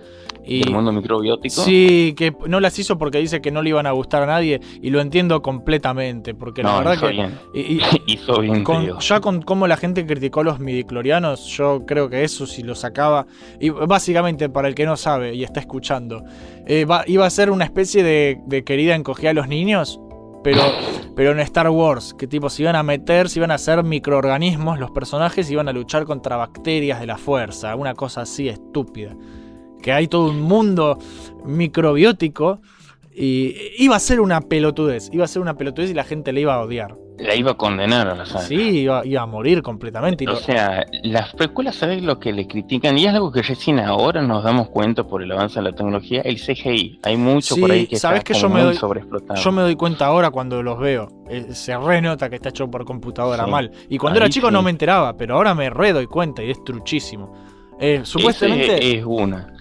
Y, 0.50 0.62
del 0.64 0.72
mundo 0.74 0.94
microbiótico. 0.94 1.62
Sí, 1.62 2.14
que 2.18 2.34
no 2.48 2.62
las 2.62 2.80
hizo 2.80 2.98
porque 2.98 3.18
dice 3.18 3.42
que 3.42 3.52
no 3.52 3.62
le 3.62 3.70
iban 3.72 3.86
a 3.86 3.92
gustar 3.92 4.24
a 4.24 4.28
nadie 4.28 4.62
y 4.82 4.92
lo 4.92 5.02
entiendo 5.02 5.42
completamente, 5.42 6.34
porque 6.34 6.64
la 6.64 6.78
verdad 6.78 6.94
hizo 6.94 7.08
que 7.08 7.12
bien. 7.12 7.40
y- 7.54 7.60
y- 7.60 7.82
hizo 8.14 8.40
bien, 8.40 8.64
con- 8.64 8.98
ya 8.98 9.20
con 9.20 9.42
cómo 9.42 9.68
la 9.68 9.76
gente 9.76 10.06
criticó 10.06 10.44
los 10.44 10.60
midiclorianos, 10.62 11.46
yo 11.48 11.86
creo 11.86 12.10
que 12.10 12.24
eso 12.24 12.46
si 12.48 12.64
lo 12.64 12.76
sacaba 12.76 13.28
y 13.60 13.72
básicamente 13.72 14.48
para 14.48 14.70
el 14.70 14.76
que 14.76 14.86
no 14.86 14.96
sabe 14.96 15.36
y 15.36 15.44
está 15.44 15.60
escuchando, 15.60 16.24
eh, 16.66 16.86
va- 16.86 17.04
iba 17.08 17.26
a 17.26 17.30
ser 17.30 17.52
una 17.52 17.66
especie 17.66 18.02
de, 18.02 18.40
de 18.46 18.64
querida 18.64 18.96
encogida 18.96 19.32
a 19.32 19.34
los 19.34 19.50
niños. 19.50 20.00
Pero, 20.44 20.62
pero 21.16 21.32
en 21.32 21.40
Star 21.40 21.70
Wars, 21.70 22.14
que 22.14 22.28
tipo 22.28 22.50
se 22.50 22.64
iban 22.64 22.76
a 22.76 22.84
meter, 22.84 23.30
se 23.30 23.40
iban 23.40 23.52
a 23.52 23.56
hacer 23.56 23.84
microorganismos, 23.84 24.80
los 24.80 24.92
personajes 24.92 25.50
iban 25.52 25.68
a 25.68 25.74
luchar 25.74 26.06
contra 26.06 26.38
bacterias 26.38 27.00
de 27.00 27.08
la 27.08 27.18
fuerza, 27.18 27.76
una 27.76 27.94
cosa 27.96 28.22
así 28.22 28.48
estúpida 28.48 29.16
que 29.82 29.92
hay 29.92 30.08
todo 30.08 30.30
un 30.30 30.42
mundo 30.42 30.98
microbiótico 31.46 32.62
y 33.16 33.56
iba 33.78 33.96
a 33.96 34.00
ser 34.00 34.20
una 34.20 34.42
pelotudez, 34.42 35.10
iba 35.12 35.26
a 35.26 35.28
ser 35.28 35.42
una 35.42 35.56
pelotudez 35.56 35.90
y 35.90 35.94
la 35.94 36.04
gente 36.04 36.32
le 36.34 36.42
iba 36.42 36.56
a 36.56 36.62
odiar. 36.62 36.96
La 37.20 37.36
iba 37.36 37.52
a 37.52 37.54
condenar 37.56 38.08
a 38.08 38.16
la 38.16 38.26
saga. 38.26 38.42
Sí, 38.46 38.82
iba, 38.82 39.06
iba 39.06 39.22
a 39.22 39.26
morir 39.26 39.62
completamente. 39.62 40.24
y 40.24 40.28
O 40.28 40.32
lo- 40.32 40.38
sea, 40.38 40.86
las 41.04 41.34
precuelas, 41.34 41.76
¿sabes 41.76 42.04
lo 42.04 42.20
que 42.20 42.32
le 42.32 42.48
critican? 42.48 42.98
Y 42.98 43.06
es 43.06 43.14
algo 43.14 43.32
que 43.32 43.42
recién 43.42 43.80
ahora 43.80 44.22
nos 44.22 44.44
damos 44.44 44.70
cuenta 44.70 45.04
por 45.04 45.24
el 45.24 45.32
avance 45.32 45.56
de 45.60 45.64
la 45.64 45.72
tecnología, 45.72 46.22
el 46.22 46.38
CGI. 46.38 47.00
Hay 47.04 47.18
mucho 47.18 47.56
Sí, 47.56 47.62
por 47.62 47.72
ahí 47.72 47.88
que 47.88 47.96
¿sabes 47.98 48.20
está 48.20 48.34
que 48.34 48.40
yo 48.40 48.50
me 48.50 48.62
doy- 48.62 48.76
sobreexplotado. 48.76 49.42
yo 49.42 49.52
me 49.52 49.62
doy 49.64 49.76
cuenta 49.76 50.06
ahora 50.06 50.30
cuando 50.30 50.62
los 50.62 50.78
veo. 50.80 51.08
Eh, 51.30 51.48
se 51.54 51.76
renota 51.78 52.30
que 52.30 52.36
está 52.36 52.50
hecho 52.50 52.70
por 52.70 52.86
computadora 52.86 53.46
Sí. 53.46 53.52
mal. 53.52 53.72
Y 53.90 53.98
cuando 53.98 54.20
Ahí 54.20 54.24
era 54.26 54.30
chico 54.30 54.48
sí. 54.48 54.54
no 54.54 54.62
me 54.62 54.70
enteraba, 54.70 55.18
pero 55.18 55.36
ahora 55.36 55.56
me 55.56 55.70
re 55.70 55.94
doy 55.94 56.06
cuenta 56.06 56.44
y 56.44 56.52
es 56.52 56.64
truchísimo. 56.64 57.34
Eh, 57.80 58.02
supuestamente. 58.04 58.76
Ese 58.76 58.98
es 59.00 59.06
una. 59.06 59.54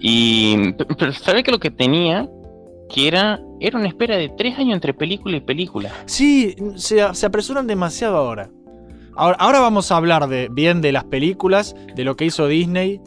Y, 0.00 0.72
pero 0.98 1.12
¿sabes 1.12 1.44
que 1.44 1.50
lo 1.50 1.58
que 1.58 1.70
tenía? 1.70 2.28
Que 2.88 3.08
era, 3.08 3.40
era 3.60 3.78
una 3.78 3.88
espera 3.88 4.16
de 4.16 4.28
tres 4.28 4.58
años 4.58 4.74
entre 4.74 4.94
película 4.94 5.36
y 5.36 5.40
película. 5.40 5.92
Sí, 6.06 6.54
se, 6.76 7.14
se 7.14 7.26
apresuran 7.26 7.66
demasiado 7.66 8.16
ahora. 8.16 8.50
ahora. 9.14 9.36
Ahora 9.40 9.60
vamos 9.60 9.90
a 9.90 9.96
hablar 9.96 10.28
de, 10.28 10.48
bien 10.50 10.80
de 10.80 10.92
las 10.92 11.04
películas, 11.04 11.74
de 11.94 12.04
lo 12.04 12.16
que 12.16 12.26
hizo 12.26 12.46
Disney. 12.46 13.00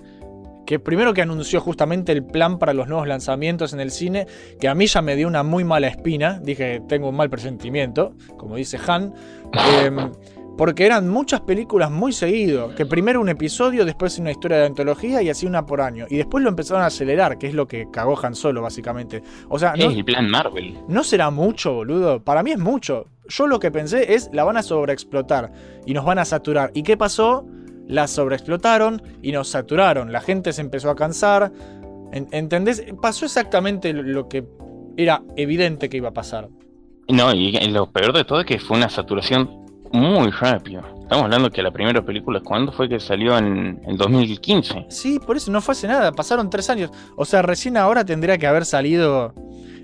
Que 0.65 0.79
primero 0.79 1.13
que 1.13 1.21
anunció 1.21 1.61
justamente 1.61 2.11
el 2.11 2.25
plan 2.25 2.59
para 2.59 2.73
los 2.73 2.89
nuevos 2.89 3.07
lanzamientos 3.07 3.71
en 3.71 3.79
el 3.79 3.89
cine, 3.89 4.27
que 4.59 4.67
a 4.67 4.75
mí 4.75 4.87
ya 4.87 5.01
me 5.01 5.15
dio 5.15 5.27
una 5.27 5.41
muy 5.41 5.63
mala 5.63 5.87
espina. 5.87 6.41
Dije, 6.43 6.81
tengo 6.89 7.07
un 7.07 7.15
mal 7.15 7.29
presentimiento, 7.29 8.13
como 8.37 8.57
dice 8.57 8.77
Han. 8.85 9.13
Em, 9.81 10.11
porque 10.57 10.85
eran 10.85 11.07
muchas 11.07 11.41
películas 11.41 11.91
muy 11.91 12.11
seguido. 12.11 12.73
Que 12.75 12.85
primero 12.85 13.21
un 13.21 13.29
episodio, 13.29 13.85
después 13.85 14.17
una 14.19 14.31
historia 14.31 14.57
de 14.57 14.65
antología 14.65 15.21
y 15.21 15.29
así 15.29 15.45
una 15.45 15.65
por 15.65 15.81
año. 15.81 16.05
Y 16.09 16.17
después 16.17 16.43
lo 16.43 16.49
empezaron 16.49 16.81
a 16.83 16.87
acelerar, 16.87 17.37
que 17.37 17.47
es 17.47 17.53
lo 17.53 17.67
que 17.67 17.87
cagó 17.91 18.17
Han 18.23 18.35
Solo, 18.35 18.61
básicamente. 18.61 19.21
O 19.49 19.59
sea, 19.59 19.73
no, 19.77 19.85
Es 19.91 19.95
el 19.97 20.03
plan 20.05 20.27
Marvel. 20.29 20.77
¿No 20.87 21.03
será 21.03 21.29
mucho, 21.29 21.73
boludo? 21.73 22.23
Para 22.23 22.41
mí 22.43 22.51
es 22.51 22.59
mucho. 22.59 23.05
Yo 23.29 23.45
lo 23.47 23.59
que 23.59 23.71
pensé 23.71 24.13
es, 24.15 24.29
la 24.33 24.43
van 24.45 24.57
a 24.57 24.63
sobreexplotar 24.63 25.51
y 25.85 25.93
nos 25.93 26.05
van 26.05 26.17
a 26.19 26.25
saturar. 26.25 26.71
¿Y 26.73 26.83
qué 26.83 26.97
pasó? 26.97 27.45
La 27.85 28.07
sobreexplotaron 28.07 29.01
y 29.21 29.31
nos 29.31 29.49
saturaron. 29.49 30.11
La 30.11 30.21
gente 30.21 30.53
se 30.53 30.61
empezó 30.61 30.89
a 30.89 30.95
cansar. 30.95 31.51
En- 32.11 32.27
¿Entendés? 32.31 32.83
Pasó 33.01 33.25
exactamente 33.25 33.93
lo 33.93 34.27
que 34.27 34.45
era 34.97 35.21
evidente 35.35 35.89
que 35.89 35.97
iba 35.97 36.09
a 36.09 36.13
pasar. 36.13 36.49
No, 37.09 37.33
y 37.33 37.51
lo 37.69 37.91
peor 37.91 38.13
de 38.13 38.23
todo 38.25 38.39
es 38.41 38.45
que 38.45 38.59
fue 38.59 38.75
una 38.77 38.89
saturación 38.89 39.66
muy 39.91 40.29
rápida. 40.31 40.83
Estamos 41.01 41.25
hablando 41.25 41.49
que 41.49 41.61
la 41.61 41.71
primera 41.71 42.03
película, 42.03 42.41
¿cuándo 42.41 42.71
fue 42.71 42.89
que 42.89 42.99
salió? 42.99 43.37
En 43.37 43.81
el 43.87 43.97
2015. 43.97 44.87
Sí, 44.89 45.19
por 45.19 45.37
eso 45.37 45.51
no 45.51 45.61
fue 45.61 45.71
hace 45.71 45.87
nada. 45.87 46.11
Pasaron 46.11 46.49
tres 46.49 46.69
años. 46.69 46.91
O 47.15 47.25
sea, 47.25 47.41
recién 47.41 47.77
ahora 47.77 48.03
tendría 48.03 48.37
que 48.37 48.45
haber 48.45 48.65
salido 48.65 49.33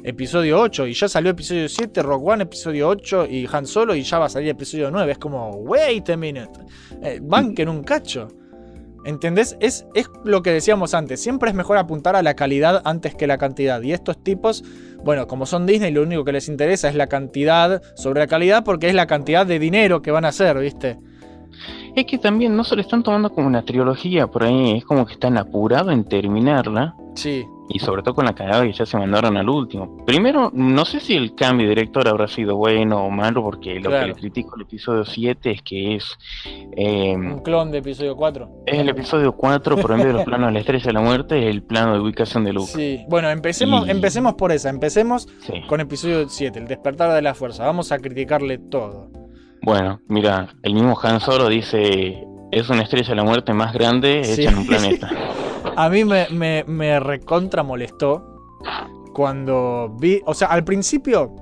episodio 0.04 0.60
8 0.60 0.88
y 0.88 0.94
ya 0.94 1.08
salió 1.08 1.32
episodio 1.32 1.70
7, 1.70 2.02
Rock 2.04 2.28
One, 2.28 2.44
episodio 2.44 2.90
8 2.90 3.28
y 3.28 3.48
Han 3.52 3.66
Solo 3.66 3.96
y 3.96 4.04
ya 4.04 4.20
va 4.20 4.26
a 4.26 4.30
salir 4.30 4.50
episodio 4.50 4.92
9. 4.92 5.14
Es 5.14 5.18
como, 5.18 5.50
wait 5.52 6.10
a 6.10 6.18
minute. 6.18 6.52
Eh, 7.02 7.20
banquen 7.22 7.70
un 7.70 7.84
cacho. 7.84 8.28
¿Entendés? 9.06 9.58
Es, 9.60 9.86
es 9.94 10.10
lo 10.24 10.42
que 10.42 10.52
decíamos 10.52 10.94
antes. 10.94 11.22
Siempre 11.22 11.50
es 11.50 11.56
mejor 11.56 11.78
apuntar 11.78 12.16
a 12.16 12.24
la 12.24 12.36
calidad 12.36 12.82
antes 12.86 13.16
que 13.16 13.28
la 13.28 13.38
cantidad. 13.38 13.82
Y 13.82 13.92
estos 13.92 14.24
tipos, 14.24 14.64
bueno, 15.04 15.28
como 15.28 15.46
son 15.46 15.66
Disney, 15.66 15.92
lo 15.92 16.04
único 16.04 16.24
que 16.24 16.32
les 16.32 16.48
interesa 16.48 16.90
es 16.90 16.96
la 16.96 17.08
cantidad 17.08 17.82
sobre 17.96 18.22
la 18.22 18.28
calidad 18.28 18.64
porque 18.64 18.88
es 18.88 18.96
la 18.96 19.08
cantidad 19.08 19.46
de 19.46 19.60
dinero 19.60 20.02
que 20.02 20.12
van 20.12 20.26
a 20.26 20.30
hacer, 20.30 20.58
¿viste? 20.58 20.98
Es 21.96 22.06
que 22.06 22.18
también 22.18 22.56
no 22.56 22.64
se 22.64 22.76
lo 22.76 22.82
están 22.82 23.04
tomando 23.04 23.30
como 23.30 23.48
una 23.48 23.64
trilogía 23.64 24.28
por 24.28 24.44
ahí, 24.44 24.78
es 24.78 24.86
como 24.86 25.06
que 25.06 25.14
están 25.14 25.38
apurados 25.38 25.94
en 25.94 26.04
terminarla. 26.06 26.96
Sí. 27.16 27.46
Y 27.70 27.80
sobre 27.80 28.04
todo 28.04 28.14
con 28.14 28.26
la 28.26 28.34
cagada 28.36 28.64
que 28.64 28.74
ya 28.74 28.86
se 28.86 28.98
mandaron 28.98 29.38
al 29.38 29.48
último. 29.48 30.04
Primero, 30.06 30.52
no 30.54 30.84
sé 30.84 31.00
si 31.00 31.16
el 31.16 31.34
cambio 31.34 31.66
de 31.68 31.76
director 31.76 32.06
habrá 32.08 32.28
sido 32.28 32.58
bueno 32.58 33.06
o 33.06 33.10
malo, 33.10 33.42
porque 33.42 33.80
lo 33.80 33.90
que 33.90 34.06
le 34.08 34.14
critico 34.14 34.56
al 34.56 34.62
episodio 34.64 35.06
7 35.06 35.52
es 35.52 35.62
que 35.62 35.96
es. 35.96 36.18
eh, 36.76 37.16
Un 37.16 37.40
clon 37.40 37.72
de 37.72 37.78
episodio 37.78 38.16
4. 38.18 38.50
es 38.66 38.78
el 38.80 38.90
episodio 38.90 39.32
4, 39.32 39.78
por 39.78 39.92
en 39.92 39.98
vez 39.98 40.08
de 40.08 40.14
los 40.14 40.24
planos 40.26 40.48
de 40.48 40.54
la 40.54 40.60
estrella 40.60 40.86
de 40.86 40.94
la 40.94 41.00
muerte, 41.02 41.40
es 41.40 41.46
el 41.56 41.64
plano 41.64 41.94
de 41.94 42.00
ubicación 42.02 42.44
de 42.44 42.52
Luke. 42.54 42.72
Sí. 42.74 43.06
Bueno, 43.08 43.30
empecemos, 43.30 43.88
Y- 43.88 43.92
empecemos 43.92 44.34
por 44.34 44.52
esa. 44.52 44.70
Empecemos 44.70 45.28
Sí. 45.42 45.54
con 45.68 45.80
episodio 45.80 46.28
7, 46.28 46.60
el 46.60 46.68
despertar 46.68 47.14
de 47.14 47.22
la 47.22 47.34
fuerza. 47.34 47.66
Vamos 47.66 47.92
a 47.94 47.98
criticarle 48.00 48.58
todo. 48.58 49.10
Bueno, 49.62 50.02
mira, 50.10 50.50
el 50.64 50.74
mismo 50.74 51.00
Han 51.02 51.22
Solo 51.22 51.48
dice: 51.48 52.24
es 52.52 52.70
una 52.70 52.82
estrella 52.82 53.08
de 53.08 53.16
la 53.16 53.24
muerte 53.24 53.54
más 53.54 53.74
grande 53.74 54.24
Sí. 54.26 54.42
hecha 54.42 54.52
en 54.52 54.58
un 54.58 54.68
planeta. 54.68 55.10
A 55.76 55.90
mí 55.90 56.04
me, 56.06 56.28
me, 56.30 56.64
me 56.68 57.00
recontra 57.00 57.64
molestó 57.64 58.38
cuando 59.14 59.96
vi. 60.00 60.22
O 60.26 60.34
sea, 60.34 60.50
al 60.50 60.64
principio, 60.64 61.36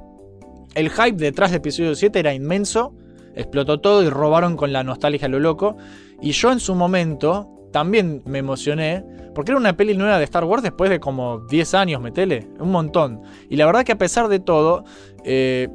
el 0.76 0.90
hype 0.90 1.18
detrás 1.18 1.52
de 1.52 1.58
episodio 1.58 1.96
7 1.96 2.20
era 2.20 2.34
inmenso. 2.34 2.94
Explotó 3.36 3.80
todo 3.80 4.04
y 4.04 4.10
robaron 4.10 4.58
con 4.58 4.74
la 4.74 4.84
nostalgia 4.84 5.26
a 5.26 5.30
lo 5.30 5.40
loco. 5.40 5.78
Y 6.22 6.32
yo 6.32 6.52
en 6.52 6.60
su 6.60 6.76
momento 6.76 7.50
también 7.72 8.22
me 8.26 8.40
emocioné. 8.40 9.04
Porque 9.34 9.52
era 9.52 9.60
una 9.60 9.78
peli 9.78 9.96
nueva 9.96 10.18
de 10.18 10.26
Star 10.26 10.44
Wars 10.44 10.62
después 10.62 10.90
de 10.90 11.00
como 11.00 11.40
10 11.50 11.74
años, 11.76 12.02
metele. 12.02 12.50
Un 12.60 12.72
montón. 12.72 13.22
Y 13.50 13.56
la 13.56 13.66
verdad 13.66 13.84
que 13.86 13.94
a 13.94 13.98
pesar 13.98 14.28
de 14.28 14.40
todo. 14.40 14.84
eh, 15.24 15.70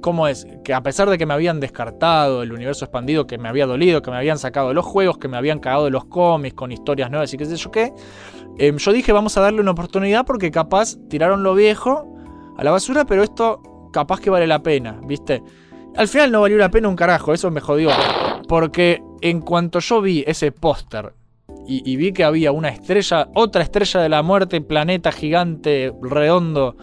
¿Cómo 0.00 0.26
es? 0.28 0.46
Que 0.64 0.72
a 0.72 0.82
pesar 0.82 1.10
de 1.10 1.18
que 1.18 1.26
me 1.26 1.34
habían 1.34 1.60
descartado 1.60 2.42
el 2.42 2.52
universo 2.52 2.84
expandido, 2.84 3.26
que 3.26 3.38
me 3.38 3.48
había 3.48 3.66
dolido, 3.66 4.02
que 4.02 4.10
me 4.10 4.16
habían 4.16 4.38
sacado 4.38 4.72
los 4.72 4.84
juegos, 4.84 5.18
que 5.18 5.28
me 5.28 5.36
habían 5.36 5.58
cagado 5.58 5.90
los 5.90 6.06
cómics 6.06 6.54
con 6.54 6.72
historias 6.72 7.10
nuevas 7.10 7.32
y 7.34 7.36
qué 7.36 7.44
sé 7.44 7.56
yo 7.56 7.70
qué, 7.70 7.92
em, 8.58 8.76
yo 8.78 8.92
dije 8.92 9.12
vamos 9.12 9.36
a 9.36 9.42
darle 9.42 9.60
una 9.60 9.72
oportunidad 9.72 10.24
porque 10.24 10.50
capaz 10.50 10.96
tiraron 11.08 11.42
lo 11.42 11.54
viejo 11.54 12.14
a 12.56 12.64
la 12.64 12.70
basura, 12.70 13.04
pero 13.04 13.22
esto 13.22 13.90
capaz 13.92 14.20
que 14.20 14.30
vale 14.30 14.46
la 14.46 14.62
pena, 14.62 15.00
¿viste? 15.04 15.42
Al 15.96 16.08
final 16.08 16.32
no 16.32 16.40
valió 16.40 16.56
la 16.56 16.70
pena 16.70 16.88
un 16.88 16.96
carajo, 16.96 17.34
eso 17.34 17.50
me 17.50 17.60
jodió. 17.60 17.90
Porque 18.48 19.02
en 19.20 19.40
cuanto 19.40 19.80
yo 19.80 20.00
vi 20.00 20.24
ese 20.26 20.52
póster 20.52 21.12
y 21.66 21.96
vi 21.96 22.12
que 22.12 22.24
había 22.24 22.50
una 22.50 22.68
estrella, 22.68 23.28
otra 23.34 23.62
estrella 23.62 24.00
de 24.00 24.08
la 24.08 24.22
muerte, 24.22 24.60
planeta 24.60 25.12
gigante, 25.12 25.92
redondo, 26.02 26.76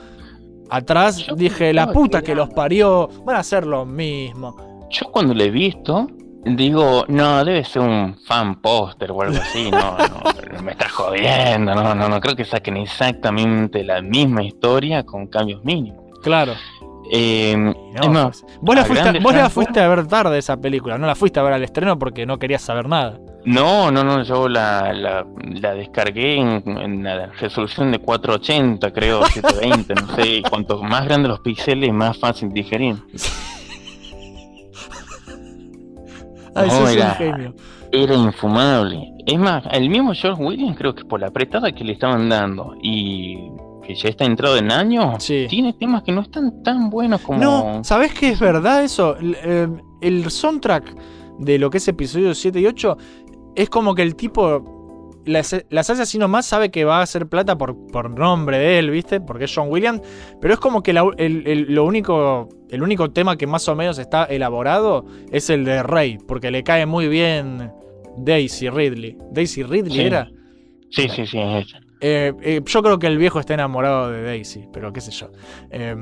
atrás, 0.70 1.18
Yo 1.18 1.36
dije, 1.36 1.74
la 1.74 1.92
puta 1.92 2.22
que 2.22 2.36
los 2.36 2.50
parió, 2.50 3.10
van 3.26 3.36
a 3.36 3.40
hacer 3.40 3.66
lo 3.66 3.86
mismo. 3.86 4.56
Yo 4.90 5.12
cuando 5.12 5.34
lo 5.34 5.44
he 5.44 5.50
visto, 5.50 6.08
digo, 6.44 7.06
no, 7.08 7.44
debe 7.44 7.64
ser 7.64 7.82
un 7.82 8.18
fan 8.26 8.62
póster 8.62 9.12
o 9.12 9.22
algo 9.22 9.38
así, 9.38 9.70
no, 9.72 9.98
no, 9.98 10.62
me 10.64 10.72
estás 10.72 10.92
jodiendo, 10.92 11.76
no, 11.76 11.94
no, 11.94 12.08
no 12.08 12.20
creo 12.20 12.36
que 12.36 12.46
saquen 12.46 12.78
exactamente 12.78 13.84
la 13.84 14.02
misma 14.02 14.44
historia 14.44 15.04
con 15.04 15.28
cambios 15.28 15.64
mínimos. 15.64 16.04
Claro. 16.24 16.54
Eh, 17.12 17.56
No, 17.58 17.74
es 18.02 18.10
más, 18.10 18.42
pues, 18.42 18.60
vos 18.62 18.76
la, 18.76 18.84
fuiste, 18.86 19.04
grandes 19.04 19.24
vos 19.24 19.34
la 19.34 19.42
rasgos- 19.48 19.52
fuiste 19.54 19.80
a 19.80 19.88
ver 19.88 20.08
tarde 20.08 20.38
esa 20.38 20.58
película, 20.58 20.98
no 20.98 21.08
la 21.08 21.16
fuiste 21.16 21.40
a 21.40 21.44
ver 21.44 21.54
al 21.54 21.64
estreno 21.64 21.98
porque 21.98 22.26
no 22.26 22.38
querías 22.38 22.62
saber 22.62 22.88
nada. 22.90 23.18
no, 23.46 23.92
no, 23.92 24.04
no, 24.04 24.24
yo 24.24 24.50
la, 24.50 24.92
la, 24.94 25.26
la 25.62 25.74
descargué 25.74 26.36
en, 26.38 26.64
en 26.78 27.04
la 27.04 27.28
resolución 27.28 27.92
de 27.92 28.00
480, 28.00 28.92
creo, 28.92 29.24
720, 29.26 29.96
no 29.96 30.16
sé, 30.16 30.28
y 30.28 30.42
cuanto 30.42 30.84
más 30.84 31.06
grandes 31.06 31.30
los 31.30 31.40
píxeles, 31.40 31.94
más 31.94 32.18
fácil 32.20 32.50
digerir. 32.52 32.96
Ay, 36.56 36.68
No, 36.70 36.80
un 36.82 36.88
era- 36.90 37.12
genio. 37.16 37.54
Era 37.92 38.16
infumable. 38.16 39.14
Es 39.26 39.40
más, 39.40 39.64
el 39.72 39.90
mismo 39.90 40.14
George 40.14 40.44
Williams 40.44 40.78
creo 40.78 40.94
que 40.94 41.06
por 41.06 41.22
la 41.22 41.28
apretada 41.28 41.72
que 41.72 41.84
le 41.86 41.94
estaban 41.94 42.28
dando 42.28 42.76
y 42.82 43.38
que 43.88 43.96
ya 43.96 44.10
está 44.10 44.26
entrado 44.26 44.58
en 44.58 44.72
años, 44.72 45.24
Sí. 45.24 45.46
tiene 45.50 45.74
temas 45.74 46.04
que 46.04 46.12
no 46.12 46.22
están 46.22 46.62
tan 46.64 46.90
buenos 46.90 47.22
como... 47.22 47.40
No, 47.40 47.84
¿sabés 47.84 48.14
qué 48.14 48.30
es 48.30 48.40
verdad 48.40 48.84
eso? 48.84 49.16
El, 49.18 49.38
eh, 49.44 49.68
el 50.02 50.30
soundtrack 50.30 50.96
de 51.40 51.58
lo 51.58 51.70
que 51.70 51.78
es 51.78 51.88
episodio 51.88 52.34
7 52.36 52.60
y 52.60 52.66
8 52.66 52.98
es 53.56 53.70
como 53.70 53.96
que 53.96 54.02
el 54.04 54.16
tipo 54.16 54.76
las, 55.26 55.56
las 55.70 55.90
hace 55.90 56.02
así 56.04 56.18
nomás, 56.18 56.46
sabe 56.46 56.70
que 56.72 56.86
va 56.86 57.00
a 57.00 57.02
hacer 57.02 57.28
plata 57.28 57.58
por, 57.58 57.76
por 57.88 58.10
nombre 58.18 58.58
de 58.60 58.80
él, 58.80 58.90
¿viste? 58.92 59.20
Porque 59.20 59.46
es 59.46 59.54
John 59.56 59.68
Williams. 59.70 60.02
Pero 60.40 60.54
es 60.54 60.60
como 60.60 60.84
que 60.84 60.94
la- 60.94 61.10
el, 61.18 61.46
el- 61.48 61.74
lo 61.74 61.84
único, 61.86 62.48
el 62.70 62.82
único 62.84 63.12
tema 63.12 63.36
que 63.38 63.46
más 63.48 63.68
o 63.68 63.76
menos 63.76 63.98
está 64.00 64.24
elaborado 64.26 65.06
es 65.32 65.50
el 65.50 65.66
de 65.66 65.84
Rey, 65.84 66.18
porque 66.28 66.50
le 66.52 66.64
cae 66.64 66.86
muy 66.86 67.08
bien 67.10 67.72
Daisy 68.18 68.70
Ridley. 68.70 69.18
¿Daisy 69.32 69.64
Ridley 69.64 69.92
Sí. 69.98 70.02
era? 70.02 70.30
Sí, 70.90 71.10
sí, 71.10 71.26
sí, 71.28 71.38
es 71.40 71.66
ella. 71.68 71.80
Eh, 72.00 72.34
eh, 72.42 72.62
yo 72.66 72.84
creo 72.84 73.00
que 73.00 73.08
el 73.08 73.18
viejo 73.18 73.40
está 73.40 73.54
enamorado 73.56 74.12
de 74.12 74.22
Daisy, 74.24 74.68
pero 74.72 74.94
qué 74.94 75.02
sé 75.02 75.12
yo. 75.12 75.30
Eh, 75.72 75.96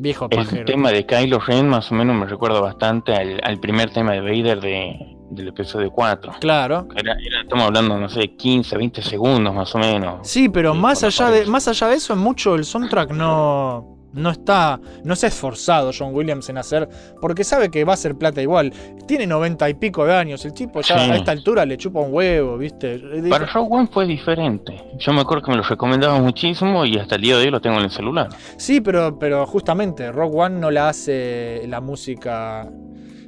viejo 0.00 0.26
El 0.30 0.38
pajero. 0.44 0.64
tema 0.64 0.90
de 0.92 1.06
Kylo 1.06 1.40
Ren 1.40 1.68
más 1.68 1.90
o 1.90 1.94
menos 1.94 2.14
me 2.16 2.26
recuerda 2.26 2.60
bastante 2.60 3.14
al, 3.14 3.40
al 3.42 3.58
primer 3.58 3.90
tema 3.90 4.12
de 4.12 4.20
Vader 4.20 4.60
de, 4.60 5.16
del 5.30 5.48
episodio 5.48 5.90
4. 5.90 6.34
Claro. 6.40 6.86
Era, 6.94 7.12
era- 7.14 7.40
estamos 7.42 7.64
hablando, 7.66 7.98
no 7.98 8.08
sé, 8.08 8.36
15, 8.36 8.76
20 8.76 9.02
segundos 9.02 9.54
más 9.54 9.74
o 9.74 9.78
menos. 9.78 10.28
Sí, 10.28 10.48
pero 10.48 10.74
más 10.74 11.02
allá 11.02 11.30
de 11.30 11.46
más 11.46 11.66
allá 11.66 11.88
de 11.88 11.96
eso, 11.96 12.12
en 12.12 12.18
mucho 12.20 12.54
el 12.54 12.64
soundtrack 12.64 13.10
no 13.12 13.97
no 14.12 14.30
está 14.30 14.80
no 15.04 15.14
se 15.16 15.26
ha 15.26 15.28
esforzado 15.28 15.90
John 15.96 16.14
Williams 16.14 16.48
en 16.48 16.56
hacer 16.58 16.88
porque 17.20 17.44
sabe 17.44 17.70
que 17.70 17.84
va 17.84 17.92
a 17.92 17.96
ser 17.96 18.14
plata 18.16 18.40
igual. 18.42 18.72
Tiene 19.06 19.26
noventa 19.26 19.68
y 19.68 19.74
pico 19.74 20.04
de 20.06 20.14
años, 20.14 20.44
el 20.44 20.52
tipo 20.54 20.80
ya 20.80 20.98
Sí. 20.98 21.10
a 21.10 21.16
esta 21.16 21.32
altura 21.32 21.64
le 21.66 21.76
chupa 21.76 22.00
un 22.00 22.12
huevo, 22.14 22.56
¿viste? 22.58 23.00
Para 23.28 23.46
Rogue 23.46 23.68
One 23.70 23.88
fue 23.92 24.06
diferente. 24.06 24.74
Yo 24.98 25.12
me 25.12 25.20
acuerdo 25.20 25.44
que 25.44 25.50
me 25.52 25.56
lo 25.58 25.62
recomendaba 25.62 26.18
muchísimo 26.20 26.84
y 26.86 26.98
hasta 26.98 27.16
el 27.16 27.22
día 27.22 27.36
de 27.36 27.44
hoy 27.44 27.50
lo 27.50 27.60
tengo 27.60 27.78
en 27.78 27.84
el 27.84 27.90
celular. 27.90 28.28
Sí, 28.56 28.80
pero 28.80 29.18
pero 29.18 29.46
justamente 29.46 30.10
Rock 30.12 30.34
One 30.34 30.58
no 30.58 30.70
la 30.70 30.88
hace 30.88 31.62
la 31.68 31.80
música 31.80 32.68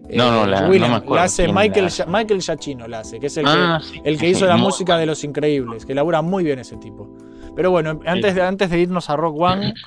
eh, 0.09 0.16
No, 0.16 0.32
no, 0.32 0.47
la- 0.47 0.62
no 0.62 0.69
Williams, 0.70 0.90
me 0.90 0.97
acuerdo 0.97 1.15
la 1.16 1.23
hace 1.24 1.47
Michael 1.52 1.82
la 1.82 1.86
hace. 1.89 2.02
Ya- 2.05 2.07
Michael 2.11 2.40
Giacchino 2.43 2.89
la 2.89 3.01
hace, 3.01 3.20
que 3.20 3.27
es 3.27 3.36
el 3.36 3.44
Ah, 3.47 3.78
que 3.81 3.86
sí, 3.86 4.01
el 4.02 4.15
que 4.19 4.27
sí, 4.27 4.31
hizo 4.32 4.40
sí, 4.40 4.47
la 4.47 4.57
muy 4.57 4.66
música 4.66 4.97
de 4.98 5.07
Los 5.07 5.23
Increíbles, 5.24 5.86
que 5.86 5.94
labura 5.94 6.20
muy 6.23 6.43
bien 6.43 6.59
ese 6.59 6.77
tipo. 6.78 7.16
Pero 7.55 7.70
bueno, 7.70 8.01
antes 8.07 8.35
de, 8.35 8.43
antes 8.43 8.70
de 8.70 8.78
irnos 8.81 9.09
a 9.11 9.16
Rock 9.16 9.39
One, 9.40 9.73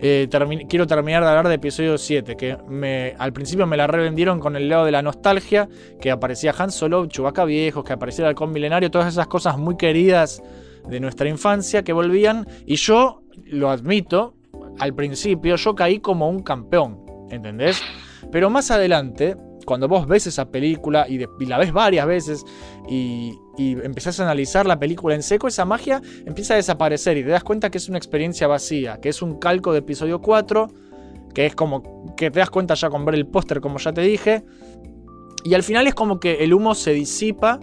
eh, 0.00 0.28
quiero 0.68 0.86
terminar 0.86 1.22
de 1.22 1.28
hablar 1.28 1.48
de 1.48 1.54
episodio 1.54 1.96
7, 1.96 2.36
que 2.36 2.56
me, 2.68 3.14
al 3.18 3.32
principio 3.32 3.66
me 3.66 3.76
la 3.76 3.86
revendieron 3.86 4.38
con 4.40 4.56
el 4.56 4.68
lado 4.68 4.84
de 4.84 4.92
la 4.92 5.02
nostalgia, 5.02 5.68
que 6.00 6.10
aparecía 6.10 6.54
Han 6.58 6.70
Solo, 6.70 7.06
Chewbacca 7.06 7.44
viejos, 7.44 7.84
que 7.84 7.92
aparecía 7.92 8.24
el 8.24 8.28
halcón 8.30 8.52
milenario, 8.52 8.90
todas 8.90 9.12
esas 9.12 9.26
cosas 9.26 9.56
muy 9.56 9.76
queridas 9.76 10.42
de 10.88 11.00
nuestra 11.00 11.28
infancia 11.28 11.82
que 11.82 11.92
volvían, 11.92 12.46
y 12.66 12.76
yo, 12.76 13.22
lo 13.46 13.70
admito, 13.70 14.34
al 14.78 14.94
principio 14.94 15.56
yo 15.56 15.74
caí 15.74 16.00
como 16.00 16.28
un 16.28 16.42
campeón, 16.42 17.04
¿entendés? 17.30 17.80
Pero 18.30 18.50
más 18.50 18.70
adelante, 18.70 19.36
cuando 19.64 19.88
vos 19.88 20.06
ves 20.06 20.26
esa 20.26 20.50
película 20.50 21.06
y, 21.08 21.18
de- 21.18 21.28
la 21.46 21.58
ves 21.58 21.72
varias 21.72 22.06
veces 22.06 22.44
y, 22.88 23.38
y 23.56 23.72
empezás 23.82 24.20
a 24.20 24.24
analizar 24.24 24.66
la 24.66 24.78
película 24.78 25.14
en 25.14 25.22
seco, 25.22 25.48
esa 25.48 25.64
magia 25.64 26.00
empieza 26.26 26.54
a 26.54 26.56
desaparecer 26.56 27.16
y 27.16 27.22
te 27.24 27.30
das 27.30 27.44
cuenta 27.44 27.70
que 27.70 27.78
es 27.78 27.88
una 27.88 27.98
experiencia 27.98 28.46
vacía, 28.46 29.00
que 29.00 29.08
es 29.08 29.22
un 29.22 29.38
calco 29.38 29.72
de 29.72 29.80
episodio 29.80 30.20
4, 30.20 30.68
que 31.34 31.46
es 31.46 31.54
como 31.54 32.14
que 32.16 32.30
te 32.30 32.38
das 32.38 32.50
cuenta 32.50 32.74
ya 32.74 32.90
con 32.90 33.04
ver 33.04 33.14
el 33.16 33.26
póster, 33.26 33.60
como 33.60 33.78
ya 33.78 33.92
te 33.92 34.02
dije, 34.02 34.44
y 35.44 35.54
al 35.54 35.62
final 35.62 35.86
es 35.86 35.94
como 35.94 36.20
que 36.20 36.42
el 36.44 36.54
humo 36.54 36.74
se 36.74 36.92
disipa 36.92 37.60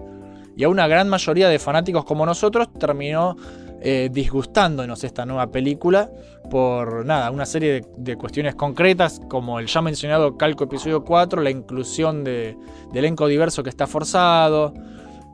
y 0.56 0.64
a 0.66 0.70
una 0.70 0.88
gran 0.88 1.10
mayoría 1.10 1.50
de 1.50 1.58
fanáticos 1.58 2.06
como 2.06 2.26
nosotros 2.26 2.68
terminó 2.78 3.36
eh, 3.82 4.10
disgustándonos 4.12 5.04
esta 5.04 5.26
nueva 5.26 5.48
película 5.48 6.10
por 6.50 7.06
nada, 7.06 7.32
una 7.32 7.46
serie 7.46 7.74
de, 7.74 7.86
de 7.98 8.16
cuestiones 8.16 8.56
concretas 8.56 9.22
como 9.30 9.60
el 9.60 9.68
ya 9.68 9.82
mencionado 9.82 10.38
calco 10.38 10.66
episodio 10.66 11.04
4, 11.04 11.42
la 11.42 11.50
inclusión 11.50 12.24
de, 12.24 12.58
de 12.92 13.00
elenco 13.00 13.28
diverso 13.28 13.64
que 13.64 13.70
está 13.70 13.88
forzado, 13.88 14.74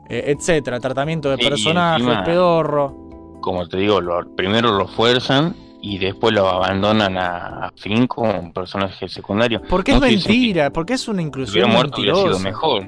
eh, 0.08 0.34
etcétera, 0.36 0.80
tratamiento 0.80 1.30
de 1.30 1.36
Sí, 1.36 1.48
personajes, 1.48 2.02
encima- 2.06 2.24
pedorro. 2.24 3.08
Como 3.40 3.68
te 3.68 3.76
digo, 3.76 4.00
lo, 4.00 4.34
primero 4.34 4.72
lo 4.76 4.86
fuerzan 4.88 5.54
y 5.80 5.98
después 5.98 6.34
lo 6.34 6.48
abandonan 6.48 7.16
a, 7.18 7.72
Finn 7.76 8.06
como 8.08 8.52
personaje 8.52 9.08
secundario. 9.08 9.62
Porque 9.68 9.92
No 9.92 10.04
es 10.04 10.26
mentira, 10.26 10.70
porque 10.70 10.94
es 10.94 11.06
una 11.08 11.22
inclusión 11.22 11.70
muerto 11.70 12.00
hubiera 12.00 12.14
sido 12.16 12.38
mentirosa. 12.38 12.44
mejor. 12.48 12.86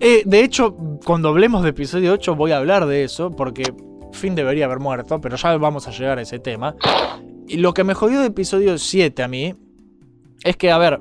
Eh, 0.00 0.22
de 0.26 0.44
hecho, 0.44 0.76
cuando 1.04 1.28
hablemos 1.28 1.62
de 1.62 1.70
episodio 1.70 2.12
8 2.12 2.34
voy 2.36 2.52
a 2.52 2.58
hablar 2.58 2.86
de 2.86 3.04
eso, 3.04 3.30
porque 3.30 3.72
Finn 4.14 4.34
debería 4.34 4.64
haber 4.64 4.80
muerto, 4.80 5.20
pero 5.20 5.36
ya 5.36 5.56
vamos 5.56 5.86
a 5.88 5.90
llegar 5.90 6.18
a 6.18 6.22
ese 6.22 6.38
tema. 6.38 6.74
Y 7.46 7.58
lo 7.58 7.74
que 7.74 7.84
me 7.84 7.94
jodió 7.94 8.20
de 8.20 8.26
episodio 8.26 8.78
7 8.78 9.22
a 9.22 9.28
mí 9.28 9.54
es 10.42 10.56
que, 10.56 10.70
a 10.70 10.78
ver, 10.78 11.00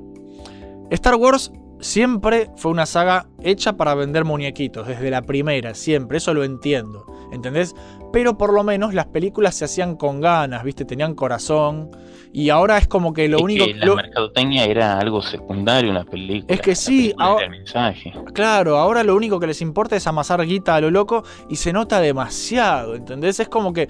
Star 0.89 1.15
Wars 1.15 1.51
siempre 1.79 2.49
fue 2.55 2.71
una 2.71 2.85
saga 2.85 3.27
hecha 3.41 3.73
para 3.73 3.95
vender 3.95 4.25
muñequitos, 4.25 4.87
desde 4.87 5.09
la 5.09 5.21
primera, 5.21 5.73
siempre, 5.73 6.17
eso 6.17 6.33
lo 6.33 6.43
entiendo, 6.43 7.05
¿entendés? 7.31 7.75
Pero 8.13 8.37
por 8.37 8.53
lo 8.53 8.63
menos 8.63 8.93
las 8.93 9.07
películas 9.07 9.55
se 9.55 9.65
hacían 9.65 9.95
con 9.97 10.21
ganas, 10.21 10.63
¿viste? 10.63 10.85
Tenían 10.85 11.15
corazón. 11.15 11.89
Y 12.31 12.49
ahora 12.49 12.77
es 12.77 12.87
como 12.87 13.11
que 13.11 13.27
lo 13.27 13.37
Es 13.37 13.43
único... 13.43 13.65
que 13.65 13.73
la 13.73 13.85
lo- 13.87 13.95
mercadotecnia 13.95 14.65
era 14.65 14.97
algo 14.99 15.21
secundario 15.21 15.89
en 15.89 15.95
la 15.95 16.05
película. 16.05 16.53
Es 16.53 16.61
que 16.61 16.75
sí, 16.75 17.13
ahora-. 17.17 17.47
Claro, 18.33 18.77
ahora 18.77 19.03
lo 19.03 19.15
único 19.15 19.39
que 19.39 19.47
les 19.47 19.61
importa 19.61 19.95
es 19.95 20.07
amasar 20.07 20.45
guita 20.45 20.75
a 20.75 20.81
lo 20.81 20.91
loco 20.91 21.23
y 21.49 21.55
se 21.57 21.73
nota 21.73 21.99
demasiado, 21.99 22.95
¿entendés? 22.95 23.39
Es 23.39 23.49
como 23.49 23.73
que 23.73 23.89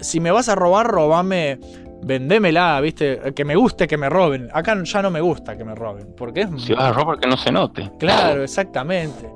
si 0.00 0.18
me 0.20 0.30
vas 0.30 0.48
a 0.48 0.54
robar, 0.54 0.86
robame, 0.86 1.58
vendémela, 2.02 2.80
¿viste? 2.80 3.20
Que 3.34 3.44
me 3.44 3.54
guste 3.56 3.86
que 3.86 3.96
me 3.96 4.08
roben. 4.08 4.48
Acá 4.52 4.76
ya 4.82 5.02
no 5.02 5.10
me 5.10 5.20
gusta 5.20 5.56
que 5.56 5.64
me 5.64 5.74
roben, 5.74 6.14
porque 6.16 6.42
es... 6.42 6.48
Si 6.58 6.72
vas 6.74 6.84
a 6.84 6.92
robar 6.92 7.18
que 7.18 7.28
no 7.28 7.36
se 7.36 7.52
note. 7.52 7.90
Claro, 7.98 8.42
exactamente. 8.42 9.30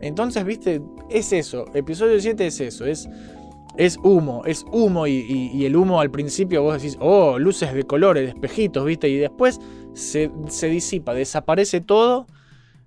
Entonces, 0.00 0.44
¿viste? 0.44 0.82
Es 1.10 1.32
eso, 1.32 1.64
episodio 1.74 2.20
7 2.20 2.46
es 2.46 2.60
eso, 2.60 2.84
es... 2.86 3.08
Es 3.76 3.98
humo, 4.02 4.42
es 4.46 4.64
humo 4.70 5.06
y, 5.06 5.12
y- 5.12 5.50
y 5.52 5.66
el 5.66 5.76
humo 5.76 6.00
al 6.00 6.10
principio 6.10 6.62
vos 6.62 6.74
decís, 6.80 6.96
oh, 7.00 7.38
luces 7.38 7.74
de 7.74 7.82
colores, 7.84 8.28
espejitos, 8.28 8.84
¿viste? 8.84 9.08
Y 9.08 9.16
después 9.16 9.60
se, 9.94 10.30
se 10.48 10.68
disipa, 10.68 11.12
desaparece 11.14 11.80
todo 11.80 12.26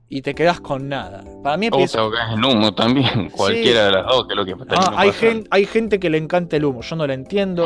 y 0.09 0.21
te 0.21 0.33
quedas 0.35 0.61
con 0.61 0.87
nada. 0.89 1.23
Para 1.43 1.57
mí 1.57 1.69
O 1.71 1.77
te 1.77 1.83
en 1.83 2.45
humo 2.45 2.73
también. 2.73 3.29
Cualquiera 3.29 3.85
de 3.87 3.91
las 3.91 4.05
dos, 4.05 4.27
que 4.27 4.33
es 4.33 4.37
lo 4.37 4.45
que 4.45 4.55
Ah, 4.69 4.93
hay, 4.97 5.09
pasando. 5.09 5.31
gen- 5.33 5.47
hay 5.51 5.65
gente 5.65 5.99
que 5.99 6.09
le 6.09 6.17
encanta 6.17 6.55
el 6.57 6.65
humo, 6.65 6.81
yo 6.81 6.95
no 6.95 7.05
lo 7.07 7.13
entiendo. 7.13 7.65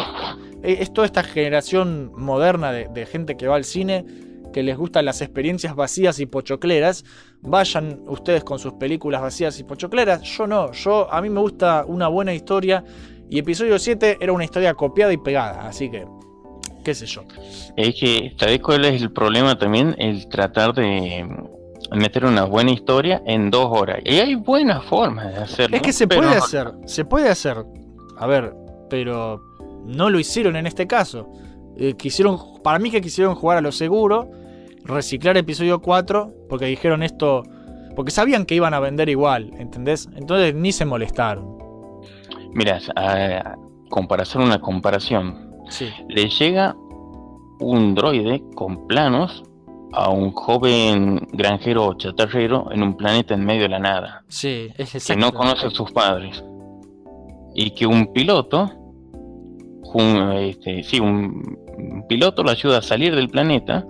Eh, 0.64 0.78
Es 0.82 0.94
toda 0.94 1.06
esta 1.06 1.24
generación 1.24 2.12
moderna 2.16 2.72
de, 2.72 2.88
de 2.88 3.06
gente 3.06 3.38
que 3.38 3.48
va 3.48 3.56
al 3.56 3.64
cine, 3.64 4.06
que 4.54 4.64
les 4.64 4.78
gustan 4.78 5.06
las 5.06 5.22
experiencias 5.22 5.76
vacías 5.76 6.20
y 6.20 6.26
pochocleras. 6.26 7.04
Vayan 7.42 8.02
ustedes 8.08 8.44
con 8.44 8.60
sus 8.60 8.74
películas 8.74 9.22
vacías 9.22 9.60
y 9.60 9.64
pochocleras. 9.64 10.22
Yo 10.24 10.46
no, 10.48 10.72
yo 10.74 11.12
a 11.12 11.22
mí 11.22 11.30
me 11.30 11.40
gusta 11.40 11.86
una 11.88 12.08
buena 12.08 12.34
historia. 12.34 12.84
Y 13.32 13.40
episodio 13.40 13.80
7 13.80 14.18
era 14.20 14.34
una 14.34 14.44
historia 14.44 14.74
copiada 14.74 15.14
y 15.14 15.18
pegada, 15.18 15.66
así 15.66 15.90
que, 15.90 16.06
qué 16.84 16.94
sé 16.94 17.06
yo. 17.06 17.24
Es 17.78 17.96
que, 17.98 18.36
¿sabes 18.38 18.60
cuál 18.60 18.84
es 18.84 19.02
el 19.02 19.14
problema 19.14 19.58
también? 19.58 19.96
El 19.98 20.28
tratar 20.28 20.74
de 20.74 21.26
meter 21.92 22.26
una 22.26 22.44
buena 22.44 22.72
historia 22.72 23.24
en 23.26 23.50
dos 23.50 23.68
horas. 23.72 24.02
Y 24.04 24.20
hay 24.20 24.36
buenas 24.36 24.84
formas 24.84 25.34
de 25.34 25.38
hacerlo. 25.44 25.78
Es 25.78 25.82
que 25.82 25.94
se 25.94 26.10
pero 26.10 26.24
puede 26.24 26.36
hacer, 26.36 26.74
se 26.86 27.06
puede 27.06 27.30
hacer. 27.30 27.64
A 28.18 28.28
ver, 28.28 28.54
pero 28.90 29.42
no 29.86 30.10
lo 30.10 30.20
hicieron 30.20 30.58
en 30.58 30.68
este 30.68 30.86
caso. 30.86 31.32
Eh, 31.78 31.94
quisieron, 31.94 32.38
para 32.62 32.80
mí 32.80 32.92
que 32.92 33.00
quisieron 33.00 33.36
jugar 33.36 33.60
a 33.60 33.62
lo 33.62 33.72
seguro, 33.72 34.30
reciclar 34.84 35.38
episodio 35.38 35.80
4, 35.80 36.34
porque 36.50 36.66
dijeron 36.66 37.02
esto, 37.02 37.44
porque 37.96 38.12
sabían 38.12 38.44
que 38.46 38.56
iban 38.56 38.74
a 38.74 38.82
vender 38.82 39.08
igual, 39.08 39.52
¿entendés? 39.58 40.10
Entonces 40.18 40.54
ni 40.54 40.74
se 40.74 40.84
molestaron. 40.84 41.61
Mira, 42.54 42.80
para 44.08 44.24
hacer 44.24 44.42
una 44.42 44.60
comparación, 44.60 45.52
Sí. 45.70 45.88
le 46.10 46.28
llega 46.30 46.76
un 47.60 47.94
droide 47.96 48.44
con 48.56 48.88
planos 48.88 49.44
a 49.94 50.10
un 50.10 50.32
joven 50.32 51.28
granjero 51.34 51.94
chatarrero 51.96 52.72
en 52.72 52.82
un 52.84 52.96
planeta 52.96 53.34
en 53.34 53.46
medio 53.46 53.64
de 53.64 53.70
la 53.70 53.80
nada, 53.80 54.24
Sí, 54.28 54.70
es 54.78 55.06
que 55.06 55.16
no 55.16 55.32
conoce 55.34 55.68
a 55.68 55.70
sus 55.70 55.92
padres, 55.92 56.44
y 57.54 57.72
que 57.72 57.86
un 57.86 58.12
piloto, 58.14 58.70
un, 59.94 60.32
este, 60.38 60.84
sí, 60.84 61.00
un, 61.00 61.58
un 61.78 62.08
piloto 62.08 62.44
lo 62.44 62.52
ayuda 62.52 62.78
a 62.80 62.82
salir 62.82 63.14
del 63.16 63.30
planeta, 63.30 63.86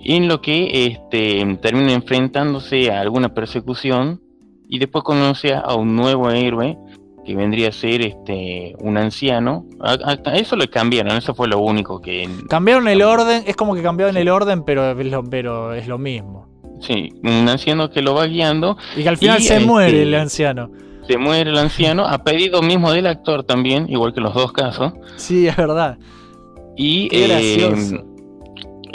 en 0.00 0.28
lo 0.28 0.40
que 0.40 0.86
este, 0.86 1.58
termina 1.60 1.92
enfrentándose 1.92 2.90
a 2.92 3.00
alguna 3.00 3.34
persecución 3.34 4.20
y 4.68 4.78
después 4.78 5.02
conoce 5.02 5.54
a 5.54 5.74
un 5.74 5.96
nuevo 5.96 6.30
héroe 6.30 6.78
que 7.26 7.34
vendría 7.34 7.68
a 7.68 7.72
ser 7.72 8.00
este 8.02 8.74
un 8.78 8.96
anciano. 8.96 9.66
Eso 10.32 10.56
le 10.56 10.68
cambiaron, 10.68 11.16
eso 11.16 11.34
fue 11.34 11.48
lo 11.48 11.58
único 11.58 12.00
que 12.00 12.28
Cambiaron 12.48 12.88
el 12.88 13.02
orden, 13.02 13.42
es 13.46 13.56
como 13.56 13.74
que 13.74 13.82
cambiaron 13.82 14.16
el 14.16 14.28
orden, 14.28 14.64
pero 14.64 14.98
es 14.98 15.06
lo, 15.10 15.24
pero 15.24 15.74
es 15.74 15.88
lo 15.88 15.98
mismo. 15.98 16.46
sí, 16.80 17.10
un 17.22 17.48
anciano 17.48 17.90
que 17.90 18.00
lo 18.02 18.14
va 18.14 18.26
guiando, 18.26 18.76
Y 18.96 19.02
que 19.02 19.08
al 19.08 19.16
final 19.18 19.40
Y, 19.40 19.44
se 19.44 19.54
este, 19.56 19.66
muere 19.66 20.02
el 20.02 20.14
anciano. 20.14 20.70
se 21.06 21.18
muere 21.18 21.50
el 21.50 21.58
anciano 21.58 22.06
a 22.06 22.22
pedido 22.24 22.62
mismo 22.62 22.92
del 22.92 23.06
actor 23.06 23.42
también, 23.44 23.86
igual 23.90 24.12
que 24.12 24.20
en 24.20 24.24
los 24.24 24.34
dos 24.34 24.52
casos. 24.52 24.92
Sí, 25.16 25.46
es 25.48 25.56
verdad. 25.56 25.98
Y 26.76 27.08
Qué 27.08 27.24
eh. 27.24 28.04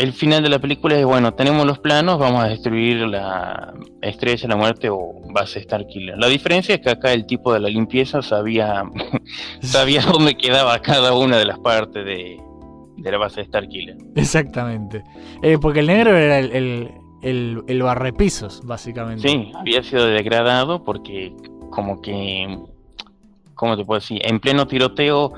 El 0.01 0.13
final 0.13 0.41
de 0.41 0.49
la 0.49 0.57
película 0.57 0.97
es 0.97 1.05
bueno, 1.05 1.33
tenemos 1.35 1.65
los 1.65 1.77
planos, 1.77 2.17
vamos 2.17 2.43
a 2.43 2.47
destruir 2.47 2.97
la 3.07 3.71
estrella 4.01 4.41
de 4.41 4.47
la 4.47 4.55
muerte 4.55 4.89
o 4.89 5.13
base 5.31 5.61
Starkiller. 5.61 6.17
La 6.17 6.27
diferencia 6.27 6.73
es 6.73 6.81
que 6.81 6.89
acá 6.89 7.13
el 7.13 7.27
tipo 7.27 7.53
de 7.53 7.59
la 7.59 7.69
limpieza 7.69 8.23
sabía 8.23 8.83
sabía 9.61 10.01
dónde 10.11 10.35
quedaba 10.35 10.79
cada 10.79 11.13
una 11.13 11.37
de 11.37 11.45
las 11.45 11.59
partes 11.59 12.03
de, 12.03 12.41
de 12.97 13.11
la 13.11 13.17
base 13.19 13.43
Starkiller. 13.43 13.97
Exactamente. 14.15 15.03
Eh, 15.43 15.59
porque 15.61 15.81
el 15.81 15.87
negro 15.87 16.17
era 16.17 16.39
el, 16.39 16.51
el, 16.51 16.91
el, 17.21 17.63
el 17.67 17.83
barrepisos, 17.83 18.65
básicamente. 18.65 19.27
Sí, 19.27 19.51
había 19.55 19.83
sido 19.83 20.07
degradado 20.07 20.83
porque 20.83 21.31
como 21.69 22.01
que 22.01 22.57
¿cómo 23.61 23.77
te 23.77 23.85
puedo 23.85 23.99
decir? 23.99 24.19
En 24.25 24.39
pleno 24.39 24.65
tiroteo 24.65 25.33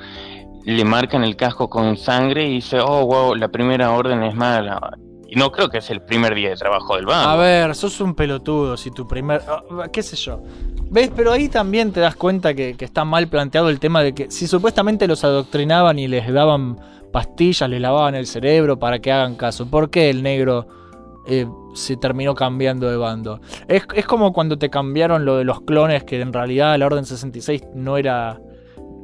le 0.65 0.85
marcan 0.85 1.23
el 1.23 1.35
casco 1.35 1.69
con 1.69 1.97
sangre 1.97 2.45
y 2.45 2.55
dice, 2.55 2.79
"Oh, 2.79 3.05
wow, 3.05 3.35
la 3.35 3.49
primera 3.49 3.91
orden 3.91 4.23
es 4.23 4.35
mala." 4.35 4.97
Y 5.27 5.35
no 5.35 5.51
creo 5.51 5.67
que 5.67 5.79
es 5.79 5.89
el 5.89 6.01
primer 6.01 6.35
día 6.35 6.49
de 6.49 6.55
trabajo 6.55 6.95
del 6.95 7.07
banco. 7.07 7.27
A 7.27 7.35
ver, 7.35 7.73
sos 7.73 7.99
un 8.01 8.13
pelotudo 8.13 8.77
si 8.77 8.91
tu 8.91 9.07
primer... 9.07 9.41
ah, 9.47 9.87
qué 9.91 10.03
sé 10.03 10.15
yo. 10.15 10.43
¿Ves? 10.91 11.11
Pero 11.15 11.31
ahí 11.31 11.49
también 11.49 11.91
te 11.91 12.01
das 12.01 12.15
cuenta 12.15 12.53
que, 12.53 12.75
que 12.75 12.85
está 12.85 13.03
mal 13.03 13.27
planteado 13.27 13.69
el 13.69 13.79
tema 13.79 14.03
de 14.03 14.13
que 14.13 14.29
si 14.29 14.45
supuestamente 14.45 15.07
los 15.07 15.23
adoctrinaban 15.23 15.97
y 15.97 16.07
les 16.07 16.31
daban 16.31 16.77
pastillas, 17.11 17.67
les 17.67 17.81
lavaban 17.81 18.13
el 18.13 18.27
cerebro 18.27 18.77
para 18.77 18.99
que 18.99 19.11
hagan 19.11 19.35
caso, 19.35 19.67
¿por 19.67 19.89
qué 19.89 20.11
el 20.11 20.21
negro 20.21 20.67
eh, 21.25 21.47
se 21.73 21.97
terminó 21.97 22.35
cambiando 22.35 22.87
de 22.87 22.97
bando? 22.97 23.39
Es, 23.67 23.87
es 23.95 24.05
como 24.05 24.33
cuando 24.33 24.59
te 24.59 24.69
cambiaron 24.69 25.25
lo 25.25 25.37
de 25.37 25.45
los 25.45 25.61
clones, 25.61 26.03
que 26.03 26.21
en 26.21 26.31
realidad 26.31 26.77
la 26.77 26.85
Orden 26.85 27.05
66 27.05 27.63
no 27.73 27.97
era... 27.97 28.39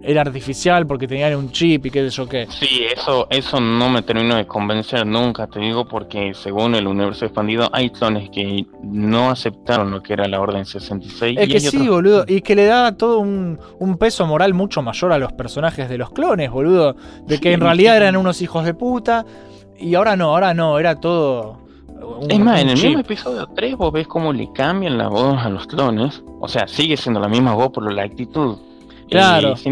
Era 0.02 0.22
artificial 0.22 0.88
porque 0.88 1.08
tenían 1.08 1.36
un 1.36 1.52
chip 1.52 1.86
y 1.88 1.92
qué 1.92 2.10
sé 2.10 2.16
yo 2.16 2.28
qué. 2.28 2.48
Sí, 2.50 2.86
eso, 2.96 3.28
eso 3.30 3.60
no 3.60 3.90
me 3.90 4.02
terminó 4.02 4.36
de 4.36 4.48
convencer 4.48 5.06
nunca, 5.06 5.48
te 5.48 5.60
digo, 5.60 5.86
porque 5.86 6.34
según 6.34 6.74
el 6.76 6.88
universo 6.88 7.26
expandido 7.26 7.70
hay 7.74 7.90
clones 7.90 8.30
que 8.30 8.66
no 8.82 9.30
aceptaron 9.30 9.92
lo 9.92 10.02
que 10.02 10.14
era 10.14 10.26
la 10.28 10.40
Orden 10.40 10.66
66. 10.66 11.38
Es 11.38 11.50
y 11.50 11.52
que 11.52 11.60
sí, 11.60 11.68
otros- 11.80 11.88
boludo. 11.90 12.26
Y 12.28 12.42
que 12.42 12.56
le 12.56 12.66
da 12.66 12.96
todo 12.96 13.20
un, 13.20 13.60
un 13.80 13.98
peso 13.98 14.26
moral 14.26 14.54
mucho 14.54 14.82
mayor 14.82 15.12
a 15.12 15.18
los 15.20 15.34
personajes 15.34 15.90
de 15.90 15.98
los 15.98 16.12
clones, 16.12 16.50
boludo. 16.50 16.96
De 17.28 17.38
que 17.40 17.52
en 17.52 17.60
realidad 17.60 17.94
sí. 17.94 17.98
eran 17.98 18.16
unos 18.16 18.42
hijos 18.42 18.64
de 18.64 18.74
puta. 18.74 19.26
Y 19.78 19.96
ahora 19.96 20.16
no, 20.16 20.30
ahora 20.30 20.54
no, 20.54 20.80
era 20.80 20.96
todo. 20.96 21.60
un- 22.22 22.32
Es 22.32 22.40
más, 22.40 22.62
en 22.62 22.70
el 22.70 22.76
chip. 22.76 22.86
mismo 22.86 23.02
episodio 23.02 23.48
3 23.54 23.76
vos 23.76 23.92
ves 23.92 24.08
cómo 24.08 24.32
le 24.32 24.50
cambian 24.54 24.98
la 24.98 25.10
voz 25.10 25.38
a 25.44 25.50
los 25.50 25.68
clones. 25.68 26.24
O 26.40 26.48
sea, 26.48 26.68
sigue 26.70 26.96
siendo 26.96 27.20
la 27.20 27.28
misma 27.28 27.54
voz, 27.54 27.70
pero 27.76 27.90
la 27.90 28.04
actitud. 28.04 28.58
Claro. 29.10 29.54
Ese- 29.54 29.70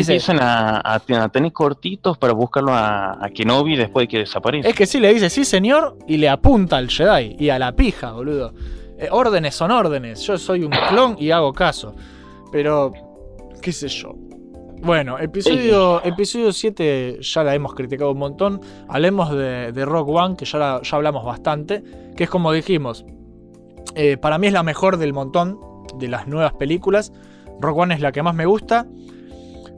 empiezan 0.00 0.40
a, 0.40 0.78
a- 0.80 0.94
a 1.24 1.28
tener 1.28 1.52
cortitos 1.52 2.18
para 2.18 2.32
buscarlo 2.32 2.72
a, 2.72 3.24
a 3.24 3.30
Kenobi 3.30 3.76
después 3.76 4.04
de 4.04 4.08
que 4.08 4.18
desaparece. 4.18 4.68
Es 4.68 4.74
que 4.74 4.86
sí, 4.86 4.98
le 5.00 5.12
dice 5.14 5.30
sí, 5.30 5.44
señor, 5.44 5.96
y 6.08 6.16
le 6.16 6.28
apunta 6.28 6.76
al 6.76 6.88
Jedi 6.90 7.36
y 7.38 7.50
a 7.50 7.58
la 7.58 7.72
pija, 7.72 8.12
boludo. 8.12 8.52
Eh, 8.98 9.08
órdenes 9.10 9.54
son 9.54 9.70
órdenes. 9.70 10.20
Yo 10.22 10.36
soy 10.38 10.64
un 10.64 10.70
clon 10.88 11.16
y 11.18 11.30
hago 11.30 11.52
caso. 11.52 11.94
Pero, 12.52 12.92
qué 13.62 13.72
sé 13.72 13.88
yo. 13.88 14.14
Bueno, 14.82 15.18
episodio, 15.18 16.02
episodio 16.04 16.52
7 16.52 17.18
ya 17.20 17.44
la 17.44 17.54
hemos 17.54 17.74
criticado 17.74 18.10
un 18.12 18.18
montón. 18.18 18.60
Hablemos 18.88 19.30
de, 19.30 19.72
de 19.72 19.84
Rock 19.84 20.08
One, 20.08 20.36
que 20.36 20.44
ya, 20.46 20.58
la- 20.58 20.80
ya 20.82 20.96
hablamos 20.96 21.24
bastante. 21.24 21.82
Que 22.16 22.24
es 22.24 22.30
como 22.30 22.50
dijimos, 22.52 23.04
eh, 23.94 24.16
para 24.16 24.38
mí 24.38 24.46
es 24.48 24.52
la 24.52 24.62
mejor 24.62 24.96
del 24.96 25.12
montón 25.12 25.58
de 25.98 26.08
las 26.08 26.26
nuevas 26.26 26.54
películas. 26.54 27.12
Rock 27.60 27.78
One 27.78 27.94
es 27.94 28.00
la 28.00 28.12
que 28.12 28.22
más 28.22 28.34
me 28.34 28.46
gusta. 28.46 28.86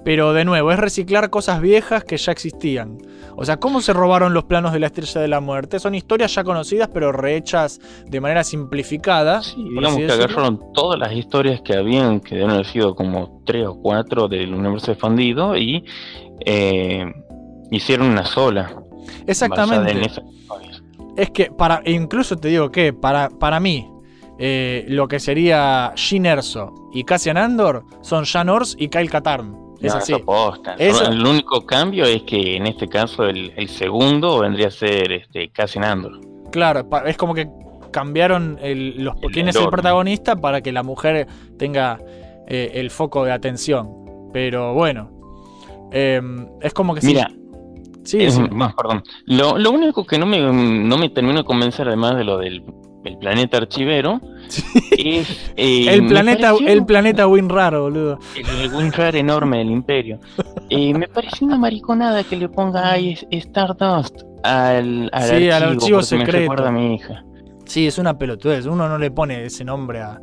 Pero 0.04 0.32
de 0.32 0.44
nuevo, 0.44 0.72
es 0.72 0.78
reciclar 0.78 1.30
cosas 1.30 1.60
viejas 1.60 2.04
que 2.04 2.16
ya 2.16 2.32
existían. 2.32 2.98
O 3.36 3.44
sea, 3.44 3.58
¿cómo 3.58 3.80
se 3.80 3.92
robaron 3.92 4.34
los 4.34 4.44
planos 4.44 4.72
de 4.72 4.80
la 4.80 4.86
Estrella 4.86 5.20
de 5.20 5.28
la 5.28 5.40
Muerte? 5.40 5.78
Son 5.78 5.94
historias 5.94 6.34
ya 6.34 6.44
conocidas, 6.44 6.88
pero 6.92 7.12
rehechas 7.12 7.80
de 8.06 8.20
manera 8.20 8.44
simplificada. 8.44 9.42
Sí, 9.42 9.64
digamos 9.68 9.96
que 9.96 10.12
agarraron 10.12 10.60
todas 10.74 10.98
las 10.98 11.12
historias 11.12 11.60
que 11.62 11.74
habían, 11.74 12.20
que 12.20 12.34
deben 12.34 12.50
haber 12.50 12.66
sido 12.66 12.94
como 12.94 13.42
tres 13.46 13.66
o 13.66 13.80
cuatro 13.80 14.28
del 14.28 14.52
universo 14.52 14.92
expandido, 14.92 15.56
y 15.56 15.84
eh, 16.44 17.06
hicieron 17.70 18.08
una 18.08 18.24
sola. 18.24 18.74
en 19.20 19.28
Exactamente. 19.28 20.10
Es 21.16 21.30
que 21.30 21.50
para, 21.50 21.82
incluso 21.84 22.36
te 22.36 22.48
digo 22.48 22.70
que 22.70 22.92
para, 22.92 23.28
para 23.28 23.60
mí, 23.60 23.86
eh, 24.38 24.84
lo 24.88 25.08
que 25.08 25.20
sería 25.20 25.92
Jyn 25.96 26.26
Erso 26.26 26.72
y 26.92 27.04
Cassian 27.04 27.36
Andor 27.36 27.84
son 28.02 28.24
Jan 28.24 28.48
Ors 28.48 28.74
y 28.78 28.88
Kyle 28.88 29.10
Katarn. 29.10 29.56
Es 29.80 29.92
No, 29.92 29.98
así. 29.98 30.14
eso 30.78 31.04
El 31.10 31.26
único 31.26 31.66
cambio 31.66 32.04
es 32.04 32.22
que 32.22 32.56
en 32.56 32.66
este 32.68 32.88
caso 32.88 33.24
el, 33.24 33.52
el 33.56 33.68
segundo 33.68 34.38
vendría 34.40 34.68
a 34.68 34.70
ser 34.70 35.10
este 35.12 35.50
Cassian 35.50 35.84
Andor. 35.84 36.20
Claro, 36.52 36.86
es 37.06 37.16
como 37.16 37.34
que 37.34 37.48
cambiaron 37.90 38.58
el, 38.62 39.02
los, 39.02 39.16
El 39.22 39.30
quién 39.32 39.48
es 39.48 39.56
el 39.56 39.68
protagonista 39.68 40.36
para 40.36 40.60
que 40.60 40.70
la 40.72 40.82
mujer 40.82 41.26
tenga 41.58 41.98
eh, 42.46 42.70
el 42.74 42.90
foco 42.90 43.24
de 43.24 43.32
atención. 43.32 43.90
Pero 44.32 44.72
bueno, 44.74 45.10
eh, 45.92 46.20
es 46.60 46.72
como 46.72 46.94
que 46.94 47.00
sí. 47.00 47.08
Mira, 47.08 47.30
sí, 48.04 48.22
es- 48.22 48.34
sí. 48.34 48.40
más, 48.50 48.74
perdón. 48.74 49.02
Lo, 49.26 49.58
lo 49.58 49.70
único 49.72 50.04
que 50.06 50.16
no 50.18 50.26
me, 50.26 50.40
no 50.40 50.96
me 50.96 51.08
termino 51.10 51.38
de 51.38 51.44
convencer, 51.44 51.86
además 51.88 52.16
de 52.16 52.24
lo 52.24 52.38
del 52.38 52.62
el 53.04 53.18
planeta 53.18 53.56
archivero, 53.58 54.20
es. 54.98 55.52
eh, 55.56 55.86
el 55.88 56.02
me 56.02 56.08
planeta, 56.10 56.52
pareció- 56.52 56.68
el 56.68 56.84
planeta 56.86 57.26
Winrar, 57.26 57.76
boludo. 57.78 58.18
El 58.36 58.72
WinRAR 58.74 59.16
enorme 59.16 59.58
del 59.58 59.70
imperio. 59.70 60.18
Eh, 60.70 60.94
me 60.94 61.08
pareció 61.08 61.46
una 61.46 61.58
mariconada 61.58 62.22
que 62.24 62.36
le 62.36 62.48
ponga 62.48 62.90
ahí 62.92 63.16
Stardust 63.30 64.22
al, 64.44 65.08
al 65.12 65.22
Sí, 65.22 65.50
al 65.50 65.62
archivo, 65.64 65.98
archivo 65.98 65.98
porque 66.00 66.14
me 66.16 66.24
secreto. 66.26 66.38
recuerda 66.38 66.68
a 66.68 66.72
mi 66.72 66.94
hija. 66.94 67.24
Sí, 67.64 67.86
es 67.86 67.98
una 67.98 68.18
pelotudez. 68.18 68.66
Uno 68.66 68.88
no 68.88 68.98
le 68.98 69.10
pone 69.10 69.44
ese 69.44 69.64
nombre 69.64 70.00
a. 70.00 70.20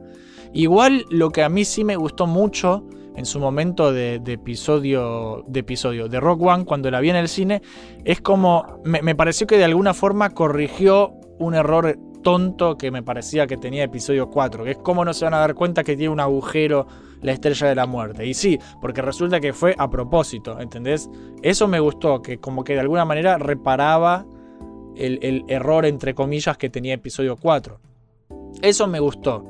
Igual 0.53 1.05
lo 1.09 1.29
que 1.29 1.43
a 1.43 1.49
mí 1.49 1.63
sí 1.65 1.83
me 1.83 1.95
gustó 1.95 2.27
mucho 2.27 2.83
en 3.15 3.25
su 3.25 3.39
momento 3.39 3.91
de, 3.91 4.19
de 4.19 4.33
episodio. 4.33 5.43
De 5.47 5.61
episodio. 5.61 6.07
De 6.07 6.19
Rock 6.19 6.41
One, 6.43 6.65
cuando 6.65 6.89
la 6.91 6.99
vi 6.99 7.09
en 7.09 7.15
el 7.15 7.27
cine. 7.27 7.61
Es 8.03 8.21
como. 8.21 8.81
Me, 8.83 9.01
me 9.01 9.15
pareció 9.15 9.47
que 9.47 9.57
de 9.57 9.65
alguna 9.65 9.93
forma 9.93 10.31
corrigió 10.31 11.13
un 11.39 11.55
error 11.55 11.97
tonto 12.21 12.77
que 12.77 12.91
me 12.91 13.03
parecía 13.03 13.47
que 13.47 13.57
tenía 13.57 13.83
episodio 13.83 14.29
4. 14.29 14.63
Que 14.63 14.71
es 14.71 14.77
como 14.77 15.05
no 15.05 15.13
se 15.13 15.25
van 15.25 15.33
a 15.33 15.39
dar 15.39 15.55
cuenta 15.55 15.83
que 15.83 15.95
tiene 15.95 16.11
un 16.11 16.19
agujero 16.19 16.87
la 17.21 17.31
estrella 17.31 17.67
de 17.67 17.75
la 17.75 17.85
muerte. 17.85 18.25
Y 18.25 18.33
sí, 18.33 18.59
porque 18.81 19.01
resulta 19.01 19.39
que 19.39 19.53
fue 19.53 19.75
a 19.77 19.89
propósito, 19.89 20.59
¿entendés? 20.59 21.09
Eso 21.41 21.67
me 21.67 21.79
gustó, 21.79 22.21
que 22.21 22.39
como 22.39 22.63
que 22.63 22.73
de 22.73 22.79
alguna 22.79 23.05
manera 23.05 23.37
reparaba 23.37 24.25
el, 24.95 25.19
el 25.21 25.43
error, 25.47 25.85
entre 25.85 26.13
comillas, 26.13 26.57
que 26.57 26.69
tenía 26.69 26.93
episodio 26.93 27.35
4. 27.37 27.79
Eso 28.61 28.87
me 28.87 28.99
gustó. 28.99 29.43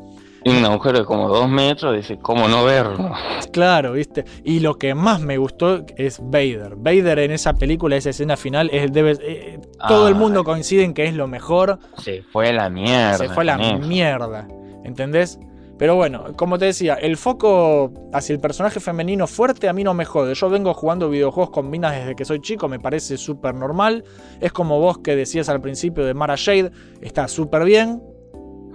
Tiene 0.43 0.59
un 0.59 0.65
agujero 0.65 0.99
de 0.99 1.05
como 1.05 1.27
dos 1.27 1.49
metros, 1.49 1.95
dice, 1.95 2.17
¿cómo 2.19 2.47
no 2.47 2.63
verlo? 2.65 3.11
Claro, 3.51 3.93
¿viste? 3.93 4.25
Y 4.43 4.59
lo 4.59 4.77
que 4.77 4.93
más 4.95 5.21
me 5.21 5.37
gustó 5.37 5.83
es 5.97 6.19
Vader. 6.21 6.75
Vader 6.77 7.19
en 7.19 7.31
esa 7.31 7.53
película, 7.53 7.95
esa 7.95 8.11
escena 8.11 8.37
final, 8.37 8.69
es, 8.71 8.91
debe, 8.91 9.17
eh, 9.21 9.59
todo 9.87 10.07
el 10.07 10.15
mundo 10.15 10.39
Ay, 10.39 10.45
coincide 10.45 10.83
en 10.83 10.93
que 10.93 11.05
es 11.05 11.13
lo 11.15 11.27
mejor. 11.27 11.79
Se 11.97 12.21
fue 12.21 12.49
a 12.49 12.53
la 12.53 12.69
mierda. 12.69 13.17
Se 13.17 13.29
fue 13.29 13.43
a 13.43 13.45
la 13.45 13.55
eso. 13.55 13.87
mierda. 13.87 14.47
¿Entendés? 14.83 15.39
Pero 15.79 15.95
bueno, 15.95 16.25
como 16.35 16.59
te 16.59 16.65
decía, 16.65 16.95
el 16.95 17.15
foco 17.15 17.93
hacia 18.11 18.33
el 18.33 18.41
personaje 18.41 18.81
femenino 18.81 19.27
fuerte 19.27 19.69
a 19.69 19.73
mí 19.73 19.85
no 19.85 19.93
me 19.93 20.03
jode. 20.03 20.35
Yo 20.35 20.49
vengo 20.49 20.73
jugando 20.73 21.09
videojuegos 21.09 21.51
con 21.51 21.69
minas 21.69 21.95
desde 21.95 22.17
que 22.17 22.25
soy 22.25 22.41
chico, 22.41 22.67
me 22.67 22.81
parece 22.81 23.15
súper 23.17 23.55
normal. 23.55 24.03
Es 24.41 24.51
como 24.51 24.79
vos 24.81 24.97
que 24.97 25.15
decías 25.15 25.47
al 25.47 25.61
principio 25.61 26.03
de 26.03 26.13
Mara 26.13 26.35
Jade, 26.35 26.71
está 27.01 27.29
súper 27.29 27.63
bien. 27.63 28.03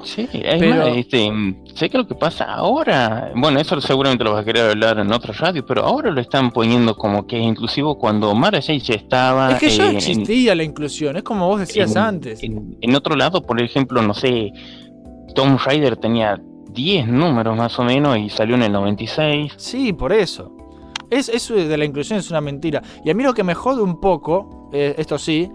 Sí, 0.04 0.28
es 0.32 0.58
Pero- 0.60 0.76
más, 0.76 0.96
este, 0.96 1.32
sé 1.74 1.88
que 1.90 1.98
lo 1.98 2.06
que 2.06 2.14
pasa 2.14 2.44
ahora, 2.44 3.32
bueno, 3.34 3.58
eso 3.58 3.80
seguramente 3.80 4.22
lo 4.24 4.32
vas 4.32 4.42
a 4.42 4.44
querer 4.44 4.70
hablar 4.70 4.98
en 4.98 5.12
otra 5.12 5.32
radio, 5.32 5.64
pero 5.66 5.84
ahora 5.84 6.10
lo 6.10 6.20
están 6.20 6.50
poniendo 6.50 6.94
como 6.96 7.26
que 7.26 7.38
es 7.38 7.44
inclusivo 7.44 7.98
cuando 7.98 8.34
Mara 8.34 8.60
ya 8.60 8.74
estaba 8.74 9.52
es 9.52 9.58
que 9.58 9.70
ya 9.70 9.86
eh, 9.86 9.90
en- 9.90 9.96
existía 9.96 10.54
la 10.54 10.62
inclusión, 10.62 11.16
es 11.16 11.22
como 11.22 11.48
vos 11.48 11.60
decías 11.60 11.92
en- 11.92 11.98
antes. 11.98 12.42
En, 12.42 12.76
en 12.80 12.94
otro 12.94 13.16
lado, 13.16 13.42
por 13.42 13.60
ejemplo, 13.60 14.02
no 14.02 14.14
sé, 14.14 14.52
Tom 15.34 15.56
Raider 15.64 15.96
tenía 15.96 16.40
10 16.70 17.06
números 17.08 17.56
más 17.56 17.78
o 17.78 17.84
menos 17.84 18.18
y 18.18 18.28
salió 18.30 18.54
en 18.56 18.62
el 18.64 18.72
96. 18.72 19.52
Sí, 19.56 19.92
por 19.92 20.12
eso. 20.12 20.52
Es, 21.10 21.28
eso 21.28 21.54
de 21.54 21.76
la 21.76 21.84
inclusión 21.84 22.18
es 22.18 22.30
una 22.30 22.40
mentira. 22.40 22.82
Y 23.04 23.10
a 23.10 23.14
mí 23.14 23.22
lo 23.22 23.32
que 23.34 23.44
me 23.44 23.54
jode 23.54 23.82
un 23.82 24.00
poco, 24.00 24.70
eh, 24.72 24.94
esto 24.98 25.18
sí, 25.18 25.48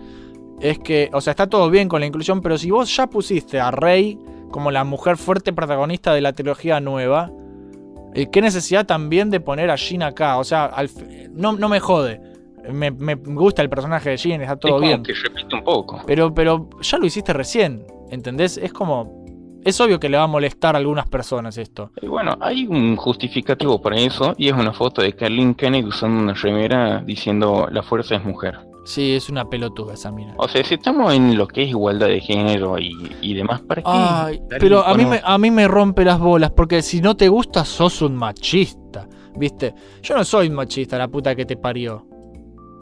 es 0.62 0.80
que, 0.80 1.10
o 1.14 1.20
sea, 1.22 1.32
está 1.32 1.48
todo 1.48 1.70
bien 1.70 1.88
con 1.90 2.00
la 2.02 2.06
inclusión, 2.08 2.42
pero 2.42 2.58
si 2.58 2.70
vos 2.72 2.94
ya 2.96 3.08
pusiste 3.08 3.60
a 3.60 3.72
Rey 3.72 4.18
como 4.52 4.72
la 4.72 4.84
mujer 4.84 5.18
fuerte 5.18 5.54
protagonista 5.54 6.14
de 6.14 6.22
la 6.22 6.34
trilogía 6.34 6.80
nueva, 6.80 7.32
eh, 8.14 8.28
¿qué 8.32 8.42
necesidad 8.42 8.86
también 8.86 9.30
de 9.30 9.40
poner 9.40 9.70
a 9.70 9.76
Jean 9.76 10.04
acá? 10.04 10.38
O 10.38 10.44
sea, 10.44 10.66
al 10.66 10.90
no, 11.34 11.54
no 11.54 11.70
me 11.70 11.80
jode. 11.80 12.22
Me, 12.72 12.92
me 12.92 13.16
gusta 13.16 13.62
el 13.62 13.70
personaje 13.70 14.10
de 14.12 14.18
Jean, 14.18 14.42
está 14.42 14.54
Es 14.54 14.60
todo 14.60 14.74
como 14.74 14.86
bien. 14.86 15.04
que 15.04 15.14
repite 15.14 15.56
un 15.56 15.64
poco. 15.64 16.02
Pero, 16.06 16.34
pero 16.34 16.70
ya 16.82 16.98
lo 16.98 17.06
hiciste 17.06 17.34
recién, 17.34 17.86
¿entendés? 18.12 18.58
Es 18.58 18.74
como... 18.74 19.18
Es 19.66 19.82
obvio 19.82 20.00
que 20.00 20.08
le 20.08 20.18
va 20.18 20.24
a 20.24 20.28
molestar 20.28 20.76
a 20.76 20.78
algunas 20.78 21.06
personas 21.10 21.58
esto. 21.58 21.92
Y 22.02 22.08
bueno, 22.08 22.38
hay 22.40 22.66
un 22.66 22.96
justificativo 22.96 23.82
para 23.82 23.98
eso 23.98 24.34
y 24.38 24.48
es 24.48 24.54
una 24.54 24.72
foto 24.72 25.02
de 25.02 25.12
Kathleen 25.14 25.54
Kennedy 25.54 25.86
usando 25.86 26.22
una 26.24 26.34
remera 26.34 27.02
diciendo 27.06 27.68
la 27.70 27.84
fuerza 27.84 28.16
es 28.16 28.24
mujer. 28.24 28.58
Sí, 28.86 29.14
es 29.14 29.30
una 29.30 29.50
pelotuda 29.50 29.94
esa 29.94 30.12
mina. 30.12 30.34
O 30.38 30.48
sea, 30.48 30.64
si 30.64 30.74
estamos 30.76 31.14
en 31.14 31.38
lo 31.38 31.48
que 31.48 31.64
es 31.64 31.70
igualdad 31.70 32.08
de 32.08 32.22
género 32.22 32.80
y, 32.80 32.92
y 33.22 33.34
demás, 33.36 33.62
¿para 33.62 33.82
qué? 33.82 33.90
Ay, 33.92 34.42
pero 34.60 34.84
a 34.86 34.96
mí, 34.96 35.06
me, 35.06 35.22
a 35.24 35.38
mí 35.38 35.52
me 35.52 35.68
rompe 35.68 36.04
las 36.06 36.20
bolas, 36.20 36.52
porque 36.52 36.82
si 36.82 37.00
no 37.02 37.16
te 37.16 37.28
gusta, 37.28 37.66
sos 37.66 38.02
un 38.02 38.16
machista. 38.16 39.08
¿Viste? 39.36 39.74
Yo 40.02 40.18
no 40.18 40.24
soy 40.26 40.48
un 40.48 40.56
machista, 40.56 40.98
la 40.98 41.08
puta 41.08 41.36
que 41.36 41.46
te 41.46 41.56
parió. 41.56 42.06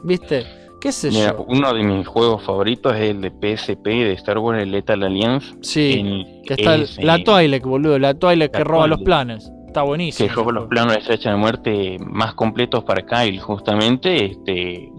¿Viste? 0.04 0.46
¿Qué 0.80 0.92
sé 0.92 1.10
Mira, 1.10 1.34
yo? 1.36 1.46
uno 1.48 1.74
de 1.74 1.84
mis 1.84 2.08
juegos 2.08 2.44
favoritos 2.44 2.96
es 2.96 3.02
el 3.10 3.22
de 3.22 3.30
PSP 3.32 3.84
de 3.86 4.14
Star 4.14 4.38
Wars 4.38 4.62
el 4.62 4.72
Lethal 4.72 5.04
Alliance. 5.04 5.56
Sí, 5.62 5.94
en- 6.00 6.42
que 6.44 6.54
está 6.54 6.76
el- 6.76 6.84
es, 6.84 7.04
la 7.04 7.24
Twi'lek, 7.24 7.64
boludo, 7.66 7.98
la 8.00 8.14
Twi'lek 8.14 8.52
que 8.52 8.64
roba 8.64 8.88
los 8.88 9.02
planes. 9.02 9.52
Está 9.68 9.82
buenísimo. 9.84 10.30
que 10.30 10.34
roba 10.36 10.52
los 10.54 10.68
planos 10.68 10.94
de 10.94 11.00
estrecha 11.00 11.32
de 11.32 11.36
muerte 11.36 11.98
más 12.00 12.34
completos 12.36 12.84
para 12.84 13.06
Kyle, 13.06 13.40
justamente. 13.40 14.26
Este, 14.26 14.90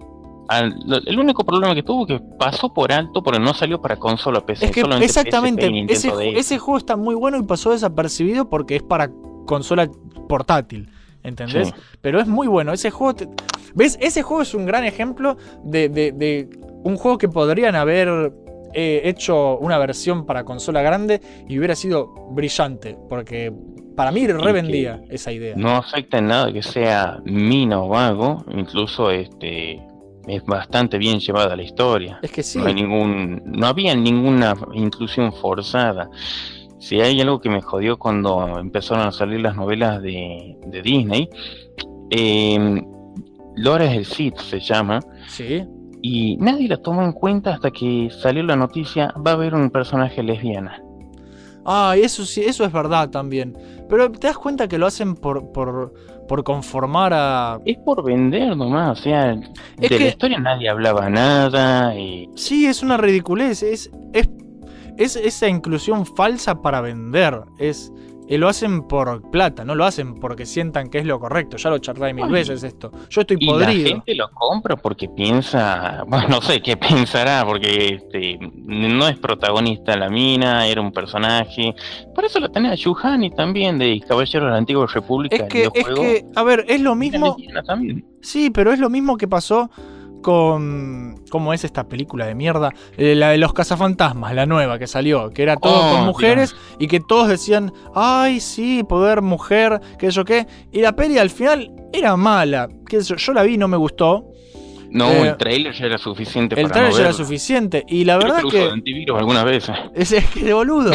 al- 0.49 0.75
el 1.05 1.19
único 1.19 1.45
problema 1.45 1.73
que 1.75 1.83
tuvo 1.83 2.05
que 2.05 2.19
pasó 2.37 2.73
por 2.73 2.91
alto 2.91 3.21
porque 3.23 3.39
no 3.39 3.53
salió 3.53 3.79
para 3.81 3.95
consola 3.97 4.41
PC. 4.45 4.65
Es 4.65 4.71
que 4.71 4.81
exactamente, 4.81 5.67
PSP 5.87 6.37
ese, 6.37 6.57
juego 6.57 6.77
está 6.77 6.95
muy 6.97 7.15
bueno 7.15 7.37
y 7.37 7.43
pasó 7.43 7.71
desapercibido 7.71 8.49
porque 8.49 8.75
es 8.77 8.83
para 8.83 9.09
consola 9.45 9.89
portátil. 10.27 10.89
¿Entendés? 11.23 11.67
Sí. 11.67 11.73
Pero 12.01 12.19
es 12.19 12.27
muy 12.27 12.47
bueno. 12.47 12.71
Ese 12.73 12.91
juego. 12.91 13.13
te- 13.13 13.29
¿Ves? 13.75 13.97
Ese 14.01 14.21
juego 14.23 14.41
es 14.41 14.53
un 14.53 14.65
gran 14.65 14.83
ejemplo 14.85 15.37
de, 15.63 15.89
de- 15.89 16.11
de 16.13 16.49
un 16.83 16.95
juego 16.97 17.17
que 17.17 17.27
podrían 17.29 17.75
haber 17.75 18.31
eh, 18.73 19.01
hecho 19.03 19.57
una 19.57 19.77
versión 19.77 20.25
para 20.25 20.43
consola 20.45 20.81
grande 20.81 21.21
y 21.47 21.57
hubiera 21.59 21.75
sido 21.75 22.07
brillante. 22.31 22.97
Porque 23.09 23.51
para 23.95 24.11
mí 24.11 24.25
revendía 24.27 25.01
esa 25.09 25.31
idea. 25.33 25.55
No 25.57 25.71
afecta 25.75 26.19
en 26.19 26.27
nada 26.27 26.53
que 26.53 26.63
sea 26.63 27.19
mina 27.25 27.81
o 27.81 27.89
vago, 27.89 28.45
incluso 28.55 29.11
este 29.11 29.81
es 30.27 30.43
bastante 30.45 30.97
bien 30.97 31.19
llevada 31.19 31.55
la 31.55 31.63
historia. 31.63 32.19
Es 32.21 32.31
que 32.31 32.43
sí. 32.43 32.59
No, 32.59 32.65
hay 32.65 32.73
ningún, 32.73 33.41
no 33.45 33.67
había 33.67 33.95
ninguna 33.95 34.55
inclusión 34.73 35.33
forzada. 35.33 36.09
Si 36.79 37.01
hay 37.01 37.19
algo 37.21 37.41
que 37.41 37.49
me 37.49 37.61
jodió 37.61 37.97
cuando 37.97 38.57
empezaron 38.59 39.07
a 39.07 39.11
salir 39.11 39.41
las 39.41 39.55
novelas 39.55 40.01
de, 40.01 40.55
de 40.67 40.81
Disney, 40.81 41.29
eh, 42.09 42.81
Lores 43.55 43.91
del 43.91 44.05
Sith 44.05 44.37
se 44.37 44.59
llama, 44.59 44.99
Sí. 45.27 45.65
y 46.01 46.37
nadie 46.37 46.67
la 46.69 46.77
tomó 46.77 47.03
en 47.03 47.11
cuenta 47.11 47.53
hasta 47.53 47.71
que 47.71 48.09
salió 48.21 48.43
la 48.43 48.55
noticia, 48.55 49.13
va 49.25 49.31
a 49.31 49.33
haber 49.33 49.53
un 49.53 49.69
personaje 49.69 50.23
lesbiana. 50.23 50.81
Ah, 51.65 51.95
eso 51.97 52.25
sí, 52.25 52.41
eso 52.41 52.63
es 52.63 52.71
verdad 52.71 53.09
también. 53.09 53.57
Pero 53.89 54.09
te 54.11 54.27
das 54.27 54.37
cuenta 54.37 54.67
que 54.67 54.77
lo 54.77 54.87
hacen 54.87 55.15
por, 55.15 55.51
por, 55.51 55.93
por 56.29 56.45
conformar 56.45 57.11
a. 57.13 57.59
Es 57.65 57.77
por 57.79 58.01
vender 58.05 58.55
nomás, 58.55 58.99
o 58.99 59.03
sea, 59.03 59.35
de 59.35 59.87
que- 59.89 59.99
la 59.99 60.07
historia 60.07 60.39
nadie 60.39 60.69
hablaba 60.69 61.09
nada, 61.09 61.93
y 61.99 62.29
Sí, 62.35 62.67
es 62.67 62.81
una 62.83 62.95
ridiculez. 62.95 63.61
Es, 63.63 63.91
es, 64.13 64.29
es 64.97 65.15
esa 65.17 65.49
inclusión 65.49 66.05
falsa 66.05 66.61
para 66.61 66.79
vender. 66.79 67.41
Es. 67.57 67.91
Eh, 68.29 68.37
lo 68.37 68.47
hacen 68.47 68.83
por 68.87 69.29
plata, 69.31 69.65
no 69.65 69.73
lo 69.73 69.85
hacen 69.85 70.13
porque 70.13 70.45
sientan 70.45 70.89
que 70.89 70.99
es 70.99 71.05
lo 71.05 71.19
correcto. 71.19 71.57
Ya 71.57 71.71
lo 71.71 71.79
charlé 71.79 72.13
mil 72.13 72.25
Ay. 72.25 72.31
veces 72.31 72.61
esto. 72.63 72.91
Yo 73.09 73.21
estoy 73.21 73.37
Y 73.39 73.45
la 73.47 73.51
podrido. 73.53 73.89
gente 73.89 74.13
lo 74.13 74.29
compra 74.29 74.75
porque 74.75 75.09
piensa, 75.09 76.03
bueno, 76.07 76.27
no 76.29 76.41
sé 76.41 76.61
qué 76.61 76.77
pensará, 76.77 77.43
porque 77.43 77.95
este, 77.95 78.37
no 78.53 79.07
es 79.07 79.17
protagonista 79.17 79.97
la 79.97 80.09
mina, 80.09 80.67
era 80.67 80.79
un 80.79 80.91
personaje. 80.91 81.73
Por 82.13 82.23
eso 82.23 82.39
lo 82.39 82.49
tenés 82.51 82.73
a 82.73 82.75
Shuhani 82.75 83.31
también, 83.31 83.79
de 83.79 83.99
Caballero 84.07 84.45
de 84.45 84.51
la 84.51 84.57
Antigua 84.57 84.85
República. 84.85 85.35
Es 85.35 85.43
que, 85.43 85.63
es 85.73 85.87
que, 85.87 86.25
a 86.35 86.43
ver, 86.43 86.65
es 86.67 86.81
lo 86.81 86.93
mismo. 86.93 87.35
Sí, 88.21 88.51
pero 88.51 88.71
es 88.71 88.79
lo 88.79 88.89
mismo 88.91 89.17
que 89.17 89.27
pasó 89.27 89.71
con. 90.21 91.15
¿Cómo 91.29 91.53
es 91.53 91.63
esta 91.63 91.87
película 91.87 92.25
de 92.25 92.35
mierda? 92.35 92.73
Eh, 92.97 93.15
la 93.15 93.29
de 93.29 93.37
los 93.37 93.53
cazafantasmas, 93.53 94.33
la 94.33 94.45
nueva 94.45 94.79
que 94.79 94.87
salió, 94.87 95.29
que 95.29 95.43
era 95.43 95.55
todo 95.57 95.91
Oh, 95.91 95.95
con 95.97 96.05
mujeres 96.05 96.55
y 96.79 96.87
que 96.87 96.99
todos 96.99 97.27
decían, 97.27 97.71
ay, 97.95 98.39
sí, 98.39 98.83
poder 98.87 99.21
mujer, 99.21 99.79
qué 99.97 100.07
sé 100.07 100.11
yo 100.13 100.25
qué. 100.25 100.47
Y 100.71 100.81
la 100.81 100.95
peli 100.95 101.17
al 101.17 101.29
final 101.29 101.71
era 101.93 102.15
mala. 102.17 102.67
Qué 102.87 103.01
sé 103.01 103.09
yo, 103.09 103.15
yo 103.17 103.33
la 103.33 103.43
vi 103.43 103.53
y 103.53 103.57
no 103.57 103.67
me 103.67 103.77
gustó. 103.77 104.25
No, 104.91 105.05
Eh, 105.11 105.27
el 105.27 105.37
trailer 105.37 105.71
ya 105.71 105.85
era 105.85 105.99
suficiente 105.99 106.55
El 106.55 106.63
para 106.63 106.73
trailer 106.73 106.91
no 106.93 106.97
ya 106.97 107.03
era 107.03 107.13
suficiente. 107.13 107.85
Y 107.87 108.05
la 108.05 108.17
Creo 108.17 108.27
verdad 108.33 108.41
que. 108.41 108.47
uso 108.57 108.57
de 108.57 108.71
antivirus 108.71 109.17
algunas 109.19 109.45
veces. 109.45 109.75
Es, 109.93 110.11
es 110.11 110.25
que 110.31 110.43
de 110.43 110.53
boludo. 110.53 110.91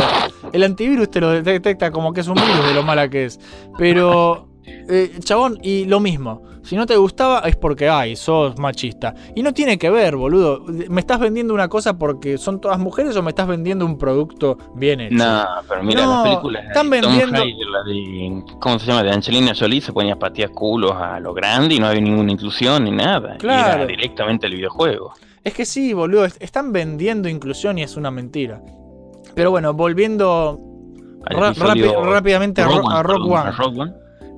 El 0.53 0.65
antivirus 0.65 1.09
te 1.13 1.21
lo 1.21 1.31
detecta 1.43 1.93
como 1.93 2.13
que 2.13 2.23
es 2.23 2.27
un 2.27 2.35
virus 2.35 2.67
de 2.67 2.75
lo 2.75 2.83
mala 2.83 3.09
que 3.09 3.27
es. 3.27 3.39
Pero 3.79 4.49
eh, 4.67 5.13
chabón, 5.21 5.59
y 5.63 5.85
lo 5.85 6.01
mismo. 6.01 6.43
Si 6.63 6.77
no 6.77 6.87
te 6.87 6.97
gustaba 6.97 7.41
es 7.41 7.57
porque, 7.57 7.91
ay, 7.91 8.17
sos 8.17 8.59
machista. 8.59 9.15
Y 9.35 9.43
no 9.43 9.53
tiene 9.53 9.77
que 9.79 9.91
ver, 9.91 10.17
boludo. 10.17 10.65
¿Me 10.89 11.01
estás 11.01 11.21
vendiendo 11.21 11.53
una 11.53 11.69
cosa 11.69 11.99
porque 11.99 12.39
son 12.39 12.59
todas 12.61 12.79
mujeres 12.79 13.15
o 13.17 13.23
me 13.23 13.31
estás 13.31 13.47
vendiendo 13.47 13.85
un 13.85 13.99
producto 13.99 14.57
bien 14.75 15.03
hecho? 15.03 15.15
No, 15.15 15.45
pero 15.69 15.83
mira, 15.83 16.05
No, 16.07 16.11
las 16.15 16.23
películas 16.23 16.65
están 16.67 16.89
de 16.89 17.01
Tom 17.03 17.11
vendiendo- 17.19 17.45
la 17.71 17.83
de, 17.85 18.43
¿cómo 18.61 18.79
se 18.79 18.87
llama? 18.87 19.03
De 19.03 19.11
Angelina 19.11 19.53
Jolie 19.59 19.83
se 19.83 19.93
ponía 19.93 20.15
a 20.15 20.19
patear 20.19 20.51
culos 20.53 20.93
a 20.93 21.21
lo 21.21 21.35
grande 21.35 21.75
y 21.75 21.79
no 21.81 21.87
había 21.87 22.01
ninguna 22.01 22.33
inclusión 22.33 22.85
ni 22.85 22.93
nada. 22.93 23.37
Claro. 23.37 23.83
Era 23.83 23.87
directamente 23.87 24.47
el 24.47 24.55
videojuego. 24.55 25.13
Es 25.43 25.53
que 25.53 25.67
sí, 25.67 25.93
boludo. 25.93 26.25
est- 26.25 26.43
Están 26.43 26.73
vendiendo 26.73 27.29
inclusión 27.29 27.77
y 27.77 27.83
es 27.83 27.97
una 27.99 28.11
mentira. 28.11 28.63
Pero 29.35 29.51
bueno, 29.51 29.75
volviendo 29.75 30.59
rápidamente 31.31 32.63
a, 32.63 32.67
Ro- 32.69 33.03
Rogue 33.03 33.35
a 33.37 33.49
One, 33.83 33.93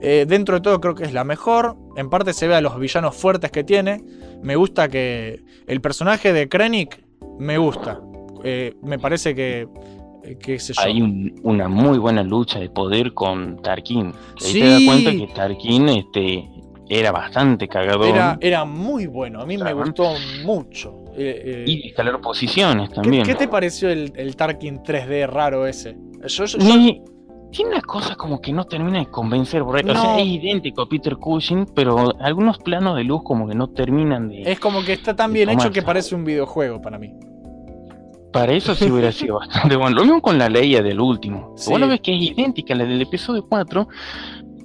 Eh, 0.08 0.24
dentro 0.24 0.54
de 0.54 0.60
todo 0.60 0.80
creo 0.80 0.94
que 0.94 1.02
es 1.02 1.12
la 1.12 1.24
mejor. 1.24 1.76
En 1.96 2.08
parte 2.08 2.32
se 2.32 2.46
ve 2.46 2.54
a 2.54 2.60
los 2.60 2.78
villanos 2.78 3.16
fuertes 3.16 3.50
que 3.50 3.64
tiene. 3.64 4.04
Me 4.40 4.54
gusta 4.54 4.88
que 4.88 5.42
el 5.66 5.80
personaje 5.80 6.32
de 6.32 6.48
Krennic 6.48 7.02
me 7.40 7.58
gusta. 7.58 8.00
Eh, 8.44 8.74
me 8.82 9.00
parece 9.00 9.34
que, 9.34 9.66
eh, 10.22 10.36
qué 10.40 10.60
sé 10.60 10.74
yo. 10.74 10.80
Hay 10.82 11.02
un- 11.02 11.34
una 11.42 11.66
muy 11.66 11.98
buena 11.98 12.22
lucha 12.22 12.60
de 12.60 12.70
poder 12.70 13.14
con 13.14 13.60
Tarkin. 13.60 14.06
Ahí 14.06 14.12
Sí. 14.38 14.60
te 14.60 14.68
das 14.70 14.82
cuenta 14.86 15.10
que 15.10 15.26
Tarkin 15.34 15.88
este, 15.88 16.48
era 16.88 17.10
bastante 17.10 17.66
cagador. 17.66 18.06
Era, 18.06 18.38
era 18.40 18.64
muy 18.64 19.06
bueno, 19.06 19.40
a 19.40 19.44
mí 19.46 19.58
me 19.58 19.72
gustó 19.72 20.14
mucho. 20.44 21.02
Eh, 21.16 21.42
eh, 21.44 21.64
Y 21.66 21.88
escalar 21.88 22.20
posiciones 22.20 22.90
¿qué, 22.90 22.94
también. 22.94 23.24
qué 23.24 23.34
te 23.34 23.48
pareció 23.48 23.88
el, 23.90 24.12
el 24.14 24.36
Tarkin 24.36 24.84
3D 24.84 25.26
raro 25.26 25.66
ese? 25.66 25.96
Yo, 26.28 26.44
yo- 26.44 26.58
yo- 26.58 27.04
tiene 27.50 27.70
una 27.72 27.80
cosa 27.80 28.14
como 28.16 28.40
que 28.40 28.52
no 28.52 28.64
termina 28.64 28.98
de 28.98 29.06
convencer. 29.06 29.62
ahí. 29.62 29.82
O 29.90 29.94
No. 29.94 30.00
sea, 30.02 30.18
es 30.18 30.26
idéntico 30.26 30.82
a 30.82 30.88
Peter 30.88 31.16
Cushing, 31.16 31.66
pero 31.74 32.12
algunos 32.20 32.58
planos 32.58 32.96
de 32.96 33.04
luz 33.04 33.22
como 33.24 33.46
que 33.48 33.54
no 33.54 33.68
terminan 33.68 34.28
de... 34.28 34.42
es 34.42 34.58
como 34.60 34.82
que 34.84 34.92
está 34.92 35.14
tan 35.16 35.32
bien 35.32 35.48
hecho 35.50 35.70
que 35.70 35.82
parece 35.82 36.14
un 36.14 36.24
videojuego 36.24 36.80
para 36.82 36.98
mí. 36.98 37.12
Para 38.32 38.52
eso 38.52 38.74
sí 38.74 38.90
hubiera 38.90 39.12
sido 39.12 39.36
bastante 39.38 39.76
bueno. 39.76 39.96
Lo 39.96 40.02
mismo 40.02 40.20
con 40.20 40.36
la 40.38 40.48
Leia 40.48 40.82
del 40.82 41.00
último. 41.00 41.54
Sí. 41.56 41.70
Vos 41.70 41.80
lo 41.80 41.88
ves 41.88 42.00
que 42.00 42.14
es 42.14 42.20
idéntica 42.22 42.74
a 42.74 42.76
la 42.76 42.84
del 42.84 43.00
episodio 43.00 43.46
4, 43.48 43.88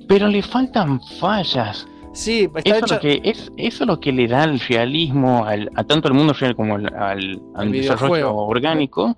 pero 0.07 0.27
le 0.27 0.41
faltan 0.41 0.99
fallas. 1.19 1.87
Sí, 2.13 2.49
está 2.53 2.75
Eso 2.77 2.85
hecha. 2.85 2.95
lo 2.95 2.99
que, 3.01 3.21
es, 3.23 3.49
eso 3.55 3.83
es 3.85 3.87
lo 3.87 3.97
que 4.01 4.11
le 4.11 4.27
da 4.27 4.43
el 4.43 4.59
realismo 4.59 5.45
al- 5.45 5.69
a 5.75 5.85
tanto 5.85 6.09
al 6.09 6.13
mundo 6.13 6.33
real 6.33 6.57
como 6.57 6.75
al, 6.75 6.93
al- 6.93 7.41
al 7.55 7.71
desarrollo 7.71 8.35
orgánico, 8.35 9.15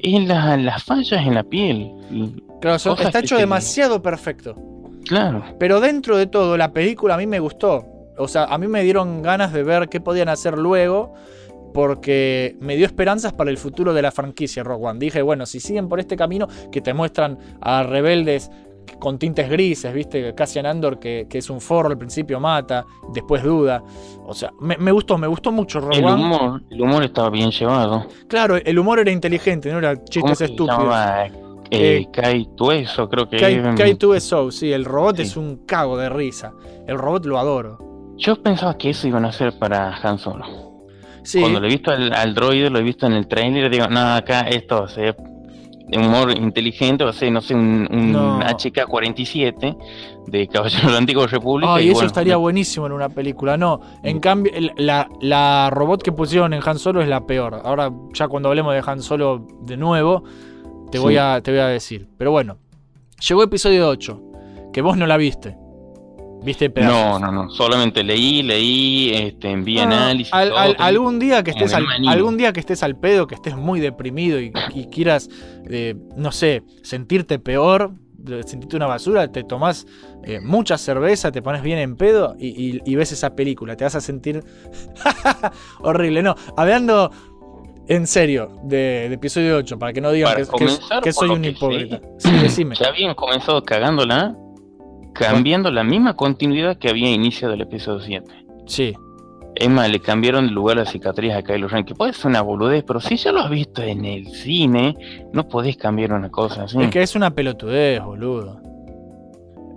es 0.00 0.26
la- 0.26 0.56
las 0.56 0.82
fallas 0.82 1.24
en 1.24 1.34
la 1.34 1.44
piel. 1.44 1.92
Claro, 2.62 2.78
son- 2.78 2.98
está 2.98 3.18
hecho 3.18 3.36
demasiado 3.36 4.00
perfecto. 4.00 4.54
Claro. 5.06 5.44
Pero 5.58 5.80
dentro 5.80 6.16
de 6.16 6.26
todo, 6.26 6.56
la 6.56 6.72
película 6.72 7.14
a 7.14 7.18
mí 7.18 7.26
me 7.26 7.38
gustó. 7.40 7.84
O 8.16 8.28
sea, 8.28 8.44
a 8.44 8.56
mí 8.56 8.66
me 8.68 8.82
dieron 8.82 9.20
ganas 9.20 9.52
de 9.52 9.62
ver 9.64 9.88
qué 9.90 10.00
podían 10.00 10.30
hacer 10.30 10.56
luego. 10.56 11.12
Porque 11.74 12.56
me 12.60 12.76
dio 12.76 12.84
esperanzas 12.84 13.32
para 13.32 13.50
el 13.50 13.56
futuro 13.56 13.94
de 13.94 14.02
la 14.02 14.10
franquicia 14.12 14.62
Rock 14.62 14.82
One. 14.84 14.98
Dije, 14.98 15.22
bueno, 15.22 15.46
si 15.46 15.58
siguen 15.58 15.88
por 15.88 16.00
este 16.00 16.16
camino 16.16 16.46
que 16.70 16.82
te 16.82 16.92
muestran 16.92 17.38
a 17.62 17.82
rebeldes 17.82 18.50
con 18.98 19.18
tintes 19.18 19.48
grises, 19.48 19.92
¿viste? 19.94 20.34
Cassian 20.34 20.66
Andor, 20.66 20.98
que, 20.98 21.26
que 21.30 21.38
es 21.38 21.48
un 21.48 21.60
forro, 21.62 21.88
al 21.88 21.96
principio 21.96 22.38
mata, 22.40 22.84
después 23.14 23.42
duda. 23.42 23.82
O 24.26 24.34
sea, 24.34 24.50
me, 24.60 24.76
me 24.76 24.92
gustó, 24.92 25.16
me 25.16 25.26
gustó 25.26 25.50
mucho 25.50 25.80
Rock 25.80 25.94
El 25.94 26.04
One. 26.04 26.22
humor, 26.22 26.62
el 26.70 26.80
humor 26.82 27.04
estaba 27.04 27.30
bien 27.30 27.50
llevado. 27.50 28.06
Claro, 28.28 28.56
el 28.56 28.78
humor 28.78 28.98
era 28.98 29.10
inteligente, 29.10 29.72
no 29.72 29.78
era 29.78 29.94
¿Cómo 29.94 30.04
chistes 30.08 30.42
estúpidos. 30.42 30.94
Eh, 31.74 31.96
Eh, 32.02 32.08
Kai 32.12 32.48
Tueso, 32.56 33.08
creo 33.08 33.28
que 33.28 33.38
K- 33.38 33.48
es. 33.48 33.62
K2SO, 33.64 34.50
sí, 34.50 34.72
el 34.72 34.84
robot 34.84 35.16
Sí. 35.16 35.22
es 35.22 35.36
un 35.36 35.64
cago 35.66 35.96
de 35.96 36.08
risa. 36.08 36.52
El 36.86 36.98
robot 36.98 37.24
lo 37.26 37.38
adoro. 37.38 37.78
Yo 38.18 38.40
pensaba 38.42 38.76
que 38.76 38.90
eso 38.90 39.08
iban 39.08 39.24
a 39.24 39.28
hacer 39.28 39.58
para 39.58 39.96
Han 40.02 40.18
Solo. 40.18 40.44
Sí, 41.24 41.40
Cuando 41.40 41.60
lo 41.60 41.66
he 41.66 41.70
visto 41.70 41.90
al, 41.90 42.12
al 42.12 42.34
droide, 42.34 42.68
lo 42.68 42.78
he 42.78 42.82
visto 42.82 43.06
en 43.06 43.12
el 43.14 43.26
trailer, 43.28 43.70
digo, 43.70 43.86
no, 43.88 44.00
acá 44.14 44.40
esto 44.42 44.80
va 44.80 44.86
a 44.86 44.88
ser 44.88 45.16
de 45.88 45.98
humor 45.98 46.36
inteligente, 46.36 47.04
va 47.04 47.10
a 47.10 47.12
ser, 47.12 47.30
no 47.32 47.40
sé, 47.40 47.54
un, 47.54 47.86
un 47.90 48.12
No. 48.12 48.40
HK-47 48.40 49.76
de 50.26 50.48
Caballero 50.48 50.86
de 50.86 50.92
la 50.92 50.98
Antigua 50.98 51.26
República. 51.26 51.74
Ay, 51.74 51.84
y 51.86 51.88
eso 51.88 51.94
bueno, 51.96 52.06
estaría 52.08 52.36
buenísimo 52.36 52.86
en 52.86 52.92
una 52.92 53.08
película. 53.08 53.56
No, 53.56 53.80
en 54.02 54.18
cambio, 54.20 54.52
el- 54.54 54.72
la, 54.76 55.08
la 55.20 55.70
robot 55.70 56.02
que 56.02 56.12
pusieron 56.12 56.52
en 56.54 56.60
Han 56.64 56.78
Solo 56.78 57.02
es 57.02 57.08
la 57.08 57.24
peor. 57.26 57.60
Ahora, 57.64 57.90
ya 58.14 58.28
cuando 58.28 58.48
hablemos 58.48 58.74
de 58.74 58.82
Han 58.84 59.00
Solo 59.02 59.46
de 59.62 59.76
nuevo, 59.76 60.24
te, 60.92 60.98
voy, 61.00 61.16
a, 61.16 61.40
te 61.42 61.50
voy 61.50 61.60
a 61.60 61.66
decir. 61.66 62.06
Pero 62.16 62.30
bueno, 62.30 62.58
llegó 63.28 63.42
episodio 63.42 63.88
8, 63.88 64.22
que 64.72 64.80
vos 64.82 64.96
no 64.96 65.06
la 65.06 65.16
viste. 65.16 65.56
Viste 66.44 66.68
No, 66.68 66.74
pedazos. 66.74 67.20
no, 67.20 67.30
no, 67.32 67.50
solamente 67.50 68.02
leí, 68.02 68.42
leí, 68.42 69.10
este, 69.14 69.50
envié 69.50 69.82
No, 69.82 69.86
no, 69.86 69.94
análisis. 69.94 70.32
al- 70.34 70.48
todo, 70.48 70.58
al- 70.58 70.76
todo. 70.76 70.86
algún 70.86 71.18
día 71.20 71.42
que 71.44 71.52
estés 71.52 71.72
al, 71.72 71.86
algún 72.08 72.36
día 72.36 72.52
que 72.52 72.58
estés 72.60 72.82
al 72.82 72.96
pedo, 72.96 73.26
que 73.28 73.36
estés 73.36 73.56
muy 73.56 73.78
deprimido 73.78 74.40
y, 74.40 74.52
y 74.74 74.86
quieras, 74.86 75.28
eh, 75.70 75.94
no 76.16 76.32
sé, 76.32 76.64
sentirte 76.82 77.38
peor, 77.38 77.92
sentirte 78.44 78.74
una 78.76 78.86
basura, 78.86 79.30
te 79.30 79.44
tomás 79.44 79.86
eh, 80.24 80.40
mucha 80.40 80.78
cerveza, 80.78 81.30
te 81.30 81.42
pones 81.42 81.62
bien 81.62 81.78
en 81.78 81.94
pedo 81.96 82.34
y, 82.40 82.48
y- 82.48 82.80
y 82.84 82.94
ves 82.96 83.12
esa 83.12 83.36
película, 83.36 83.76
te 83.76 83.84
vas 83.84 83.94
a 83.94 84.00
sentir 84.00 84.42
horrible. 85.80 86.22
No, 86.24 86.34
hablando 86.56 87.10
en 87.88 88.06
serio 88.06 88.50
de, 88.62 89.06
de 89.08 89.14
episodio 89.14 89.56
8, 89.56 89.78
para 89.78 89.92
que 89.92 90.00
no 90.00 90.10
digan 90.12 90.36
que, 90.36 91.12
soy 91.12 91.30
un 91.30 91.42
que 91.42 91.50
hipócrita. 91.50 92.00
Sí, 92.18 92.30
decime. 92.40 92.74
Ya 92.76 92.88
habían 92.88 93.14
comenzado 93.14 93.62
cagándola, 93.62 94.36
cambiando 95.14 95.70
la 95.70 95.84
misma 95.84 96.14
continuidad 96.14 96.78
que 96.78 96.88
había 96.88 97.10
iniciado 97.10 97.54
el 97.54 97.60
episodio 97.62 98.00
7. 98.00 98.26
Sí. 98.66 98.94
Es 99.54 99.68
más, 99.68 99.90
le 99.90 100.00
cambiaron 100.00 100.46
el 100.46 100.54
lugar 100.54 100.78
a 100.78 100.84
la 100.84 100.90
cicatriz 100.90 101.34
a 101.34 101.42
Kylo 101.42 101.68
Ren, 101.68 101.84
que 101.84 101.94
puede 101.94 102.14
ser 102.14 102.26
una 102.26 102.40
boludez, 102.40 102.84
pero 102.84 103.00
si 103.00 103.16
ya 103.16 103.32
lo 103.32 103.40
has 103.40 103.50
visto 103.50 103.82
en 103.82 104.04
el 104.04 104.26
cine, 104.28 104.94
no 105.32 105.46
podés 105.46 105.76
cambiar 105.76 106.14
una 106.14 106.30
cosa 106.30 106.64
así. 106.64 106.80
Es 106.80 106.90
que 106.90 107.02
es 107.02 107.14
una 107.14 107.34
pelotudez, 107.34 108.02
boludo. 108.02 108.60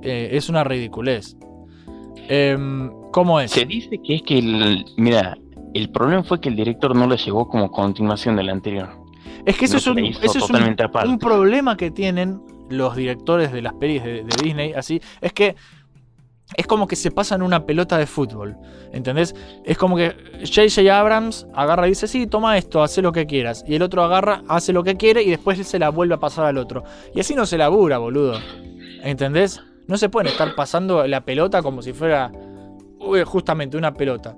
Eh, 0.02 0.30
es 0.32 0.48
una 0.48 0.64
ridiculez. 0.64 1.36
Em, 2.30 2.90
¿Cómo 3.12 3.40
es? 3.40 3.52
Se 3.52 3.66
dice 3.66 4.00
que 4.04 4.16
es 4.16 4.22
que, 4.22 4.40
el, 4.40 4.86
mira, 4.98 5.38
el 5.76 5.90
problema 5.90 6.24
fue 6.24 6.40
que 6.40 6.50
el 6.50 6.56
director 6.56 6.96
no 6.96 7.08
le 7.08 7.18
llevó 7.18 7.48
como 7.48 7.70
continuación 7.70 8.36
del 8.36 8.50
anterior. 8.50 8.90
Es 9.46 9.58
que 9.58 9.66
eso 9.66 9.78
es 9.78 9.88
un, 9.88 10.00
eso 10.00 10.40
es 10.40 10.50
problema 11.20 11.78
que 11.78 11.92
tienen 11.92 12.42
los 12.70 12.96
directores 12.96 13.52
de 13.52 13.62
las 13.62 13.74
pelis 13.74 14.04
de, 14.04 14.24
de 14.24 14.36
Disney, 14.42 14.74
así, 14.74 15.02
es 15.22 15.34
que 15.34 15.56
es 16.56 16.68
como 16.68 16.88
que 16.88 16.96
se 16.96 17.12
pasan 17.12 17.42
una 17.42 17.66
pelota 17.66 17.98
de 17.98 18.06
fútbol, 18.06 18.56
¿entendés? 18.94 19.36
Es 19.64 19.78
como 19.78 19.98
que 19.98 20.16
J.J. 20.44 20.98
Abrams 20.98 21.48
agarra 21.54 21.88
y 21.88 21.92
dice, 21.92 22.08
sí, 22.08 22.28
toma 22.28 22.58
esto, 22.58 22.84
hace 22.84 23.02
lo 23.02 23.12
que 23.12 23.26
quieras. 23.26 23.64
Y 23.68 23.76
el 23.76 23.82
otro 23.82 24.04
agarra, 24.04 24.44
hace 24.48 24.72
lo 24.72 24.84
que 24.84 24.96
quiere 24.96 25.24
y 25.24 25.30
después 25.32 25.66
se 25.68 25.80
la 25.80 25.90
vuelve 25.90 26.16
a 26.16 26.20
pasar 26.20 26.46
al 26.46 26.58
otro. 26.58 26.84
Y 27.14 27.20
así 27.20 27.34
no 27.36 27.46
se 27.46 27.58
labura, 27.58 27.98
boludo. 27.98 28.40
¿Entendés? 29.04 29.62
No 29.88 29.98
se 29.98 30.10
pueden 30.10 30.32
estar 30.32 30.54
pasando 30.56 31.06
la 31.08 31.26
pelota 31.26 31.62
como 31.64 31.82
si 31.82 31.94
fuera 31.94 32.32
uy, 33.00 33.24
justamente 33.24 33.76
una 33.76 33.94
pelota. 33.94 34.36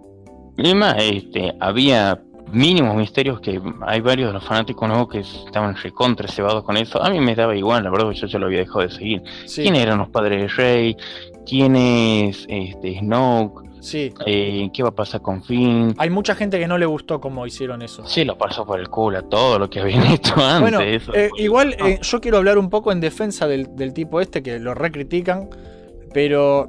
Y 0.57 0.65
además, 0.65 0.95
este, 0.99 1.53
había 1.59 2.19
mínimos 2.51 2.95
misterios 2.95 3.41
que 3.41 3.61
hay 3.85 3.99
varios 4.01 4.29
de 4.29 4.33
los 4.33 4.43
fanáticos 4.43 4.87
nuevos 4.87 5.09
que 5.09 5.19
estaban 5.19 5.75
recontra 5.75 6.27
cebados 6.27 6.63
con 6.63 6.77
eso. 6.77 7.03
A 7.03 7.09
mí 7.09 7.19
me 7.19 7.35
daba 7.35 7.55
igual, 7.55 7.83
la 7.83 7.89
verdad, 7.89 8.09
yo 8.11 8.27
ya 8.27 8.39
lo 8.39 8.45
había 8.47 8.59
dejado 8.59 8.81
de 8.81 8.89
seguir. 8.89 9.21
Sí, 9.45 9.63
¿Quién 9.63 9.75
eran 9.75 9.97
los 9.99 10.09
padres 10.09 10.41
de 10.41 10.47
Rey? 10.47 10.97
¿Quién 11.45 11.75
es 11.75 12.45
este, 12.49 12.99
Snoke? 12.99 13.67
sí. 13.81 14.13
Eh, 14.25 14.69
¿Qué 14.73 14.83
va 14.83 14.89
a 14.89 14.95
pasar 14.95 15.21
con 15.21 15.43
Finn? 15.43 15.93
Hay 15.97 16.09
mucha 16.09 16.35
gente 16.35 16.57
que 16.59 16.67
no 16.67 16.77
le 16.77 16.85
gustó 16.85 17.21
cómo 17.21 17.45
hicieron 17.45 17.81
eso. 17.81 18.05
Sí, 18.05 18.25
lo 18.25 18.37
pasó 18.37 18.65
por 18.65 18.79
el 18.79 18.89
culo 18.89 19.19
a 19.19 19.21
todo 19.21 19.59
lo 19.59 19.69
que 19.69 19.79
habían 19.81 20.05
hecho 20.11 20.33
antes. 20.37 20.61
Bueno, 20.61 20.81
eso. 20.81 21.13
eh, 21.13 21.29
igual 21.37 21.75
eh, 21.79 21.99
yo 22.01 22.19
quiero 22.21 22.37
hablar 22.37 22.57
un 22.57 22.69
poco 22.69 22.91
en 22.91 22.99
defensa 23.01 23.47
del, 23.47 23.75
del 23.75 23.93
tipo 23.93 24.19
este 24.19 24.41
que 24.43 24.59
lo 24.59 24.73
recritican, 24.73 25.49
pero 26.13 26.67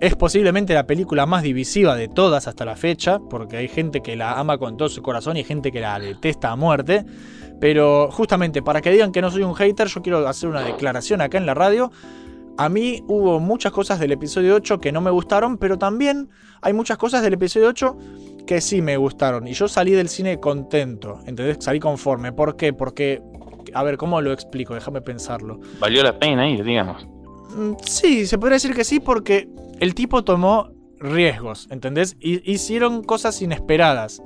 es 0.00 0.16
posiblemente 0.16 0.74
la 0.74 0.86
película 0.86 1.26
más 1.26 1.42
divisiva 1.42 1.96
de 1.96 2.08
todas 2.08 2.46
hasta 2.48 2.64
la 2.64 2.76
fecha, 2.76 3.18
porque 3.18 3.56
hay 3.56 3.68
gente 3.68 4.02
que 4.02 4.16
la 4.16 4.38
ama 4.38 4.58
con 4.58 4.76
todo 4.76 4.88
su 4.88 5.02
corazón 5.02 5.36
y 5.36 5.44
gente 5.44 5.72
que 5.72 5.80
la 5.80 5.98
detesta 5.98 6.50
a 6.50 6.56
muerte. 6.56 7.04
Pero 7.60 8.10
justamente 8.10 8.62
para 8.62 8.80
que 8.80 8.90
digan 8.90 9.12
que 9.12 9.22
no 9.22 9.30
soy 9.30 9.42
un 9.42 9.54
hater, 9.54 9.86
yo 9.86 10.02
quiero 10.02 10.26
hacer 10.26 10.48
una 10.48 10.62
declaración 10.62 11.20
acá 11.20 11.38
en 11.38 11.46
la 11.46 11.54
radio. 11.54 11.90
A 12.56 12.68
mí 12.68 13.02
hubo 13.08 13.40
muchas 13.40 13.72
cosas 13.72 13.98
del 13.98 14.12
episodio 14.12 14.54
8 14.56 14.78
que 14.78 14.92
no 14.92 15.00
me 15.00 15.10
gustaron, 15.10 15.58
pero 15.58 15.78
también 15.78 16.28
hay 16.60 16.72
muchas 16.72 16.98
cosas 16.98 17.22
del 17.22 17.34
episodio 17.34 17.68
8 17.68 17.96
que 18.46 18.60
sí 18.60 18.82
me 18.82 18.96
gustaron. 18.96 19.46
Y 19.48 19.54
yo 19.54 19.68
salí 19.68 19.92
del 19.92 20.08
cine 20.08 20.38
contento, 20.38 21.20
¿entendés? 21.26 21.58
Salí 21.60 21.80
conforme. 21.80 22.32
¿Por 22.32 22.56
qué? 22.56 22.72
Porque, 22.72 23.22
a 23.72 23.82
ver, 23.82 23.96
¿cómo 23.96 24.20
lo 24.20 24.32
explico? 24.32 24.74
Déjame 24.74 25.00
pensarlo. 25.00 25.60
Valió 25.80 26.02
la 26.02 26.18
pena 26.18 26.48
ir, 26.48 26.62
digamos. 26.62 27.06
Mm, 27.56 27.72
Sí, 27.82 28.26
se 28.26 28.38
podría 28.38 28.54
decir 28.56 28.74
que 28.74 28.84
sí 28.84 29.00
porque 29.00 29.48
el 29.80 29.94
tipo 29.94 30.24
tomó 30.24 30.70
riesgos, 30.98 31.68
¿entendés? 31.70 32.16
Hicieron 32.20 33.02
cosas 33.02 33.40
inesperadas. 33.42 34.22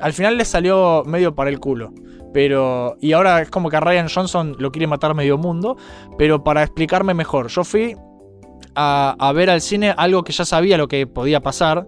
Al 0.00 0.12
final 0.12 0.36
les 0.36 0.48
salió 0.48 1.02
medio 1.06 1.34
para 1.34 1.50
el 1.50 1.58
culo. 1.58 1.92
Pero. 2.32 2.96
Y 3.00 3.12
ahora 3.12 3.40
es 3.40 3.50
como 3.50 3.70
que 3.70 3.76
a 3.76 3.80
Ryan 3.80 4.08
Johnson 4.08 4.56
lo 4.58 4.70
quiere 4.70 4.86
matar 4.86 5.14
medio 5.14 5.38
mundo. 5.38 5.76
Pero 6.16 6.44
para 6.44 6.62
explicarme 6.62 7.14
mejor, 7.14 7.48
yo 7.48 7.64
fui 7.64 7.96
a, 8.74 9.16
a 9.18 9.32
ver 9.32 9.50
al 9.50 9.60
cine 9.60 9.94
algo 9.96 10.22
que 10.22 10.32
ya 10.32 10.44
sabía 10.44 10.76
lo 10.76 10.88
que 10.88 11.06
podía 11.06 11.40
pasar, 11.40 11.86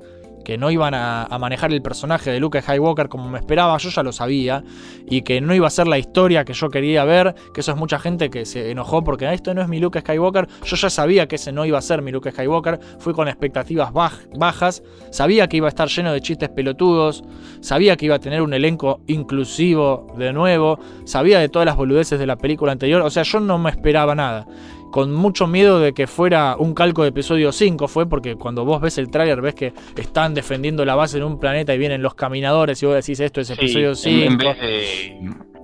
que 0.51 0.59
no 0.59 0.69
iban 0.73 0.95
a, 0.95 1.29
manejar 1.39 1.73
el 1.73 1.81
personaje 1.81 2.33
de 2.33 2.41
Luke 2.41 2.61
Skywalker 2.61 3.09
como 3.09 3.31
me 3.31 3.39
esperaba, 3.39 3.79
yo 3.79 3.89
ya 3.89 4.03
lo 4.03 4.11
sabía, 4.11 4.65
y 5.09 5.23
que 5.23 5.41
no 5.41 5.55
iba 5.55 5.69
a 5.69 5.71
ser 5.71 5.87
la 5.87 5.97
historia 5.97 6.45
que 6.45 6.55
yo 6.55 6.71
quería 6.71 7.05
ver, 7.05 7.37
que 7.55 7.61
eso 7.61 7.71
es 7.71 7.79
mucha 7.79 8.01
gente 8.01 8.31
que 8.31 8.45
se 8.45 8.73
enojó 8.73 9.05
porque 9.05 9.29
"Ah, 9.29 9.33
esto 9.33 9.55
no 9.55 9.63
es 9.63 9.69
mi 9.69 9.79
Luke 9.79 10.01
Skywalker, 10.01 10.49
yo 10.65 10.75
ya 10.77 10.91
sabía 10.91 11.29
que 11.29 11.37
ese 11.37 11.53
no 11.53 11.65
iba 11.67 11.79
a 11.79 11.83
ser 11.83 12.03
mi 12.03 12.11
Luke 12.11 12.33
Skywalker, 12.33 12.81
fui 12.99 13.13
con 13.13 13.29
expectativas 13.29 13.93
baj- 13.93 14.27
bajas, 14.37 14.83
sabía 15.13 15.47
que 15.47 15.59
iba 15.59 15.69
a 15.69 15.69
estar 15.69 15.87
lleno 15.87 16.13
de 16.13 16.21
chistes 16.21 16.49
pelotudos, 16.49 17.23
sabía 17.61 17.97
que 17.97 18.07
iba 18.07 18.17
a 18.17 18.19
tener 18.19 18.43
un 18.43 18.53
elenco 18.53 19.03
inclusivo 19.07 20.09
de 20.19 20.33
nuevo, 20.33 20.81
sabía 21.05 21.39
de 21.39 21.49
todas 21.49 21.65
las 21.65 21.77
boludeces 21.77 22.19
de 22.19 22.27
la 22.27 22.35
película 22.35 22.73
anterior, 22.73 23.03
o 23.03 23.11
sea, 23.11 23.23
yo 23.23 23.39
no 23.39 23.57
me 23.57 23.71
esperaba 23.71 24.17
nada 24.17 24.49
con 24.91 25.13
mucho 25.13 25.47
miedo 25.47 25.79
de 25.81 25.93
que 25.93 26.07
fuera 26.07 26.57
un 26.59 26.75
calco 26.75 27.03
de 27.03 27.09
episodio 27.11 27.53
5 27.53 27.87
fue 27.89 28.09
porque 28.09 28.37
cuando 28.37 28.65
vos 28.65 28.81
ves 28.81 28.99
el 28.99 29.09
tráiler 29.11 29.41
ves 29.41 29.55
que 29.55 29.73
están 29.97 30.35
defendiendo 30.35 30.85
la 30.85 30.95
base 30.97 31.19
en 31.19 31.25
un 31.25 31.39
planeta 31.39 31.75
y 31.75 31.79
vienen 31.79 32.03
los 32.03 32.15
caminadores 32.15 32.83
y 32.83 32.87
vos 32.87 32.95
decís 32.97 33.21
esto 33.21 33.41
es 33.41 33.49
Sí, 33.49 33.55
episodio 33.55 33.91
en, 33.91 33.97
5. 33.97 34.25
en 34.27 34.39
vez 34.39 34.61
de, 34.61 35.07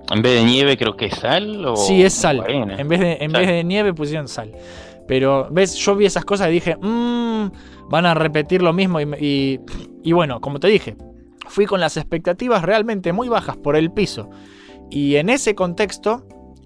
en 0.09 0.21
vez 0.21 0.33
de 0.33 0.43
nieve 0.45 0.77
creo 0.77 0.95
que 0.95 1.07
es 1.07 1.15
sal 1.15 1.65
o 1.65 1.75
Sí, 1.75 2.01
es 2.03 2.13
sal. 2.13 2.39
arena. 2.39 2.75
En 2.77 2.87
vez 2.87 2.99
de, 3.01 3.17
en 3.19 3.31
Sal. 3.31 3.41
vez 3.41 3.49
de 3.49 3.63
nieve 3.63 3.93
pusieron 3.93 4.27
sal. 4.27 4.51
Pero, 5.07 5.47
¿ves? 5.51 5.75
Yo 5.75 5.95
vi 5.95 6.05
esas 6.05 6.25
cosas 6.25 6.49
y 6.49 6.51
dije, 6.51 6.75
mmm, 6.81 7.47
van 7.89 8.05
a 8.05 8.13
repetir 8.13 8.61
lo 8.61 8.73
mismo. 8.73 8.99
Y, 8.99 9.05
me- 9.05 9.17
y- 9.19 9.59
y 10.03 10.11
bueno, 10.11 10.41
como 10.41 10.59
te 10.59 10.67
dije, 10.67 10.95
fui 11.47 11.65
con 11.65 11.79
las 11.79 11.95
expectativas 11.97 12.61
realmente 12.63 13.13
muy 13.13 13.29
bajas 13.29 13.55
por 13.57 13.75
el 13.77 13.91
piso. 13.91 14.29
Y 14.89 15.15
en 15.15 15.29
ese 15.29 15.55
contexto, 15.55 16.25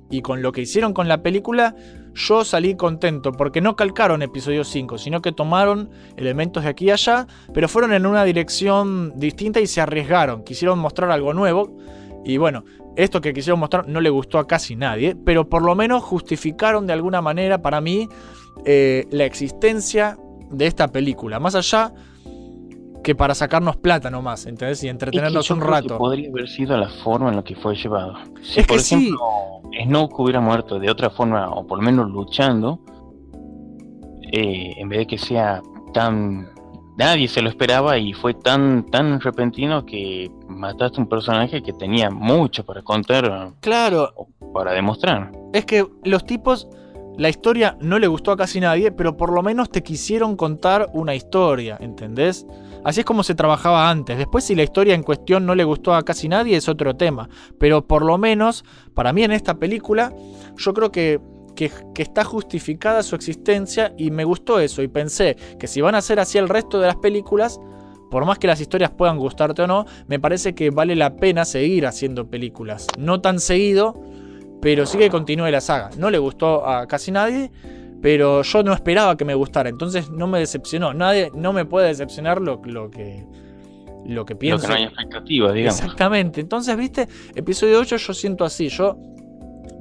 y 0.09 0.21
con 0.21 0.41
lo 0.41 0.51
que 0.51 0.61
hicieron 0.61 0.93
con 0.93 1.07
la 1.07 1.21
película, 1.21 1.75
yo 2.13 2.43
salí 2.43 2.75
contento 2.75 3.31
porque 3.31 3.61
no 3.61 3.75
calcaron 3.75 4.21
episodio 4.21 4.63
5, 4.63 4.97
sino 4.97 5.21
que 5.21 5.31
tomaron 5.31 5.89
elementos 6.17 6.63
de 6.63 6.69
aquí 6.69 6.85
y 6.85 6.91
allá, 6.91 7.27
pero 7.53 7.67
fueron 7.67 7.93
en 7.93 8.05
una 8.05 8.23
dirección 8.23 9.13
distinta 9.15 9.59
y 9.59 9.67
se 9.67 9.81
arriesgaron. 9.81 10.43
Quisieron 10.43 10.79
mostrar 10.79 11.11
algo 11.11 11.33
nuevo. 11.33 11.77
Y 12.23 12.37
bueno, 12.37 12.63
esto 12.95 13.21
que 13.21 13.33
quisieron 13.33 13.59
mostrar 13.59 13.87
no 13.87 14.01
le 14.01 14.09
gustó 14.09 14.37
a 14.37 14.47
casi 14.47 14.75
nadie, 14.75 15.15
pero 15.15 15.49
por 15.49 15.63
lo 15.63 15.75
menos 15.75 16.03
justificaron 16.03 16.85
de 16.85 16.93
alguna 16.93 17.21
manera 17.21 17.61
para 17.61 17.81
mí 17.81 18.09
eh, 18.65 19.07
la 19.11 19.25
existencia 19.25 20.17
de 20.51 20.67
esta 20.67 20.89
película. 20.89 21.39
Más 21.39 21.55
allá 21.55 21.93
que 23.03 23.15
para 23.15 23.33
sacarnos 23.35 23.77
plata 23.77 24.09
nomás, 24.11 24.45
¿entendés? 24.45 24.83
Y 24.83 24.87
Es 24.87 24.89
que 24.89 24.89
entretenernos 24.91 25.47
yo 25.47 25.55
un 25.55 25.61
creo 25.61 25.71
que 25.73 25.81
rato. 25.81 25.97
podría 25.97 26.29
haber 26.29 26.47
sido 26.47 26.77
la 26.77 26.89
forma 26.89 27.29
en 27.29 27.37
la 27.37 27.43
que 27.43 27.55
fue 27.55 27.75
llevado. 27.75 28.13
Si 28.41 28.59
Es 28.59 28.67
por 28.67 28.77
que 28.77 28.83
sí. 28.83 28.95
ejemplo 28.95 29.19
Snoke 29.85 30.19
hubiera 30.19 30.39
muerto 30.41 30.79
de 30.79 30.89
otra 30.91 31.09
forma, 31.09 31.49
o 31.49 31.65
por 31.65 31.79
lo 31.79 31.83
menos 31.85 32.09
luchando, 32.11 32.79
eh, 34.31 34.73
en 34.77 34.89
vez 34.89 34.99
de 34.99 35.07
que 35.07 35.17
sea 35.17 35.61
tan... 35.93 36.49
Nadie 36.97 37.27
se 37.27 37.41
lo 37.41 37.49
esperaba 37.49 37.97
y 37.97 38.13
fue 38.13 38.33
tan 38.33 38.85
tan 38.85 39.19
repentino 39.21 39.85
que 39.85 40.29
mataste 40.47 40.99
un 40.99 41.07
personaje 41.07 41.63
que 41.63 41.73
tenía 41.73 42.11
mucho 42.11 42.65
para 42.65 42.81
contar 42.83 43.53
Claro, 43.61 44.11
o 44.15 44.27
para 44.53 44.73
demostrar. 44.73 45.31
es 45.53 45.65
que 45.65 45.87
los 46.03 46.25
tipos, 46.25 46.67
la 47.17 47.29
historia 47.29 47.77
no 47.79 47.97
le 47.97 48.07
gustó 48.07 48.31
a 48.33 48.37
casi 48.37 48.59
nadie, 48.59 48.91
pero 48.91 49.15
por 49.17 49.33
lo 49.33 49.41
menos 49.41 49.69
te 49.69 49.81
quisieron 49.81 50.35
contar 50.35 50.89
una 50.93 51.15
historia, 51.15 51.77
¿entendés? 51.79 52.45
Así 52.83 53.01
es 53.01 53.05
como 53.05 53.23
se 53.23 53.35
trabajaba 53.35 53.89
antes. 53.89 54.17
Después 54.17 54.43
si 54.43 54.55
la 54.55 54.63
historia 54.63 54.95
en 54.95 55.03
cuestión 55.03 55.45
no 55.45 55.55
le 55.55 55.63
gustó 55.63 55.93
a 55.93 56.03
casi 56.03 56.27
nadie 56.27 56.57
es 56.57 56.67
otro 56.67 56.95
tema. 56.95 57.29
Pero 57.59 57.85
por 57.85 58.03
lo 58.03 58.17
menos, 58.17 58.63
para 58.93 59.13
mí 59.13 59.23
en 59.23 59.31
esta 59.31 59.55
película, 59.55 60.13
yo 60.57 60.73
creo 60.73 60.91
que, 60.91 61.19
que, 61.55 61.71
está 61.97 62.23
justificada 62.23 63.03
su 63.03 63.15
existencia 63.15 63.93
y 63.97 64.11
me 64.11 64.23
gustó 64.23 64.59
eso. 64.59 64.81
Y 64.81 64.87
pensé 64.87 65.35
que 65.59 65.67
si 65.67 65.81
van 65.81 65.95
a 65.95 65.99
hacer 65.99 66.19
así 66.19 66.37
el 66.37 66.49
resto 66.49 66.79
de 66.79 66.87
las 66.87 66.95
películas, 66.95 67.59
por 68.09 68.25
más 68.25 68.39
que 68.39 68.47
las 68.47 68.59
historias 68.59 68.91
puedan 68.91 69.17
gustarte 69.17 69.61
o 69.61 69.67
no, 69.67 69.85
me 70.07 70.19
parece 70.19 70.53
que 70.55 70.69
vale 70.69 70.95
la 70.95 71.15
pena 71.15 71.45
seguir 71.45 71.85
haciendo 71.85 72.29
películas. 72.29 72.87
No 72.97 73.21
tan 73.21 73.39
seguido, 73.39 73.93
pero 74.61 74.85
sí 74.85 74.97
que 74.97 75.09
continúe 75.09 75.49
la 75.49 75.61
saga. 75.61 75.91
No 75.97 76.09
le 76.09 76.17
gustó 76.17 76.67
a 76.67 76.87
casi 76.87 77.11
nadie, 77.11 77.51
pero 78.01 78.41
yo 78.41 78.63
no 78.63 78.73
esperaba 78.73 79.15
que 79.15 79.25
me 79.25 79.35
gustara, 79.35 79.69
entonces 79.69 80.09
no 80.09 80.27
me 80.27 80.39
decepcionó. 80.39 80.93
Nadie, 80.93 81.31
no 81.35 81.53
me 81.53 81.65
puede 81.65 81.87
decepcionar 81.87 82.41
lo, 82.41 82.61
lo 82.65 82.89
que 82.89 83.25
lo 84.05 84.25
que 84.25 84.33
Lo 84.33 84.39
pienso. 84.39 84.67
que 84.67 84.73
no 84.73 84.79
hay 84.79 84.83
expectativas, 84.85 85.53
digamos. 85.53 85.79
Exactamente. 85.79 86.41
Entonces, 86.41 86.75
viste, 86.75 87.07
episodio 87.35 87.79
8 87.79 87.97
yo 87.97 88.13
siento 88.13 88.43
así. 88.43 88.67
Yo 88.69 88.97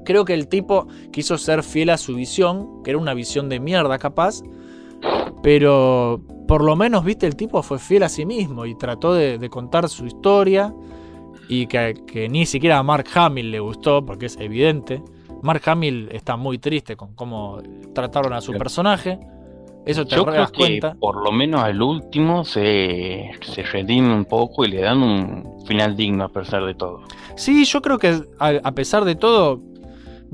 creo 0.04 0.24
que 0.24 0.34
el 0.34 0.48
tipo 0.48 0.86
quiso 1.10 1.38
ser 1.38 1.62
fiel 1.62 1.90
a 1.90 1.96
su 1.96 2.14
visión, 2.14 2.82
que 2.82 2.90
era 2.90 2.98
una 2.98 3.14
visión 3.14 3.48
de 3.48 3.60
mierda 3.60 3.98
capaz, 3.98 4.42
pero 5.42 6.22
por 6.46 6.62
lo 6.62 6.76
menos, 6.76 7.04
viste, 7.04 7.26
el 7.26 7.36
tipo 7.36 7.62
fue 7.62 7.78
fiel 7.78 8.02
a 8.02 8.08
sí 8.08 8.26
mismo 8.26 8.66
y 8.66 8.76
trató 8.76 9.14
de, 9.14 9.38
de 9.38 9.48
contar 9.48 9.88
su 9.88 10.04
historia 10.04 10.74
y 11.48 11.66
que, 11.66 11.94
que 12.06 12.28
ni 12.28 12.44
siquiera 12.44 12.78
a 12.78 12.82
Mark 12.82 13.06
Hamill 13.14 13.50
le 13.50 13.60
gustó, 13.60 14.04
porque 14.04 14.26
es 14.26 14.36
evidente. 14.38 15.02
Mark 15.42 15.62
Hamill 15.66 16.08
está 16.12 16.36
muy 16.36 16.58
triste 16.58 16.96
con 16.96 17.14
cómo 17.14 17.58
trataron 17.94 18.32
a 18.32 18.40
su 18.40 18.52
personaje. 18.54 19.18
Eso 19.86 20.04
te 20.06 20.14
Yo 20.14 20.24
re 20.26 20.32
creo 20.32 20.42
das 20.42 20.52
que 20.52 20.58
cuenta. 20.58 20.94
por 21.00 21.24
lo 21.24 21.32
menos 21.32 21.62
al 21.62 21.80
último 21.80 22.44
se, 22.44 23.30
se 23.40 23.62
redime 23.62 24.14
un 24.14 24.26
poco 24.26 24.64
y 24.64 24.68
le 24.68 24.82
dan 24.82 25.02
un 25.02 25.64
final 25.66 25.96
digno 25.96 26.24
a 26.24 26.28
pesar 26.28 26.64
de 26.66 26.74
todo. 26.74 27.00
Sí, 27.36 27.64
yo 27.64 27.80
creo 27.80 27.98
que 27.98 28.22
a, 28.38 28.48
a 28.62 28.72
pesar 28.72 29.04
de 29.06 29.14
todo, 29.14 29.58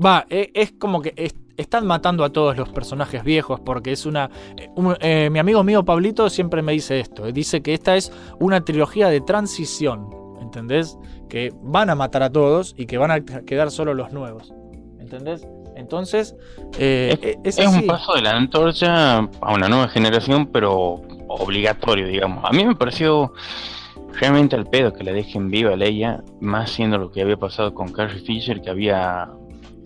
va, 0.03 0.25
e- 0.29 0.51
es, 0.53 0.73
como 0.73 1.01
que 1.01 1.13
es- 1.15 1.33
están 1.55 1.87
matando 1.87 2.25
a 2.25 2.29
todos 2.31 2.57
los 2.57 2.69
personajes 2.69 3.23
viejos 3.23 3.61
porque 3.61 3.93
es 3.93 4.05
una... 4.05 4.29
eh, 4.57 4.69
un- 4.75 4.97
eh, 4.99 5.29
mi 5.31 5.39
amigo 5.39 5.63
mío 5.63 5.85
Pablito 5.85 6.29
siempre 6.29 6.61
me 6.61 6.73
dice 6.73 6.99
esto, 6.99 7.25
eh, 7.25 7.31
dice 7.31 7.61
que 7.61 7.73
esta 7.73 7.95
es 7.95 8.11
una 8.41 8.65
trilogía 8.65 9.07
de 9.07 9.21
transición, 9.21 10.09
¿entendés? 10.41 10.97
Que 11.29 11.53
van 11.63 11.89
a 11.89 11.95
matar 11.95 12.21
a 12.21 12.29
todos 12.29 12.75
y 12.77 12.85
que 12.85 12.97
van 12.97 13.11
a 13.11 13.21
quedar 13.21 13.71
solo 13.71 13.93
los 13.93 14.11
nuevos, 14.11 14.53
¿entendés? 15.07 15.47
Entonces, 15.75 16.35
eh, 16.79 17.17
eh, 17.21 17.35
es, 17.43 17.57
Es 17.59 17.67
así. 17.67 17.79
un 17.79 17.87
paso 17.87 18.13
de 18.15 18.21
la 18.23 18.31
antorcha 18.31 19.17
a 19.17 19.53
una 19.53 19.69
nueva 19.69 19.87
generación, 19.87 20.47
pero 20.47 21.01
obligatorio, 21.27 22.07
digamos. 22.07 22.43
A 22.45 22.51
mí 22.51 22.65
me 22.65 22.75
pareció 22.75 23.31
realmente 24.19 24.55
al 24.55 24.65
pedo 24.65 24.91
que 24.93 25.03
la 25.03 25.11
dejen 25.13 25.49
viva 25.49 25.73
a 25.73 25.75
Leia, 25.75 26.23
más 26.41 26.71
siendo 26.71 26.97
lo 26.97 27.11
que 27.11 27.21
había 27.21 27.37
pasado 27.37 27.73
con 27.73 27.91
Carrie 27.91 28.19
Fisher, 28.21 28.59
que 28.61 28.69
había, 28.69 29.29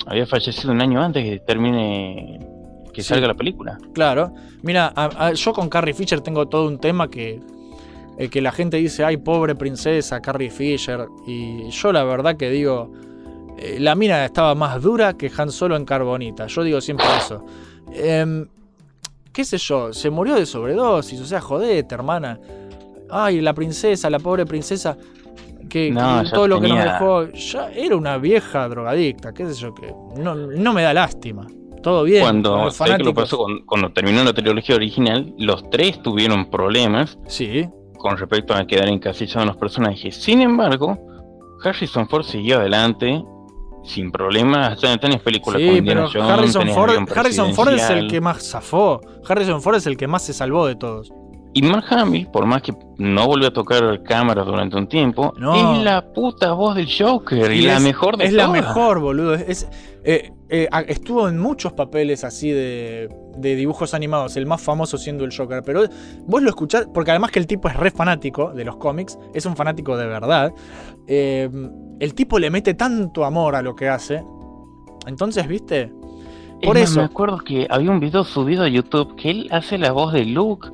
había 0.07 0.25
fallecido 0.25 0.71
un 0.71 0.81
año 0.81 1.01
antes 1.01 1.23
que 1.23 1.39
termine, 1.39 2.39
que 2.93 3.01
Sí. 3.03 3.09
salga 3.09 3.27
la 3.27 3.33
película. 3.35 3.77
Claro. 3.93 4.33
Mira, 4.63 4.91
a- 4.95 5.27
a- 5.27 5.33
yo 5.33 5.51
con 5.53 5.67
Carrie 5.69 5.93
Fisher 5.93 6.21
tengo 6.21 6.47
todo 6.47 6.67
un 6.67 6.79
tema 6.79 7.09
que. 7.09 7.39
El 8.17 8.29
que 8.29 8.41
la 8.41 8.51
gente 8.51 8.77
dice, 8.77 9.03
ay, 9.03 9.17
pobre 9.17 9.55
princesa, 9.55 10.21
Carrie 10.21 10.51
Fisher. 10.51 11.07
Y 11.25 11.69
yo 11.69 11.91
la 11.91 12.03
verdad 12.03 12.37
que 12.37 12.49
digo. 12.49 12.91
Eh, 13.61 13.77
la 13.79 13.95
mina 13.95 14.25
estaba 14.25 14.55
más 14.55 14.81
dura 14.81 15.13
que 15.13 15.31
Han 15.37 15.51
Solo 15.51 15.75
en 15.75 15.85
Carbonita. 15.85 16.47
Yo 16.47 16.63
digo 16.63 16.81
siempre 16.81 17.05
eso. 17.17 17.45
Em, 17.93 18.47
¿Qué 19.31 19.45
sé 19.45 19.57
yo? 19.57 19.93
Se 19.93 20.09
murió 20.09 20.35
de 20.35 20.45
sobredosis. 20.45 21.19
O 21.21 21.25
sea, 21.25 21.39
jodete, 21.39 21.95
hermana. 21.95 22.39
Ay, 23.09 23.39
la 23.41 23.53
princesa, 23.53 24.09
la 24.09 24.19
pobre 24.19 24.45
princesa. 24.45 24.97
Que, 25.69 25.91
No, 25.91 26.23
que 26.23 26.29
todo 26.31 26.47
lo 26.47 26.59
que 26.59 26.67
nos 26.67 26.83
dejó. 26.83 27.31
Ya 27.31 27.69
era 27.71 27.95
una 27.95 28.17
vieja 28.17 28.67
drogadicta. 28.67 29.33
¿Qué 29.33 29.45
sé 29.45 29.53
yo? 29.53 29.73
Que 29.73 29.93
no, 30.17 30.35
no 30.35 30.73
me 30.73 30.81
da 30.83 30.93
lástima. 30.93 31.47
Todo 31.81 32.03
bien. 32.03 32.21
Cuando, 32.23 32.65
los 32.65 32.75
¿sabes 32.75 32.97
qué 32.97 33.03
lo 33.03 33.13
fanáticos. 33.13 33.23
pasó? 33.23 33.37
Cuando, 33.37 33.65
cuando 33.65 33.91
terminó 33.93 34.23
la 34.23 34.33
trilogía 34.33 34.75
original, 34.75 35.33
los 35.37 35.69
tres 35.69 36.01
tuvieron 36.03 36.49
problemas 36.49 37.17
Sí, 37.27 37.67
con 37.97 38.17
respecto 38.17 38.53
a 38.53 38.65
quedar 38.67 38.87
encasillados 38.89 39.43
en 39.43 39.47
los 39.47 39.57
personajes. 39.57 40.15
Sin 40.15 40.41
embargo, 40.41 40.97
Harrison 41.63 42.07
Ford 42.09 42.23
siguió 42.23 42.59
adelante 42.59 43.23
sin 43.83 44.11
problemas. 44.11 44.79
Tenés 44.79 45.21
películas 45.21 45.61
con 45.61 45.69
Sí, 45.71 45.77
Indiana 45.77 46.07
pero 46.11 46.23
Harrison 46.25 46.61
tenés 46.61 46.75
Ford, 46.75 46.91
Harrison 47.15 47.53
Ford 47.53 47.69
es 47.73 47.89
el 47.89 48.07
que 48.07 48.21
más 48.21 48.49
zafó. 48.49 49.01
Harrison 49.27 49.61
Ford 49.61 49.75
es 49.75 49.85
el 49.87 49.97
que 49.97 50.07
más 50.07 50.21
se 50.23 50.33
salvó 50.33 50.67
de 50.67 50.75
todos. 50.75 51.11
Y 51.53 51.63
Mark 51.63 51.83
Hamill, 51.89 52.27
por 52.31 52.45
más 52.45 52.61
que 52.61 52.71
no 52.97 53.27
volvió 53.27 53.49
a 53.49 53.51
tocar 53.51 54.01
cámaras 54.03 54.45
durante 54.45 54.77
un 54.77 54.87
tiempo, 54.87 55.33
No. 55.37 55.77
es 55.79 55.83
la 55.83 56.13
puta 56.13 56.53
voz 56.53 56.75
del 56.77 56.87
Joker 56.89 57.51
y, 57.51 57.59
Y 57.59 57.61
la 57.63 57.75
es- 57.75 57.81
mejor 57.83 58.15
de 58.15 58.23
Es 58.23 58.31
la 58.31 58.47
mejor, 58.47 58.99
boludo. 59.01 59.33
Es, 59.33 59.67
eh, 60.05 60.31
eh, 60.47 60.69
estuvo 60.87 61.27
en 61.27 61.37
muchos 61.37 61.73
papeles 61.73 62.23
así 62.23 62.51
de, 62.51 63.09
de 63.35 63.55
dibujos 63.57 63.93
animados, 63.93 64.37
el 64.37 64.45
más 64.45 64.61
famoso 64.61 64.97
siendo 64.97 65.25
el 65.25 65.35
Joker. 65.35 65.61
Pero 65.65 65.83
vos 66.25 66.41
lo 66.41 66.47
escuchás, 66.49 66.87
porque 66.93 67.11
además 67.11 67.31
que 67.31 67.39
el 67.39 67.47
tipo 67.47 67.67
es 67.67 67.75
re 67.75 67.91
fanático 67.91 68.53
de 68.53 68.63
los 68.63 68.77
cómics, 68.77 69.19
es 69.33 69.45
un 69.45 69.57
fanático 69.57 69.97
de 69.97 70.07
verdad. 70.07 70.53
eh, 71.07 71.49
el 72.01 72.13
tipo 72.13 72.37
le 72.39 72.49
mete 72.49 72.73
tanto 72.73 73.23
amor 73.23 73.55
a 73.55 73.61
lo 73.61 73.75
que 73.75 73.87
hace. 73.87 74.23
Entonces, 75.07 75.47
viste. 75.47 75.91
Es 76.61 76.67
Por 76.67 76.77
más, 76.77 76.89
eso. 76.91 76.99
me 76.99 77.05
acuerdo 77.05 77.37
que 77.39 77.65
había 77.69 77.89
un 77.89 77.99
video 77.99 78.23
subido 78.23 78.63
a 78.63 78.67
YouTube 78.67 79.15
que 79.15 79.31
él 79.31 79.47
hace 79.51 79.77
la 79.77 79.91
voz 79.93 80.13
de 80.13 80.25
Luke. 80.25 80.67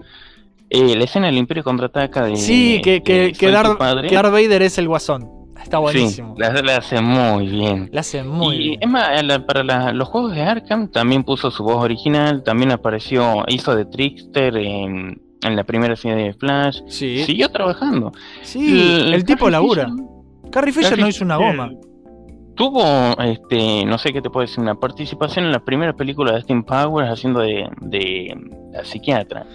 eh, 0.70 0.96
la 0.98 1.04
escena 1.06 1.28
del 1.28 1.38
Imperio 1.38 1.64
contraataca 1.64 2.26
de. 2.26 2.36
Sí, 2.36 2.82
que, 2.84 3.02
que, 3.04 3.32
que 3.32 3.52
padre. 3.78 4.10
que 4.10 4.16
Darth 4.16 4.32
Vader 4.32 4.62
es 4.64 4.78
el 4.78 4.88
guasón. 4.90 5.30
Está 5.62 5.80
buenísimo. 5.80 6.34
Sí, 6.36 6.42
la, 6.42 6.54
la 6.62 6.78
hace 6.78 7.02
muy 7.02 7.48
bien. 7.48 7.90
La 7.94 8.02
hace 8.02 8.24
muy 8.24 8.56
y 8.56 8.60
bien. 8.70 8.80
es 8.84 8.90
más, 8.90 9.24
la- 9.24 9.46
para 9.46 9.64
la- 9.64 9.92
los 9.94 10.08
juegos 10.10 10.34
de 10.34 10.42
Arkham 10.42 10.90
también 10.90 11.24
puso 11.24 11.52
su 11.52 11.64
voz 11.64 11.84
original, 11.84 12.44
también 12.44 12.72
apareció, 12.72 13.44
hizo 13.48 13.76
de 13.76 13.86
Trickster 13.86 14.56
en, 14.58 15.22
en 15.42 15.56
la 15.56 15.64
primera 15.66 15.96
serie 15.96 16.26
de 16.26 16.34
Flash. 16.34 16.82
Sí, 16.88 17.24
Siguió 17.24 17.50
trabajando. 17.50 18.12
sí, 18.44 19.02
el, 19.14 19.24
tipo 19.26 19.50
labura. 19.50 19.90
Carrie 20.52 20.74
Fisher 20.74 20.92
Carrie 20.92 21.04
no 21.04 21.10
hizo 21.10 21.24
una 21.24 21.38
goma. 21.38 21.72
Tuvo, 22.56 22.84
este, 23.22 23.86
no 23.86 24.00
sé 24.00 24.12
qué 24.12 24.22
te 24.22 24.32
puedo 24.32 24.46
decir, 24.46 24.60
una 24.60 24.74
participación 24.74 25.46
en 25.46 25.52
la 25.52 25.64
primera 25.64 25.94
película 25.94 26.32
de 26.32 26.38
Austin 26.38 26.64
Powers 26.64 27.10
haciendo 27.10 27.42
de, 27.42 27.70
de 27.82 28.36
la 28.72 28.84
psiquiatra. 28.84 29.46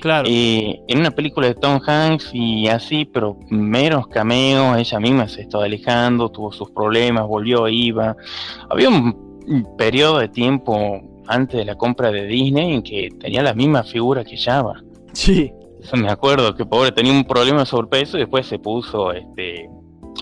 Claro. 0.00 0.28
Eh, 0.30 0.80
en 0.86 1.00
una 1.00 1.10
película 1.10 1.48
de 1.48 1.54
Tom 1.54 1.80
Hanks 1.84 2.30
y 2.32 2.68
así, 2.68 3.04
pero 3.04 3.36
meros 3.50 4.06
cameos, 4.06 4.78
ella 4.78 5.00
misma 5.00 5.28
se 5.28 5.42
estaba 5.42 5.64
alejando, 5.64 6.30
tuvo 6.30 6.52
sus 6.52 6.70
problemas, 6.70 7.26
volvió, 7.26 7.68
iba. 7.68 8.16
Había 8.70 8.90
un 8.90 9.76
periodo 9.76 10.20
de 10.20 10.28
tiempo 10.28 11.00
antes 11.26 11.58
de 11.58 11.64
la 11.64 11.74
compra 11.76 12.10
de 12.10 12.26
Disney 12.26 12.74
en 12.74 12.82
que 12.82 13.08
tenía 13.18 13.42
la 13.42 13.54
misma 13.54 13.82
figura 13.82 14.24
que 14.24 14.36
Java. 14.36 14.82
Sí, 15.12 15.52
Eso 15.80 15.96
me 15.96 16.08
acuerdo, 16.08 16.54
que 16.54 16.64
pobre 16.64 16.92
tenía 16.92 17.12
un 17.12 17.24
problema 17.24 17.60
de 17.60 17.66
sobrepeso 17.66 18.16
y 18.16 18.20
después 18.20 18.46
se 18.46 18.58
puso 18.58 19.12
este 19.12 19.68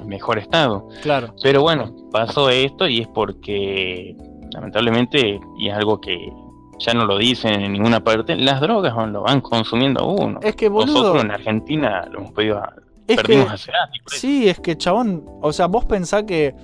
mejor 0.07 0.39
estado. 0.39 0.89
claro. 1.03 1.35
Pero 1.43 1.63
bueno, 1.63 1.95
pasó 2.11 2.49
esto 2.51 2.87
y 2.89 3.01
es 3.01 3.09
porque 3.09 4.17
lamentablemente, 4.53 5.41
y 5.59 5.69
es 5.69 5.75
algo 5.75 6.01
que 6.01 6.33
ya 6.79 6.95
no 6.95 7.05
lo 7.05 7.19
dicen 7.19 7.61
en 7.61 7.73
ninguna 7.73 8.03
parte, 8.03 8.35
las 8.37 8.61
drogas 8.61 8.95
lo 9.11 9.23
van 9.23 9.41
consumiendo 9.41 10.01
a 10.01 10.07
uno. 10.07 10.41
Es 10.43 10.57
que, 10.57 10.69
boludo, 10.69 10.95
Nosotros 10.99 11.25
en 11.25 11.31
Argentina 11.31 12.07
lo 12.11 12.21
hemos 12.21 12.33
pedido, 12.33 12.61
es 13.07 13.17
perdimos 13.17 13.45
que, 13.45 13.51
por 13.51 13.55
eso. 13.57 13.73
sí, 14.07 14.49
es 14.49 14.59
que, 14.61 14.77
chabón, 14.77 15.25
o 15.43 15.53
sea, 15.53 15.67
vos 15.67 15.85
pensás 15.85 16.25
que 16.25 16.55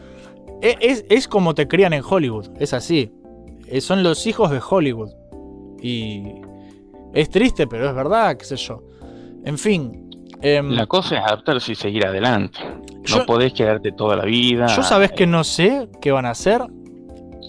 e- 0.62 0.76
es, 0.80 1.04
es 1.10 1.28
como 1.28 1.54
te 1.54 1.68
crían 1.68 1.92
en 1.92 2.02
Hollywood, 2.08 2.46
es 2.58 2.72
así. 2.72 3.12
Eh, 3.66 3.80
Son 3.80 4.02
los 4.02 4.26
hijos 4.26 4.50
de 4.50 4.60
Hollywood. 4.66 5.10
Y 5.82 6.22
es 7.12 7.28
triste, 7.30 7.66
pero 7.66 7.88
es 7.88 7.94
verdad, 7.94 8.36
qué 8.36 8.44
sé 8.44 8.56
yo. 8.56 8.82
En 9.44 9.58
fin. 9.58 10.05
Em, 10.42 10.70
La 10.70 10.86
cosa 10.86 11.16
es 11.18 11.22
adaptarse 11.24 11.72
y 11.72 11.74
seguir 11.74 12.06
adelante. 12.06 12.58
Yo- 13.04 13.18
no 13.18 13.26
podés 13.26 13.52
quedarte 13.52 13.92
toda 13.92 14.16
la 14.16 14.24
vida. 14.24 14.66
Yo 14.66 14.82
sabés 14.82 15.12
que 15.12 15.26
no 15.26 15.44
sé 15.44 15.88
qué 16.00 16.10
van 16.12 16.26
a 16.26 16.30
hacer. 16.30 16.62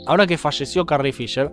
Ahora 0.06 0.26
que 0.28 0.38
falleció 0.38 0.86
Carrie 0.86 1.12
Fisher, 1.12 1.52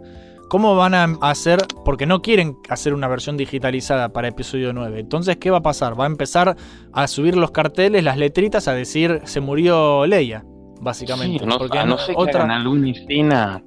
¿cómo 0.48 0.76
van 0.76 0.94
a 0.94 1.04
hacer? 1.22 1.60
Porque 1.84 2.06
no 2.06 2.20
quieren 2.22 2.56
hacer 2.68 2.94
una 2.94 3.08
versión 3.08 3.36
digitalizada 3.36 4.10
para 4.10 4.28
episodio 4.28 4.72
9. 4.72 5.00
Entonces, 5.00 5.36
¿qué 5.38 5.50
va 5.50 5.58
a 5.58 5.62
pasar? 5.62 5.98
Va 5.98 6.04
a 6.04 6.06
empezar 6.06 6.54
a 6.92 7.06
subir 7.08 7.36
los 7.36 7.50
carteles, 7.50 8.04
las 8.04 8.16
letritas, 8.18 8.68
a 8.68 8.74
decir 8.74 9.22
se 9.24 9.40
murió 9.40 10.06
Leia, 10.06 10.44
básicamente. 10.80 11.40
Sí, 11.40 11.46
no, 11.46 11.58
porque 11.58 11.78
a 11.78 11.84
no 11.86 11.96
que 11.96 12.12
otra, 12.14 12.44
hagan 12.44 12.50
alguna 12.52 12.90
escena. 12.90 13.62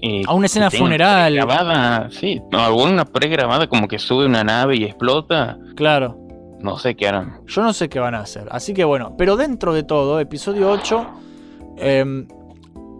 eh, 0.00 0.22
a 0.28 0.34
una 0.34 0.46
escena 0.46 0.70
funeral. 0.70 1.34
Grabada, 1.34 2.08
sí, 2.10 2.40
no, 2.52 2.60
alguna 2.60 3.04
pregrabada 3.04 3.66
como 3.66 3.88
que 3.88 3.98
sube 3.98 4.26
una 4.26 4.44
nave 4.44 4.76
y 4.76 4.84
explota. 4.84 5.58
Claro. 5.74 6.16
No 6.60 6.78
sé 6.78 6.96
qué 6.96 7.08
harán. 7.08 7.40
Yo 7.46 7.62
no 7.62 7.72
sé 7.72 7.88
qué 7.88 8.00
van 8.00 8.14
a 8.14 8.20
hacer. 8.20 8.48
Así 8.50 8.74
que 8.74 8.84
bueno, 8.84 9.14
pero 9.16 9.36
dentro 9.36 9.72
de 9.72 9.84
todo, 9.84 10.18
episodio 10.18 10.70
8, 10.70 11.06
em, 11.76 12.26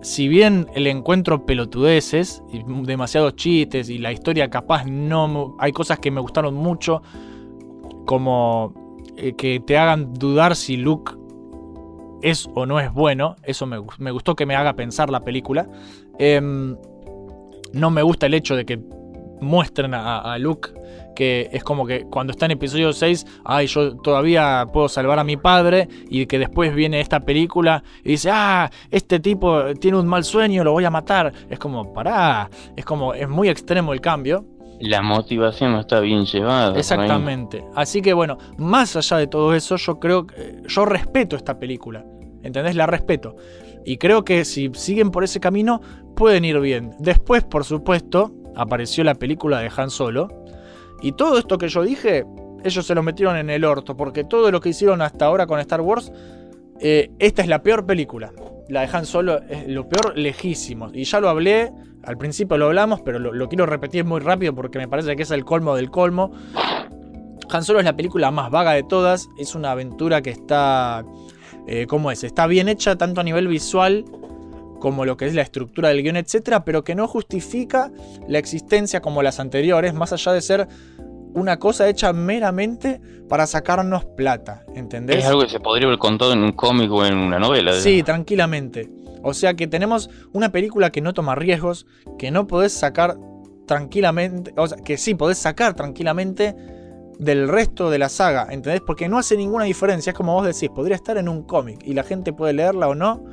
si 0.00 0.28
bien 0.28 0.68
el 0.74 0.86
encuentro 0.86 1.44
pelotudeces 1.44 2.42
y 2.52 2.62
demasiados 2.84 3.34
chistes 3.34 3.88
y 3.88 3.98
la 3.98 4.12
historia 4.12 4.48
capaz 4.48 4.84
no... 4.84 5.56
Hay 5.58 5.72
cosas 5.72 5.98
que 5.98 6.10
me 6.10 6.20
gustaron 6.20 6.54
mucho, 6.54 7.02
como 8.06 9.02
eh, 9.16 9.34
que 9.34 9.58
te 9.60 9.76
hagan 9.76 10.14
dudar 10.14 10.54
si 10.54 10.76
Luke 10.76 11.12
es 12.22 12.48
o 12.54 12.64
no 12.64 12.78
es 12.78 12.92
bueno. 12.92 13.34
Eso 13.42 13.66
me, 13.66 13.78
me 13.98 14.12
gustó 14.12 14.36
que 14.36 14.46
me 14.46 14.54
haga 14.54 14.74
pensar 14.74 15.10
la 15.10 15.20
película. 15.20 15.66
Em, 16.18 16.76
no 17.72 17.90
me 17.90 18.02
gusta 18.02 18.26
el 18.26 18.34
hecho 18.34 18.54
de 18.54 18.64
que 18.64 18.80
muestren 19.40 19.94
a 19.94 20.36
Luke 20.38 20.70
que 21.18 21.50
es 21.50 21.64
como 21.64 21.84
que 21.84 22.04
cuando 22.04 22.30
está 22.30 22.46
en 22.46 22.52
episodio 22.52 22.92
6, 22.92 23.26
ay, 23.44 23.66
yo 23.66 23.96
todavía 23.96 24.64
puedo 24.72 24.88
salvar 24.88 25.18
a 25.18 25.24
mi 25.24 25.36
padre, 25.36 25.88
y 26.08 26.26
que 26.26 26.38
después 26.38 26.72
viene 26.72 27.00
esta 27.00 27.18
película 27.18 27.82
y 28.04 28.10
dice, 28.10 28.30
ah, 28.32 28.70
este 28.88 29.18
tipo 29.18 29.74
tiene 29.80 29.98
un 29.98 30.06
mal 30.06 30.22
sueño, 30.22 30.62
lo 30.62 30.70
voy 30.70 30.84
a 30.84 30.90
matar. 30.90 31.32
Es 31.50 31.58
como, 31.58 31.92
pará, 31.92 32.48
es 32.76 32.84
como, 32.84 33.14
es 33.14 33.28
muy 33.28 33.48
extremo 33.48 33.92
el 33.92 34.00
cambio. 34.00 34.44
La 34.78 35.02
motivación 35.02 35.72
no 35.72 35.80
está 35.80 35.98
bien 35.98 36.24
llevada. 36.24 36.78
Exactamente. 36.78 37.64
Así 37.74 38.00
que 38.00 38.12
bueno, 38.12 38.38
más 38.56 38.94
allá 38.94 39.16
de 39.16 39.26
todo 39.26 39.54
eso, 39.54 39.74
yo 39.74 39.98
creo 39.98 40.24
que 40.24 40.62
yo 40.68 40.84
respeto 40.84 41.34
esta 41.34 41.58
película. 41.58 42.04
¿Entendés? 42.44 42.76
La 42.76 42.86
respeto. 42.86 43.34
Y 43.84 43.96
creo 43.96 44.24
que 44.24 44.44
si 44.44 44.70
siguen 44.74 45.10
por 45.10 45.24
ese 45.24 45.40
camino, 45.40 45.80
pueden 46.14 46.44
ir 46.44 46.60
bien. 46.60 46.92
Después, 47.00 47.42
por 47.42 47.64
supuesto, 47.64 48.30
apareció 48.54 49.02
la 49.02 49.16
película 49.16 49.58
de 49.58 49.70
Han 49.76 49.90
Solo. 49.90 50.28
Y 51.00 51.12
todo 51.12 51.38
esto 51.38 51.58
que 51.58 51.68
yo 51.68 51.82
dije, 51.82 52.24
ellos 52.64 52.86
se 52.86 52.94
lo 52.94 53.02
metieron 53.02 53.36
en 53.36 53.50
el 53.50 53.64
orto. 53.64 53.96
Porque 53.96 54.24
todo 54.24 54.50
lo 54.50 54.60
que 54.60 54.70
hicieron 54.70 55.02
hasta 55.02 55.26
ahora 55.26 55.46
con 55.46 55.60
Star 55.60 55.80
Wars, 55.80 56.12
eh, 56.80 57.10
esta 57.18 57.42
es 57.42 57.48
la 57.48 57.62
peor 57.62 57.86
película. 57.86 58.32
La 58.68 58.82
de 58.82 58.88
Han 58.92 59.06
Solo 59.06 59.40
es 59.48 59.66
lo 59.68 59.88
peor 59.88 60.16
lejísimo. 60.16 60.90
Y 60.92 61.04
ya 61.04 61.20
lo 61.20 61.28
hablé, 61.28 61.72
al 62.04 62.18
principio 62.18 62.58
lo 62.58 62.66
hablamos, 62.66 63.00
pero 63.00 63.18
lo, 63.18 63.32
lo 63.32 63.48
quiero 63.48 63.66
repetir 63.66 64.04
muy 64.04 64.20
rápido 64.20 64.54
porque 64.54 64.78
me 64.78 64.88
parece 64.88 65.16
que 65.16 65.22
es 65.22 65.30
el 65.30 65.44
colmo 65.44 65.74
del 65.74 65.90
colmo. 65.90 66.32
Han 67.50 67.64
Solo 67.64 67.78
es 67.78 67.84
la 67.84 67.96
película 67.96 68.30
más 68.30 68.50
vaga 68.50 68.72
de 68.72 68.82
todas. 68.82 69.28
Es 69.38 69.54
una 69.54 69.70
aventura 69.70 70.20
que 70.20 70.30
está. 70.30 71.04
eh, 71.66 71.86
¿Cómo 71.86 72.10
es? 72.10 72.24
Está 72.24 72.46
bien 72.46 72.68
hecha 72.68 72.96
tanto 72.96 73.20
a 73.20 73.24
nivel 73.24 73.48
visual 73.48 74.04
como 74.78 75.04
lo 75.04 75.16
que 75.16 75.26
es 75.26 75.34
la 75.34 75.42
estructura 75.42 75.88
del 75.88 76.02
guion, 76.02 76.16
etcétera, 76.16 76.64
pero 76.64 76.84
que 76.84 76.94
no 76.94 77.08
justifica 77.08 77.90
la 78.26 78.38
existencia 78.38 79.00
como 79.00 79.22
las 79.22 79.40
anteriores, 79.40 79.94
más 79.94 80.12
allá 80.12 80.32
de 80.32 80.40
ser 80.40 80.68
una 81.34 81.58
cosa 81.58 81.88
hecha 81.88 82.12
meramente 82.12 83.00
para 83.28 83.46
sacarnos 83.46 84.04
plata. 84.04 84.64
¿Entendés? 84.74 85.18
Es 85.18 85.26
algo 85.26 85.42
que 85.42 85.48
se 85.48 85.60
podría 85.60 85.86
haber 85.86 85.98
contado 85.98 86.32
en 86.32 86.42
un 86.42 86.52
cómic 86.52 86.90
o 86.90 87.04
en 87.04 87.16
una 87.16 87.38
novela. 87.38 87.72
Sí, 87.74 88.02
tranquilamente. 88.02 88.90
O 89.22 89.34
sea 89.34 89.54
que 89.54 89.66
tenemos 89.66 90.10
una 90.32 90.50
película 90.50 90.90
que 90.90 91.00
no 91.00 91.12
toma 91.12 91.34
riesgos, 91.34 91.86
que 92.18 92.30
no 92.30 92.46
podés 92.46 92.72
sacar 92.72 93.16
tranquilamente, 93.66 94.54
o 94.56 94.66
sea, 94.66 94.78
que 94.78 94.96
sí 94.96 95.14
podés 95.14 95.38
sacar 95.38 95.74
tranquilamente 95.74 96.56
del 97.18 97.48
resto 97.48 97.90
de 97.90 97.98
la 97.98 98.08
saga, 98.08 98.46
¿entendés? 98.50 98.80
Porque 98.80 99.08
no 99.08 99.18
hace 99.18 99.36
ninguna 99.36 99.64
diferencia, 99.64 100.10
es 100.10 100.16
como 100.16 100.34
vos 100.34 100.46
decís, 100.46 100.70
podría 100.70 100.96
estar 100.96 101.18
en 101.18 101.28
un 101.28 101.42
cómic 101.42 101.80
y 101.84 101.92
la 101.92 102.04
gente 102.04 102.32
puede 102.32 102.52
leerla 102.52 102.88
o 102.88 102.94
no, 102.94 103.24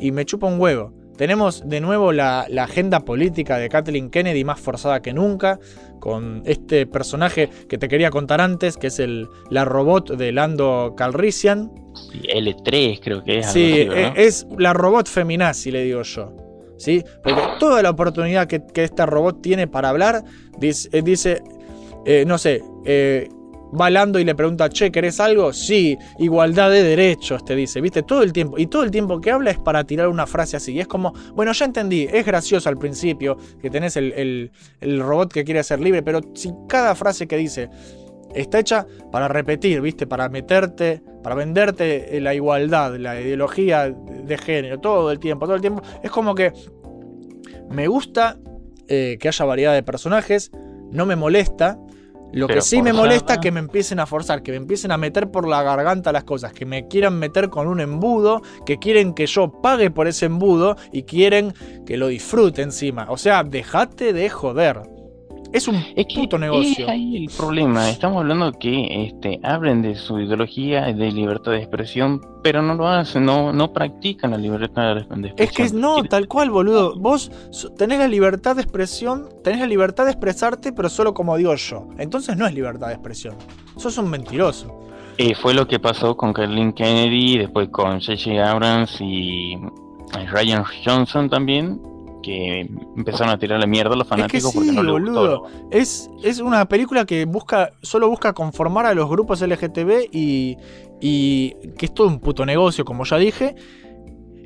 y 0.00 0.12
me 0.12 0.24
chupa 0.24 0.46
un 0.46 0.60
huevo. 0.60 0.92
Tenemos 1.16 1.68
de 1.68 1.80
nuevo 1.80 2.12
la, 2.12 2.46
la 2.48 2.64
agenda 2.64 3.00
política 3.00 3.58
de 3.58 3.68
Kathleen 3.68 4.08
Kennedy 4.08 4.44
más 4.44 4.60
forzada 4.60 5.02
que 5.02 5.12
nunca, 5.12 5.58
con 5.98 6.42
este 6.46 6.86
personaje 6.86 7.50
que 7.68 7.76
te 7.76 7.88
quería 7.88 8.10
contar 8.10 8.40
antes, 8.40 8.76
que 8.76 8.86
es 8.86 9.00
el, 9.00 9.26
la 9.50 9.64
robot 9.64 10.12
de 10.16 10.30
Lando 10.32 10.94
Calrissian, 10.96 11.72
Sí, 12.12 12.20
L3 12.32 13.00
creo 13.02 13.24
que 13.24 13.38
es. 13.40 13.46
algo 13.46 13.52
Sí, 13.54 13.72
e- 13.80 14.12
es 14.16 14.46
la 14.56 14.72
robot 14.72 15.08
feminazi, 15.08 15.72
le 15.72 15.82
digo 15.82 16.02
yo. 16.02 16.32
¿Sí? 16.76 17.02
Porque 17.24 17.40
toda 17.58 17.82
la 17.82 17.90
oportunidad 17.90 18.46
que, 18.46 18.64
que 18.72 18.84
este 18.84 19.04
robot 19.04 19.42
tiene 19.42 19.66
para 19.66 19.88
hablar, 19.88 20.22
dice, 20.60 20.88
eh, 20.92 21.02
dice, 21.02 21.42
eh, 22.06 22.22
no 22.24 22.38
sé, 22.38 22.62
eh, 22.84 23.28
va 23.78 23.90
Lando 23.90 24.18
y 24.18 24.24
le 24.24 24.34
pregunta, 24.34 24.68
che, 24.68 24.90
¿querés 24.90 25.20
algo? 25.20 25.52
Sí, 25.52 25.96
igualdad 26.18 26.70
de 26.70 26.82
derechos, 26.82 27.44
te 27.44 27.54
dice, 27.56 27.80
¿viste? 27.80 28.02
Todo 28.02 28.22
el 28.22 28.32
tiempo. 28.32 28.58
Y 28.58 28.66
todo 28.66 28.82
el 28.82 28.90
tiempo 28.90 29.20
que 29.20 29.30
habla 29.30 29.50
es 29.50 29.58
para 29.58 29.84
tirar 29.84 30.08
una 30.08 30.26
frase 30.26 30.56
así. 30.56 30.72
Y 30.72 30.80
es 30.80 30.86
como, 30.88 31.12
bueno, 31.34 31.52
ya 31.52 31.64
entendí, 31.64 32.08
es 32.10 32.24
gracioso 32.24 32.68
al 32.68 32.76
principio 32.76 33.36
que 33.60 33.70
tenés 33.70 33.96
el, 33.96 34.12
el- 34.12 34.50
el 34.80 35.00
robot 35.00 35.32
que 35.32 35.44
quiere 35.44 35.62
ser 35.62 35.80
libre, 35.80 36.02
pero 36.02 36.20
si 36.34 36.52
cada 36.68 36.94
frase 36.94 37.26
que 37.26 37.36
dice 37.36 37.68
está 38.34 38.58
hecha 38.58 38.86
para 39.10 39.26
repetir, 39.26 39.80
¿viste? 39.80 40.06
Para 40.06 40.28
meterte, 40.28 41.02
para 41.22 41.34
venderte 41.34 42.16
eh, 42.16 42.20
la 42.20 42.34
igualdad, 42.34 42.94
la 42.96 43.20
ideología 43.20 43.88
de 43.90 44.38
género, 44.38 44.78
todo 44.80 45.10
el 45.10 45.18
tiempo, 45.18 45.46
todo 45.46 45.56
el 45.56 45.62
tiempo. 45.62 45.82
Es 46.02 46.10
como 46.10 46.34
que 46.34 46.52
me 47.70 47.86
gusta 47.88 48.38
eh, 48.86 49.16
que 49.20 49.28
haya 49.28 49.44
variedad 49.44 49.74
de 49.74 49.82
personajes, 49.82 50.50
no 50.90 51.06
me 51.06 51.16
molesta. 51.16 51.78
Lo 52.32 52.46
Pero 52.46 52.58
que 52.58 52.62
sí 52.62 52.82
me 52.82 52.92
molesta 52.92 53.34
es 53.34 53.40
que 53.40 53.50
me 53.50 53.60
empiecen 53.60 54.00
a 54.00 54.06
forzar, 54.06 54.42
que 54.42 54.50
me 54.50 54.58
empiecen 54.58 54.92
a 54.92 54.98
meter 54.98 55.30
por 55.30 55.48
la 55.48 55.62
garganta 55.62 56.12
las 56.12 56.24
cosas, 56.24 56.52
que 56.52 56.66
me 56.66 56.86
quieran 56.86 57.18
meter 57.18 57.48
con 57.48 57.66
un 57.66 57.80
embudo, 57.80 58.42
que 58.66 58.78
quieren 58.78 59.14
que 59.14 59.26
yo 59.26 59.50
pague 59.62 59.90
por 59.90 60.08
ese 60.08 60.26
embudo 60.26 60.76
y 60.92 61.04
quieren 61.04 61.54
que 61.86 61.96
lo 61.96 62.08
disfrute 62.08 62.62
encima. 62.62 63.06
O 63.08 63.16
sea, 63.16 63.44
dejate 63.44 64.12
de 64.12 64.28
joder. 64.28 64.97
Es 65.52 65.66
un 65.66 65.76
Es 65.96 66.06
que 66.06 66.14
puto 66.14 66.38
negocio. 66.38 66.84
es 66.84 66.90
ahí 66.90 67.24
el 67.24 67.30
problema. 67.34 67.88
Estamos 67.88 68.18
hablando 68.18 68.52
que 68.52 69.06
este, 69.06 69.40
hablen 69.42 69.82
de 69.82 69.94
su 69.94 70.20
ideología 70.20 70.92
de 70.92 71.10
libertad 71.10 71.52
de 71.52 71.58
expresión, 71.58 72.20
pero 72.42 72.60
no 72.60 72.74
lo 72.74 72.86
hacen, 72.86 73.24
no, 73.24 73.52
no 73.52 73.72
practican 73.72 74.32
la 74.32 74.38
libertad 74.38 74.94
de 74.94 75.00
expresión. 75.00 75.34
Es 75.38 75.52
que 75.52 75.70
no, 75.76 76.02
tal 76.04 76.28
cual, 76.28 76.50
boludo. 76.50 76.96
Vos 76.98 77.30
tenés 77.76 77.98
la 77.98 78.08
libertad 78.08 78.56
de 78.56 78.62
expresión, 78.62 79.28
tenés 79.42 79.60
la 79.60 79.66
libertad 79.66 80.04
de 80.04 80.10
expresarte, 80.10 80.72
pero 80.72 80.88
solo 80.88 81.14
como 81.14 81.36
digo 81.36 81.54
yo. 81.54 81.88
Entonces 81.98 82.36
no 82.36 82.46
es 82.46 82.54
libertad 82.54 82.88
de 82.88 82.94
expresión. 82.94 83.36
Sos 83.76 83.96
un 83.98 84.10
mentiroso. 84.10 84.88
Eh, 85.16 85.34
fue 85.34 85.52
lo 85.54 85.66
que 85.66 85.80
pasó 85.80 86.16
con 86.16 86.32
Kathleen 86.32 86.72
Kennedy, 86.72 87.38
después 87.38 87.70
con 87.70 88.00
J.J. 88.00 88.50
Abrams 88.50 89.00
y 89.00 89.56
Ryan 90.30 90.64
Johnson 90.84 91.28
también, 91.28 91.80
que 92.22 92.60
empezaron 92.96 93.30
a 93.30 93.38
tirar 93.38 93.60
la 93.60 93.66
mierda 93.66 93.94
a 93.94 93.96
los 93.96 94.06
fanáticos 94.06 94.44
es 94.44 94.52
que 94.52 94.58
porque 94.58 94.72
no 94.72 94.92
boludo. 94.92 95.40
gustó. 95.42 95.68
Es, 95.70 96.10
es 96.22 96.40
una 96.40 96.66
película 96.66 97.04
que 97.04 97.24
busca, 97.24 97.72
solo 97.82 98.08
busca 98.08 98.32
conformar 98.32 98.86
a 98.86 98.94
los 98.94 99.08
grupos 99.08 99.40
LGTB 99.40 100.08
y, 100.12 100.56
y 101.00 101.50
que 101.76 101.86
es 101.86 101.94
todo 101.94 102.08
un 102.08 102.20
puto 102.20 102.44
negocio, 102.44 102.84
como 102.84 103.04
ya 103.04 103.16
dije. 103.16 103.54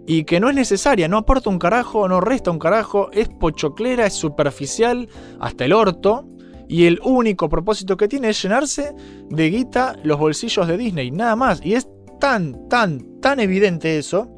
Y 0.05 0.25
que 0.25 0.41
no 0.41 0.49
es 0.49 0.57
necesaria, 0.57 1.07
no 1.07 1.19
aporta 1.19 1.49
un 1.49 1.59
carajo, 1.59 2.09
no 2.09 2.21
resta 2.21 2.51
un 2.51 2.59
carajo, 2.59 3.11
es 3.13 3.29
pochoclera, 3.29 4.07
es 4.07 4.15
superficial, 4.15 5.09
hasta 5.39 5.65
el 5.65 5.73
orto. 5.73 6.27
Y 6.69 6.87
el 6.87 7.01
único 7.05 7.49
propósito 7.49 7.97
que 7.97 8.09
tiene 8.09 8.31
es 8.31 8.43
llenarse 8.43 8.95
de 9.29 9.51
guita 9.51 9.97
los 10.03 10.19
bolsillos 10.19 10.67
de 10.67 10.77
Disney, 10.77 11.11
nada 11.11 11.37
más. 11.37 11.65
Y 11.65 11.75
es 11.75 11.87
tan, 12.19 12.69
tan, 12.69 13.21
tan 13.21 13.41
evidente 13.41 13.99
eso, 13.99 14.29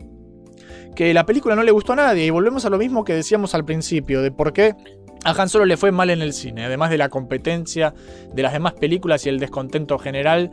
que 0.94 1.12
la 1.14 1.26
película 1.26 1.56
no 1.56 1.62
le 1.62 1.70
gustó 1.70 1.92
a 1.92 1.96
nadie. 1.96 2.26
Y 2.26 2.30
volvemos 2.30 2.64
a 2.64 2.70
lo 2.70 2.78
mismo 2.78 3.04
que 3.04 3.14
decíamos 3.14 3.54
al 3.54 3.64
principio, 3.64 4.22
de 4.22 4.30
por 4.30 4.52
qué 4.52 4.74
a 5.24 5.30
Han 5.30 5.48
Solo 5.48 5.64
le 5.64 5.76
fue 5.76 5.90
mal 5.90 6.10
en 6.10 6.22
el 6.22 6.32
cine, 6.32 6.64
además 6.64 6.90
de 6.90 6.98
la 6.98 7.08
competencia 7.08 7.94
de 8.32 8.42
las 8.42 8.52
demás 8.52 8.74
películas 8.74 9.24
y 9.26 9.30
el 9.30 9.40
descontento 9.40 9.98
general 9.98 10.50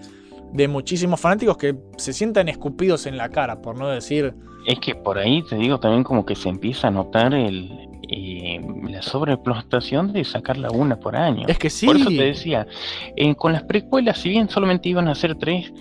de 0.54 0.68
muchísimos 0.68 1.20
fanáticos 1.20 1.58
que 1.58 1.76
se 1.98 2.14
sientan 2.14 2.50
escupidos 2.50 3.06
en 3.06 3.18
la 3.18 3.30
cara, 3.30 3.62
por 3.62 3.78
no 3.78 3.88
decir... 3.88 4.34
Es 4.68 4.80
que 4.80 4.96
por 4.96 5.18
ahí 5.18 5.44
te 5.44 5.56
digo 5.56 5.80
también 5.80 6.04
como 6.04 6.26
que 6.26 6.36
se 6.36 6.50
empieza 6.50 6.90
a 6.90 6.92
notar 6.92 7.34
el, 7.34 7.90
eh, 8.14 8.60
la 8.90 9.02
sobreexplotación 9.02 10.12
de 10.12 10.24
sacarla 10.26 10.70
una 10.70 11.00
por 11.00 11.16
año. 11.16 11.46
Es 11.48 11.58
que 11.58 11.70
sí. 11.70 11.86
Por 11.86 11.96
eso 11.96 12.10
te 12.10 12.24
decía, 12.24 12.68
eh, 13.16 13.34
con 13.36 13.54
las 13.54 13.64
precuelas, 13.64 14.20
si 14.20 14.30
bien 14.30 14.50
solamente 14.50 14.90
iban 14.90 15.08
a 15.08 15.16
ser 15.16 15.36
tres, 15.36 15.72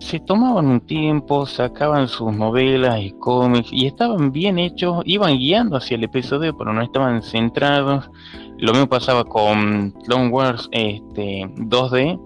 se 0.00 0.18
tomaban 0.18 0.66
un 0.66 0.80
tiempo, 0.80 1.46
sacaban 1.46 2.08
sus 2.08 2.32
novelas 2.34 3.00
y 3.00 3.12
cómics 3.12 3.68
y 3.72 3.86
estaban 3.86 4.32
bien 4.32 4.58
hechos, 4.58 5.02
iban 5.04 5.36
guiando 5.38 5.76
hacia 5.76 5.94
el 5.96 6.04
episodio, 6.04 6.56
pero 6.56 6.72
no 6.72 6.82
estaban 6.82 7.22
centrados. 7.22 8.10
Lo 8.58 8.72
mismo 8.72 8.88
pasaba 8.88 9.24
con 9.24 9.92
Clone 10.04 10.28
Wars 10.30 10.68
este, 10.72 11.46
2D, 11.56 12.18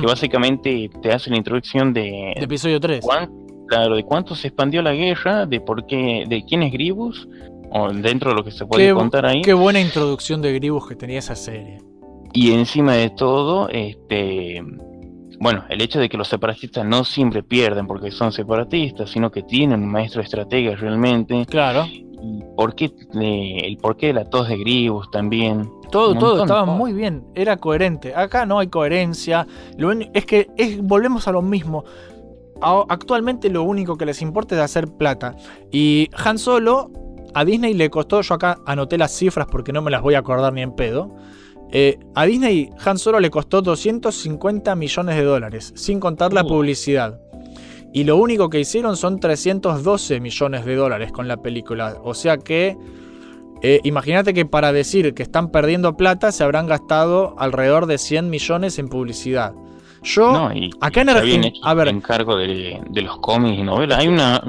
que 0.00 0.06
básicamente 0.06 0.90
te 1.00 1.12
hace 1.12 1.30
la 1.30 1.36
introducción 1.36 1.92
de, 1.92 2.34
de 2.36 2.44
episodio 2.44 2.78
3. 2.80 3.00
cuán- 3.04 3.30
claro, 3.68 3.94
de 3.94 4.04
cuánto 4.04 4.34
se 4.34 4.48
expandió 4.48 4.82
la 4.82 4.92
guerra, 4.92 5.46
de 5.46 5.60
por 5.60 5.86
qué, 5.86 6.24
de 6.28 6.44
quién 6.44 6.62
es 6.64 6.72
Gribus, 6.72 7.28
o 7.72 7.88
dentro 7.92 8.30
de 8.30 8.36
lo 8.36 8.42
que 8.44 8.50
se 8.50 8.66
puede 8.66 8.88
Qué, 8.88 8.92
contar 8.94 9.24
ahí. 9.26 9.42
qué 9.42 9.54
buena 9.54 9.80
introducción 9.80 10.42
de 10.42 10.52
Gribus 10.54 10.88
que 10.88 10.96
tenía 10.96 11.20
esa 11.20 11.36
serie. 11.36 11.78
Y 12.32 12.50
encima 12.52 12.94
de 12.94 13.10
todo, 13.10 13.68
este 13.68 14.60
bueno, 15.40 15.64
el 15.70 15.80
hecho 15.80 15.98
de 15.98 16.08
que 16.08 16.16
los 16.18 16.28
separatistas 16.28 16.84
no 16.86 17.02
siempre 17.02 17.42
pierden 17.42 17.86
porque 17.86 18.10
son 18.12 18.30
separatistas, 18.30 19.10
sino 19.10 19.30
que 19.32 19.42
tienen 19.42 19.82
un 19.82 19.90
maestro 19.90 20.22
estratega 20.22 20.76
realmente. 20.76 21.46
Claro. 21.46 21.86
Y 21.86 22.04
por 22.54 22.74
qué, 22.74 22.92
el 23.14 23.76
porqué 23.78 24.08
de 24.08 24.12
la 24.12 24.24
tos 24.26 24.46
de 24.48 24.58
Gribus 24.58 25.10
también. 25.10 25.70
Todo, 25.90 26.14
todo 26.14 26.36
de 26.36 26.42
estaba 26.42 26.66
muy 26.66 26.92
bien, 26.92 27.24
era 27.34 27.56
coherente. 27.56 28.14
Acá 28.14 28.44
no 28.44 28.58
hay 28.58 28.68
coherencia. 28.68 29.46
Lo 29.78 29.90
es 29.92 30.26
que 30.26 30.48
es- 30.58 30.80
volvemos 30.82 31.26
a 31.26 31.32
lo 31.32 31.40
mismo. 31.40 31.84
A- 32.60 32.84
actualmente 32.90 33.48
lo 33.48 33.62
único 33.62 33.96
que 33.96 34.04
les 34.04 34.20
importa 34.20 34.54
es 34.54 34.60
hacer 34.60 34.88
plata. 34.88 35.34
Y 35.72 36.10
Han 36.24 36.36
Solo 36.38 36.90
a 37.32 37.44
Disney 37.46 37.72
le 37.72 37.88
costó, 37.88 38.20
yo 38.20 38.34
acá 38.34 38.58
anoté 38.66 38.98
las 38.98 39.12
cifras 39.12 39.46
porque 39.50 39.72
no 39.72 39.80
me 39.80 39.90
las 39.90 40.02
voy 40.02 40.14
a 40.14 40.18
acordar 40.18 40.52
ni 40.52 40.60
en 40.60 40.72
pedo. 40.74 41.08
Eh, 41.72 41.98
a 42.14 42.24
Disney 42.26 42.70
Han 42.84 42.98
Solo 42.98 43.20
le 43.20 43.30
costó 43.30 43.62
250 43.62 44.74
millones 44.74 45.16
de 45.16 45.22
dólares, 45.22 45.72
sin 45.76 46.00
contar 46.00 46.32
la 46.32 46.42
Uh. 46.42 46.48
publicidad. 46.48 47.20
Y 47.92 48.04
lo 48.04 48.16
único 48.16 48.48
que 48.50 48.60
hicieron 48.60 48.96
son 48.96 49.18
312 49.20 50.20
millones 50.20 50.64
de 50.64 50.74
dólares 50.76 51.10
con 51.12 51.26
la 51.28 51.36
película. 51.38 51.96
O 52.04 52.14
sea 52.14 52.38
que 52.38 52.76
eh, 53.62 53.80
imagínate 53.84 54.32
que 54.32 54.46
para 54.46 54.72
decir 54.72 55.12
que 55.12 55.22
están 55.22 55.50
perdiendo 55.50 55.96
plata 55.96 56.32
se 56.32 56.42
habrán 56.44 56.66
gastado 56.66 57.34
alrededor 57.38 57.86
de 57.86 57.98
100 57.98 58.30
millones 58.30 58.78
en 58.78 58.88
publicidad. 58.88 59.52
Yo, 60.02 60.32
No, 60.32 60.52
y, 60.54 60.70
acá 60.80 61.02
en 61.02 61.08
ya 61.08 61.18
habían 61.18 61.36
Argentina- 61.40 61.68
a 61.68 61.74
ver. 61.74 61.88
encargo 61.88 62.36
de, 62.36 62.80
de 62.90 63.02
los 63.02 63.18
cómics 63.18 63.58
y 63.58 63.62
novelas. 63.62 63.98
Hay 63.98 64.08
una, 64.08 64.42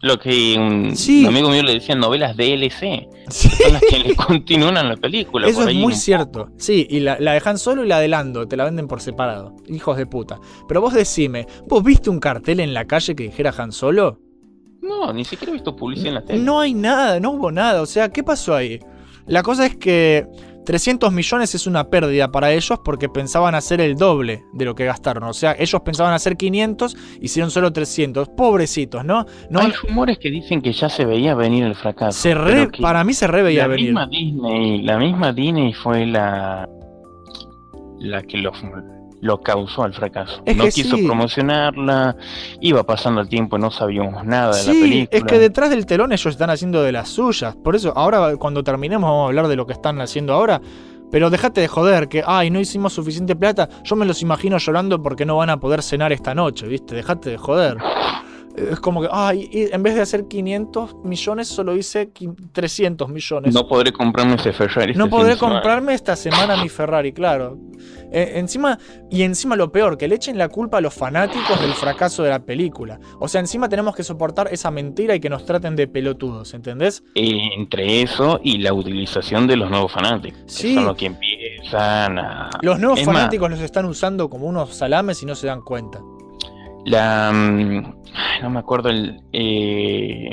lo 0.00 0.18
que 0.18 0.56
un, 0.58 0.96
Sí. 0.96 1.24
amigo 1.26 1.48
mío 1.50 1.62
le 1.62 1.74
decía 1.74 1.94
novelas 1.94 2.36
DLC, 2.36 3.08
Sí, 3.28 3.48
son 3.48 3.72
las 3.74 3.82
que 3.82 3.98
le 4.00 4.14
continúan 4.16 4.88
la 4.88 4.96
película. 4.96 5.46
eso 5.46 5.60
por 5.60 5.68
es 5.68 5.76
ahí 5.76 5.80
muy 5.80 5.94
cierto. 5.94 6.48
Sí, 6.56 6.86
y 6.90 7.00
la, 7.00 7.18
la 7.20 7.34
de 7.34 7.42
Han 7.44 7.58
Solo 7.58 7.84
y 7.84 7.88
la 7.88 8.00
de 8.00 8.08
Lando 8.08 8.48
te 8.48 8.56
la 8.56 8.64
venden 8.64 8.88
por 8.88 9.00
separado. 9.00 9.54
Hijos 9.68 9.96
de 9.96 10.06
puta. 10.06 10.40
Pero 10.66 10.80
vos 10.80 10.92
decime, 10.94 11.46
¿vos 11.68 11.84
viste 11.84 12.10
un 12.10 12.18
cartel 12.18 12.60
en 12.60 12.74
la 12.74 12.84
calle 12.86 13.14
que 13.14 13.24
dijera 13.24 13.54
Han 13.56 13.70
Solo? 13.72 14.18
No, 14.80 15.12
ni 15.12 15.24
siquiera 15.24 15.50
he 15.50 15.54
visto 15.54 15.76
publicidad 15.76 16.08
en 16.08 16.14
la 16.14 16.24
tele. 16.24 16.38
No 16.42 16.58
hay 16.58 16.74
nada, 16.74 17.20
no 17.20 17.30
hubo 17.30 17.52
nada. 17.52 17.82
O 17.82 17.86
sea, 17.86 18.08
¿qué 18.08 18.24
pasó 18.24 18.54
ahí? 18.56 18.80
La 19.26 19.44
cosa 19.44 19.66
es 19.66 19.76
que 19.76 20.26
300 20.64 21.12
millones 21.12 21.54
es 21.54 21.66
una 21.66 21.90
pérdida 21.90 22.30
para 22.30 22.52
ellos 22.52 22.78
porque 22.84 23.08
pensaban 23.08 23.54
hacer 23.54 23.80
el 23.80 23.96
doble 23.96 24.44
de 24.52 24.64
lo 24.64 24.74
que 24.74 24.84
gastaron. 24.84 25.24
O 25.24 25.32
sea, 25.32 25.56
ellos 25.58 25.80
pensaban 25.82 26.14
hacer 26.14 26.36
500, 26.36 26.96
hicieron 27.20 27.50
solo 27.50 27.72
300. 27.72 28.28
Pobrecitos, 28.30 29.04
¿no? 29.04 29.26
no 29.50 29.60
Hay 29.60 29.72
rumores 29.72 30.18
que 30.18 30.30
dicen 30.30 30.62
que 30.62 30.72
ya 30.72 30.88
se 30.88 31.04
veía 31.04 31.34
venir 31.34 31.64
el 31.64 31.74
fracaso. 31.74 32.18
se 32.20 32.34
re- 32.34 32.68
para 32.80 33.02
mí 33.04 33.12
se 33.12 33.26
re 33.26 33.42
veía 33.42 33.62
la 33.62 33.68
venir. 33.68 33.86
misma 33.86 34.06
Disney, 34.06 34.82
la 34.82 34.98
misma 34.98 35.32
Disney 35.32 35.72
fue 35.72 36.06
la 36.06 36.68
la 37.98 38.22
que 38.22 38.38
lo, 38.38 38.52
lo 39.22 39.40
causó 39.40 39.84
al 39.84 39.94
fracaso. 39.94 40.42
Es 40.44 40.56
no 40.56 40.64
quiso 40.64 40.96
sí. 40.96 41.06
promocionarla, 41.06 42.16
iba 42.60 42.82
pasando 42.82 43.20
el 43.20 43.28
tiempo 43.28 43.56
y 43.56 43.60
no 43.60 43.70
sabíamos 43.70 44.24
nada 44.24 44.56
de 44.56 44.64
la 44.64 44.72
película. 44.72 45.18
es 45.18 45.24
que 45.24 45.38
detrás 45.38 45.70
del 45.70 45.86
telón 45.86 46.12
ellos 46.12 46.26
están 46.26 46.50
haciendo 46.50 46.82
de 46.82 46.90
las 46.90 47.08
suyas. 47.08 47.54
Por 47.54 47.76
eso, 47.76 47.92
ahora 47.96 48.36
cuando 48.36 48.64
terminemos 48.64 49.08
vamos 49.08 49.24
a 49.24 49.28
hablar 49.28 49.46
de 49.46 49.54
lo 49.54 49.64
que 49.64 49.74
están 49.74 50.00
haciendo 50.00 50.32
ahora. 50.32 50.60
Pero 51.12 51.30
dejate 51.30 51.60
de 51.60 51.68
joder, 51.68 52.08
que, 52.08 52.24
ay, 52.26 52.50
no 52.50 52.58
hicimos 52.58 52.94
suficiente 52.94 53.36
plata. 53.36 53.68
Yo 53.84 53.94
me 53.94 54.06
los 54.06 54.22
imagino 54.22 54.58
llorando 54.58 55.00
porque 55.00 55.24
no 55.24 55.36
van 55.36 55.50
a 55.50 55.60
poder 55.60 55.82
cenar 55.82 56.10
esta 56.10 56.34
noche, 56.34 56.66
¿viste? 56.66 56.94
Dejate 56.96 57.30
de 57.30 57.36
joder. 57.36 57.76
Es 58.56 58.80
como 58.80 59.00
que, 59.00 59.08
ay, 59.10 59.48
y 59.50 59.74
en 59.74 59.82
vez 59.82 59.94
de 59.94 60.02
hacer 60.02 60.28
500 60.28 60.96
millones, 61.04 61.48
solo 61.48 61.74
hice 61.74 62.12
qui- 62.12 62.34
300 62.52 63.08
millones. 63.08 63.54
No 63.54 63.66
podré 63.66 63.92
comprarme 63.92 64.34
ese 64.34 64.52
Ferrari. 64.52 64.94
No 64.94 65.04
este 65.04 65.10
podré 65.16 65.34
semana. 65.36 65.54
comprarme 65.56 65.94
esta 65.94 66.16
semana 66.16 66.62
mi 66.62 66.68
Ferrari, 66.68 67.12
claro. 67.12 67.58
Eh, 68.12 68.32
encima, 68.36 68.78
y 69.10 69.22
encima 69.22 69.56
lo 69.56 69.72
peor, 69.72 69.96
que 69.96 70.06
le 70.06 70.16
echen 70.16 70.36
la 70.36 70.48
culpa 70.48 70.78
a 70.78 70.80
los 70.82 70.92
fanáticos 70.92 71.58
del 71.62 71.72
fracaso 71.72 72.22
de 72.22 72.28
la 72.28 72.40
película. 72.44 73.00
O 73.20 73.26
sea, 73.26 73.40
encima 73.40 73.70
tenemos 73.70 73.96
que 73.96 74.04
soportar 74.04 74.48
esa 74.52 74.70
mentira 74.70 75.14
y 75.14 75.20
que 75.20 75.30
nos 75.30 75.46
traten 75.46 75.74
de 75.74 75.88
pelotudos, 75.88 76.52
¿entendés? 76.52 77.02
Eh, 77.14 77.38
entre 77.56 78.02
eso 78.02 78.38
y 78.44 78.58
la 78.58 78.74
utilización 78.74 79.46
de 79.46 79.56
los 79.56 79.70
nuevos 79.70 79.90
fanáticos. 79.92 80.42
que 80.60 80.74
son 80.74 80.84
los 80.84 80.96
que 80.96 81.06
empiezan 81.06 82.18
a. 82.18 82.50
Los 82.60 82.78
nuevos 82.78 83.00
Es 83.00 83.06
más, 83.06 83.16
fanáticos 83.16 83.50
los 83.50 83.60
están 83.60 83.86
usando 83.86 84.28
como 84.28 84.46
unos 84.46 84.74
salames 84.74 85.22
y 85.22 85.26
no 85.26 85.34
se 85.34 85.46
dan 85.46 85.62
cuenta. 85.62 86.00
La. 86.86 87.30
mm, 87.32 87.94
No 88.42 88.50
me 88.50 88.58
acuerdo 88.58 88.88
el. 88.90 89.20
eh, 89.32 90.30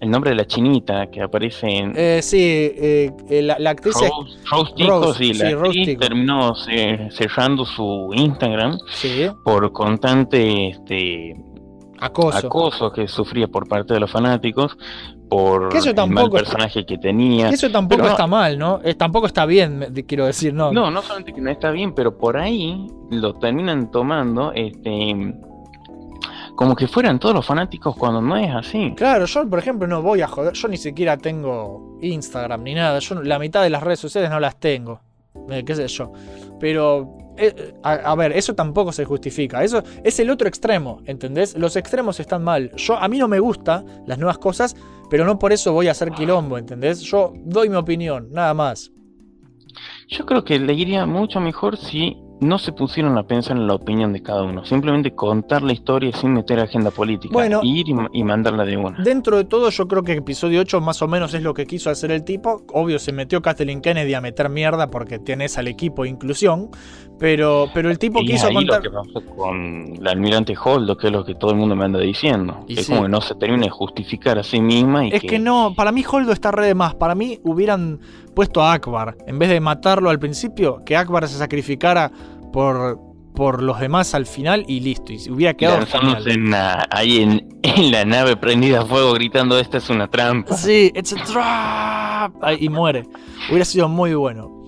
el 0.00 0.10
nombre 0.10 0.30
de 0.30 0.36
la 0.36 0.46
chinita 0.46 1.06
que 1.10 1.22
aparece 1.22 1.68
en. 1.68 1.92
Eh, 1.96 2.20
sí, 2.22 2.38
eh, 2.40 3.12
eh, 3.30 3.42
la, 3.42 3.56
la 3.60 3.70
actriz 3.70 3.94
Rose, 3.94 4.38
Rose 4.50 4.72
Tico, 4.74 5.00
Rose, 5.00 5.18
sí, 5.24 5.34
la 5.34 5.46
sí, 5.48 5.52
actriz 5.54 5.98
terminó 5.98 6.54
ce- 6.56 7.08
cerrando 7.12 7.64
su 7.64 8.10
Instagram 8.12 8.76
Sí, 8.90 9.26
por 9.44 9.70
constante 9.72 10.70
este, 10.70 11.36
acoso. 12.00 12.36
acoso 12.48 12.90
que 12.92 13.06
sufría 13.06 13.46
por 13.46 13.68
parte 13.68 13.94
de 13.94 14.00
los 14.00 14.10
fanáticos, 14.10 14.76
por 15.30 15.68
Que 15.68 15.78
eso 15.78 15.90
el 15.90 15.94
mal 15.96 16.06
tampoco 16.08 16.36
personaje 16.36 16.84
que 16.84 16.98
tenía. 16.98 17.50
Eso 17.50 17.70
tampoco 17.70 18.02
no- 18.02 18.08
está 18.08 18.26
mal, 18.26 18.58
¿no? 18.58 18.80
Eh, 18.82 18.94
tampoco 18.94 19.26
está 19.26 19.46
bien, 19.46 19.86
quiero 20.08 20.26
decir, 20.26 20.52
¿no? 20.52 20.72
No, 20.72 20.90
no 20.90 21.00
solamente 21.02 21.32
que 21.32 21.40
no 21.40 21.48
está 21.50 21.70
bien, 21.70 21.94
pero 21.94 22.18
por 22.18 22.36
ahí 22.38 22.88
lo 23.12 23.34
terminan 23.34 23.88
tomando 23.92 24.50
este 24.52 25.14
como 26.62 26.76
que 26.76 26.86
fueran 26.86 27.18
todos 27.18 27.34
los 27.34 27.44
fanáticos 27.44 27.96
cuando 27.96 28.22
no 28.22 28.36
es 28.36 28.54
así. 28.54 28.94
Claro, 28.96 29.24
yo 29.24 29.50
por 29.50 29.58
ejemplo 29.58 29.88
no 29.88 30.00
voy 30.00 30.20
a 30.20 30.28
joder, 30.28 30.52
yo 30.52 30.68
ni 30.68 30.76
siquiera 30.76 31.16
tengo 31.16 31.98
Instagram 32.00 32.62
ni 32.62 32.74
nada, 32.74 33.00
yo 33.00 33.20
la 33.20 33.40
mitad 33.40 33.64
de 33.64 33.70
las 33.70 33.82
redes 33.82 33.98
sociales 33.98 34.30
no 34.30 34.38
las 34.38 34.60
tengo, 34.60 35.00
eh, 35.50 35.64
qué 35.66 35.74
sé 35.74 35.88
yo, 35.88 36.12
pero 36.60 37.16
eh, 37.36 37.74
a, 37.82 37.94
a 37.94 38.14
ver, 38.14 38.30
eso 38.30 38.54
tampoco 38.54 38.92
se 38.92 39.04
justifica, 39.04 39.64
eso 39.64 39.82
es 40.04 40.20
el 40.20 40.30
otro 40.30 40.46
extremo, 40.46 41.02
¿entendés? 41.04 41.56
Los 41.56 41.74
extremos 41.74 42.20
están 42.20 42.44
mal, 42.44 42.70
yo 42.76 42.96
a 42.96 43.08
mí 43.08 43.18
no 43.18 43.26
me 43.26 43.40
gustan 43.40 43.84
las 44.06 44.18
nuevas 44.18 44.38
cosas, 44.38 44.76
pero 45.10 45.24
no 45.24 45.40
por 45.40 45.52
eso 45.52 45.72
voy 45.72 45.88
a 45.88 45.90
hacer 45.90 46.12
quilombo, 46.12 46.58
¿entendés? 46.58 47.00
Yo 47.00 47.32
doy 47.38 47.70
mi 47.70 47.76
opinión, 47.76 48.28
nada 48.30 48.54
más. 48.54 48.92
Yo 50.06 50.24
creo 50.26 50.44
que 50.44 50.60
le 50.60 50.74
iría 50.74 51.06
mucho 51.06 51.40
mejor 51.40 51.76
si 51.76 52.21
no 52.42 52.58
se 52.58 52.72
pusieron 52.72 53.16
a 53.16 53.22
pensar 53.22 53.56
en 53.56 53.66
la 53.66 53.74
opinión 53.74 54.12
de 54.12 54.22
cada 54.22 54.42
uno, 54.42 54.64
simplemente 54.64 55.14
contar 55.14 55.62
la 55.62 55.72
historia 55.72 56.12
sin 56.12 56.32
meter 56.34 56.60
agenda 56.60 56.90
política, 56.90 57.32
Bueno. 57.32 57.60
ir 57.62 57.88
y, 57.88 57.94
y 58.12 58.24
mandarla 58.24 58.64
de 58.64 58.76
una. 58.76 59.02
Dentro 59.02 59.36
de 59.36 59.44
todo, 59.44 59.70
yo 59.70 59.88
creo 59.88 60.02
que 60.02 60.12
episodio 60.12 60.60
8 60.60 60.80
más 60.80 61.00
o 61.02 61.08
menos 61.08 61.32
es 61.34 61.42
lo 61.42 61.54
que 61.54 61.66
quiso 61.66 61.88
hacer 61.90 62.10
el 62.10 62.24
tipo. 62.24 62.62
Obvio, 62.72 62.98
se 62.98 63.12
metió 63.12 63.40
Kathleen 63.40 63.80
Kennedy 63.80 64.14
a 64.14 64.20
meter 64.20 64.48
mierda 64.48 64.88
porque 64.90 65.18
tenés 65.18 65.56
al 65.58 65.68
equipo 65.68 66.02
de 66.02 66.10
inclusión. 66.10 66.68
Pero, 67.18 67.68
pero 67.72 67.88
el 67.88 67.98
tipo 68.00 68.20
Y 68.22 68.26
quiso 68.26 68.48
ahí 68.48 68.54
contar. 68.54 68.82
lo 68.84 68.90
que 68.90 68.96
pasó 69.12 69.26
con 69.36 69.94
la 70.02 70.10
almirante 70.10 70.54
Holdo, 70.60 70.96
que 70.96 71.06
es 71.06 71.12
lo 71.12 71.24
que 71.24 71.36
todo 71.36 71.52
el 71.52 71.56
mundo 71.56 71.76
me 71.76 71.84
anda 71.84 72.00
diciendo. 72.00 72.64
Y 72.66 72.74
que 72.74 72.80
es 72.80 72.86
sí. 72.86 72.92
como 72.92 73.04
que 73.04 73.10
no 73.10 73.20
se 73.20 73.34
termina 73.36 73.64
de 73.64 73.70
justificar 73.70 74.38
a 74.40 74.42
sí 74.42 74.60
misma. 74.60 75.06
Y 75.06 75.10
Es 75.14 75.22
que 75.22 75.38
no, 75.38 75.72
para 75.76 75.92
mí 75.92 76.02
Holdo 76.10 76.32
está 76.32 76.50
re 76.50 76.66
de 76.66 76.74
más. 76.74 76.96
Para 76.96 77.14
mí 77.14 77.38
hubieran 77.44 78.00
puesto 78.34 78.62
a 78.62 78.72
Akbar. 78.74 79.16
En 79.26 79.38
vez 79.38 79.48
de 79.50 79.60
matarlo 79.60 80.10
al 80.10 80.18
principio, 80.18 80.82
que 80.84 80.96
Akbar 80.96 81.26
se 81.28 81.38
sacrificara 81.38 82.10
por, 82.52 82.98
por 83.34 83.62
los 83.62 83.80
demás 83.80 84.14
al 84.14 84.26
final 84.26 84.64
y 84.68 84.80
listo. 84.80 85.12
Y 85.12 85.18
se 85.18 85.30
hubiera 85.32 85.54
quedado 85.54 85.84
en 86.26 86.50
la- 86.50 86.86
ahí 86.90 87.22
en, 87.22 87.58
en 87.62 87.90
la 87.90 88.04
nave 88.04 88.36
prendida 88.36 88.82
a 88.82 88.84
fuego 88.86 89.12
gritando 89.14 89.58
esta 89.58 89.78
es 89.78 89.88
una 89.90 90.08
trampa. 90.08 90.56
Sí, 90.56 90.92
it's 90.94 91.12
a 91.12 91.24
trap. 91.24 92.34
Ay, 92.42 92.58
Y 92.60 92.68
muere. 92.68 93.04
Hubiera 93.48 93.64
sido 93.64 93.88
muy 93.88 94.14
bueno. 94.14 94.62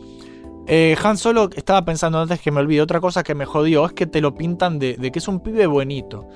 Eh, 0.67 0.97
Han 1.05 1.19
Solo 1.19 1.51
estaba 1.55 1.85
pensando 1.85 2.19
antes 2.19 2.41
que 2.41 2.51
me 2.51 2.61
olvide. 2.61 2.81
Otra 2.81 3.01
cosa 3.01 3.23
que 3.23 3.35
me 3.35 3.45
jodió 3.45 3.85
es 3.87 3.93
que 3.93 4.07
te 4.07 4.21
lo 4.23 4.35
pintan 4.35 4.79
de, 4.79 4.95
de 4.97 5.13
que 5.13 5.19
es 5.19 5.29
un 5.29 5.41
pibe 5.41 5.67
buenito. 5.67 6.27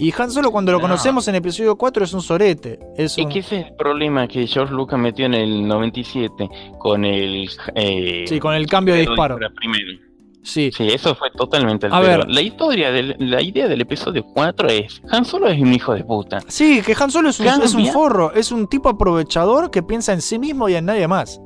Y 0.00 0.12
Han 0.16 0.30
Solo 0.30 0.50
cuando 0.52 0.70
lo 0.72 0.78
No. 0.78 0.82
conocemos 0.82 1.26
en 1.28 1.34
episodio 1.34 1.76
4 1.76 2.04
es 2.04 2.12
un 2.14 2.22
sorete. 2.22 2.78
Es 2.96 3.18
Es 3.18 3.24
un- 3.24 3.30
que 3.30 3.40
ese 3.40 3.60
es 3.60 3.66
el 3.66 3.74
problema 3.74 4.28
que 4.28 4.46
George 4.46 4.72
Lucas 4.72 4.98
metió 4.98 5.26
en 5.26 5.34
el 5.34 5.66
97 5.66 6.48
con 6.78 7.04
el... 7.04 7.48
eh, 7.74 8.24
Sí, 8.28 8.38
con 8.38 8.54
el 8.54 8.66
cambio 8.66 8.94
de 8.94 9.00
disparo. 9.00 9.36
primero. 9.56 9.98
Sí. 10.42 10.70
Sí, 10.72 10.86
eso 10.88 11.14
fue 11.14 11.30
totalmente 11.32 11.88
el 11.88 11.92
A 11.92 12.00
ver. 12.00 12.26
La 12.28 12.40
historia, 12.40 12.90
del, 12.90 13.16
la 13.18 13.42
idea 13.42 13.68
del 13.68 13.80
episodio 13.82 14.24
4 14.32 14.68
es, 14.68 15.02
Han 15.10 15.24
Solo 15.24 15.48
es 15.48 15.60
un 15.60 15.74
hijo 15.74 15.92
de 15.94 16.04
puta. 16.04 16.38
Sí, 16.46 16.80
que 16.80 16.94
Han 16.98 17.10
Solo 17.10 17.28
es 17.30 17.40
un, 17.40 17.46
es 17.48 17.74
un 17.74 17.86
forro, 17.88 18.32
es 18.32 18.50
un 18.52 18.66
tipo 18.68 18.88
aprovechador 18.88 19.70
que 19.70 19.82
piensa 19.82 20.12
en 20.14 20.22
sí 20.22 20.38
mismo 20.38 20.68
y 20.68 20.74
en 20.76 20.86
nadie 20.86 21.06
más. 21.08 21.40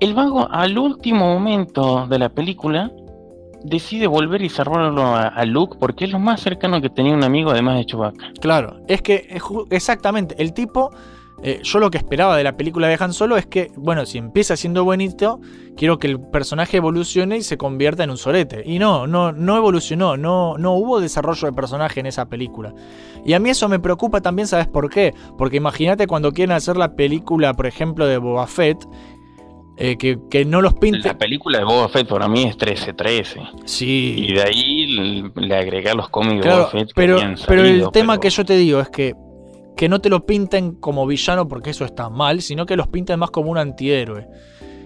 El 0.00 0.12
vago 0.12 0.48
al 0.50 0.76
último 0.76 1.32
momento 1.32 2.06
de 2.08 2.18
la 2.18 2.28
película 2.28 2.90
decide 3.66 4.06
volver 4.06 4.42
y 4.42 4.48
salvarlo 4.48 5.04
a, 5.06 5.44
Luke 5.44 5.76
porque 5.78 6.04
es 6.04 6.12
lo 6.12 6.18
más 6.18 6.40
cercano 6.40 6.80
que 6.80 6.90
tenía 6.90 7.14
un 7.14 7.24
amigo 7.24 7.50
además 7.50 7.76
de 7.78 7.86
Chewbacca. 7.86 8.32
Claro, 8.40 8.80
es 8.88 9.02
que 9.02 9.28
ju- 9.38 9.66
exactamente, 9.70 10.34
el 10.38 10.52
tipo, 10.52 10.90
eh, 11.42 11.60
yo 11.62 11.78
lo 11.78 11.90
que 11.90 11.98
esperaba 11.98 12.36
de 12.36 12.44
la 12.44 12.56
película 12.56 12.88
de 12.88 12.96
Han 12.98 13.12
Solo 13.12 13.36
es 13.36 13.46
que, 13.46 13.70
bueno, 13.76 14.06
si 14.06 14.18
empieza 14.18 14.56
siendo 14.56 14.84
bonito, 14.84 15.40
quiero 15.76 15.98
que 15.98 16.06
el 16.06 16.20
personaje 16.20 16.78
evolucione 16.78 17.36
y 17.36 17.42
se 17.42 17.58
convierta 17.58 18.04
en 18.04 18.10
un 18.10 18.16
sorete. 18.16 18.62
Y 18.64 18.78
no, 18.78 19.06
no, 19.06 19.32
no 19.32 19.56
evolucionó, 19.56 20.16
no, 20.16 20.56
no 20.58 20.72
hubo 20.72 21.00
desarrollo 21.00 21.48
de 21.48 21.52
personaje 21.52 22.00
en 22.00 22.06
esa 22.06 22.26
película. 22.26 22.72
Y 23.24 23.34
a 23.34 23.40
mí 23.40 23.50
eso 23.50 23.68
me 23.68 23.78
preocupa 23.78 24.20
también, 24.20 24.48
¿sabes 24.48 24.66
por 24.68 24.88
qué? 24.88 25.12
Porque 25.36 25.56
imagínate 25.58 26.06
cuando 26.06 26.32
quieren 26.32 26.54
hacer 26.56 26.76
la 26.76 26.94
película, 26.94 27.52
por 27.54 27.66
ejemplo, 27.66 28.06
de 28.06 28.18
Boba 28.18 28.46
Fett, 28.46 28.86
eh, 29.76 29.96
que, 29.98 30.18
que 30.30 30.44
no 30.44 30.62
los 30.62 30.74
pinte. 30.74 31.06
La 31.06 31.18
película 31.18 31.58
de 31.58 31.64
Boba 31.64 31.88
Fett 31.88 32.08
para 32.08 32.28
mí 32.28 32.44
es 32.44 32.56
13-13. 32.56 33.62
Sí. 33.64 34.14
Y 34.18 34.32
de 34.34 34.42
ahí 34.42 35.22
le 35.34 35.56
agregar 35.56 35.94
los 35.94 36.08
cómics 36.08 36.44
de 36.44 36.50
Boba 36.50 36.66
Fett 36.68 36.88
que 36.88 36.92
pero, 36.94 37.18
el 37.18 37.90
tema 37.92 38.14
pero- 38.14 38.20
que 38.20 38.30
yo 38.30 38.44
te 38.44 38.56
digo 38.56 38.80
es 38.80 38.88
que, 38.88 39.14
que 39.76 39.88
no 39.88 40.00
te 40.00 40.08
lo 40.08 40.24
pinten 40.24 40.72
como 40.76 41.06
villano 41.06 41.46
porque 41.46 41.70
eso 41.70 41.84
está 41.84 42.08
mal, 42.08 42.40
sino 42.40 42.64
que 42.64 42.76
los 42.76 42.88
pinten 42.88 43.18
más 43.18 43.30
como 43.30 43.50
un 43.50 43.58
antihéroe. 43.58 44.26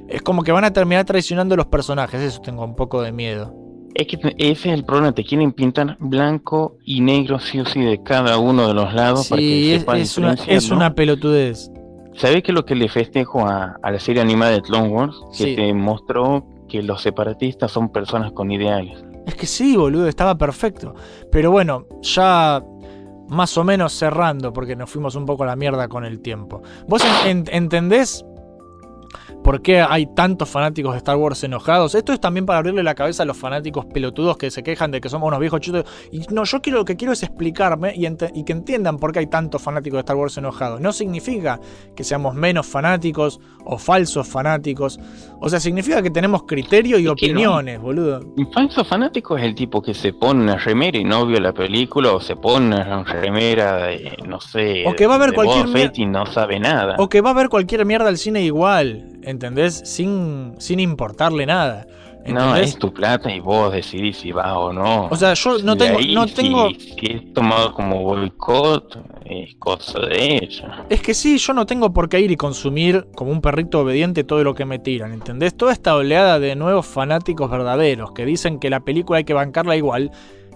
Es 0.08 0.22
como 0.22 0.42
que 0.42 0.50
van 0.50 0.64
a 0.64 0.72
terminar 0.72 1.04
traicionando 1.04 1.54
a 1.54 1.56
los 1.56 1.66
personajes, 1.66 2.20
eso 2.20 2.40
tengo 2.40 2.64
un 2.64 2.74
poco 2.74 3.00
de 3.00 3.12
miedo. 3.12 3.54
Es 3.94 4.06
que 4.06 4.18
ese 4.38 4.68
es 4.70 4.74
el 4.74 4.84
problema, 4.84 5.12
te 5.12 5.24
quieren 5.24 5.52
pintar 5.52 5.96
blanco 6.00 6.76
y 6.84 7.00
negro 7.00 7.38
sí 7.38 7.60
o 7.60 7.64
sí 7.64 7.80
de 7.80 8.02
cada 8.02 8.38
uno 8.38 8.66
de 8.66 8.74
los 8.74 8.92
lados 8.92 9.28
para 9.28 9.40
que 9.40 9.74
es, 9.74 9.80
sepa 9.80 9.98
es 9.98 10.16
una, 10.18 10.34
es 10.46 10.68
¿no? 10.70 10.76
una 10.76 10.94
pelotudez. 10.94 11.70
¿Sabes 12.14 12.42
qué 12.42 12.50
es 12.50 12.54
lo 12.54 12.64
que 12.64 12.74
le 12.74 12.88
festejo 12.88 13.46
a, 13.46 13.76
a 13.82 13.90
la 13.90 13.98
serie 14.00 14.20
animada 14.22 14.52
de 14.52 14.62
Clone 14.62 14.88
Wars? 14.88 15.16
Que 15.36 15.44
Sí. 15.44 15.56
te 15.56 15.72
mostró 15.72 16.44
que 16.68 16.82
los 16.82 17.02
separatistas 17.02 17.70
son 17.70 17.88
personas 17.90 18.32
con 18.32 18.50
ideales. 18.50 19.04
Es 19.26 19.34
que 19.34 19.46
sí, 19.46 19.76
boludo, 19.76 20.06
estaba 20.08 20.36
perfecto. 20.36 20.94
Pero 21.30 21.50
bueno, 21.50 21.86
ya 22.02 22.62
más 23.28 23.56
o 23.58 23.64
menos 23.64 23.92
cerrando, 23.92 24.52
porque 24.52 24.74
nos 24.74 24.90
fuimos 24.90 25.14
un 25.14 25.24
poco 25.24 25.44
a 25.44 25.46
la 25.46 25.56
mierda 25.56 25.88
con 25.88 26.04
el 26.04 26.20
tiempo. 26.20 26.62
¿Vos 26.88 27.02
en- 27.24 27.28
en- 27.48 27.54
entendés 27.54 28.24
por 29.42 29.62
qué 29.62 29.80
hay 29.80 30.06
tantos 30.06 30.48
fanáticos 30.48 30.92
de 30.92 30.98
Star 30.98 31.16
Wars 31.16 31.42
enojados? 31.44 31.94
Esto 31.94 32.12
es 32.12 32.20
también 32.20 32.46
para 32.46 32.58
abrirle 32.58 32.82
la 32.82 32.94
cabeza 32.94 33.22
a 33.22 33.26
los 33.26 33.36
fanáticos 33.36 33.86
pelotudos 33.86 34.36
que 34.36 34.50
se 34.50 34.62
quejan 34.62 34.90
de 34.90 35.00
que 35.00 35.08
somos 35.08 35.28
unos 35.28 35.40
viejos 35.40 35.60
chutos. 35.60 35.84
Y 36.12 36.20
no, 36.30 36.44
yo 36.44 36.60
quiero, 36.60 36.78
lo 36.78 36.84
que 36.84 36.96
quiero 36.96 37.12
es 37.12 37.22
explicarme 37.22 37.94
y, 37.94 38.44
que 38.44 38.52
entiendan 38.52 38.98
por 38.98 39.12
qué 39.12 39.20
hay 39.20 39.26
tantos 39.26 39.62
fanáticos 39.62 39.98
de 39.98 40.00
Star 40.00 40.16
Wars 40.16 40.36
enojados. 40.36 40.80
No 40.80 40.92
significa 40.92 41.60
que 41.96 42.04
seamos 42.04 42.34
menos 42.34 42.66
fanáticos 42.66 43.40
o 43.64 43.78
falsos 43.78 44.28
fanáticos. 44.28 44.98
O 45.40 45.48
sea, 45.48 45.60
significa 45.60 46.02
que 46.02 46.10
tenemos 46.10 46.44
criterio 46.44 46.98
y 46.98 47.04
no. 47.04 47.12
opiniones, 47.12 47.80
boludo. 47.80 48.20
Un 48.36 48.52
falso 48.52 48.84
fanático 48.84 49.36
es 49.36 49.44
el 49.44 49.54
tipo 49.54 49.80
que 49.82 49.94
se 49.94 50.12
pone 50.12 50.42
una 50.42 50.56
remera 50.56 50.98
y 50.98 51.04
no 51.04 51.26
vio 51.26 51.40
la 51.40 51.52
película, 51.52 52.12
o 52.12 52.20
se 52.20 52.36
pone 52.36 52.66
una 52.66 53.04
remera 53.04 53.86
de, 53.86 54.16
no 54.26 54.40
sé, 54.40 54.84
O 54.86 54.94
que 54.94 55.06
va 55.06 55.14
a 55.14 55.18
ver 55.18 55.32
cualquier 55.32 55.92
y 55.94 56.06
no 56.06 56.26
sabe 56.26 56.58
nada. 56.58 56.96
O 56.98 57.08
que 57.08 57.20
va 57.20 57.30
a 57.30 57.34
ver 57.34 57.48
cualquier 57.48 57.84
mierda 57.84 58.08
al 58.08 58.18
cine 58.18 58.42
igual, 58.42 59.19
¿entendés? 59.22 59.80
Sin, 59.84 60.54
sin 60.58 60.80
importarle 60.80 61.46
nada. 61.46 61.86
no, 62.26 62.54
es 62.56 62.78
tu 62.78 62.92
plata 62.92 63.32
y 63.32 63.40
vos 63.40 63.72
decidís 63.72 64.18
si 64.18 64.32
vas 64.32 64.52
o 64.54 64.72
no. 64.72 65.06
O 65.06 65.16
sea, 65.16 65.34
yo 65.34 65.58
no 65.58 65.76
tengo, 65.76 65.98
ahí, 65.98 66.14
no 66.14 66.28
si- 66.28 66.34
tengo. 66.34 66.68
Si, 66.70 66.96
es 67.00 67.32
tomado 67.32 67.72
como 67.72 68.02
boicot, 68.02 68.98
es 69.24 69.54
cosa 69.56 70.00
de 70.00 70.36
ella. 70.42 70.84
Es 70.90 71.00
que 71.00 71.14
sí, 71.14 71.38
yo 71.38 71.52
no 71.54 71.64
tengo 71.66 71.92
por 71.92 72.08
qué 72.08 72.20
ir 72.20 72.30
y 72.30 72.36
consumir 72.36 73.06
como 73.14 73.30
un 73.30 73.40
perrito 73.40 73.80
obediente 73.80 74.24
todo 74.24 74.44
lo 74.44 74.54
que 74.54 74.64
me 74.64 74.78
tiran, 74.78 75.12
¿entendés? 75.12 75.56
Toda 75.56 75.72
esta 75.72 75.94
oleada 75.96 76.38
de 76.38 76.54
nuevos 76.56 76.86
fanáticos 76.86 77.50
verdaderos 77.50 78.12
que 78.12 78.24
dicen 78.26 78.58
que 78.58 78.68
la 78.70 78.80
película 78.80 79.18
hay 79.18 79.24
que 79.24 79.32
bancarla 79.34 79.76
igual, 79.76 80.10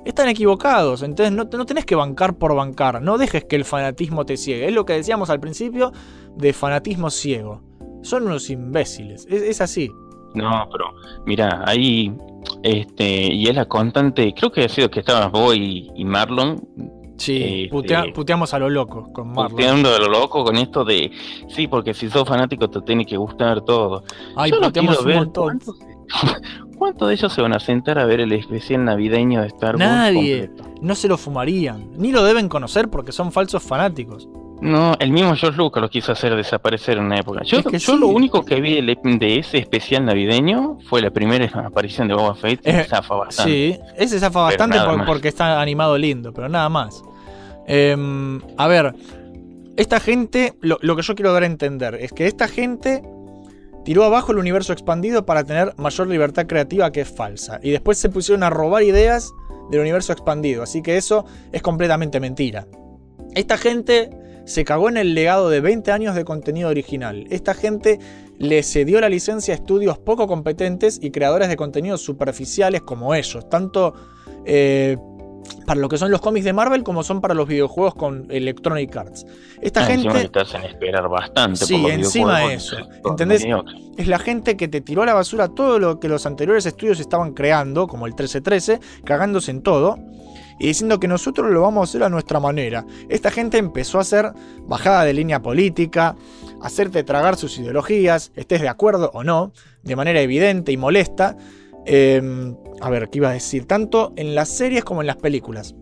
están 0.05 0.29
equivocados. 0.29 1.03
Entonces 1.03 1.33
no, 1.35 1.45
no 1.45 1.65
tenés 1.65 1.87
que 1.87 1.95
bancar 1.95 2.35
por 2.37 2.55
bancar. 2.55 3.01
No 3.01 3.17
dejes 3.17 3.45
que 3.45 3.57
el 3.57 3.65
fanatismo 3.65 4.27
te 4.27 4.37
ciegue. 4.37 4.67
Es 4.67 4.73
lo 4.75 4.85
que 4.85 4.93
decíamos 4.93 5.31
al 5.31 5.41
principio 5.41 5.93
de 6.37 6.53
fanatismo 6.53 7.09
ciego. 7.09 7.63
Son 8.05 8.27
unos 8.27 8.49
imbéciles. 8.51 9.27
Es, 9.29 9.43
es 9.43 9.61
así. 9.61 9.91
No, 10.35 10.69
pero 10.71 10.87
mira, 11.27 11.63
ahí, 11.67 12.13
este, 12.63 13.33
y 13.33 13.47
es 13.47 13.55
la 13.55 13.67
constante, 13.67 14.35
creo 14.37 14.51
que 14.51 14.65
ha 14.65 14.69
sido 14.69 14.91
que 14.91 15.01
estabas 15.01 15.31
vos 15.31 15.57
y, 15.57 15.91
y 15.95 16.05
Marlon 16.05 16.61
Sí, 17.17 17.37
Este- 17.37 17.69
putea- 17.71 18.13
puteamos 18.13 18.53
a 18.55 18.59
lo 18.59 18.69
loco 18.69 19.13
con 19.13 19.29
Marlon. 19.29 19.53
puteando 19.53 19.93
de 19.93 19.99
lo 20.01 20.09
loco 20.09 20.43
con 20.45 20.57
esto 20.57 20.85
de, 20.85 21.13
sí, 21.49 21.69
porque 21.69 21.95
si 21.95 22.11
sos 22.11 22.27
fanático 22.29 22.69
te 22.69 22.81
tiene 22.81 23.07
que 23.07 23.17
gustar 23.17 23.61
todo. 23.61 24.03
Ay, 24.35 24.51
Yo 24.51 24.59
no 24.59 24.67
puteamos 24.67 24.97
quiero 24.99 25.03
un 25.03 25.07
ver 25.07 25.17
montón. 25.19 25.45
¿cuántos, 25.45 25.79
cuántos 26.77 27.09
de 27.09 27.15
ellos 27.15 27.33
se 27.33 27.41
van 27.41 27.53
a 27.53 27.61
sentar 27.61 28.01
a 28.01 28.05
ver 28.05 28.19
el 28.21 28.33
especial 28.33 28.85
navideño 28.85 29.43
de 29.43 29.47
Star 29.47 29.77
Wars 29.77 29.79
Nadie. 29.79 30.49
completo? 30.49 30.75
No 30.83 30.95
se 30.97 31.07
lo 31.07 31.17
fumarían. 31.17 31.93
Ni 31.97 32.11
lo 32.11 32.25
deben 32.25 32.49
conocer 32.49 32.91
porque 32.91 33.13
son 33.13 33.31
falsos 33.31 33.63
fanáticos. 33.63 34.29
No, 34.61 34.95
el 34.99 35.11
mismo 35.11 35.35
George 35.37 35.59
Lucas 35.59 35.81
lo 35.83 35.91
quiso 35.91 36.13
hacer 36.13 36.35
desaparecer 36.35 36.97
en 36.97 37.05
una 37.05 37.19
época. 37.19 37.43
Yo, 37.45 37.59
Es 37.59 37.65
que 37.67 37.79
yo 37.79 37.95
sí. 37.95 37.99
lo 37.99 38.07
único 38.09 38.45
que 38.45 38.61
vi 38.61 38.81
de, 38.81 39.39
ese 39.39 39.59
especial 39.59 40.05
navideño 40.07 40.79
fue 40.89 41.03
la 41.03 41.11
primera 41.11 41.45
aparición 41.67 42.09
de 42.09 42.15
Boba 42.15 42.35
Fett 42.35 42.61
Eh, 42.67 42.85
zafa 42.89 43.15
bastante. 43.15 43.53
Sí, 43.53 43.79
ese 43.97 44.19
zafa 44.21 44.41
bastante 44.43 44.79
por- 44.81 45.05
porque 45.05 45.29
está 45.29 45.61
animado 45.61 45.99
lindo, 45.99 46.33
pero 46.33 46.49
nada 46.49 46.69
más. 46.69 47.03
Em, 47.67 48.41
a 48.57 48.67
ver, 48.69 48.95
esta 49.77 50.01
gente, 50.01 50.55
lo, 50.61 50.79
lo 50.83 50.97
que 50.97 51.03
yo 51.03 51.15
quiero 51.15 51.33
dar 51.33 51.43
a 51.43 51.47
entender 51.47 51.97
es 51.97 52.13
que 52.13 52.27
esta 52.27 52.47
gente 52.49 53.03
tiró 53.85 54.05
abajo 54.05 54.33
el 54.33 54.39
universo 54.39 54.73
expandido 54.73 55.27
para 55.27 55.45
tener 55.45 55.75
mayor 55.77 56.07
libertad 56.07 56.47
creativa 56.47 56.91
que 56.91 57.03
es 57.03 57.09
falsa. 57.15 57.59
Y 57.63 57.71
después 57.71 57.99
se 57.99 58.09
pusieron 58.09 58.43
a 58.45 58.51
robar 58.51 58.83
ideas 58.83 59.31
del 59.71 59.81
universo 59.81 60.13
expandido. 60.13 60.63
Así 60.63 60.81
que 60.81 60.97
eso 60.97 61.27
es 61.53 61.61
completamente 61.61 62.19
mentira. 62.21 62.67
Esta 63.35 63.59
gente 63.59 64.11
se 64.45 64.65
cagó 64.65 64.89
en 64.89 64.97
el 64.97 65.15
legado 65.15 65.49
de 65.49 65.61
20 65.61 65.93
años 65.93 66.15
de 66.15 66.25
contenido 66.25 66.69
original. 66.69 67.27
Esta 67.31 67.55
gente 67.55 67.99
le 68.39 68.63
cedió 68.63 69.01
la 69.01 69.09
licencia 69.09 69.55
a 69.55 69.57
estudios 69.57 69.99
poco 69.99 70.27
competentes 70.27 70.99
y 71.03 71.11
creadores 71.11 71.49
de 71.49 71.57
contenidos 71.57 72.03
superficiales 72.03 72.83
como 72.83 73.15
ellos, 73.15 73.49
tanto 73.49 73.95
eh, 74.45 74.97
para 75.67 75.81
lo 75.81 75.89
que 75.89 75.99
son 75.99 76.11
los 76.11 76.21
cómics 76.21 76.45
de 76.45 76.53
Marvel 76.53 76.83
como 76.83 77.03
son 77.03 77.21
para 77.21 77.35
los 77.35 77.49
videojuegos 77.49 77.95
con 77.95 78.27
Electronic 78.31 78.95
Arts. 78.97 79.27
Esta 79.61 79.85
Ah, 79.85 79.93
encima 79.93 80.15
gente 80.15 80.29
te 80.31 80.41
hacen 80.41 80.63
esperar 80.65 81.09
bastante 81.09 81.65
Sí, 81.65 81.75
por 81.75 81.83
los 81.83 81.93
encima 81.93 82.39
videojuegos, 82.39 82.73
eso. 82.73 82.89
¿Entendés? 83.09 83.47
es 83.97 84.09
la 84.09 84.19
gente 84.19 84.57
que 84.57 84.69
te 84.69 84.81
tiró 84.81 85.03
a 85.03 85.07
la 85.07 85.15
basura 85.15 85.49
todo 85.49 85.79
lo 85.79 86.01
que 86.01 86.09
los 86.09 86.27
anteriores 86.27 86.67
estudios 86.67 87.01
estaban 87.01 87.33
creando, 87.33 87.87
como 87.87 88.07
el 88.07 88.13
1313, 88.13 88.81
cagándose 89.05 89.51
en 89.51 89.63
todo. 89.63 89.99
Y 90.59 90.69
diciendo 90.69 91.01
que 91.01 91.09
nosotros 91.09 91.51
lo 91.51 91.63
vamos 91.63 91.89
a 91.89 91.91
hacer 91.91 92.03
a 92.05 92.09
nuestra 92.09 92.41
manera. 92.41 92.87
Esta 93.09 93.31
gente 93.31 93.59
empezó 93.59 93.99
a 93.99 94.03
hacer 94.03 94.33
bajada 94.67 95.05
de 95.05 95.13
línea 95.13 95.43
política, 95.43 96.17
hacerte 96.63 97.05
tragar 97.05 97.37
sus 97.37 97.59
ideologías, 97.59 98.33
estés 98.37 98.61
de 98.61 98.69
acuerdo 98.69 99.11
o 99.15 99.25
no, 99.25 99.53
de 99.83 99.97
manera 99.97 100.21
evidente 100.21 100.73
y 100.73 100.77
molesta. 100.77 101.37
Eh, 101.87 102.23
a 102.81 102.91
ver, 102.91 103.11
¿qué 103.11 103.19
iba 103.19 103.31
a 103.31 103.33
decir? 103.33 103.67
Tanto 103.67 104.13
en 104.17 104.35
las 104.35 104.49
series 104.49 104.85
como 104.85 105.01
en 105.01 105.07
las 105.07 105.17
películas. 105.17 105.75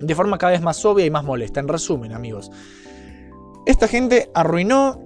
De 0.00 0.14
forma 0.14 0.38
cada 0.38 0.52
vez 0.52 0.62
más 0.62 0.84
obvia 0.84 1.04
y 1.04 1.10
más 1.10 1.24
molesta. 1.24 1.60
En 1.60 1.68
resumen, 1.68 2.12
amigos. 2.12 2.50
Esta 3.66 3.88
gente 3.88 4.30
arruinó 4.34 5.00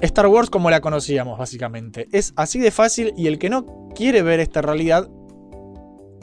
Star 0.00 0.26
Wars 0.26 0.50
como 0.50 0.70
la 0.70 0.80
conocíamos, 0.80 1.38
básicamente. 1.38 2.08
Es 2.12 2.32
así 2.36 2.58
de 2.58 2.70
fácil 2.70 3.14
y 3.16 3.28
el 3.28 3.38
que 3.38 3.48
no 3.48 3.88
quiere 3.94 4.22
ver 4.22 4.40
esta 4.40 4.60
realidad 4.60 5.08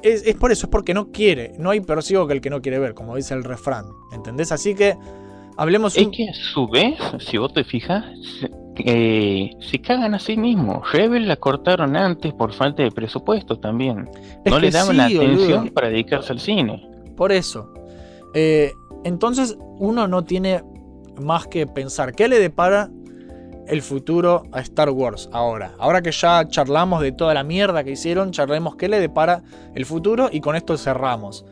es, 0.04 0.26
es 0.26 0.36
por 0.36 0.52
eso, 0.52 0.66
es 0.68 0.70
porque 0.72 0.94
no 0.94 1.12
quiere. 1.12 1.54
No 1.58 1.70
hay 1.72 1.80
peor 1.82 2.04
ciego 2.04 2.28
que 2.28 2.34
el 2.34 2.42
que 2.42 2.50
no 2.50 2.62
quiere 2.62 2.80
ver, 2.80 2.94
como 2.94 3.16
dice 3.16 3.34
el 3.34 3.44
refrán. 3.44 3.86
¿Entendés? 4.12 4.52
Así 4.52 4.76
que 4.76 4.96
hablemos 5.58 5.98
Es 5.98 6.06
un- 6.06 6.12
que 6.12 6.30
a 6.30 6.34
su 6.34 6.68
vez, 6.68 6.96
si 7.20 7.38
vos 7.38 7.54
te 7.54 7.64
fijas, 7.64 8.06
se, 8.40 8.50
eh, 8.86 9.52
se 9.60 9.80
cagan 9.80 10.14
a 10.16 10.20
sí 10.20 10.38
mismos. 10.38 10.92
Rebel 10.92 11.28
la 11.28 11.36
cortaron 11.36 11.96
antes 11.96 12.34
por 12.34 12.54
falta 12.54 12.84
de 12.84 12.92
presupuesto 12.92 13.60
también. 13.60 14.10
Es 14.46 14.52
no 14.52 14.60
le 14.60 14.72
daban 14.72 14.92
sí, 14.92 14.98
la 14.98 15.08
boludo. 15.08 15.22
atención 15.24 15.70
para 15.70 15.90
dedicarse 15.90 16.32
al 16.34 16.40
cine. 16.40 16.88
Por 17.16 17.32
eso. 17.32 17.74
Eh, 18.34 18.72
entonces 19.04 19.58
uno 19.78 20.08
no 20.08 20.24
tiene 20.24 20.64
más 21.22 21.48
que 21.48 21.68
pensar 21.68 22.14
qué 22.16 22.28
le 22.28 22.40
depara 22.40 22.90
el 23.68 23.82
futuro 23.82 24.44
a 24.52 24.62
Star 24.62 24.90
Wars 24.90 25.30
ahora. 25.32 25.74
Ahora 25.80 26.02
que 26.02 26.12
ya 26.12 26.48
charlamos 26.48 27.02
de 27.02 27.12
toda 27.12 27.34
la 27.34 27.44
mierda 27.44 27.84
que 27.84 27.92
hicieron, 27.92 28.32
charlemos 28.32 28.76
qué 28.76 28.88
le 28.88 29.00
depara 29.00 29.44
el 29.76 29.86
futuro 29.86 30.30
y 30.32 30.42
con 30.42 30.56
esto 30.56 30.78
cerramos. 30.78 31.46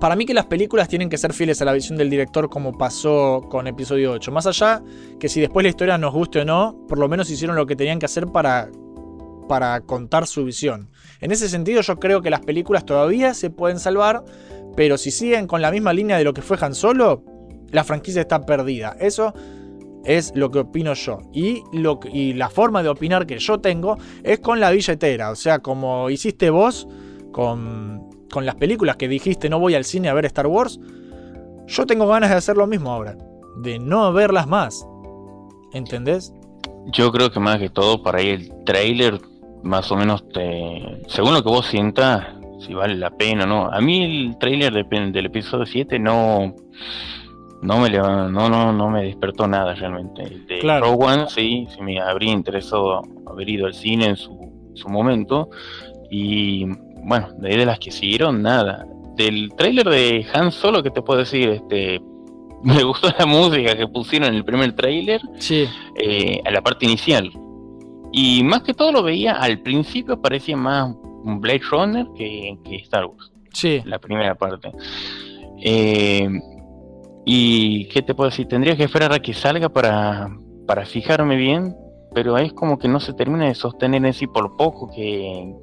Para 0.00 0.16
mí 0.16 0.26
que 0.26 0.34
las 0.34 0.46
películas 0.46 0.88
tienen 0.88 1.08
que 1.08 1.16
ser 1.16 1.32
fieles 1.32 1.62
a 1.62 1.64
la 1.64 1.72
visión 1.72 1.96
del 1.96 2.10
director 2.10 2.50
como 2.50 2.76
pasó 2.76 3.40
con 3.48 3.68
episodio 3.68 4.12
8. 4.12 4.32
Más 4.32 4.46
allá 4.46 4.82
que 5.20 5.28
si 5.28 5.40
después 5.40 5.62
la 5.62 5.70
historia 5.70 5.96
nos 5.96 6.12
guste 6.12 6.40
o 6.40 6.44
no, 6.44 6.76
por 6.88 6.98
lo 6.98 7.08
menos 7.08 7.30
hicieron 7.30 7.54
lo 7.54 7.66
que 7.66 7.76
tenían 7.76 8.00
que 8.00 8.06
hacer 8.06 8.26
para, 8.26 8.68
para 9.48 9.80
contar 9.82 10.26
su 10.26 10.44
visión. 10.44 10.90
En 11.20 11.30
ese 11.30 11.48
sentido 11.48 11.82
yo 11.82 12.00
creo 12.00 12.20
que 12.20 12.30
las 12.30 12.40
películas 12.40 12.84
todavía 12.84 13.32
se 13.32 13.50
pueden 13.50 13.78
salvar, 13.78 14.24
pero 14.74 14.98
si 14.98 15.12
siguen 15.12 15.46
con 15.46 15.62
la 15.62 15.70
misma 15.70 15.92
línea 15.92 16.18
de 16.18 16.24
lo 16.24 16.34
que 16.34 16.42
fue 16.42 16.58
Han 16.60 16.74
Solo, 16.74 17.22
la 17.70 17.84
franquicia 17.84 18.22
está 18.22 18.44
perdida. 18.44 18.96
Eso 18.98 19.32
es 20.04 20.32
lo 20.34 20.50
que 20.50 20.60
opino 20.60 20.94
yo. 20.94 21.18
Y, 21.32 21.62
lo, 21.72 22.00
y 22.12 22.32
la 22.34 22.48
forma 22.50 22.82
de 22.82 22.88
opinar 22.88 23.26
que 23.26 23.38
yo 23.38 23.58
tengo 23.60 23.96
es 24.24 24.40
con 24.40 24.60
la 24.60 24.70
billetera. 24.70 25.30
O 25.30 25.34
sea, 25.36 25.60
como 25.60 26.10
hiciste 26.10 26.50
vos 26.50 26.88
con, 27.32 28.08
con 28.30 28.44
las 28.46 28.54
películas 28.56 28.96
que 28.96 29.08
dijiste 29.08 29.48
no 29.48 29.58
voy 29.58 29.74
al 29.74 29.84
cine 29.84 30.08
a 30.08 30.14
ver 30.14 30.26
Star 30.26 30.46
Wars, 30.46 30.80
yo 31.66 31.86
tengo 31.86 32.06
ganas 32.06 32.30
de 32.30 32.36
hacer 32.36 32.56
lo 32.56 32.66
mismo 32.66 32.90
ahora. 32.92 33.16
De 33.62 33.78
no 33.78 34.12
verlas 34.12 34.46
más. 34.46 34.86
¿Entendés? 35.72 36.32
Yo 36.86 37.12
creo 37.12 37.30
que 37.30 37.40
más 37.40 37.58
que 37.58 37.68
todo 37.70 38.02
para 38.02 38.18
ahí 38.18 38.28
el 38.30 38.52
trailer, 38.64 39.20
más 39.62 39.90
o 39.92 39.96
menos 39.96 40.28
te. 40.30 41.02
Según 41.06 41.32
lo 41.34 41.42
que 41.42 41.48
vos 41.48 41.66
sientas, 41.66 42.26
si 42.66 42.74
vale 42.74 42.96
la 42.96 43.10
pena 43.10 43.44
o 43.44 43.46
no. 43.46 43.70
A 43.70 43.80
mí 43.80 44.02
el 44.28 44.36
trailer 44.38 44.72
de- 44.72 45.10
del 45.12 45.26
episodio 45.26 45.64
7 45.64 45.98
no. 45.98 46.54
No 47.62 47.78
me, 47.78 47.88
leva- 47.88 48.28
no, 48.28 48.48
no, 48.48 48.72
no 48.72 48.90
me 48.90 49.04
despertó 49.04 49.46
nada 49.46 49.74
realmente. 49.74 50.22
El 50.24 50.46
de 50.46 50.58
Claro. 50.58 50.86
Rogue 50.86 51.04
One 51.06 51.24
sí, 51.28 51.66
sí 51.74 51.80
me 51.80 52.00
habría 52.00 52.32
interesado 52.32 53.02
haber 53.26 53.48
ido 53.48 53.66
al 53.66 53.74
cine 53.74 54.06
en 54.06 54.16
su, 54.16 54.36
su 54.74 54.88
momento. 54.88 55.48
Y 56.10 56.64
bueno, 57.04 57.28
de 57.38 57.50
ahí 57.50 57.56
de 57.56 57.66
las 57.66 57.78
que 57.78 57.90
siguieron, 57.92 58.42
nada. 58.42 58.84
Del 59.16 59.50
trailer 59.56 59.88
de 59.88 60.26
Han 60.34 60.50
Solo, 60.52 60.82
que 60.82 60.90
te 60.90 61.02
puedo 61.02 61.20
decir? 61.20 61.48
Este, 61.50 62.00
me 62.64 62.82
gustó 62.82 63.08
la 63.18 63.26
música 63.26 63.76
que 63.76 63.86
pusieron 63.86 64.28
en 64.28 64.34
el 64.34 64.44
primer 64.44 64.72
trailer 64.74 65.20
Sí. 65.38 65.66
eh, 65.96 66.40
a 66.44 66.50
la 66.50 66.60
parte 66.62 66.84
inicial. 66.86 67.30
Y 68.12 68.42
más 68.42 68.62
que 68.62 68.74
todo 68.74 68.90
lo 68.92 69.02
veía, 69.02 69.34
al 69.34 69.60
principio 69.60 70.20
parecía 70.20 70.56
más 70.56 70.94
un 71.24 71.40
Blade 71.40 71.62
Runner 71.70 72.06
que, 72.16 72.58
que 72.64 72.76
Star 72.76 73.06
Wars, 73.06 73.32
Sí. 73.52 73.80
la 73.84 73.98
primera 74.00 74.34
parte. 74.34 74.70
Eh, 75.64 76.28
y 77.24 77.88
qué 77.88 78.02
te 78.02 78.14
puedo 78.14 78.30
decir, 78.30 78.48
tendría 78.48 78.76
que 78.76 78.84
esperar 78.84 79.12
a 79.12 79.20
que 79.20 79.34
salga 79.34 79.68
para, 79.68 80.28
para 80.66 80.84
fijarme 80.86 81.36
bien, 81.36 81.76
pero 82.14 82.36
es 82.38 82.52
como 82.52 82.78
que 82.78 82.88
no 82.88 83.00
se 83.00 83.12
termina 83.14 83.46
de 83.46 83.54
sostener 83.54 84.04
en 84.04 84.12
sí 84.12 84.26
por 84.26 84.56
poco 84.56 84.90
que, 84.94 85.54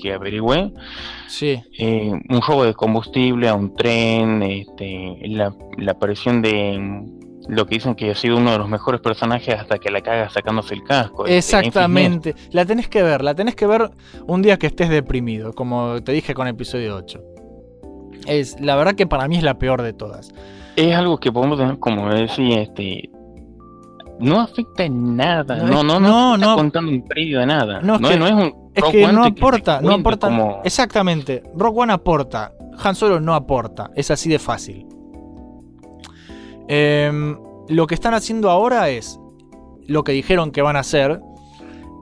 que 0.00 0.12
averigüé. 0.12 0.72
Sí. 1.26 1.60
Eh, 1.78 2.12
un 2.28 2.40
robo 2.40 2.64
de 2.64 2.74
combustible 2.74 3.48
a 3.48 3.54
un 3.54 3.74
tren, 3.74 4.42
este, 4.42 5.18
la, 5.28 5.54
la 5.76 5.92
aparición 5.92 6.42
de 6.42 7.04
lo 7.48 7.66
que 7.66 7.76
dicen 7.76 7.94
que 7.94 8.10
ha 8.10 8.14
sido 8.14 8.36
uno 8.36 8.52
de 8.52 8.58
los 8.58 8.68
mejores 8.68 9.00
personajes 9.00 9.58
hasta 9.58 9.78
que 9.78 9.90
la 9.90 10.02
caga 10.02 10.28
sacándose 10.28 10.74
el 10.74 10.84
casco. 10.84 11.26
este, 11.26 11.38
Exactamente. 11.38 12.34
La 12.50 12.64
tenés 12.64 12.88
que 12.88 13.02
ver, 13.02 13.24
la 13.24 13.34
tenés 13.34 13.56
que 13.56 13.66
ver 13.66 13.90
un 14.26 14.42
día 14.42 14.58
que 14.58 14.66
estés 14.66 14.90
deprimido, 14.90 15.52
como 15.54 16.02
te 16.02 16.12
dije 16.12 16.34
con 16.34 16.46
episodio 16.46 16.96
8. 16.96 17.20
Es, 18.26 18.60
la 18.60 18.76
verdad 18.76 18.94
que 18.94 19.06
para 19.06 19.26
mí 19.28 19.36
es 19.38 19.42
la 19.42 19.58
peor 19.58 19.82
de 19.82 19.94
todas. 19.94 20.32
Es 20.80 20.94
algo 20.96 21.18
que 21.18 21.32
podemos 21.32 21.58
tener, 21.58 21.78
como 21.78 22.08
decir, 22.08 22.58
este, 22.58 23.10
no 24.20 24.40
afecta 24.40 24.84
en 24.84 25.16
nada, 25.16 25.56
No, 25.56 25.82
no, 25.82 25.98
no, 25.98 26.00
no, 26.00 26.08
no, 26.08 26.34
está 26.36 26.46
no. 26.46 26.56
contando 26.56 26.90
un 26.92 27.02
previo 27.04 27.40
de 27.40 27.46
nada. 27.46 27.80
No, 27.82 27.98
No, 27.98 28.08
es 28.10 28.18
no, 28.18 28.24
que- 28.26 28.30
es 28.30 28.36
un 28.36 28.54
Es 28.74 28.84
que 28.84 29.12
no 29.12 29.24
aporta, 29.24 29.80
no 29.80 29.92
aporta. 29.94 30.28
como- 30.28 30.60
Exactamente. 30.64 31.42
Rock 31.56 31.76
One 31.78 31.92
aporta. 31.92 32.52
Han 32.82 32.94
Solo 32.94 33.18
no 33.20 33.34
aporta. 33.34 33.90
Es 33.96 34.10
así 34.12 34.28
de 34.28 34.38
fácil. 34.38 34.86
Em, 36.68 37.36
lo 37.68 37.86
que 37.86 37.94
están 37.94 38.14
haciendo 38.14 38.50
ahora 38.50 38.88
es 38.90 39.18
lo 39.86 40.04
que 40.04 40.12
dijeron 40.12 40.50
que 40.52 40.62
van 40.62 40.76
a 40.76 40.80
hacer. 40.80 41.20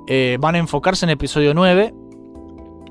Eh, 0.08 0.36
van 0.40 0.54
a 0.54 0.58
enfocarse 0.58 1.06
en 1.06 1.10
episodio 1.10 1.54
9. 1.54 1.94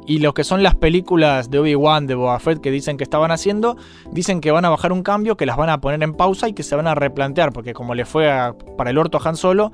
Y 0.07 0.19
lo 0.19 0.33
que 0.33 0.43
son 0.43 0.61
las 0.61 0.75
películas 0.75 1.49
de 1.49 1.59
Obi-Wan, 1.59 2.05
de 2.05 2.13
Boba 2.15 2.39
Fett 2.39 2.61
que 2.61 2.69
dicen 2.69 2.95
que 2.97 3.03
estaban 3.03 3.31
haciendo, 3.31 3.75
dicen 4.11 4.39
que 4.39 4.51
van 4.51 4.63
a 4.65 4.69
bajar 4.69 4.91
un 4.91 5.01
cambio, 5.01 5.35
que 5.35 5.45
las 5.47 5.57
van 5.57 5.69
a 5.69 5.81
poner 5.81 6.03
en 6.03 6.13
pausa 6.13 6.47
y 6.47 6.53
que 6.53 6.61
se 6.63 6.75
van 6.75 6.87
a 6.87 6.93
replantear, 6.95 7.51
porque 7.51 7.73
como 7.73 7.95
le 7.95 8.05
fue 8.05 8.29
a- 8.31 8.53
para 8.77 8.91
el 8.91 8.97
orto 8.99 9.17
a 9.17 9.27
Han 9.29 9.35
Solo, 9.35 9.71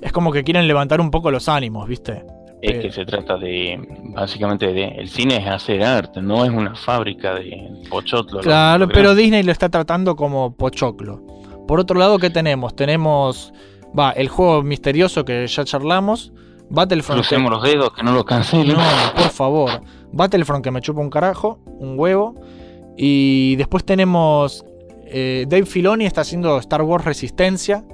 es 0.00 0.12
como 0.12 0.30
que 0.32 0.44
quieren 0.44 0.68
levantar 0.68 1.00
un 1.00 1.10
poco 1.10 1.30
los 1.32 1.48
ánimos, 1.48 1.88
¿viste? 1.88 2.24
Es 2.62 2.78
que 2.78 2.90
se 2.92 3.04
trata 3.04 3.36
de, 3.36 3.78
básicamente, 4.14 4.72
de, 4.72 4.84
el 4.96 5.08
cine 5.08 5.36
es 5.36 5.46
hacer 5.46 5.82
arte, 5.82 6.22
no 6.22 6.44
es 6.44 6.50
una 6.50 6.74
fábrica 6.74 7.34
de 7.34 7.68
pochotlo. 7.90 8.36
lo- 8.38 8.42
Claro, 8.42 8.88
pero 8.88 9.14
Disney 9.14 9.42
lo 9.42 9.52
está 9.52 9.68
tratando 9.68 10.16
como 10.16 10.54
pochoclo. 10.56 11.20
Por 11.68 11.80
otro 11.80 11.98
lado, 11.98 12.18
¿qué 12.18 12.30
tenemos? 12.30 12.74
Tenemos, 12.76 13.52
va, 13.98 14.12
el 14.12 14.28
juego 14.28 14.62
misterioso 14.62 15.24
que 15.26 15.46
ya 15.46 15.64
charlamos, 15.64 16.32
Battlefront. 16.70 17.20
que- 17.20 17.26
Crucemos 17.28 17.50
los 17.50 17.62
dedos, 17.62 17.92
que 17.92 18.02
no 18.02 18.12
lo 18.12 18.24
cancelen. 18.24 18.76
No, 18.76 18.82
por 19.14 19.30
favor. 19.30 19.70
Battlefront 20.12 20.62
que 20.64 20.70
me 20.70 20.80
chupa 20.80 21.00
un 21.00 21.10
carajo, 21.10 21.58
un 21.66 21.98
huevo. 21.98 22.34
Y 22.96 23.56
después 23.56 23.84
tenemos 23.84 24.64
eh, 25.06 25.44
Dave 25.48 25.66
Filoni 25.66 26.06
está 26.06 26.22
haciendo 26.22 26.58
Star 26.58 26.82
Wars 26.82 27.04
Resistencia, 27.04 27.84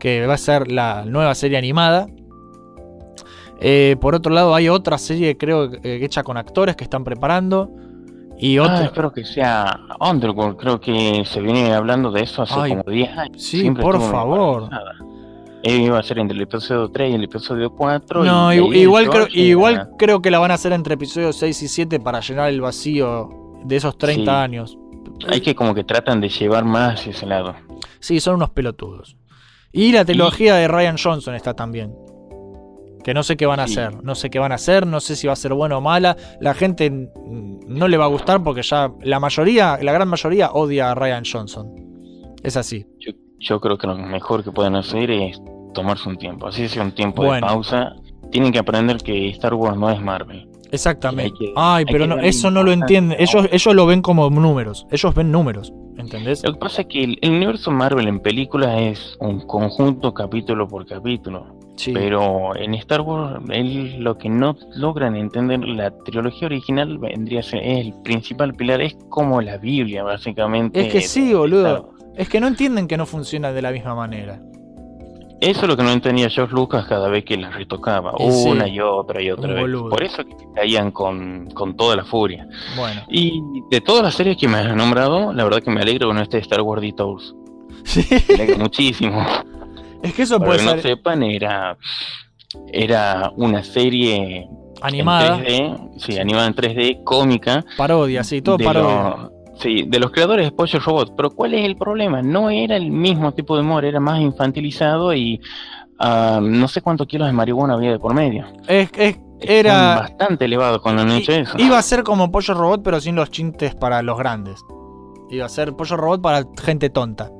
que 0.00 0.26
va 0.26 0.34
a 0.34 0.38
ser 0.38 0.70
la 0.70 1.04
nueva 1.06 1.34
serie 1.34 1.58
animada. 1.58 2.06
Eh, 3.60 3.96
por 4.00 4.14
otro 4.14 4.32
lado, 4.32 4.54
hay 4.54 4.68
otra 4.68 4.98
serie, 4.98 5.36
creo, 5.36 5.72
eh, 5.72 6.00
hecha 6.02 6.22
con 6.22 6.36
actores 6.36 6.74
que 6.76 6.84
están 6.84 7.04
preparando. 7.04 7.70
Y 8.38 8.58
Ah, 8.58 8.82
espero 8.84 9.12
que 9.12 9.24
sea 9.24 9.78
Underworld, 10.00 10.56
creo 10.56 10.80
que 10.80 11.22
se 11.26 11.40
viene 11.40 11.72
hablando 11.72 12.10
de 12.10 12.22
eso 12.22 12.42
hace 12.42 12.54
Ay, 12.58 12.70
como 12.70 12.82
10 12.84 13.16
años. 13.16 13.40
sí, 13.42 13.60
Siempre 13.60 13.82
por 13.84 14.00
favor. 14.00 14.68
Iba 15.64 15.98
a 15.98 16.02
ser 16.02 16.18
entre 16.18 16.36
el 16.36 16.42
episodio 16.42 16.90
3 16.90 17.12
y 17.12 17.14
el 17.14 17.24
episodio 17.24 17.70
4. 17.70 18.24
No, 18.24 18.52
y 18.52 18.56
igual, 18.80 19.08
creo, 19.08 19.26
igual 19.30 19.90
creo 19.96 20.20
que 20.20 20.30
la 20.30 20.38
van 20.40 20.50
a 20.50 20.54
hacer 20.54 20.72
entre 20.72 20.94
episodios 20.94 21.36
6 21.36 21.62
y 21.62 21.68
7 21.68 22.00
para 22.00 22.20
llenar 22.20 22.48
el 22.48 22.60
vacío 22.60 23.28
de 23.64 23.76
esos 23.76 23.96
30 23.96 24.24
Sí. 24.24 24.36
años. 24.44 24.78
Hay 25.28 25.40
que 25.40 25.54
como 25.54 25.72
que 25.74 25.84
tratan 25.84 26.20
de 26.20 26.28
llevar 26.28 26.64
más 26.64 27.06
ese 27.06 27.26
lado. 27.26 27.54
Sí, 28.00 28.18
son 28.18 28.36
unos 28.36 28.50
pelotudos. 28.50 29.16
Y 29.70 29.92
la 29.92 30.04
trilogía 30.04 30.56
de 30.56 30.66
Ryan 30.66 30.96
Johnson 31.02 31.34
está 31.36 31.54
también. 31.54 31.94
Que 33.04 33.14
no 33.14 33.22
sé 33.22 33.36
qué 33.36 33.46
van 33.46 33.60
a 33.60 33.68
Sí. 33.68 33.78
hacer. 33.78 34.02
No 34.02 34.14
sé 34.16 34.30
qué 34.30 34.38
van 34.40 34.50
a 34.52 34.56
hacer. 34.56 34.86
No 34.86 34.98
sé 35.00 35.14
si 35.16 35.26
va 35.28 35.32
a 35.32 35.36
ser 35.36 35.54
buena 35.54 35.78
o 35.78 35.80
mala. 35.80 36.16
La 36.40 36.54
gente 36.54 36.90
no 36.90 37.88
le 37.88 37.96
va 37.96 38.04
a 38.04 38.08
gustar 38.08 38.42
porque 38.42 38.62
ya 38.62 38.92
la 39.02 39.20
mayoría, 39.20 39.78
la 39.80 39.92
gran 39.92 40.08
mayoría 40.08 40.50
odia 40.52 40.90
a 40.90 40.94
Ryan 40.96 41.22
Johnson. 41.24 41.72
Es 42.42 42.56
así. 42.56 42.84
Yo, 42.98 43.12
yo 43.38 43.60
creo 43.60 43.78
que 43.78 43.86
lo 43.86 43.96
mejor 43.96 44.42
que 44.44 44.50
pueden 44.52 44.74
hacer 44.76 45.10
es 45.10 45.40
tomarse 45.72 46.08
un 46.08 46.16
tiempo. 46.16 46.46
Así 46.48 46.68
sea 46.68 46.82
un 46.82 46.92
tiempo 46.92 47.22
Bueno. 47.24 47.46
de 47.46 47.52
pausa. 47.52 47.94
Tienen 48.30 48.52
que 48.52 48.58
aprender 48.58 48.96
que 48.98 49.28
Star 49.30 49.54
Wars 49.54 49.76
no 49.76 49.90
es 49.90 50.00
Marvel. 50.00 50.48
Exactamente. 50.70 51.34
Que- 51.38 51.52
Ay, 51.54 51.84
pero 51.84 52.06
no, 52.06 52.18
eso 52.18 52.50
no 52.50 52.62
lo 52.62 52.72
entienden. 52.72 53.18
Ellos, 53.20 53.46
ellos 53.52 53.74
lo 53.74 53.84
ven 53.86 54.00
como 54.00 54.30
números. 54.30 54.86
Ellos 54.90 55.14
ven 55.14 55.30
números. 55.30 55.72
¿Entendés? 55.98 56.42
Lo 56.42 56.54
que 56.54 56.58
pasa 56.58 56.82
es 56.82 56.88
que 56.88 57.04
el, 57.04 57.18
el 57.20 57.30
universo 57.32 57.70
Marvel 57.70 58.08
en 58.08 58.20
películas 58.20 58.80
es 58.80 59.16
un 59.20 59.40
conjunto 59.46 60.14
capítulo 60.14 60.66
por 60.66 60.86
capítulo. 60.86 61.58
Sí. 61.76 61.92
Pero 61.92 62.56
en 62.56 62.74
Star 62.74 63.02
Wars, 63.02 63.42
lo 63.98 64.16
que 64.16 64.28
no 64.30 64.56
logran 64.74 65.14
entender, 65.16 65.60
la 65.60 65.90
trilogía 66.04 66.46
original 66.46 66.96
vendría 66.98 67.40
a 67.40 67.42
ser, 67.42 67.60
es 67.62 67.86
el 67.86 67.94
principal 68.02 68.54
pilar, 68.54 68.80
es 68.80 68.96
como 69.10 69.40
la 69.42 69.58
Biblia, 69.58 70.02
básicamente. 70.02 70.80
Es 70.86 70.92
que 70.92 71.00
sí, 71.02 71.34
boludo. 71.34 71.90
Es 72.16 72.28
que 72.28 72.40
no 72.40 72.46
entienden 72.46 72.88
que 72.88 72.96
no 72.96 73.04
funciona 73.06 73.52
de 73.52 73.62
la 73.62 73.70
misma 73.72 73.94
manera. 73.94 74.40
Eso 75.42 75.62
es 75.62 75.68
lo 75.68 75.76
que 75.76 75.82
no 75.82 75.90
entendía 75.90 76.30
George 76.30 76.54
Lucas 76.54 76.86
cada 76.86 77.08
vez 77.08 77.24
que 77.24 77.36
la 77.36 77.50
retocaba, 77.50 78.12
sí, 78.16 78.48
una 78.48 78.68
y 78.68 78.78
otra 78.80 79.20
y 79.20 79.30
otra 79.30 79.48
vez. 79.54 79.60
boludo. 79.62 79.88
Por 79.90 80.02
eso 80.04 80.24
que 80.24 80.36
caían 80.54 80.92
con, 80.92 81.46
con 81.52 81.76
toda 81.76 81.96
la 81.96 82.04
furia. 82.04 82.46
Bueno. 82.76 83.02
Y 83.08 83.42
de 83.70 83.80
todas 83.80 84.04
las 84.04 84.14
series 84.14 84.36
que 84.36 84.46
me 84.46 84.58
has 84.58 84.76
nombrado, 84.76 85.32
la 85.32 85.42
verdad 85.44 85.60
que 85.60 85.70
me 85.70 85.80
alegro 85.80 86.06
con 86.08 86.18
este 86.18 86.38
Star 86.38 86.60
Wars 86.62 86.80
Detours. 86.80 87.34
Sí. 87.84 88.06
Me 88.28 88.34
alegro 88.34 88.58
muchísimo. 88.58 89.24
Es 90.02 90.14
que 90.14 90.22
eso 90.22 90.38
Para 90.40 90.50
puede 90.52 90.58
que 90.68 90.76
no 90.76 90.82
sepan, 90.82 91.22
era, 91.22 91.76
era 92.72 93.32
una 93.36 93.62
serie 93.62 94.48
Animada. 94.80 95.38
En 95.46 95.76
3D, 95.76 95.90
sí, 95.98 96.18
animada 96.18 96.46
en 96.48 96.54
3D, 96.56 97.04
cómica. 97.04 97.64
Parodia, 97.76 98.24
sí, 98.24 98.42
todo 98.42 98.58
parodia. 98.58 99.16
los- 99.16 99.31
sí, 99.58 99.84
de 99.86 99.98
los 99.98 100.10
creadores 100.10 100.46
de 100.46 100.52
Pollo 100.52 100.78
Robot. 100.80 101.14
Pero 101.16 101.30
¿cuál 101.30 101.54
es 101.54 101.64
el 101.64 101.76
problema? 101.76 102.22
No 102.22 102.50
era 102.50 102.76
el 102.76 102.90
mismo 102.90 103.32
tipo 103.32 103.54
de 103.56 103.62
humor, 103.62 103.84
era 103.84 104.00
más 104.00 104.20
infantilizado 104.20 105.14
y 105.14 105.40
ah, 105.98 106.40
no 106.42 106.68
sé 106.68 106.80
cuántos 106.82 107.06
kilos 107.06 107.26
de 107.26 107.32
marihuana 107.32 107.74
había 107.74 107.92
de 107.92 107.98
por 107.98 108.14
medio. 108.14 108.44
Es, 108.68 108.90
es- 108.96 109.18
Están 109.40 109.56
era. 109.56 109.94
bastante 109.96 110.44
elevados 110.44 110.80
cuando 110.82 111.02
han 111.02 111.10
hecho 111.10 111.32
eso. 111.32 111.56
Iba 111.58 111.76
a 111.78 111.82
ser 111.82 112.02
como 112.04 112.30
Pollo 112.30 112.54
Robot, 112.54 112.82
pero 112.84 113.00
sin 113.00 113.16
los 113.16 113.30
chintes 113.30 113.74
para 113.74 114.00
los 114.02 114.16
grandes. 114.18 114.60
Iba 115.30 115.46
a 115.46 115.48
ser 115.48 115.72
Pollo 115.74 115.96
Robot 115.96 116.22
para 116.22 116.44
gente 116.62 116.90
tonta. 116.90 117.30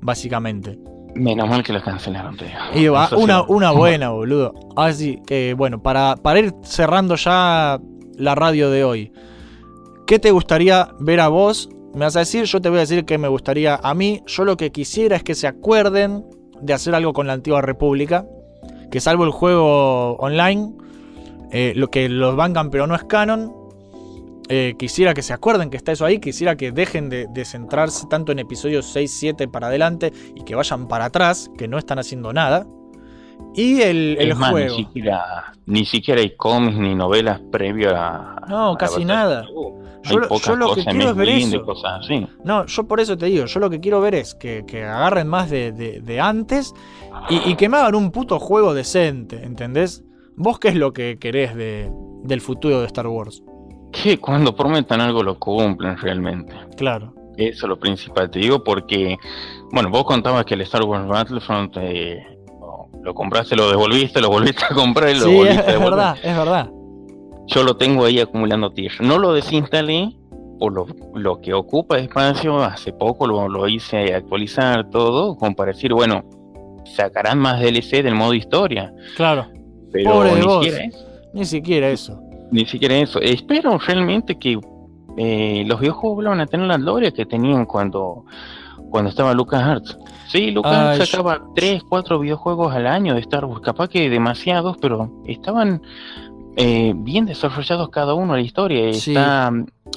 Básicamente. 0.00 0.78
Menos 1.14 1.48
mal 1.48 1.62
que 1.62 1.72
los 1.72 1.82
cancelaron, 1.82 2.36
te 2.36 2.46
digo. 2.46 2.58
Iba 2.74 3.08
una, 3.16 3.42
una 3.42 3.70
buena, 3.72 4.10
boludo. 4.10 4.54
Así 4.76 5.20
que, 5.26 5.54
bueno, 5.54 5.82
para, 5.82 6.16
para 6.16 6.38
ir 6.38 6.54
cerrando 6.62 7.16
ya 7.16 7.78
la 8.16 8.34
radio 8.34 8.70
de 8.70 8.84
hoy. 8.84 9.12
¿Qué 10.10 10.18
te 10.18 10.32
gustaría 10.32 10.88
ver 10.98 11.20
a 11.20 11.28
vos? 11.28 11.68
Me 11.94 12.00
vas 12.00 12.16
a 12.16 12.18
decir, 12.18 12.42
yo 12.42 12.60
te 12.60 12.68
voy 12.68 12.78
a 12.78 12.80
decir 12.80 13.04
que 13.04 13.16
me 13.16 13.28
gustaría 13.28 13.76
a 13.76 13.94
mí. 13.94 14.24
Yo 14.26 14.44
lo 14.44 14.56
que 14.56 14.72
quisiera 14.72 15.14
es 15.14 15.22
que 15.22 15.36
se 15.36 15.46
acuerden 15.46 16.26
de 16.60 16.72
hacer 16.72 16.96
algo 16.96 17.12
con 17.12 17.28
la 17.28 17.34
antigua 17.34 17.62
república. 17.62 18.26
Que 18.90 19.00
salvo 19.00 19.22
el 19.22 19.30
juego 19.30 20.16
online, 20.16 20.72
eh, 21.52 21.74
lo 21.76 21.92
que 21.92 22.08
los 22.08 22.34
bancan 22.34 22.70
pero 22.70 22.88
no 22.88 22.96
es 22.96 23.04
canon. 23.04 23.54
eh, 24.48 24.74
quisiera 24.76 25.14
que 25.14 25.22
se 25.22 25.32
acuerden 25.32 25.70
que 25.70 25.76
está 25.76 25.92
eso 25.92 26.04
ahí. 26.04 26.18
Quisiera 26.18 26.56
que 26.56 26.72
dejen 26.72 27.08
de, 27.08 27.28
de 27.32 27.44
centrarse 27.44 28.08
tanto 28.10 28.32
en 28.32 28.40
episodios 28.40 28.86
6, 28.86 29.16
7 29.16 29.46
para 29.46 29.68
adelante 29.68 30.12
y 30.34 30.42
que 30.42 30.56
vayan 30.56 30.88
para 30.88 31.04
atrás, 31.04 31.52
que 31.56 31.68
no 31.68 31.78
están 31.78 32.00
haciendo 32.00 32.32
nada. 32.32 32.66
Y 33.54 33.80
el, 33.82 34.16
el 34.20 34.34
más, 34.36 34.50
juego. 34.50 34.76
Ni 34.76 34.84
siquiera, 34.84 35.52
ni 35.66 35.84
siquiera 35.84 36.20
hay 36.20 36.36
cómics 36.36 36.76
ni 36.78 36.94
novelas 36.94 37.40
previo 37.50 37.90
a. 37.96 38.36
No, 38.48 38.72
a 38.72 38.78
casi 38.78 39.04
nada. 39.04 39.40
Hay 40.04 40.14
Yo 40.14 40.38
yo 40.38 40.56
lo 40.56 40.74
que 40.74 40.84
quiero 40.84 41.10
es 41.10 41.16
ver 41.16 41.28
eso. 41.28 41.62
cosas 41.62 42.00
así. 42.04 42.26
No, 42.44 42.64
yo 42.66 42.84
por 42.88 43.00
eso 43.00 43.18
te 43.18 43.26
digo, 43.26 43.44
yo 43.46 43.60
lo 43.60 43.68
que 43.68 43.80
quiero 43.80 44.00
ver 44.00 44.14
es 44.14 44.34
que, 44.34 44.64
que 44.66 44.84
agarren 44.84 45.26
más 45.28 45.50
de, 45.50 45.72
de- 45.72 46.00
de 46.00 46.20
antes 46.20 46.72
y, 47.28 47.50
y 47.50 47.54
que 47.56 47.68
me 47.68 47.76
hagan 47.76 47.94
un 47.96 48.10
puto 48.10 48.38
juego 48.38 48.72
decente, 48.72 49.44
¿entendés? 49.44 50.02
¿Vos 50.36 50.58
qué 50.58 50.68
es 50.68 50.74
lo 50.76 50.92
que 50.94 51.18
querés 51.18 51.54
de, 51.54 51.90
del 52.22 52.40
futuro 52.40 52.80
de 52.80 52.86
Star 52.86 53.06
Wars? 53.08 53.42
Que 53.92 54.18
cuando 54.18 54.54
prometan 54.56 55.00
algo 55.02 55.22
lo 55.22 55.38
cumplen 55.38 55.98
realmente. 55.98 56.54
Claro. 56.78 57.12
Eso 57.36 57.66
es 57.66 57.68
lo 57.68 57.78
principal, 57.78 58.30
te 58.30 58.38
digo, 58.38 58.62
porque, 58.64 59.16
bueno, 59.72 59.90
vos 59.90 60.04
contabas 60.04 60.44
que 60.46 60.54
el 60.54 60.60
Star 60.62 60.82
Wars 60.84 61.06
Battlefront 61.06 61.76
eh, 61.78 62.38
lo 63.02 63.14
compraste, 63.14 63.56
lo 63.56 63.70
devolviste, 63.70 64.20
lo 64.20 64.28
volviste 64.28 64.64
a 64.68 64.74
comprar 64.74 65.10
y 65.10 65.14
lo 65.14 65.26
Sí, 65.26 65.30
es, 65.30 65.36
volviste 65.36 65.70
a 65.70 65.74
es 65.74 65.80
verdad, 65.80 66.16
es 66.22 66.36
verdad. 66.36 66.70
Yo 67.46 67.62
lo 67.64 67.76
tengo 67.76 68.04
ahí 68.04 68.20
acumulando 68.20 68.70
tierra. 68.70 68.96
No 69.00 69.18
lo 69.18 69.32
desinstalé 69.32 70.16
por 70.58 70.72
lo, 70.72 70.86
lo 71.14 71.40
que 71.40 71.52
ocupa 71.54 71.98
espacio. 71.98 72.62
Hace 72.62 72.92
poco 72.92 73.26
lo, 73.26 73.48
lo 73.48 73.66
hice 73.66 74.14
actualizar 74.14 74.88
todo, 74.90 75.36
como 75.36 75.56
para 75.56 75.72
decir, 75.72 75.92
bueno, 75.92 76.24
sacarán 76.84 77.38
más 77.38 77.60
DLC 77.60 78.02
del 78.02 78.14
modo 78.14 78.34
historia. 78.34 78.92
Claro. 79.16 79.48
Pero 79.92 80.12
Pobre 80.12 80.34
ni 80.34 80.42
vos. 80.42 80.64
siquiera 80.64 80.84
eso. 80.84 81.06
Ni 81.32 81.44
siquiera 81.44 81.88
eso. 81.88 82.20
Ni 82.50 82.66
siquiera 82.66 82.96
eso. 82.96 83.20
Espero 83.20 83.78
realmente 83.78 84.38
que 84.38 84.58
eh, 85.16 85.64
los 85.66 85.80
videojuegos 85.80 86.16
vuelvan 86.16 86.40
a 86.40 86.46
tener 86.46 86.66
la 86.66 86.76
gloria 86.76 87.10
que 87.10 87.26
tenían 87.26 87.66
cuando, 87.66 88.24
cuando 88.90 89.10
estaba 89.10 89.32
Lucas 89.34 89.62
Arts. 89.62 89.98
Sí, 90.28 90.50
Lucas 90.50 90.72
Ay, 90.74 90.98
yo- 90.98 91.06
sacaba 91.06 91.42
3, 91.54 91.82
4 91.88 92.18
videojuegos 92.18 92.74
al 92.74 92.86
año 92.86 93.14
de 93.14 93.20
Star 93.20 93.44
Wars. 93.44 93.60
Capaz 93.62 93.88
que 93.88 94.08
demasiados, 94.10 94.76
pero 94.80 95.10
estaban 95.26 95.82
eh, 96.56 96.92
bien 96.96 97.26
desarrollados 97.26 97.88
cada 97.90 98.14
uno 98.14 98.34
la 98.34 98.40
historia. 98.42 98.92
Sí. 98.92 99.10
Está, 99.12 99.50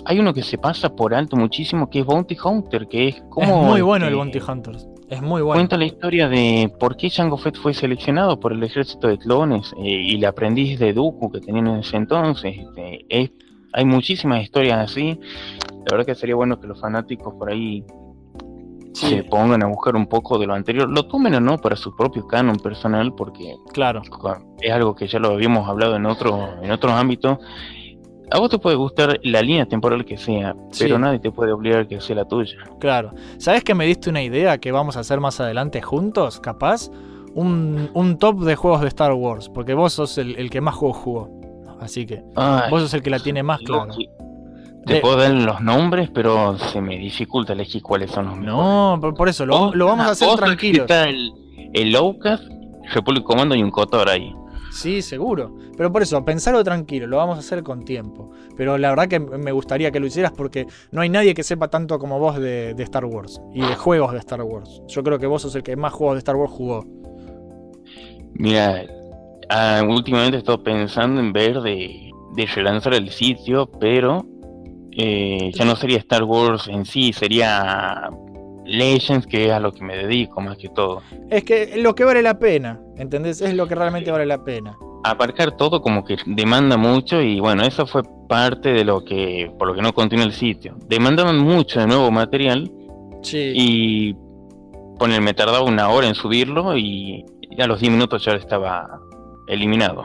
hay 0.06 0.20
uno 0.20 0.34
que 0.34 0.41
se 0.44 0.57
pasa 0.57 0.95
por 0.95 1.14
alto 1.14 1.36
muchísimo 1.36 1.90
que 1.90 1.99
es 1.99 2.06
Bounty 2.06 2.38
Hunter, 2.44 2.88
que 2.88 3.07
es 3.10 3.24
como... 3.30 3.61
es 3.64 3.68
muy 3.72 3.82
bueno 3.82 4.06
el 4.07 4.14
este, 4.14 4.18
Bounty 4.18 4.40
Hunters. 4.52 4.88
Es 5.10 5.22
muy 5.22 5.41
bueno. 5.44 5.60
Cuenta 5.60 5.78
la 5.78 5.86
historia 5.86 6.28
de 6.30 6.74
por 6.80 6.95
qué 6.98 7.10
Jango 7.10 7.38
Fett 7.38 7.57
fue 7.57 7.74
seleccionado 7.74 8.40
por 8.40 8.53
el 8.53 8.64
ejército 8.64 9.07
de 9.07 9.18
clones 9.20 9.72
eh, 9.78 9.84
y 10.02 10.15
el 10.15 10.26
aprendiz 10.26 10.80
de 10.80 10.94
Dooku 10.94 11.32
que 11.32 11.41
tenían 11.41 11.68
en 11.68 11.76
ese 11.80 11.98
entonces. 11.98 12.56
este, 12.57 13.06
es- 13.10 13.32
hay 13.76 13.86
muchísimas 13.86 14.41
historias 14.44 14.78
así. 14.80 15.20
La 15.72 15.91
verdad 15.98 16.06
que 16.06 16.15
sería 16.15 16.36
bueno 16.36 16.60
que 16.60 16.68
los 16.68 16.80
fanáticos 16.80 17.34
por 17.34 17.49
ahí 17.49 17.84
Sí, 18.94 19.10
se 19.10 19.24
pongan 19.24 19.64
a 19.64 19.68
buscar 19.68 19.95
un 19.95 20.06
poco 20.07 20.38
de 20.38 20.45
lo 20.48 20.53
anterior. 20.53 20.88
Lo 20.90 21.07
tomen 21.07 21.34
o 21.36 21.40
no 21.40 21.57
para 21.57 21.76
su 21.76 21.95
propio 21.95 22.28
canon 22.28 22.57
personal 22.57 23.14
porque 23.15 23.56
claro. 23.74 24.02
es 24.61 24.72
algo 24.72 24.95
que 24.95 25.07
ya 25.07 25.20
lo 25.20 25.30
habíamos 25.32 25.68
hablado 25.68 25.95
en, 25.95 26.06
otro, 26.06 26.61
en 26.61 26.72
otros 26.72 26.94
ámbitos. 26.94 27.40
A 28.32 28.40
vos 28.40 28.49
te 28.49 28.57
puede 28.57 28.76
gustar 28.76 29.20
la 29.24 29.41
línea 29.41 29.65
temporal 29.65 30.06
que 30.06 30.18
sea, 30.18 30.56
Sí. 30.72 30.86
pero 30.86 30.98
nadie 30.98 31.20
te 31.20 31.32
puede 31.32 31.52
obligar 31.52 31.88
que 31.88 31.99
sea 32.02 32.15
la 32.15 32.26
tuya. 32.26 32.56
Claro. 32.80 33.11
¿Sabes 33.38 33.64
que 33.64 33.76
me 33.76 33.86
diste 33.86 34.10
una 34.10 34.24
idea 34.24 34.57
que 34.60 34.72
vamos 34.72 34.95
a 34.98 35.02
hacer 35.02 35.20
más 35.20 35.40
adelante 35.40 35.82
juntos, 35.82 36.40
capaz? 36.40 36.90
Un, 37.36 37.90
un 37.94 38.18
top 38.18 38.41
de 38.41 38.56
juegos 38.56 38.82
de 38.82 38.88
Star 38.88 39.14
Wars, 39.14 39.49
porque 39.49 39.74
vos 39.74 39.94
sos 39.94 40.18
el, 40.20 40.36
el 40.38 40.49
que 40.49 40.61
más 40.61 40.76
juegos 40.76 40.98
jugó. 40.98 41.30
Así 41.80 42.06
que 42.06 42.24
Ay, 42.36 42.70
vos 42.72 42.82
sos 42.84 42.94
el 42.94 43.02
que 43.03 43.10
la 43.10 43.20
tiene 43.20 43.44
más 43.44 43.60
clara. 43.60 43.94
Te 44.85 44.95
De- 44.95 44.99
puedo 45.01 45.15
dar 45.18 45.31
los 45.31 45.61
nombres, 45.61 46.10
pero 46.14 46.57
se 46.57 46.81
me 46.81 46.97
dificulta 46.97 47.53
elegir 47.53 47.81
cuáles 47.81 48.11
son 48.11 48.26
los. 48.26 48.38
No, 48.39 48.97
por, 48.99 49.14
por 49.14 49.30
eso, 49.30 49.45
lo, 49.45 49.73
lo 49.73 49.85
vamos 49.85 50.07
a 50.07 50.11
hacer 50.11 50.35
tranquilos. 50.35 50.81
Está 50.81 51.07
el, 51.07 51.31
el 51.73 51.95
Outcast, 51.95 52.43
Republic 52.93 53.23
Commando 53.23 53.55
y 53.55 53.64
un 53.64 53.72
Kotor 53.72 54.10
ahí. 54.10 54.34
Sí, 54.72 55.01
seguro. 55.01 55.55
Pero 55.77 55.91
por 55.91 56.01
eso, 56.01 56.23
pensarlo 56.26 56.64
tranquilo, 56.64 57.07
lo 57.07 57.18
vamos 57.18 57.38
a 57.38 57.39
hacer 57.39 57.64
con 57.64 57.85
tiempo. 57.85 58.31
Pero 58.57 58.77
la 58.77 58.89
verdad 58.89 59.07
que 59.07 59.19
me 59.19 59.51
gustaría 59.51 59.91
que 59.91 59.99
lo 59.99 60.07
hicieras 60.07 60.31
porque 60.35 60.65
no 60.91 61.01
hay 61.01 61.10
nadie 61.10 61.34
que 61.34 61.43
sepa 61.43 61.68
tanto 61.69 61.97
como 61.99 62.19
vos 62.19 62.38
de, 62.38 62.73
de 62.73 62.84
Star 62.84 63.05
Wars 63.05 63.39
y 63.53 63.61
de 63.61 63.76
juegos 63.76 64.11
de 64.14 64.19
Star 64.19 64.41
Wars. 64.41 64.81
Yo 64.88 65.03
creo 65.03 65.18
que 65.19 65.27
vos 65.27 65.43
sos 65.43 65.55
el 65.55 65.64
que 65.64 65.76
más 65.76 65.93
juegos 65.93 66.15
de 66.15 66.19
Star 66.19 66.35
Wars 66.35 66.51
jugó. 66.51 66.85
Mira, 68.34 68.84
ah, 69.49 69.81
últimamente 69.88 70.38
he 70.38 70.39
estado 70.39 70.64
pensando 70.64 71.22
en 71.22 71.34
ver 71.34 71.61
de, 71.61 72.11
de 72.35 72.45
relanzar 72.47 72.93
el 72.95 73.10
sitio, 73.10 73.69
pero 73.80 74.26
eh, 74.98 75.52
ya 75.53 75.65
no 75.65 75.76
sería 75.76 75.98
Star 75.98 76.24
Wars 76.24 76.68
en 76.68 76.86
sí, 76.86 77.14
sería 77.14 78.10
Legends, 78.65 79.28
que 79.28 79.45
es 79.48 79.52
a 79.52 79.60
lo 79.60 79.72
que 79.72 79.84
me 79.84 79.95
dedico 79.98 80.40
más 80.41 80.57
que 80.57 80.70
todo. 80.70 81.02
Es 81.30 81.44
que 81.44 81.74
lo 81.78 81.95
que 81.95 82.03
vale 82.03 82.22
la 82.22 82.40
pena, 82.40 82.80
¿entendés? 82.98 83.41
Es 83.41 83.53
lo 83.53 83.68
que 83.68 83.76
realmente 83.76 84.11
vale 84.11 84.26
la 84.26 84.44
pena. 84.44 84.76
Aparcar 85.03 85.57
todo 85.57 85.82
como 85.82 86.06
que 86.06 86.15
demanda 86.26 86.78
mucho 86.78 87.22
y 87.22 87.40
bueno, 87.40 87.64
eso 87.64 87.86
fue 87.86 88.03
parte 88.30 88.70
de 88.72 88.86
lo 88.86 89.03
que, 89.03 89.52
por 89.60 89.68
lo 89.68 89.76
que 89.76 89.82
no 89.82 89.94
continúa 89.94 90.26
el 90.26 90.32
sitio. 90.34 90.76
Demandaban 90.88 91.38
mucho 91.40 91.80
de 91.82 91.88
nuevo 91.88 92.10
material 92.10 92.72
Sí. 93.22 93.52
y 93.56 94.15
poner, 94.98 95.22
me 95.22 95.34
tardaba 95.34 95.61
una 95.64 95.90
hora 95.90 96.07
en 96.07 96.15
subirlo 96.15 96.78
y 96.78 97.26
a 97.57 97.68
los 97.68 97.80
10 97.82 97.91
minutos 97.91 98.24
ya 98.26 98.34
estaba 98.34 98.99
eliminado. 99.48 100.03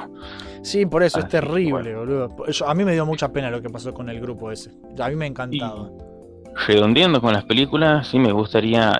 Sí, 0.63 0.87
por 0.87 1.03
eso 1.03 1.19
es 1.21 1.29
terrible, 1.29 1.95
boludo. 1.95 2.29
Yo- 2.49 2.69
a 2.69 2.75
mí 2.75 2.85
me 2.85 2.93
dio 2.93 3.07
mucha 3.07 3.33
pena 3.33 3.51
lo 3.51 3.61
que 3.63 3.69
pasó 3.71 3.93
con 3.95 4.09
el 4.09 4.21
grupo 4.21 4.51
ese. 4.51 4.71
A 5.01 5.09
mí 5.09 5.17
me 5.17 5.27
encantaba. 5.27 5.91
Redondeando 6.67 7.21
con 7.21 7.33
las 7.33 7.45
películas, 7.45 8.09
sí 8.09 8.19
me 8.19 8.33
gustaría. 8.33 8.93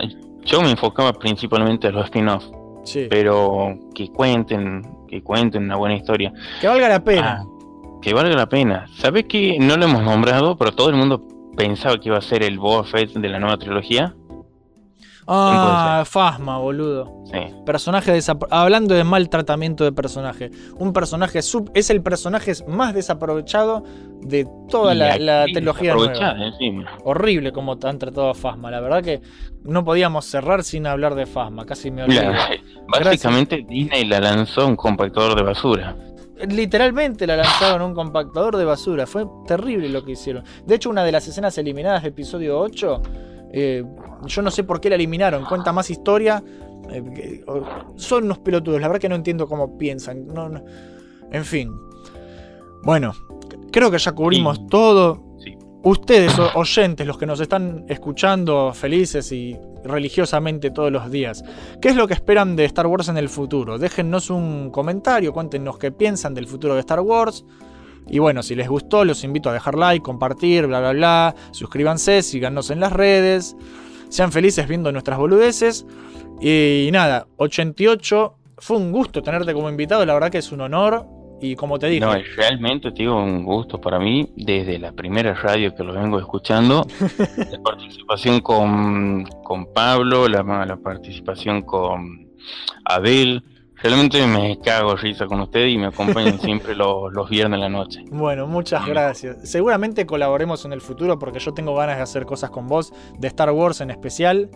Yo 0.45 0.63
me 0.63 0.71
enfocaba 0.71 1.13
principalmente 1.13 1.89
a 1.89 1.91
los 1.91 2.05
spin-offs, 2.05 2.51
Sí. 2.85 3.07
pero 3.11 3.77
que 3.95 4.09
cuenten, 4.11 4.83
que 5.09 5.23
cuenten 5.23 5.65
una 5.65 5.77
buena 5.77 5.97
historia. 5.97 6.33
Que 6.61 6.69
valga 6.69 6.89
la 6.89 7.03
pena. 7.03 7.43
Ah, 7.43 7.47
que 8.01 8.15
valga 8.15 8.37
la 8.37 8.49
pena. 8.49 8.87
¿Sabes 8.97 9.25
que 9.25 9.59
no 9.59 9.77
lo 9.77 9.85
hemos 9.87 10.03
nombrado, 10.05 10.57
pero 10.57 10.73
todo 10.73 10.89
el 10.91 10.97
mundo 10.97 11.23
pensaba 11.57 11.99
que 11.99 12.09
iba 12.09 12.19
a 12.19 12.23
ser 12.23 12.43
el 12.45 12.59
Boba 12.59 12.85
Fett 12.85 13.11
de 13.13 13.29
la 13.29 13.41
nueva 13.41 13.59
trilogía? 13.59 14.15
Ah, 15.31 16.05
Fasma, 16.07 16.59
boludo. 16.59 17.23
Sí. 17.27 17.39
Personaje 17.67 18.19
Hablando 18.51 18.95
de 18.95 19.05
maltratamiento 19.05 19.85
de 19.85 19.93
personaje. 19.93 20.51
Un 20.79 20.93
personaje 20.95 21.43
sub. 21.43 21.71
Es 21.75 21.91
el 21.91 22.03
personaje 22.03 22.53
más 22.67 22.95
desaprovechado 22.95 23.85
de 24.23 24.49
toda 24.71 24.95
Y 24.95 24.99
la, 24.99 25.19
la 25.19 25.45
trilogía 25.45 25.95
nueva. 25.95 26.33
encima. 26.47 26.91
Horrible 27.05 27.53
como 27.53 27.77
han 27.83 27.99
tratado 27.99 28.31
a 28.31 28.35
Fasma. 28.35 28.71
La 28.71 28.81
verdad 28.81 29.03
que 29.03 29.21
no 29.65 29.85
podíamos 29.85 30.25
cerrar 30.25 30.65
sin 30.65 30.87
hablar 30.87 31.15
de 31.15 31.27
Fasma. 31.27 31.67
Casi 31.67 31.91
me 31.91 32.05
olvido. 32.05 32.23
Mira, 32.23 32.49
básicamente 32.89 33.67
Disney 33.69 34.07
la 34.07 34.21
lanzó 34.21 34.67
un 34.67 34.77
compactador 34.77 35.35
de 35.37 35.43
basura. 35.43 35.95
Literalmente 36.49 37.27
la 37.27 37.37
lanzaron 37.43 37.83
un 37.83 37.95
compactador 37.95 38.57
de 38.57 38.65
basura. 38.65 39.07
Fue 39.07 39.27
terrible 39.47 39.91
lo 39.91 40.05
que 40.05 40.13
hicieron. 40.13 40.43
De 40.65 40.77
hecho, 40.77 40.89
una 40.89 41.05
de 41.05 41.13
las 41.13 41.29
escenas 41.29 41.59
eliminadas 41.59 42.03
de 42.03 42.09
episodio 42.09 42.59
8, 42.61 43.03
eh, 43.53 43.85
yo 44.27 44.43
no 44.43 44.51
sé 44.51 44.65
por 44.65 44.81
qué 44.81 44.89
la 44.91 44.97
eliminaron. 44.97 45.45
Cuenta 45.45 45.73
más 45.73 45.91
historia. 45.91 46.43
eh, 46.91 47.45
son 47.97 48.25
unos 48.25 48.39
pelotudos. 48.39 48.81
La 48.81 48.89
verdad 48.89 49.01
que 49.01 49.09
no 49.09 49.15
entiendo 49.15 49.47
cómo 49.47 49.77
piensan. 49.79 50.27
No, 50.29 50.49
no. 50.49 50.63
En 51.31 51.45
fin. 51.45 51.71
Bueno, 52.83 53.13
creo 53.71 53.91
que 53.91 53.99
ya 53.99 54.13
cubrimos 54.13 54.67
todo. 54.69 55.25
Sí. 55.45 55.57
ustedes, 55.83 56.39
oyentes, 56.55 57.07
los 57.07 57.19
que 57.19 57.27
nos 57.27 57.41
están 57.41 57.85
escuchando 57.89 58.73
felices 58.75 59.31
y 59.33 59.57
religiosamente 59.85 60.71
todos 60.71 60.91
los 60.91 61.11
días, 61.11 61.45
¿qué 61.81 61.89
es 61.89 61.97
lo 61.97 62.09
que 62.09 62.15
esperan 62.15 62.57
de 62.57 62.65
Star 62.65 62.87
Wars 62.87 63.09
en 63.09 63.17
el 63.17 63.29
futuro? 63.29 63.79
Déjennos 63.79 64.31
un 64.31 64.71
comentario, 64.71 65.33
cuéntenos 65.33 65.79
qué 65.79 65.93
piensan 65.93 66.35
del 66.35 66.47
futuro 66.47 66.75
de 66.75 66.81
Star 66.81 67.01
Wars. 67.01 67.45
Y 68.11 68.19
bueno, 68.21 68.43
si 68.43 68.55
les 68.55 68.69
gustó, 68.69 69.05
los 69.05 69.23
invito 69.23 69.51
a 69.51 69.53
dejar 69.53 69.77
like, 69.77 70.03
compartir, 70.03 70.67
bla, 70.67 70.81
bla, 70.81 70.93
bla. 70.93 71.35
Suscríbanse, 71.53 72.23
síganos 72.23 72.71
en 72.71 72.81
las 72.81 72.93
redes. 72.93 73.55
Sean 74.09 74.33
felices 74.33 74.67
viendo 74.67 74.91
nuestras 74.93 75.19
boludeces. 75.19 75.87
Y 76.41 76.89
nada, 76.93 77.27
88. 77.37 78.35
Fue 78.59 78.77
un 78.77 78.91
gusto 78.93 79.23
tenerte 79.23 79.53
como 79.53 79.69
invitado, 79.71 80.05
la 80.05 80.15
verdad 80.15 80.31
que 80.31 80.39
es 80.39 80.53
un 80.53 80.61
honor. 80.61 81.07
Y 81.41 81.55
como 81.55 81.79
te 81.79 81.87
dije. 81.87 82.01
No, 82.01 82.15
realmente 82.37 82.91
te 82.91 83.03
digo 83.03 83.17
un 83.17 83.45
gusto 83.45 83.81
para 83.81 84.01
mí, 84.01 84.29
desde 84.37 84.79
la 84.79 84.91
primera 84.93 85.35
radio 85.35 85.73
que 85.73 85.85
lo 85.85 85.93
vengo 85.93 86.19
escuchando, 86.19 86.85
la 87.51 87.63
participación 87.63 88.41
con, 88.41 89.25
con 89.45 89.73
Pablo, 89.73 90.27
la, 90.27 90.43
la 90.43 90.77
participación 90.77 91.63
con 91.63 92.29
Abel, 92.85 93.45
Realmente 93.81 94.27
me 94.27 94.59
cago 94.59 94.97
risa 94.97 95.27
con 95.27 95.41
ustedes 95.41 95.73
y 95.73 95.79
me 95.79 95.87
acompañan 95.87 96.41
siempre 96.41 96.75
los, 96.75 97.13
los, 97.13 97.31
viernes 97.31 97.57
en 97.57 97.61
la 97.61 97.69
noche. 97.69 98.05
Bueno, 98.11 98.47
muchas 98.47 98.87
gracias. 98.87 99.49
Seguramente 99.49 100.05
colaboremos 100.05 100.65
en 100.65 100.73
el 100.73 100.81
futuro 100.81 101.19
porque 101.19 101.39
yo 101.39 101.55
tengo 101.55 101.75
ganas 101.77 101.97
de 101.97 102.03
hacer 102.03 102.27
cosas 102.27 102.51
con 102.51 102.67
vos, 102.67 102.93
de 103.19 103.29
Star 103.29 103.51
Wars 103.53 103.81
en 103.81 103.91
especial. 103.91 104.51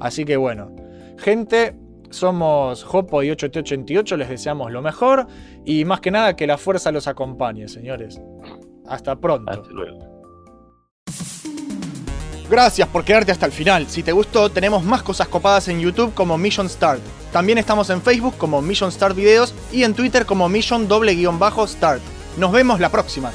Así 0.00 0.24
que 0.24 0.36
bueno, 0.36 0.74
gente, 1.18 1.76
somos 2.10 2.86
Hopo 2.90 3.22
y 3.22 3.28
8T88, 3.28 4.16
les 4.16 4.28
deseamos 4.30 4.72
lo 4.72 4.80
mejor 4.80 5.26
y 5.66 5.84
más 5.84 6.00
que 6.00 6.10
nada 6.10 6.34
que 6.34 6.46
la 6.46 6.56
fuerza 6.56 6.90
los 6.90 7.06
acompañe, 7.06 7.68
señores. 7.68 8.20
Hasta 8.86 9.16
pronto. 9.16 9.50
Hasta 9.50 9.70
luego. 9.70 9.98
Gracias 12.48 12.88
por 12.88 13.04
quedarte 13.04 13.32
hasta 13.32 13.46
el 13.46 13.52
final. 13.52 13.86
Si 13.88 14.02
te 14.02 14.12
gustó, 14.12 14.50
tenemos 14.50 14.84
más 14.84 15.02
cosas 15.02 15.28
copadas 15.28 15.68
en 15.68 15.80
YouTube 15.80 16.14
como 16.14 16.38
Mission 16.38 16.68
Start. 16.68 17.00
También 17.34 17.58
estamos 17.58 17.90
en 17.90 18.00
Facebook 18.00 18.36
como 18.38 18.62
Mission 18.62 18.92
Start 18.92 19.16
Videos 19.16 19.56
y 19.72 19.82
en 19.82 19.94
Twitter 19.94 20.24
como 20.24 20.48
Mission 20.48 20.86
doble 20.86 21.16
guion 21.16 21.40
bajo 21.40 21.66
Start. 21.66 22.00
Nos 22.36 22.52
vemos 22.52 22.78
la 22.78 22.90
próxima. 22.90 23.32